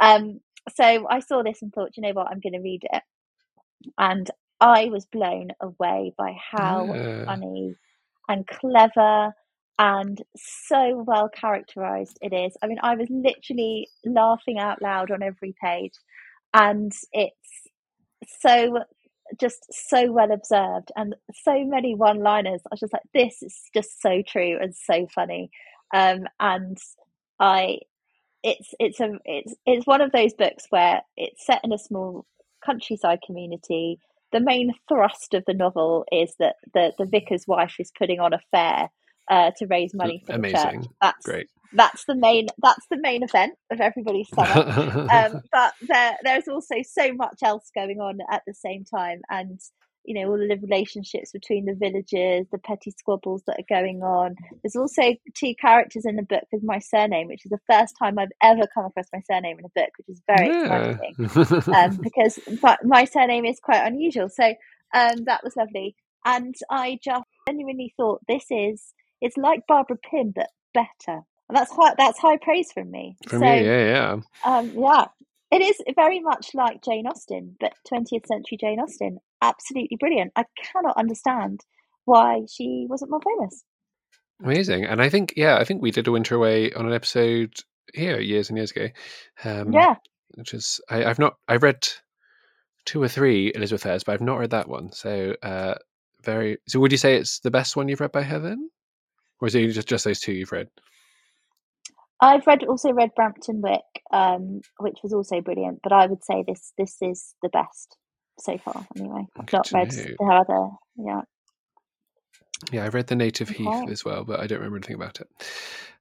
Um, 0.00 0.40
so 0.74 1.06
I 1.08 1.20
saw 1.20 1.42
this 1.42 1.62
and 1.62 1.72
thought, 1.72 1.96
you 1.96 2.02
know 2.02 2.12
what, 2.12 2.28
I'm 2.30 2.40
going 2.40 2.52
to 2.52 2.60
read 2.60 2.82
it. 2.84 3.02
And 3.98 4.30
I 4.60 4.86
was 4.86 5.06
blown 5.06 5.48
away 5.60 6.12
by 6.16 6.34
how 6.52 6.92
yeah. 6.92 7.24
funny 7.24 7.74
and 8.28 8.46
clever 8.46 9.32
and 9.78 10.22
so 10.36 11.04
well 11.06 11.28
characterized 11.28 12.18
it 12.22 12.32
is. 12.32 12.56
I 12.62 12.66
mean, 12.66 12.78
I 12.82 12.94
was 12.94 13.08
literally 13.10 13.88
laughing 14.04 14.58
out 14.58 14.80
loud 14.80 15.10
on 15.10 15.22
every 15.22 15.54
page, 15.62 15.92
and 16.54 16.92
it's 17.12 17.70
so 18.40 18.80
just 19.40 19.66
so 19.72 20.12
well 20.12 20.30
observed 20.32 20.92
and 20.96 21.14
so 21.44 21.64
many 21.64 21.94
one 21.94 22.20
liners. 22.20 22.60
I 22.64 22.68
was 22.70 22.80
just 22.80 22.92
like, 22.92 23.02
this 23.12 23.42
is 23.42 23.60
just 23.74 24.00
so 24.00 24.22
true 24.26 24.58
and 24.60 24.74
so 24.74 25.06
funny. 25.14 25.50
Um, 25.94 26.26
and 26.40 26.78
I, 27.40 27.80
it's 28.42 28.72
it's 28.78 29.00
a 29.00 29.18
it's 29.24 29.54
it's 29.66 29.86
one 29.86 30.00
of 30.00 30.12
those 30.12 30.34
books 30.34 30.66
where 30.70 31.02
it's 31.16 31.44
set 31.44 31.60
in 31.64 31.72
a 31.72 31.78
small 31.78 32.24
countryside 32.64 33.20
community. 33.26 33.98
The 34.32 34.40
main 34.40 34.72
thrust 34.88 35.34
of 35.34 35.44
the 35.46 35.54
novel 35.54 36.04
is 36.12 36.34
that 36.38 36.56
the 36.74 36.92
the 36.98 37.06
vicar's 37.06 37.46
wife 37.46 37.76
is 37.78 37.92
putting 37.96 38.20
on 38.20 38.32
a 38.32 38.40
fair 38.50 38.88
uh, 39.28 39.50
to 39.58 39.66
raise 39.66 39.94
money 39.94 40.22
for 40.26 40.34
Amazing. 40.34 40.80
the 40.80 40.86
church. 40.86 40.86
That's 41.00 41.26
great. 41.26 41.48
That's 41.72 42.04
the 42.04 42.14
main. 42.14 42.46
That's 42.62 42.86
the 42.90 42.98
main 42.98 43.22
event 43.22 43.54
of 43.70 43.80
everybody's 43.80 44.28
summer. 44.34 45.08
um, 45.12 45.42
but 45.52 45.74
there, 45.82 46.16
there's 46.22 46.48
also 46.48 46.76
so 46.82 47.12
much 47.12 47.38
else 47.42 47.70
going 47.74 48.00
on 48.00 48.18
at 48.30 48.42
the 48.46 48.54
same 48.54 48.84
time, 48.84 49.20
and 49.28 49.60
you 50.04 50.14
know 50.14 50.30
all 50.30 50.38
the 50.38 50.58
relationships 50.62 51.32
between 51.32 51.64
the 51.64 51.74
villagers, 51.74 52.46
the 52.52 52.58
petty 52.58 52.92
squabbles 52.92 53.42
that 53.46 53.58
are 53.58 53.74
going 53.82 54.02
on. 54.02 54.36
There's 54.62 54.76
also 54.76 55.16
two 55.34 55.54
characters 55.60 56.04
in 56.06 56.16
the 56.16 56.22
book 56.22 56.44
with 56.52 56.62
my 56.62 56.78
surname, 56.78 57.28
which 57.28 57.44
is 57.44 57.50
the 57.50 57.58
first 57.70 57.94
time 57.98 58.18
I've 58.18 58.28
ever 58.42 58.66
come 58.72 58.86
across 58.86 59.06
my 59.12 59.20
surname 59.30 59.58
in 59.58 59.64
a 59.64 59.68
book, 59.74 59.90
which 59.98 60.08
is 60.08 60.22
very 60.26 60.48
yeah. 60.48 60.96
exciting 61.18 61.74
um, 61.74 61.96
because 62.02 62.38
my 62.84 63.04
surname 63.04 63.44
is 63.44 63.58
quite 63.60 63.84
unusual. 63.86 64.28
So 64.28 64.44
um, 64.94 65.24
that 65.24 65.42
was 65.42 65.56
lovely, 65.56 65.96
and 66.24 66.54
I 66.70 66.98
just 67.02 67.24
genuinely 67.48 67.92
thought 67.96 68.22
this 68.28 68.46
is 68.50 68.94
it's 69.20 69.36
like 69.36 69.60
Barbara 69.66 69.96
Pym, 70.10 70.32
but 70.34 70.48
better. 70.74 71.22
And 71.48 71.56
that's 71.56 71.70
high, 71.72 71.94
that's 71.96 72.18
high 72.18 72.38
praise 72.38 72.72
from 72.72 72.90
me. 72.90 73.16
From 73.28 73.40
so, 73.40 73.44
me, 73.44 73.64
yeah, 73.64 73.84
yeah. 73.84 74.16
Um, 74.44 74.72
yeah. 74.74 75.06
It 75.52 75.62
is 75.62 75.80
very 75.94 76.18
much 76.20 76.50
like 76.54 76.82
Jane 76.82 77.06
Austen, 77.06 77.56
but 77.60 77.72
20th 77.90 78.26
century 78.26 78.58
Jane 78.60 78.80
Austen. 78.80 79.18
Absolutely 79.40 79.96
brilliant. 79.98 80.32
I 80.34 80.44
cannot 80.60 80.96
understand 80.96 81.60
why 82.04 82.42
she 82.52 82.86
wasn't 82.88 83.12
more 83.12 83.20
famous. 83.20 83.62
Amazing. 84.42 84.84
And 84.84 85.00
I 85.00 85.08
think, 85.08 85.34
yeah, 85.36 85.56
I 85.56 85.64
think 85.64 85.82
we 85.82 85.92
did 85.92 86.08
a 86.08 86.12
winter 86.12 86.34
away 86.34 86.72
on 86.72 86.86
an 86.86 86.92
episode 86.92 87.54
here 87.94 88.18
years 88.18 88.48
and 88.48 88.58
years 88.58 88.72
ago. 88.72 88.88
Um, 89.44 89.72
yeah. 89.72 89.94
Which 90.34 90.52
is, 90.52 90.80
I, 90.90 90.98
have 90.98 91.18
not, 91.20 91.34
I've 91.46 91.62
read 91.62 91.86
two 92.84 93.02
or 93.02 93.08
three 93.08 93.52
Elizabeth 93.54 93.84
Fairs, 93.84 94.04
but 94.04 94.12
I've 94.12 94.20
not 94.20 94.38
read 94.38 94.50
that 94.50 94.68
one. 94.68 94.92
So, 94.92 95.36
uh, 95.42 95.74
very, 96.22 96.58
so 96.66 96.80
would 96.80 96.92
you 96.92 96.98
say 96.98 97.16
it's 97.16 97.38
the 97.40 97.50
best 97.52 97.76
one 97.76 97.88
you've 97.88 98.00
read 98.00 98.12
by 98.12 98.24
her 98.24 98.40
then? 98.40 98.68
Or 99.40 99.48
is 99.48 99.54
it 99.54 99.68
just 99.72 99.88
just 99.88 100.04
those 100.04 100.20
two 100.20 100.32
you've 100.32 100.52
read? 100.52 100.68
I've 102.20 102.46
read 102.46 102.64
also 102.64 102.92
read 102.92 103.10
Bramton 103.14 103.60
Wick, 103.60 103.82
um, 104.10 104.62
which 104.78 104.98
was 105.02 105.12
also 105.12 105.40
brilliant. 105.40 105.80
But 105.82 105.92
I 105.92 106.06
would 106.06 106.24
say 106.24 106.44
this 106.46 106.72
this 106.78 106.96
is 107.02 107.34
the 107.42 107.50
best 107.50 107.96
so 108.38 108.58
far. 108.58 108.86
Anyway, 108.96 109.26
I've 109.38 109.52
not 109.52 109.70
read 109.72 109.90
the 109.90 110.16
other. 110.24 110.70
Yeah. 110.96 111.22
Yeah, 112.72 112.84
I 112.84 112.88
read 112.88 113.06
the 113.06 113.16
Native 113.16 113.50
okay. 113.50 113.64
Heath 113.64 113.90
as 113.90 114.04
well, 114.04 114.24
but 114.24 114.40
I 114.40 114.46
don't 114.46 114.58
remember 114.58 114.78
anything 114.78 114.96
about 114.96 115.20
it. 115.20 115.28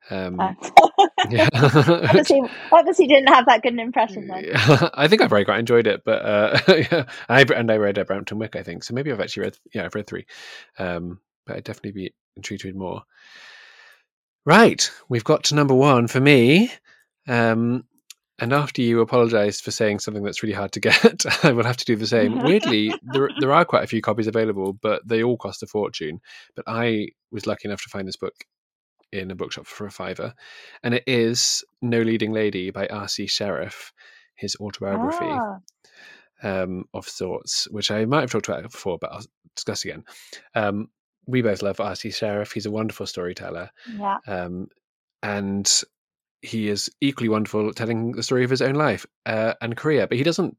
Um, 0.09 0.39
uh. 0.39 0.53
yeah, 1.29 1.49
obviously, 1.53 2.41
obviously 2.71 3.07
didn't 3.07 3.27
have 3.27 3.47
that 3.47 3.61
good 3.61 3.73
an 3.73 3.79
impression 3.79 4.27
then. 4.27 4.45
Yeah. 4.45 4.89
I 4.93 5.09
think 5.09 5.21
I 5.21 5.27
very 5.27 5.43
quite 5.43 5.59
enjoyed 5.59 5.85
it, 5.87 6.03
but 6.05 6.23
uh, 6.23 6.59
yeah, 6.67 7.05
I 7.27 7.41
and 7.41 7.69
I 7.69 7.75
read 7.75 7.99
uh, 7.99 8.05
Bramton 8.05 8.39
Wick, 8.39 8.55
I 8.55 8.63
think. 8.63 8.83
So 8.83 8.93
maybe 8.93 9.11
I've 9.11 9.19
actually 9.19 9.43
read. 9.43 9.57
Yeah, 9.73 9.83
I've 9.83 9.95
read 9.95 10.07
three, 10.07 10.25
um, 10.79 11.19
but 11.45 11.57
I'd 11.57 11.63
definitely 11.65 11.91
be 11.91 12.13
to 12.41 12.73
more. 12.73 13.03
Right, 14.45 14.89
we've 15.09 15.23
got 15.23 15.45
to 15.45 15.55
number 15.55 15.73
one 15.73 16.07
for 16.07 16.19
me. 16.19 16.71
Um, 17.27 17.85
and 18.37 18.51
after 18.53 18.81
you 18.81 18.99
apologised 18.99 19.63
for 19.63 19.71
saying 19.71 19.99
something 19.99 20.23
that's 20.23 20.43
really 20.43 20.53
hard 20.53 20.71
to 20.73 20.79
get, 20.81 21.25
I 21.43 21.51
will 21.51 21.63
have 21.63 21.77
to 21.77 21.85
do 21.85 21.95
the 21.95 22.07
same. 22.07 22.43
Weirdly, 22.43 22.93
there, 23.01 23.29
there 23.39 23.53
are 23.53 23.65
quite 23.65 23.83
a 23.83 23.87
few 23.87 24.01
copies 24.01 24.27
available, 24.27 24.73
but 24.73 25.07
they 25.07 25.23
all 25.23 25.37
cost 25.37 25.63
a 25.63 25.67
fortune. 25.67 26.21
But 26.55 26.65
I 26.67 27.09
was 27.31 27.47
lucky 27.47 27.67
enough 27.67 27.81
to 27.83 27.89
find 27.89 28.07
this 28.07 28.17
book 28.17 28.35
in 29.11 29.31
a 29.31 29.35
bookshop 29.35 29.65
for 29.65 29.87
a 29.87 29.91
fiver. 29.91 30.33
And 30.83 30.93
it 30.93 31.03
is 31.07 31.63
No 31.81 32.01
Leading 32.01 32.33
Lady 32.33 32.71
by 32.71 32.87
R.C. 32.87 33.27
Sherriff, 33.27 33.93
his 34.35 34.57
autobiography 34.59 35.25
ah. 35.25 35.57
um, 36.43 36.85
of 36.93 37.07
sorts, 37.07 37.67
which 37.71 37.89
I 37.89 38.05
might 38.05 38.21
have 38.21 38.31
talked 38.31 38.49
about 38.49 38.63
before, 38.63 38.97
but 38.99 39.11
I'll 39.13 39.25
discuss 39.55 39.85
again. 39.85 40.03
Um, 40.53 40.89
we 41.27 41.41
both 41.41 41.61
love 41.61 41.79
R.C. 41.79 42.11
Sherriff. 42.11 42.51
He's 42.51 42.65
a 42.65 42.71
wonderful 42.71 43.05
storyteller. 43.05 43.69
Yeah. 43.97 44.17
Um, 44.27 44.67
and 45.23 45.83
he 46.41 46.69
is 46.69 46.89
equally 47.01 47.29
wonderful 47.29 47.67
at 47.67 47.75
telling 47.75 48.11
the 48.11 48.23
story 48.23 48.43
of 48.43 48.49
his 48.49 48.61
own 48.61 48.75
life 48.75 49.05
uh, 49.25 49.53
and 49.61 49.75
career. 49.75 50.07
But 50.07 50.17
he 50.17 50.23
doesn't 50.23 50.55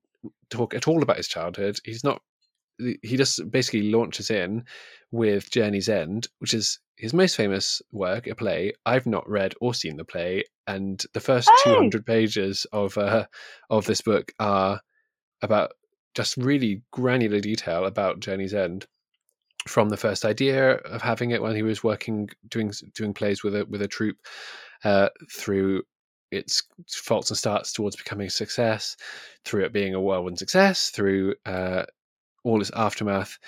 talk 0.51 0.75
at 0.75 0.89
all 0.89 1.03
about 1.03 1.17
his 1.17 1.29
childhood. 1.29 1.79
He's 1.85 2.05
not. 2.05 2.21
He 2.79 3.17
just 3.17 3.51
basically 3.51 3.91
launches 3.91 4.31
in 4.31 4.65
with 5.11 5.51
Journey's 5.51 5.89
End, 5.89 6.29
which 6.41 6.53
is 6.53 6.79
his 6.97 7.15
most 7.15 7.35
famous 7.35 7.81
work, 7.91 8.27
a 8.27 8.35
play. 8.35 8.75
I've 8.85 9.07
not 9.07 9.29
read 9.29 9.55
or 9.63 9.73
seen 9.73 9.97
the 9.97 10.05
play, 10.05 10.45
and 10.67 11.03
the 11.15 11.21
first 11.21 11.49
oh. 11.51 11.63
200 11.65 12.05
pages 12.05 12.67
of 12.73 12.99
uh, 12.99 13.27
of 13.71 13.87
this 13.87 14.03
book 14.03 14.33
are 14.39 14.81
about 15.41 15.73
just 16.15 16.37
really 16.37 16.83
granular 16.93 17.41
detail 17.41 17.85
about 17.85 18.21
Journey's 18.21 18.55
End 18.55 18.87
from 19.67 19.89
the 19.89 19.97
first 19.97 20.25
idea 20.25 20.75
of 20.77 21.03
having 21.03 21.31
it 21.31 21.43
when 21.43 21.57
he 21.57 21.63
was 21.63 21.83
working 21.83 22.29
doing 22.49 22.73
doing 22.95 23.13
plays 23.13 23.43
with 23.43 23.55
a 23.55 23.65
with 23.67 23.83
a 23.83 23.89
troupe 23.89 24.19
uh, 24.85 25.09
through 25.31 25.83
its 26.31 26.63
faults 26.89 27.31
and 27.31 27.39
starts 27.39 27.73
towards 27.73 27.97
becoming 27.97 28.27
a 28.27 28.31
success, 28.31 28.97
through 29.45 29.65
it 29.65 29.73
being 29.73 29.95
a 29.95 30.01
whirlwind 30.01 30.39
success, 30.39 30.91
through 30.91 31.35
uh, 31.45 31.85
all 32.45 32.61
its 32.61 32.71
aftermath. 32.75 33.39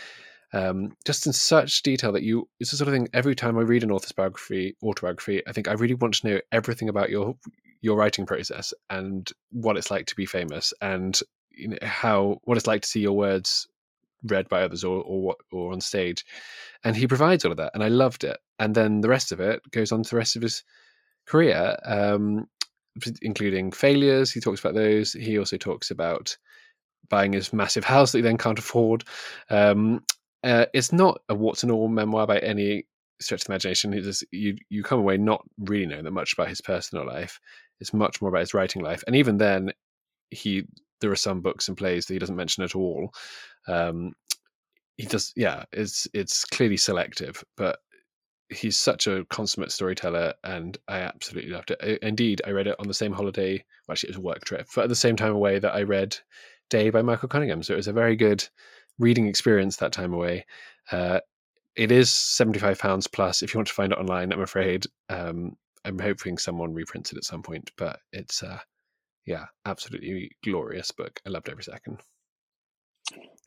Um, 0.54 0.96
just 1.04 1.26
in 1.26 1.34
such 1.34 1.82
detail 1.82 2.12
that 2.12 2.22
you 2.22 2.48
it's 2.58 2.70
the 2.70 2.78
sort 2.78 2.88
of 2.88 2.94
thing 2.94 3.08
every 3.12 3.34
time 3.34 3.58
I 3.58 3.62
read 3.62 3.82
an 3.82 3.90
author's 3.90 4.12
biography 4.12 4.78
autobiography 4.82 5.46
I 5.46 5.52
think 5.52 5.68
I 5.68 5.74
really 5.74 5.92
want 5.92 6.14
to 6.14 6.26
know 6.26 6.40
everything 6.52 6.88
about 6.88 7.10
your 7.10 7.34
your 7.82 7.98
writing 7.98 8.24
process 8.24 8.72
and 8.88 9.30
what 9.50 9.76
it's 9.76 9.90
like 9.90 10.06
to 10.06 10.16
be 10.16 10.24
famous 10.24 10.72
and 10.80 11.20
you 11.50 11.68
know, 11.68 11.76
how 11.82 12.38
what 12.44 12.56
it's 12.56 12.66
like 12.66 12.80
to 12.80 12.88
see 12.88 13.00
your 13.00 13.12
words 13.12 13.68
read 14.24 14.48
by 14.48 14.62
others 14.62 14.84
or 14.84 15.02
or 15.02 15.36
or 15.52 15.72
on 15.72 15.80
stage 15.80 16.24
and 16.84 16.96
he 16.96 17.06
provides 17.06 17.44
all 17.44 17.50
of 17.50 17.58
that 17.58 17.72
and 17.74 17.82
I 17.82 17.88
loved 17.88 18.24
it 18.24 18.38
and 18.58 18.74
then 18.74 19.00
the 19.00 19.08
rest 19.08 19.32
of 19.32 19.40
it 19.40 19.60
goes 19.70 19.92
on 19.92 20.02
to 20.02 20.10
the 20.10 20.16
rest 20.16 20.36
of 20.36 20.42
his 20.42 20.64
career 21.26 21.76
um, 21.84 22.46
including 23.22 23.70
failures 23.70 24.32
he 24.32 24.40
talks 24.40 24.60
about 24.60 24.74
those 24.74 25.12
he 25.12 25.38
also 25.38 25.56
talks 25.56 25.90
about 25.90 26.36
buying 27.08 27.32
his 27.32 27.52
massive 27.52 27.84
house 27.84 28.12
that 28.12 28.18
he 28.18 28.22
then 28.22 28.38
can't 28.38 28.58
afford 28.58 29.04
um, 29.50 30.02
uh, 30.44 30.66
it's 30.72 30.92
not 30.92 31.20
a 31.28 31.34
what's 31.34 31.62
and 31.62 31.72
all 31.72 31.88
memoir 31.88 32.26
by 32.26 32.38
any 32.38 32.84
stretch 33.20 33.42
of 33.42 33.46
the 33.46 33.52
imagination. 33.52 33.92
You 34.30 34.56
you 34.68 34.82
come 34.82 35.00
away 35.00 35.16
not 35.16 35.42
really 35.58 35.86
knowing 35.86 36.04
that 36.04 36.12
much 36.12 36.32
about 36.32 36.48
his 36.48 36.60
personal 36.60 37.06
life. 37.06 37.40
It's 37.80 37.92
much 37.92 38.20
more 38.20 38.28
about 38.28 38.40
his 38.40 38.54
writing 38.54 38.82
life, 38.82 39.02
and 39.06 39.16
even 39.16 39.38
then, 39.38 39.72
he 40.30 40.64
there 41.00 41.10
are 41.10 41.16
some 41.16 41.40
books 41.40 41.68
and 41.68 41.76
plays 41.76 42.06
that 42.06 42.14
he 42.14 42.18
doesn't 42.18 42.36
mention 42.36 42.64
at 42.64 42.74
all. 42.74 43.12
Um, 43.66 44.12
he 44.96 45.06
does, 45.06 45.32
yeah. 45.36 45.64
It's 45.72 46.08
it's 46.12 46.44
clearly 46.44 46.76
selective, 46.76 47.42
but 47.56 47.78
he's 48.50 48.76
such 48.76 49.06
a 49.06 49.24
consummate 49.26 49.70
storyteller, 49.72 50.34
and 50.42 50.76
I 50.88 51.00
absolutely 51.00 51.52
loved 51.52 51.70
it. 51.70 51.78
I, 51.82 52.06
indeed, 52.06 52.42
I 52.46 52.50
read 52.50 52.66
it 52.66 52.76
on 52.78 52.88
the 52.88 52.94
same 52.94 53.12
holiday. 53.12 53.64
Well, 53.86 53.92
actually, 53.92 54.08
it 54.08 54.16
was 54.16 54.18
a 54.18 54.26
work 54.26 54.44
trip, 54.44 54.66
but 54.74 54.84
at 54.84 54.88
the 54.88 54.96
same 54.96 55.16
time 55.16 55.32
away 55.32 55.58
that 55.58 55.74
I 55.74 55.82
read 55.82 56.16
Day 56.70 56.90
by 56.90 57.02
Michael 57.02 57.28
Cunningham. 57.28 57.62
So 57.62 57.74
it 57.74 57.76
was 57.76 57.88
a 57.88 57.92
very 57.92 58.16
good 58.16 58.46
reading 58.98 59.28
experience 59.28 59.76
that 59.76 59.92
time 59.92 60.12
away. 60.12 60.46
Uh, 60.90 61.20
it 61.76 61.92
is 61.92 62.10
seventy 62.10 62.58
five 62.58 62.78
pounds 62.78 63.06
plus 63.06 63.42
if 63.42 63.54
you 63.54 63.58
want 63.58 63.68
to 63.68 63.74
find 63.74 63.92
it 63.92 63.98
online. 63.98 64.32
I'm 64.32 64.40
afraid. 64.40 64.86
Um, 65.08 65.56
I'm 65.84 65.98
hoping 65.98 66.38
someone 66.38 66.74
reprints 66.74 67.12
it 67.12 67.18
at 67.18 67.24
some 67.24 67.42
point, 67.42 67.70
but 67.76 68.00
it's 68.12 68.42
uh, 68.42 68.58
yeah, 69.28 69.46
absolutely 69.66 70.32
glorious 70.44 70.92
book. 70.92 71.20
I 71.26 71.30
loved 71.30 71.50
every 71.50 71.64
second. 71.64 72.00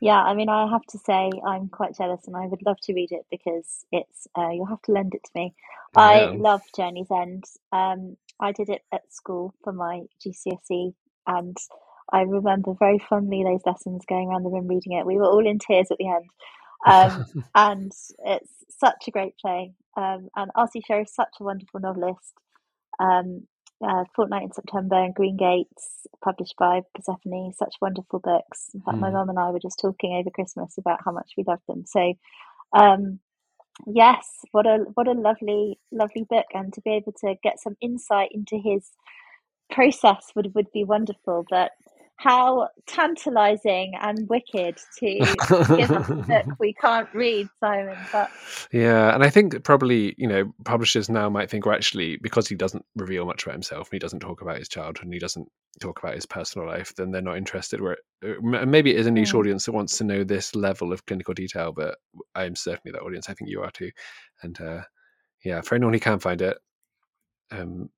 Yeah, 0.01 0.21
I 0.23 0.35
mean, 0.35 0.49
I 0.49 0.69
have 0.69 0.83
to 0.91 0.99
say 0.99 1.31
I'm 1.47 1.69
quite 1.69 1.97
jealous, 1.97 2.27
and 2.27 2.37
I 2.37 2.47
would 2.47 2.63
love 2.65 2.77
to 2.83 2.93
read 2.93 3.11
it 3.11 3.25
because 3.31 3.85
it's. 3.91 4.27
Uh, 4.37 4.49
you'll 4.51 4.67
have 4.67 4.83
to 4.83 4.93
lend 4.93 5.15
it 5.15 5.23
to 5.25 5.31
me. 5.35 5.55
Yeah. 5.95 5.95
I 5.95 6.29
love 6.35 6.61
Journey's 6.75 7.11
End. 7.11 7.45
Um, 7.71 8.17
I 8.39 8.53
did 8.53 8.69
it 8.69 8.83
at 8.93 9.11
school 9.13 9.55
for 9.63 9.73
my 9.73 10.01
GCSE, 10.25 10.93
and 11.27 11.57
I 12.13 12.21
remember 12.21 12.75
very 12.79 12.99
fondly 12.99 13.43
those 13.43 13.61
lessons 13.65 14.03
going 14.07 14.29
around 14.29 14.43
the 14.43 14.51
room 14.51 14.67
reading 14.67 14.93
it. 14.93 15.07
We 15.07 15.17
were 15.17 15.25
all 15.25 15.47
in 15.47 15.59
tears 15.59 15.89
at 15.91 15.97
the 15.97 16.09
end. 16.09 16.29
Um, 16.87 17.25
and 17.55 17.91
it's 18.25 18.51
such 18.79 19.07
a 19.07 19.11
great 19.11 19.37
play. 19.39 19.73
Um, 19.97 20.29
and 20.37 20.51
R.C. 20.55 20.83
Sherriff 20.87 21.07
is 21.09 21.15
such 21.15 21.35
a 21.41 21.43
wonderful 21.45 21.81
novelist. 21.81 22.33
Um, 22.99 23.47
uh, 23.83 24.03
Fortnight 24.15 24.43
in 24.43 24.51
September 24.51 24.95
and 24.95 25.15
Greengates, 25.15 26.05
published 26.23 26.55
by 26.57 26.81
Persephone, 26.95 27.53
such 27.53 27.75
wonderful 27.81 28.19
books. 28.19 28.69
In 28.73 28.81
fact, 28.81 28.97
mm. 28.97 29.01
my 29.01 29.09
hmm. 29.09 29.15
mum 29.15 29.29
and 29.29 29.39
I 29.39 29.49
were 29.49 29.59
just 29.59 29.79
talking 29.79 30.13
over 30.13 30.29
Christmas 30.29 30.77
about 30.77 30.99
how 31.03 31.11
much 31.11 31.31
we 31.37 31.43
loved 31.47 31.63
them. 31.67 31.83
So, 31.85 32.13
um, 32.73 33.19
yes, 33.87 34.27
what 34.51 34.65
a 34.65 34.85
what 34.93 35.07
a 35.07 35.13
lovely 35.13 35.79
lovely 35.91 36.25
book, 36.29 36.45
and 36.53 36.73
to 36.73 36.81
be 36.81 36.91
able 36.91 37.13
to 37.21 37.35
get 37.43 37.59
some 37.59 37.75
insight 37.81 38.29
into 38.33 38.57
his 38.57 38.91
process 39.71 40.31
would 40.35 40.53
would 40.55 40.71
be 40.71 40.83
wonderful. 40.83 41.45
But 41.49 41.71
how 42.21 42.69
tantalizing 42.85 43.93
and 43.99 44.29
wicked 44.29 44.77
to 44.99 45.35
give 45.75 45.89
us 45.89 46.07
a 46.07 46.13
book 46.27 46.45
we 46.59 46.71
can't 46.73 47.11
read, 47.15 47.47
Simon. 47.59 47.97
But 48.11 48.29
yeah, 48.71 49.15
and 49.15 49.23
I 49.23 49.31
think 49.31 49.63
probably 49.63 50.13
you 50.19 50.27
know 50.27 50.53
publishers 50.63 51.09
now 51.09 51.29
might 51.29 51.49
think, 51.49 51.65
well, 51.65 51.73
actually, 51.73 52.17
because 52.21 52.47
he 52.47 52.53
doesn't 52.53 52.85
reveal 52.95 53.25
much 53.25 53.43
about 53.43 53.55
himself, 53.55 53.87
and 53.87 53.93
he 53.93 53.99
doesn't 53.99 54.19
talk 54.19 54.41
about 54.41 54.59
his 54.59 54.69
childhood, 54.69 55.05
and 55.05 55.13
he 55.13 55.19
doesn't 55.19 55.47
talk 55.79 55.97
about 55.97 56.13
his 56.13 56.27
personal 56.27 56.67
life, 56.67 56.93
then 56.95 57.09
they're 57.09 57.23
not 57.23 57.37
interested. 57.37 57.81
Where 57.81 57.97
maybe 58.41 58.91
it 58.91 58.99
is 58.99 59.07
a 59.07 59.11
niche 59.11 59.33
mm. 59.33 59.39
audience 59.39 59.65
that 59.65 59.71
wants 59.71 59.97
to 59.97 60.03
know 60.03 60.23
this 60.23 60.53
level 60.53 60.93
of 60.93 61.05
clinical 61.07 61.33
detail, 61.33 61.71
but 61.71 61.97
I'm 62.35 62.55
certainly 62.55 62.91
that 62.91 63.01
audience. 63.03 63.29
I 63.29 63.33
think 63.33 63.49
you 63.49 63.63
are 63.63 63.71
too, 63.71 63.89
and 64.43 64.61
uh, 64.61 64.81
yeah, 65.43 65.61
for 65.61 65.73
anyone 65.73 65.93
who 65.93 65.99
can 65.99 66.19
find 66.19 66.43
it, 66.43 66.59
um, 67.49 67.89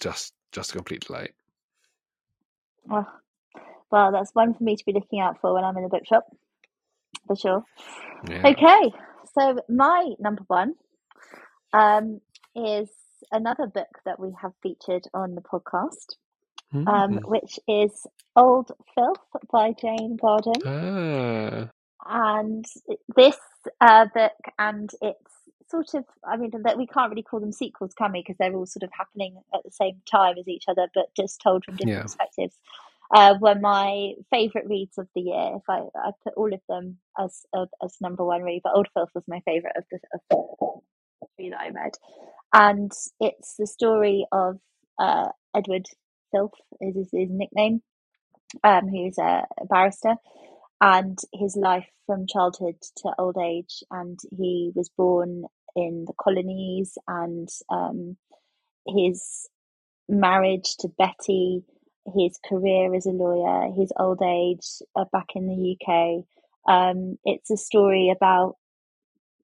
just 0.00 0.32
just 0.52 0.70
a 0.70 0.76
complete 0.76 1.04
delight. 1.06 1.32
Oh, 2.90 3.06
well, 3.94 4.10
that's 4.10 4.34
one 4.34 4.54
for 4.54 4.64
me 4.64 4.74
to 4.74 4.84
be 4.84 4.92
looking 4.92 5.20
out 5.20 5.40
for 5.40 5.54
when 5.54 5.62
I'm 5.62 5.76
in 5.76 5.84
the 5.84 5.88
bookshop, 5.88 6.24
for 7.28 7.36
sure. 7.36 7.64
Yeah. 8.28 8.48
Okay, 8.48 8.92
so 9.38 9.60
my 9.68 10.14
number 10.18 10.42
one 10.48 10.74
um, 11.72 12.20
is 12.56 12.88
another 13.30 13.68
book 13.68 13.86
that 14.04 14.18
we 14.18 14.34
have 14.42 14.50
featured 14.64 15.04
on 15.14 15.36
the 15.36 15.42
podcast, 15.42 16.16
mm. 16.74 16.88
um, 16.88 17.20
which 17.24 17.60
is 17.68 18.04
Old 18.34 18.72
Filth 18.96 19.20
by 19.52 19.72
Jane 19.80 20.16
Gardam. 20.20 20.60
Ah. 20.66 21.70
And 22.04 22.64
this 23.14 23.38
uh, 23.80 24.06
book 24.12 24.32
and 24.58 24.90
it's 25.02 25.30
sort 25.70 25.94
of 25.94 26.04
i 26.28 26.36
mean 26.36 26.50
that 26.62 26.76
we 26.76 26.86
can't 26.86 27.08
really 27.08 27.22
call 27.22 27.40
them 27.40 27.50
sequels 27.50 27.94
can 27.94 28.12
we 28.12 28.20
because 28.20 28.36
they're 28.38 28.54
all 28.54 28.66
sort 28.66 28.82
of 28.82 28.90
happening 28.92 29.40
at 29.54 29.62
the 29.64 29.70
same 29.70 30.02
time 30.08 30.34
as 30.38 30.46
each 30.46 30.64
other 30.68 30.88
but 30.92 31.06
just 31.16 31.40
told 31.40 31.64
from 31.64 31.74
different 31.74 31.96
yeah. 31.96 32.02
perspectives 32.02 32.58
uh, 33.14 33.34
were 33.40 33.56
my 33.60 34.12
favourite 34.30 34.68
reads 34.68 34.98
of 34.98 35.08
the 35.14 35.22
year. 35.22 35.52
If 35.56 35.62
I, 35.68 35.80
I 35.96 36.12
put 36.24 36.34
all 36.36 36.52
of 36.52 36.60
them 36.68 36.98
as 37.18 37.42
uh, 37.56 37.66
as 37.82 37.96
number 38.00 38.24
one 38.24 38.42
read, 38.42 38.62
but 38.64 38.74
Old 38.76 38.88
Filth 38.94 39.10
was 39.14 39.24
my 39.28 39.40
favourite 39.46 39.76
of 39.76 39.84
the 39.90 39.98
of 40.14 40.20
the 40.30 41.26
three 41.36 41.50
that 41.50 41.60
I 41.60 41.70
read, 41.70 41.92
and 42.54 42.92
it's 43.20 43.56
the 43.58 43.66
story 43.66 44.26
of 44.32 44.58
uh, 44.98 45.28
Edward 45.56 45.86
Filth 46.32 46.52
is 46.80 46.96
his, 46.96 47.08
his 47.12 47.30
nickname, 47.30 47.82
um, 48.64 48.88
who's 48.88 49.18
a, 49.18 49.44
a 49.60 49.66
barrister, 49.70 50.16
and 50.80 51.18
his 51.34 51.56
life 51.56 51.86
from 52.06 52.26
childhood 52.26 52.76
to 52.98 53.12
old 53.18 53.38
age, 53.42 53.82
and 53.90 54.18
he 54.36 54.72
was 54.74 54.90
born 54.96 55.44
in 55.76 56.04
the 56.06 56.14
colonies, 56.20 56.98
and 57.08 57.48
um, 57.70 58.16
his 58.88 59.48
marriage 60.08 60.76
to 60.80 60.88
Betty 60.98 61.64
his 62.16 62.38
career 62.46 62.94
as 62.94 63.06
a 63.06 63.10
lawyer, 63.10 63.72
his 63.72 63.92
old 63.98 64.20
age 64.22 64.66
uh, 64.96 65.04
back 65.12 65.28
in 65.34 65.46
the 65.46 65.76
UK. 65.76 66.24
Um, 66.66 67.18
it's 67.24 67.50
a 67.50 67.56
story 67.56 68.10
about 68.10 68.56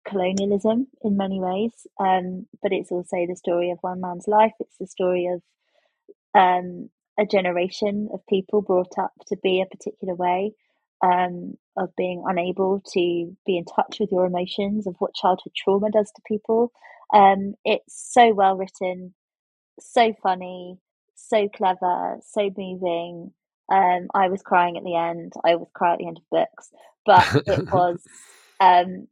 colonialism 0.06 0.86
in 1.02 1.16
many 1.16 1.40
ways, 1.40 1.72
um, 1.98 2.46
but 2.62 2.72
it's 2.72 2.90
also 2.90 3.26
the 3.26 3.36
story 3.36 3.70
of 3.70 3.78
one 3.80 4.00
man's 4.00 4.28
life. 4.28 4.52
It's 4.60 4.76
the 4.78 4.86
story 4.86 5.26
of 5.26 5.42
um, 6.34 6.90
a 7.18 7.26
generation 7.26 8.08
of 8.12 8.26
people 8.26 8.62
brought 8.62 8.98
up 8.98 9.12
to 9.28 9.36
be 9.36 9.60
a 9.60 9.66
particular 9.66 10.14
way, 10.14 10.52
um, 11.02 11.56
of 11.76 11.94
being 11.96 12.22
unable 12.26 12.82
to 12.92 13.36
be 13.46 13.56
in 13.56 13.64
touch 13.64 13.98
with 14.00 14.10
your 14.12 14.26
emotions, 14.26 14.86
of 14.86 14.96
what 14.98 15.14
childhood 15.14 15.52
trauma 15.56 15.90
does 15.90 16.10
to 16.14 16.22
people. 16.26 16.72
Um, 17.12 17.54
it's 17.64 18.12
so 18.12 18.32
well 18.32 18.56
written, 18.56 19.14
so 19.80 20.14
funny 20.22 20.78
so 21.30 21.48
clever, 21.48 22.18
so 22.26 22.50
moving. 22.56 23.32
Um, 23.72 24.08
I 24.14 24.28
was 24.28 24.42
crying 24.42 24.76
at 24.76 24.84
the 24.84 24.96
end. 24.96 25.32
I 25.44 25.52
always 25.52 25.70
cry 25.72 25.92
at 25.92 25.98
the 25.98 26.08
end 26.08 26.18
of 26.18 26.30
books, 26.30 26.70
but 27.06 27.48
it 27.48 27.72
was. 27.72 28.04
Um, 28.60 29.08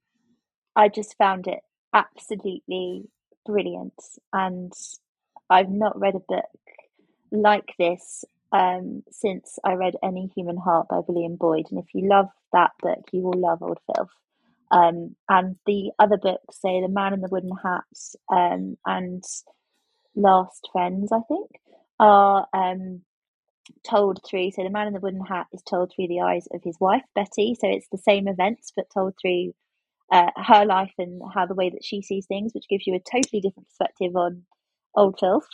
I 0.77 0.89
just 0.89 1.17
found 1.17 1.47
it 1.47 1.61
absolutely 1.95 3.05
brilliant, 3.47 3.95
and 4.33 4.73
I've 5.49 5.71
not 5.71 5.99
read 5.99 6.17
a 6.17 6.21
book 6.21 6.45
like 7.31 7.73
this 7.79 8.25
um, 8.53 9.03
since 9.11 9.59
I 9.65 9.75
read 9.75 9.95
Any 10.03 10.31
Human 10.35 10.57
Heart 10.57 10.89
by 10.89 11.01
William 11.07 11.37
Boyd. 11.37 11.67
And 11.71 11.79
if 11.79 11.87
you 11.95 12.09
love 12.09 12.29
that 12.53 12.73
book, 12.83 13.05
you 13.13 13.23
will 13.23 13.39
love 13.39 13.63
Old 13.63 13.79
Filth. 13.95 14.11
Um, 14.71 15.17
and 15.29 15.57
the 15.67 15.93
other 15.99 16.19
books, 16.19 16.61
say 16.61 16.81
The 16.81 16.89
Man 16.89 17.15
in 17.15 17.21
the 17.21 17.29
Wooden 17.29 17.57
Hat 17.63 17.85
um, 18.31 18.77
and 18.85 19.25
Last 20.15 20.69
Friends, 20.73 21.11
I 21.13 21.21
think, 21.29 21.51
are 21.99 22.47
um, 22.53 23.03
told 23.89 24.21
through. 24.29 24.51
So 24.53 24.63
the 24.63 24.71
man 24.71 24.87
in 24.87 24.93
the 24.93 25.01
wooden 25.01 25.25
hat 25.25 25.47
is 25.53 25.63
told 25.63 25.93
through 25.95 26.09
the 26.09 26.21
eyes 26.21 26.47
of 26.53 26.63
his 26.63 26.77
wife 26.81 27.03
Betty. 27.15 27.57
So 27.61 27.69
it's 27.69 27.89
the 27.91 27.99
same 27.99 28.29
events 28.29 28.73
but 28.75 28.87
told 28.93 29.15
through 29.21 29.53
uh, 30.11 30.31
her 30.37 30.65
life 30.65 30.93
and 30.99 31.21
how 31.35 31.47
the 31.47 31.55
way 31.55 31.71
that 31.71 31.85
she 31.85 32.03
sees 32.03 32.27
things, 32.27 32.53
which 32.55 32.69
gives 32.69 32.87
you 32.87 32.95
a 32.95 33.01
totally 33.01 33.41
different 33.41 33.69
perspective 33.69 34.17
on 34.17 34.43
Old 34.95 35.19
Filth. 35.19 35.49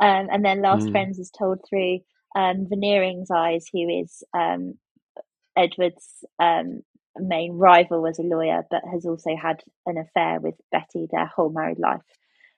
Um, 0.00 0.28
and 0.30 0.44
then 0.44 0.62
Last 0.62 0.86
mm. 0.86 0.92
Friends 0.92 1.18
is 1.18 1.30
told 1.30 1.60
through 1.68 2.00
um, 2.36 2.66
Veneering's 2.68 3.30
eyes, 3.30 3.66
who 3.72 3.88
is 3.88 4.22
um, 4.34 4.74
Edward's 5.56 6.24
um, 6.38 6.82
main 7.18 7.52
rival 7.52 8.06
as 8.06 8.18
a 8.18 8.22
lawyer, 8.22 8.62
but 8.70 8.82
has 8.92 9.06
also 9.06 9.34
had 9.34 9.62
an 9.86 9.96
affair 9.96 10.38
with 10.40 10.54
Betty 10.70 11.08
their 11.10 11.26
whole 11.26 11.50
married 11.50 11.78
life. 11.78 12.02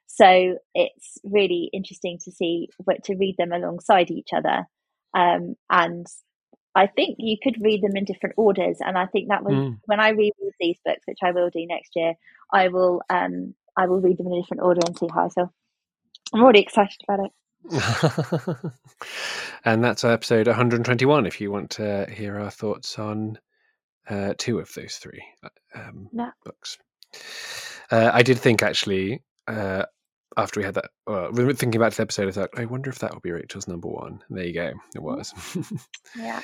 So 0.08 0.58
it's 0.74 1.18
really 1.24 1.70
interesting 1.72 2.18
to 2.24 2.32
see 2.32 2.68
what 2.78 3.04
to 3.04 3.16
read 3.16 3.36
them 3.38 3.52
alongside 3.52 4.10
each 4.10 4.30
other. 4.34 4.66
Um, 5.14 5.54
and 5.70 6.06
I 6.74 6.88
think 6.88 7.16
you 7.20 7.36
could 7.42 7.62
read 7.62 7.82
them 7.82 7.96
in 7.96 8.04
different 8.04 8.34
orders. 8.38 8.78
And 8.80 8.98
I 8.98 9.06
think 9.06 9.28
that 9.28 9.44
was 9.44 9.54
Mm. 9.54 9.80
when 9.86 10.00
I 10.00 10.10
read 10.10 10.32
these 10.60 10.78
books, 10.84 11.02
which 11.06 11.18
I 11.22 11.32
will 11.32 11.50
do 11.50 11.66
next 11.66 11.92
year, 11.96 12.14
I 12.52 12.68
will 12.68 13.02
um 13.10 13.54
I 13.76 13.86
will 13.86 14.00
read 14.00 14.18
them 14.18 14.26
in 14.28 14.34
a 14.34 14.42
different 14.42 14.62
order 14.62 14.80
and 14.86 14.98
see 14.98 15.08
how 15.14 15.26
I 15.26 15.28
feel. 15.30 15.54
I'm 16.34 16.42
already 16.42 16.60
excited 16.60 17.00
about 17.08 17.26
it. 17.26 17.32
and 19.64 19.84
that's 19.84 20.04
episode 20.04 20.46
121 20.46 21.26
if 21.26 21.40
you 21.40 21.50
want 21.50 21.70
to 21.70 22.06
hear 22.10 22.38
our 22.40 22.50
thoughts 22.50 22.98
on 22.98 23.38
uh, 24.08 24.34
two 24.38 24.58
of 24.58 24.72
those 24.74 24.96
three 24.96 25.22
um, 25.74 26.08
Yeah. 26.12 26.30
books. 26.44 26.78
Uh, 27.90 28.10
I 28.12 28.22
did 28.22 28.38
think 28.38 28.62
actually, 28.62 29.22
uh, 29.46 29.84
after 30.38 30.60
we 30.60 30.64
had 30.64 30.74
that, 30.74 30.86
we 31.32 31.44
were 31.44 31.52
thinking 31.52 31.80
back 31.80 31.90
to 31.90 31.96
the 31.98 32.02
episode, 32.02 32.28
I 32.28 32.32
thought, 32.32 32.50
I 32.56 32.64
wonder 32.64 32.88
if 32.88 32.98
that 33.00 33.12
will 33.12 33.20
be 33.20 33.32
Rachel's 33.32 33.68
number 33.68 33.88
one. 33.88 34.22
And 34.28 34.38
there 34.38 34.44
you 34.46 34.54
go, 34.54 34.72
it 34.94 35.02
was. 35.02 35.34
Yeah. 36.16 36.40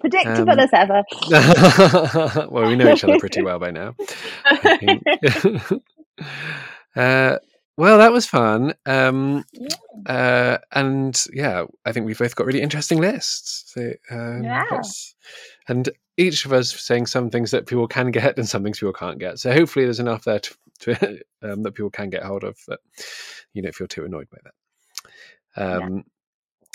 Predictable 0.00 0.52
Um, 0.52 0.58
as 0.60 0.70
ever. 0.72 1.02
well, 2.50 2.66
we 2.68 2.74
know 2.76 2.90
each 2.92 3.04
other 3.04 3.18
pretty 3.18 3.42
well 3.42 3.58
by 3.58 3.70
now. 3.70 3.94
Uh, 6.96 7.38
well, 7.76 7.98
that 7.98 8.12
was 8.12 8.24
fun. 8.24 8.72
Um, 8.86 9.44
Yeah. 9.52 9.68
uh, 10.06 10.58
and 10.72 11.20
yeah, 11.32 11.64
I 11.84 11.90
think 11.90 12.06
we've 12.06 12.18
both 12.18 12.36
got 12.36 12.46
really 12.46 12.62
interesting 12.62 13.00
lists. 13.00 13.64
So, 13.74 13.92
um, 14.10 14.44
Yeah. 14.44 14.80
and 15.68 15.88
each 16.16 16.44
of 16.44 16.52
us 16.52 16.78
saying 16.80 17.06
some 17.06 17.30
things 17.30 17.50
that 17.50 17.66
people 17.66 17.88
can 17.88 18.10
get 18.10 18.38
and 18.38 18.48
some 18.48 18.62
things 18.62 18.78
people 18.78 18.92
can't 18.92 19.18
get. 19.18 19.38
So 19.38 19.52
hopefully, 19.52 19.84
there's 19.84 20.00
enough 20.00 20.24
there 20.24 20.40
to, 20.40 20.54
to 20.80 21.20
um, 21.42 21.62
that 21.62 21.72
people 21.72 21.90
can 21.90 22.10
get 22.10 22.22
hold 22.22 22.44
of 22.44 22.58
that 22.68 22.80
you 23.52 23.62
don't 23.62 23.74
feel 23.74 23.88
too 23.88 24.04
annoyed 24.04 24.28
by 24.30 24.38
that. 24.44 24.54
Yeah. 25.56 25.86
Um, 25.86 26.04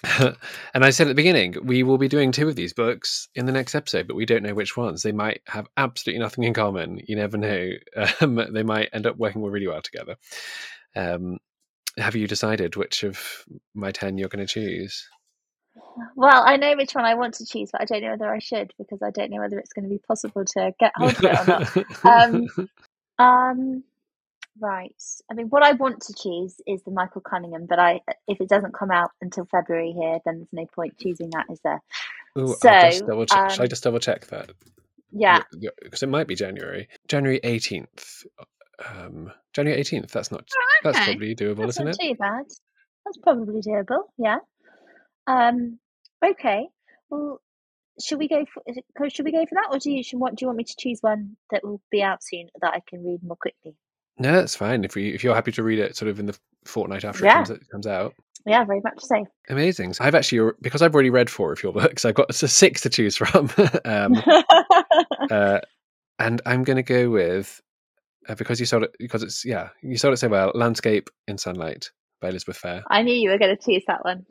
and 0.74 0.86
I 0.86 0.91
said 0.91 1.07
at 1.07 1.10
the 1.10 1.16
beginning, 1.16 1.56
we 1.64 1.84
will 1.84 1.98
be 1.98 2.07
doing 2.07 2.32
two 2.32 2.48
of 2.48 2.56
these 2.56 2.74
books 2.74 3.28
in 3.36 3.45
the 3.45 3.52
next 3.52 3.76
episode, 3.76 4.07
but 4.07 4.16
we 4.16 4.26
don't 4.26 4.44
know 4.44 4.53
which 4.53 4.78
ones. 4.78 5.03
They 5.03 5.11
might 5.11 5.41
have 5.45 5.68
absolutely 5.76 6.22
nothing 6.22 6.45
in 6.45 6.53
common. 6.53 7.02
You 7.06 7.16
never 7.16 7.38
know. 7.38 7.72
Um, 8.22 8.41
they 8.52 8.64
might 8.64 8.90
end 8.94 9.07
up 9.07 9.18
working 9.18 9.41
really 9.41 9.68
well 9.68 9.82
together. 9.82 10.16
Um, 10.95 11.38
have 11.98 12.16
you 12.16 12.28
decided 12.28 12.76
which 12.76 13.03
of 13.03 13.45
my 13.74 13.91
10 13.91 14.18
you're 14.18 14.30
going 14.30 14.45
to 14.45 14.52
choose? 14.52 15.07
Well, 16.16 16.44
I 16.46 16.58
know 16.58 16.76
which 16.76 16.94
one 16.96 17.06
I 17.06 17.16
want 17.16 17.36
to 17.36 17.46
choose, 17.46 17.70
but 17.72 17.82
I 17.82 17.86
don't 17.86 18.02
know 18.04 18.12
whether 18.12 18.34
I 18.34 18.40
should 18.40 18.74
because 18.80 19.02
I 19.04 19.12
don't 19.12 19.32
know 19.32 19.40
whether 19.40 19.60
it's 19.60 19.74
going 19.74 19.84
to 19.86 19.90
be 19.90 20.00
possible 20.00 20.46
to 20.46 20.74
get 20.80 20.94
hold 20.98 21.18
of 21.20 21.26
it 21.28 21.38
or 21.40 21.46
not. 21.46 21.68
Um, 22.06 22.48
Um, 23.18 23.84
right. 24.60 24.96
I 25.32 25.34
mean, 25.36 25.48
what 25.48 25.64
I 25.64 25.74
want 25.74 26.02
to 26.04 26.14
choose 26.14 26.56
is 26.68 26.84
the 26.84 26.92
Michael 26.92 27.22
Cunningham, 27.22 27.66
but 27.68 27.80
I, 27.80 28.02
if 28.28 28.42
it 28.42 28.50
doesn't 28.50 28.74
come 28.74 28.92
out 28.92 29.12
until 29.22 29.46
February 29.46 29.92
here, 29.94 30.20
then 30.26 30.38
there's 30.40 30.54
no 30.54 30.66
point 30.76 30.98
choosing 31.00 31.30
that, 31.32 31.48
is 31.52 31.60
there? 31.64 31.82
Ooh, 32.38 32.58
I'll 32.64 32.78
just 32.78 33.06
So, 33.06 33.08
double 33.08 33.26
check. 33.26 33.50
Shall 33.50 33.64
I 33.64 33.66
um, 33.66 33.70
just 33.70 33.84
double 33.84 34.00
check 34.00 34.28
that? 34.28 34.52
Yeah. 35.12 35.44
Because 35.84 36.04
it 36.04 36.10
might 36.10 36.28
be 36.28 36.36
January. 36.36 36.90
January 37.08 37.40
18th. 37.44 38.26
Um, 38.88 39.32
January 39.54 39.82
18th. 39.82 40.12
That's 40.12 40.32
not, 40.32 40.50
that's 40.84 41.00
okay. 41.00 41.06
probably 41.06 41.36
doable, 41.36 41.68
That's 41.68 41.80
isn't 41.80 41.88
it? 41.90 42.00
too 42.00 42.16
bad. 42.16 42.46
That's 43.06 43.18
probably 43.24 43.62
doable. 43.62 44.04
Yeah. 44.18 44.38
Um. 45.30 45.80
Okay. 46.26 46.68
Well, 47.10 47.40
should 48.02 48.20
we 48.20 48.28
go 48.28 48.46
for? 48.54 48.64
is 48.68 48.78
it- 48.78 48.86
co- 48.98 49.10
Should 49.10 49.26
we 49.26 49.32
go 49.32 49.46
for 49.46 49.56
that, 49.56 49.68
or 49.72 49.80
do 49.80 49.92
you 49.92 50.04
should, 50.04 50.20
what? 50.20 50.36
Do 50.36 50.44
you 50.44 50.48
want 50.48 50.58
me 50.58 50.64
to 50.64 50.76
choose 50.78 51.00
one 51.02 51.38
that 51.52 51.64
will 51.64 51.82
be 51.92 52.02
out 52.02 52.24
soon 52.24 52.48
that 52.62 52.74
I 52.74 52.82
can 52.90 53.04
read 53.04 53.22
more 53.24 53.38
quickly? 53.38 53.76
No, 54.18 54.34
that's 54.34 54.56
fine. 54.56 54.84
If 54.84 54.96
we 54.96 55.14
if 55.14 55.24
you're 55.24 55.36
happy 55.36 55.52
to 55.54 55.64
read 55.64 55.80
it 55.80 55.96
sort 55.96 56.10
of 56.10 56.20
in 56.20 56.26
the 56.26 56.38
fortnight 56.66 57.06
after 57.06 57.26
it 57.26 57.32
comes, 57.32 57.50
it 57.50 57.62
comes 57.72 57.88
out. 57.88 58.14
Yeah, 58.46 58.64
very 58.66 58.82
much 58.84 59.00
so. 59.02 59.26
Amazing. 59.50 59.94
So 59.94 60.04
I've 60.04 60.16
actually 60.16 60.52
because 60.62 60.82
I've 60.82 60.94
already 60.94 61.10
read 61.10 61.30
four 61.30 61.52
of 61.52 61.62
your 61.62 61.74
books. 61.82 62.06
I've 62.06 62.16
got 62.16 62.34
six 62.34 62.82
to 62.82 62.90
choose 62.90 63.16
from, 63.16 63.50
um, 63.86 64.22
uh, 65.30 65.60
and 66.20 66.42
I'm 66.46 66.64
going 66.64 66.78
to 66.78 66.84
go 66.84 67.10
with 67.10 67.62
uh, 68.28 68.36
because 68.36 68.60
you 68.60 68.66
sold 68.66 68.84
it 68.84 68.96
because 69.00 69.24
it's 69.24 69.46
yeah 69.46 69.70
you 69.82 69.98
sold 69.98 70.14
it 70.14 70.18
so 70.18 70.28
well. 70.30 70.52
Landscape 70.56 71.10
in 71.28 71.38
Sunlight 71.38 71.92
by 72.20 72.30
Elizabeth 72.30 72.58
Fair. 72.58 72.84
I 72.90 73.02
knew 73.02 73.14
you 73.14 73.30
were 73.30 73.38
going 73.38 73.56
to 73.56 73.64
choose 73.64 73.84
that 73.88 74.04
one. 74.04 74.26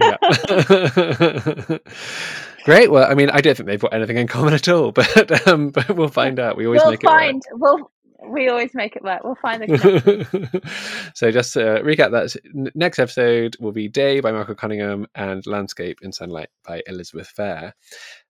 Yeah. 0.00 1.78
Great. 2.64 2.90
Well, 2.90 3.10
I 3.10 3.14
mean, 3.14 3.30
I 3.30 3.40
don't 3.40 3.56
think 3.56 3.66
they've 3.66 3.80
got 3.80 3.92
anything 3.92 4.16
in 4.16 4.28
common 4.28 4.54
at 4.54 4.68
all, 4.68 4.92
but 4.92 5.48
um, 5.48 5.70
but 5.70 5.96
we'll 5.96 6.08
find 6.08 6.38
out. 6.38 6.56
We 6.56 6.66
always 6.66 6.82
we'll 6.82 6.92
make 6.92 7.04
it 7.04 7.06
work. 7.06 7.18
find. 7.18 7.42
We'll. 7.52 7.90
We 8.24 8.48
always 8.48 8.72
make 8.72 8.94
it 8.94 9.02
work. 9.02 9.24
We'll 9.24 9.34
find 9.34 9.62
the 9.62 10.62
so 11.14 11.32
just 11.32 11.54
to 11.54 11.82
recap 11.82 12.12
that 12.12 12.72
next 12.76 13.00
episode 13.00 13.56
will 13.58 13.72
be 13.72 13.88
day 13.88 14.20
by 14.20 14.30
michael 14.30 14.54
cunningham 14.54 15.08
and 15.16 15.44
landscape 15.44 15.98
in 16.02 16.12
sunlight 16.12 16.48
by 16.64 16.84
elizabeth 16.86 17.26
fair 17.26 17.74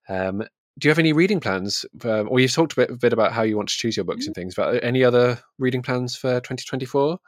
um, 0.09 0.43
do 0.79 0.87
you 0.87 0.89
have 0.89 0.97
any 0.97 1.13
reading 1.13 1.39
plans 1.39 1.85
um, 2.05 2.27
or 2.31 2.39
you've 2.39 2.51
talked 2.51 2.73
a 2.73 2.77
bit, 2.77 2.89
a 2.89 2.97
bit 2.97 3.13
about 3.13 3.33
how 3.33 3.43
you 3.43 3.55
want 3.55 3.69
to 3.69 3.77
choose 3.77 3.95
your 3.95 4.03
books 4.03 4.25
and 4.25 4.33
things 4.33 4.55
but 4.55 4.83
any 4.83 5.03
other 5.03 5.39
reading 5.59 5.83
plans 5.83 6.15
for 6.15 6.39
2024 6.39 7.19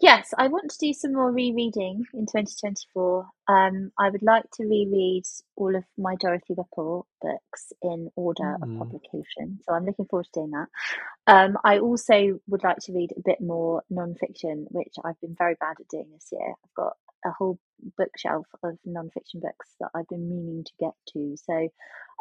Yes, 0.00 0.32
I 0.38 0.48
want 0.48 0.70
to 0.70 0.78
do 0.78 0.92
some 0.94 1.12
more 1.12 1.30
rereading 1.30 2.04
in 2.14 2.26
2024. 2.26 3.26
Um, 3.48 3.92
I 3.98 4.08
would 4.10 4.22
like 4.22 4.44
to 4.54 4.64
reread 4.64 5.24
all 5.56 5.76
of 5.76 5.84
my 5.98 6.16
Dorothy 6.16 6.54
Whipple 6.54 7.06
books 7.20 7.72
in 7.82 8.10
order 8.16 8.56
Mm. 8.58 8.62
of 8.62 8.78
publication. 8.78 9.60
So 9.64 9.74
I'm 9.74 9.84
looking 9.84 10.06
forward 10.06 10.24
to 10.26 10.40
doing 10.40 10.50
that. 10.52 10.68
Um, 11.26 11.58
I 11.64 11.78
also 11.78 12.40
would 12.48 12.64
like 12.64 12.78
to 12.78 12.92
read 12.92 13.12
a 13.16 13.20
bit 13.24 13.40
more 13.40 13.82
non-fiction, 13.90 14.66
which 14.70 14.94
I've 15.04 15.20
been 15.20 15.36
very 15.38 15.56
bad 15.60 15.76
at 15.80 15.88
doing 15.88 16.10
this 16.12 16.28
year. 16.32 16.48
I've 16.64 16.74
got 16.74 16.94
a 17.24 17.30
whole 17.32 17.58
bookshelf 17.98 18.46
of 18.62 18.78
non-fiction 18.84 19.40
books 19.40 19.70
that 19.80 19.90
I've 19.94 20.08
been 20.08 20.28
meaning 20.28 20.64
to 20.64 20.72
get 20.80 20.94
to. 21.14 21.36
So 21.36 21.68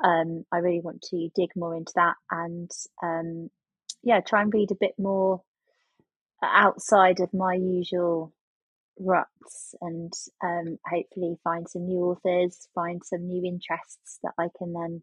um, 0.03 0.45
I 0.51 0.57
really 0.59 0.81
want 0.81 1.03
to 1.11 1.29
dig 1.35 1.51
more 1.55 1.75
into 1.75 1.93
that 1.95 2.15
and 2.31 2.69
um, 3.03 3.49
yeah, 4.03 4.21
try 4.21 4.41
and 4.41 4.53
read 4.53 4.71
a 4.71 4.75
bit 4.75 4.93
more 4.99 5.41
outside 6.47 7.19
of 7.19 7.33
my 7.33 7.53
usual 7.55 8.33
ruts 8.99 9.73
and 9.81 10.13
um, 10.43 10.77
hopefully 10.85 11.37
find 11.43 11.67
some 11.69 11.85
new 11.85 11.99
authors, 11.99 12.67
find 12.75 13.01
some 13.03 13.27
new 13.27 13.43
interests 13.45 14.19
that 14.23 14.33
I 14.39 14.47
can 14.57 14.73
then 14.73 15.01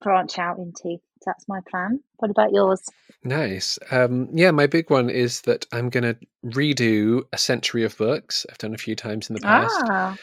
branch 0.00 0.38
out 0.38 0.58
into. 0.58 0.98
That's 1.24 1.48
my 1.48 1.60
plan. 1.68 2.00
What 2.16 2.30
about 2.30 2.52
yours? 2.52 2.82
nice 3.24 3.78
um, 3.90 4.28
yeah 4.32 4.50
my 4.50 4.66
big 4.66 4.88
one 4.90 5.10
is 5.10 5.40
that 5.42 5.66
i'm 5.72 5.88
going 5.88 6.04
to 6.04 6.16
redo 6.44 7.22
a 7.32 7.38
century 7.38 7.82
of 7.82 7.96
books 7.96 8.46
i've 8.48 8.58
done 8.58 8.74
a 8.74 8.78
few 8.78 8.94
times 8.94 9.28
in 9.28 9.34
the 9.34 9.40
past 9.40 9.74
Ah, 9.88 10.16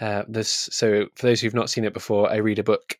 Uh, 0.00 0.24
this 0.28 0.68
so 0.72 1.06
for 1.14 1.26
those 1.26 1.40
who've 1.40 1.54
not 1.54 1.70
seen 1.70 1.84
it 1.84 1.94
before, 1.94 2.30
I 2.30 2.36
read 2.36 2.58
a 2.58 2.62
book 2.64 2.98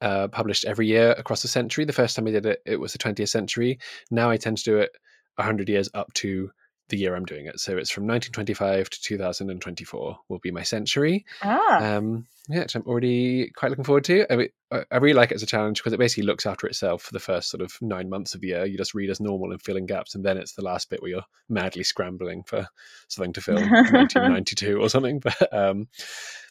uh, 0.00 0.28
published 0.28 0.64
every 0.64 0.86
year 0.86 1.12
across 1.18 1.44
a 1.44 1.48
century. 1.48 1.84
The 1.84 1.92
first 1.92 2.16
time 2.16 2.26
I 2.26 2.30
did 2.30 2.46
it, 2.46 2.62
it 2.66 2.80
was 2.80 2.92
the 2.92 2.98
20th 2.98 3.28
century. 3.28 3.78
Now 4.10 4.30
I 4.30 4.36
tend 4.36 4.58
to 4.58 4.64
do 4.64 4.76
it 4.78 4.90
100 5.36 5.68
years 5.68 5.88
up 5.94 6.12
to 6.14 6.50
the 6.88 6.96
year 6.98 7.14
I'm 7.14 7.24
doing 7.24 7.46
it. 7.46 7.60
So 7.60 7.76
it's 7.78 7.90
from 7.90 8.02
1925 8.08 8.90
to 8.90 9.00
2024 9.02 10.18
will 10.28 10.38
be 10.40 10.50
my 10.50 10.64
century. 10.64 11.24
ah, 11.40 11.96
Um, 11.96 12.26
yeah, 12.48 12.60
which 12.62 12.74
I'm 12.74 12.82
already 12.82 13.50
quite 13.50 13.68
looking 13.68 13.84
forward 13.84 14.02
to. 14.06 14.26
I, 14.32 14.34
mean, 14.36 14.48
I 14.72 14.82
I 14.90 14.96
really 14.96 15.14
like 15.14 15.30
it 15.30 15.36
as 15.36 15.42
a 15.44 15.46
challenge 15.46 15.78
because 15.78 15.92
it 15.92 16.00
basically 16.00 16.24
looks 16.24 16.46
after 16.46 16.66
itself 16.66 17.02
for 17.02 17.12
the 17.12 17.20
first 17.20 17.48
sort 17.48 17.60
of 17.60 17.72
nine 17.80 18.08
months 18.10 18.34
of 18.34 18.40
the 18.40 18.48
year. 18.48 18.64
You 18.64 18.76
just 18.76 18.92
read 18.92 19.08
as 19.08 19.20
normal 19.20 19.52
and 19.52 19.62
fill 19.62 19.76
in 19.76 19.86
gaps, 19.86 20.16
and 20.16 20.24
then 20.24 20.36
it's 20.36 20.54
the 20.54 20.64
last 20.64 20.90
bit 20.90 21.00
where 21.00 21.12
you're 21.12 21.22
madly 21.48 21.84
scrambling 21.84 22.42
for 22.42 22.66
something 23.06 23.32
to 23.34 23.40
fill, 23.40 23.54
1992 23.60 24.80
or 24.80 24.88
something. 24.88 25.20
But, 25.22 25.54
um, 25.54 25.86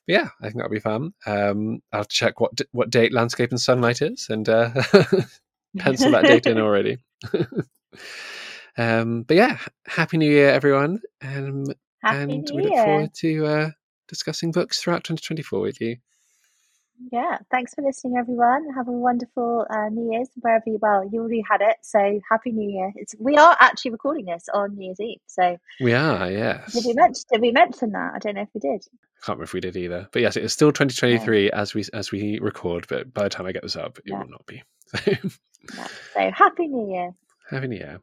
but 0.08 0.14
yeah, 0.14 0.30
I 0.40 0.46
think 0.46 0.56
that'll 0.56 0.70
be 0.72 0.80
fun. 0.80 1.14
Um, 1.26 1.82
I'll 1.92 2.06
check 2.06 2.40
what 2.40 2.56
d- 2.56 2.66
what 2.72 2.90
date 2.90 3.12
Landscape 3.14 3.50
and 3.52 3.60
Sunlight 3.60 4.02
is, 4.02 4.28
and 4.30 4.48
uh, 4.48 4.70
pencil 5.78 6.12
that 6.12 6.24
date 6.28 6.46
in 6.48 6.58
already. 6.62 7.00
Um, 8.80 9.24
but 9.24 9.38
yeah, 9.38 9.58
happy 9.88 10.18
New 10.18 10.30
Year, 10.32 10.50
everyone, 10.50 11.02
um, 11.22 11.66
and 12.04 12.28
New 12.30 12.56
we 12.56 12.64
look 12.64 12.72
Year. 12.74 12.84
forward 12.86 13.14
to 13.16 13.46
uh, 13.46 13.70
discussing 14.08 14.52
books 14.52 14.82
throughout 14.82 15.04
2024 15.04 15.60
with 15.62 15.82
you. 15.82 15.98
Yeah, 17.14 17.38
thanks 17.50 17.74
for 17.74 17.82
listening, 17.82 18.18
everyone. 18.18 18.68
Have 18.76 18.90
a 18.90 18.92
wonderful 18.92 19.66
uh, 19.70 19.88
New 19.90 20.12
Year's 20.12 20.28
wherever 20.42 20.64
you. 20.68 20.80
Well, 20.82 21.10
you 21.12 21.22
already 21.22 21.44
had 21.50 21.62
it, 21.62 21.78
so 21.82 22.20
happy 22.30 22.52
New 22.52 22.70
Year. 22.70 22.92
It's 22.96 23.16
we 23.20 23.38
are 23.38 23.56
actually 23.60 23.92
recording 23.92 24.26
this 24.26 24.46
on 24.54 24.76
New 24.76 24.88
Year's 24.88 25.00
Eve. 25.00 25.20
So 25.28 25.56
We 25.80 25.94
are, 25.94 26.30
yes. 26.30 26.74
did 26.74 26.84
we 26.86 26.94
mention? 26.94 27.24
Did 27.32 27.42
we 27.42 27.52
mention 27.52 27.92
that? 27.94 28.12
I 28.16 28.20
don't 28.20 28.36
know 28.36 28.42
if 28.42 28.50
we 28.54 28.60
did. 28.60 28.82
I 28.92 29.26
can't 29.26 29.38
remember 29.38 29.44
if 29.46 29.54
we 29.54 29.62
did 29.62 29.78
either. 29.78 30.10
But 30.12 30.22
yes, 30.24 30.36
it's 30.36 30.54
still 30.54 30.74
2023 30.74 31.52
as 31.52 31.74
we 31.74 31.86
as 31.94 32.12
we 32.12 32.38
record. 32.42 32.86
But 32.90 33.14
by 33.14 33.24
the 33.24 33.30
time 33.30 33.46
I 33.46 33.54
get 33.54 33.64
this 33.64 33.78
up, 33.78 33.98
it 34.00 34.04
Yeah. 34.08 34.20
will 34.20 34.30
not 34.30 34.46
be. 34.46 34.62
Yeah. 35.76 35.88
So 36.16 36.32
happy 36.34 36.68
New 36.68 36.92
Year. 36.94 37.12
Happy 37.50 37.68
New 37.68 37.76
Year. 37.78 38.00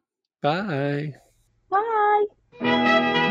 Bye. 0.47 1.13
Bye. 2.61 3.23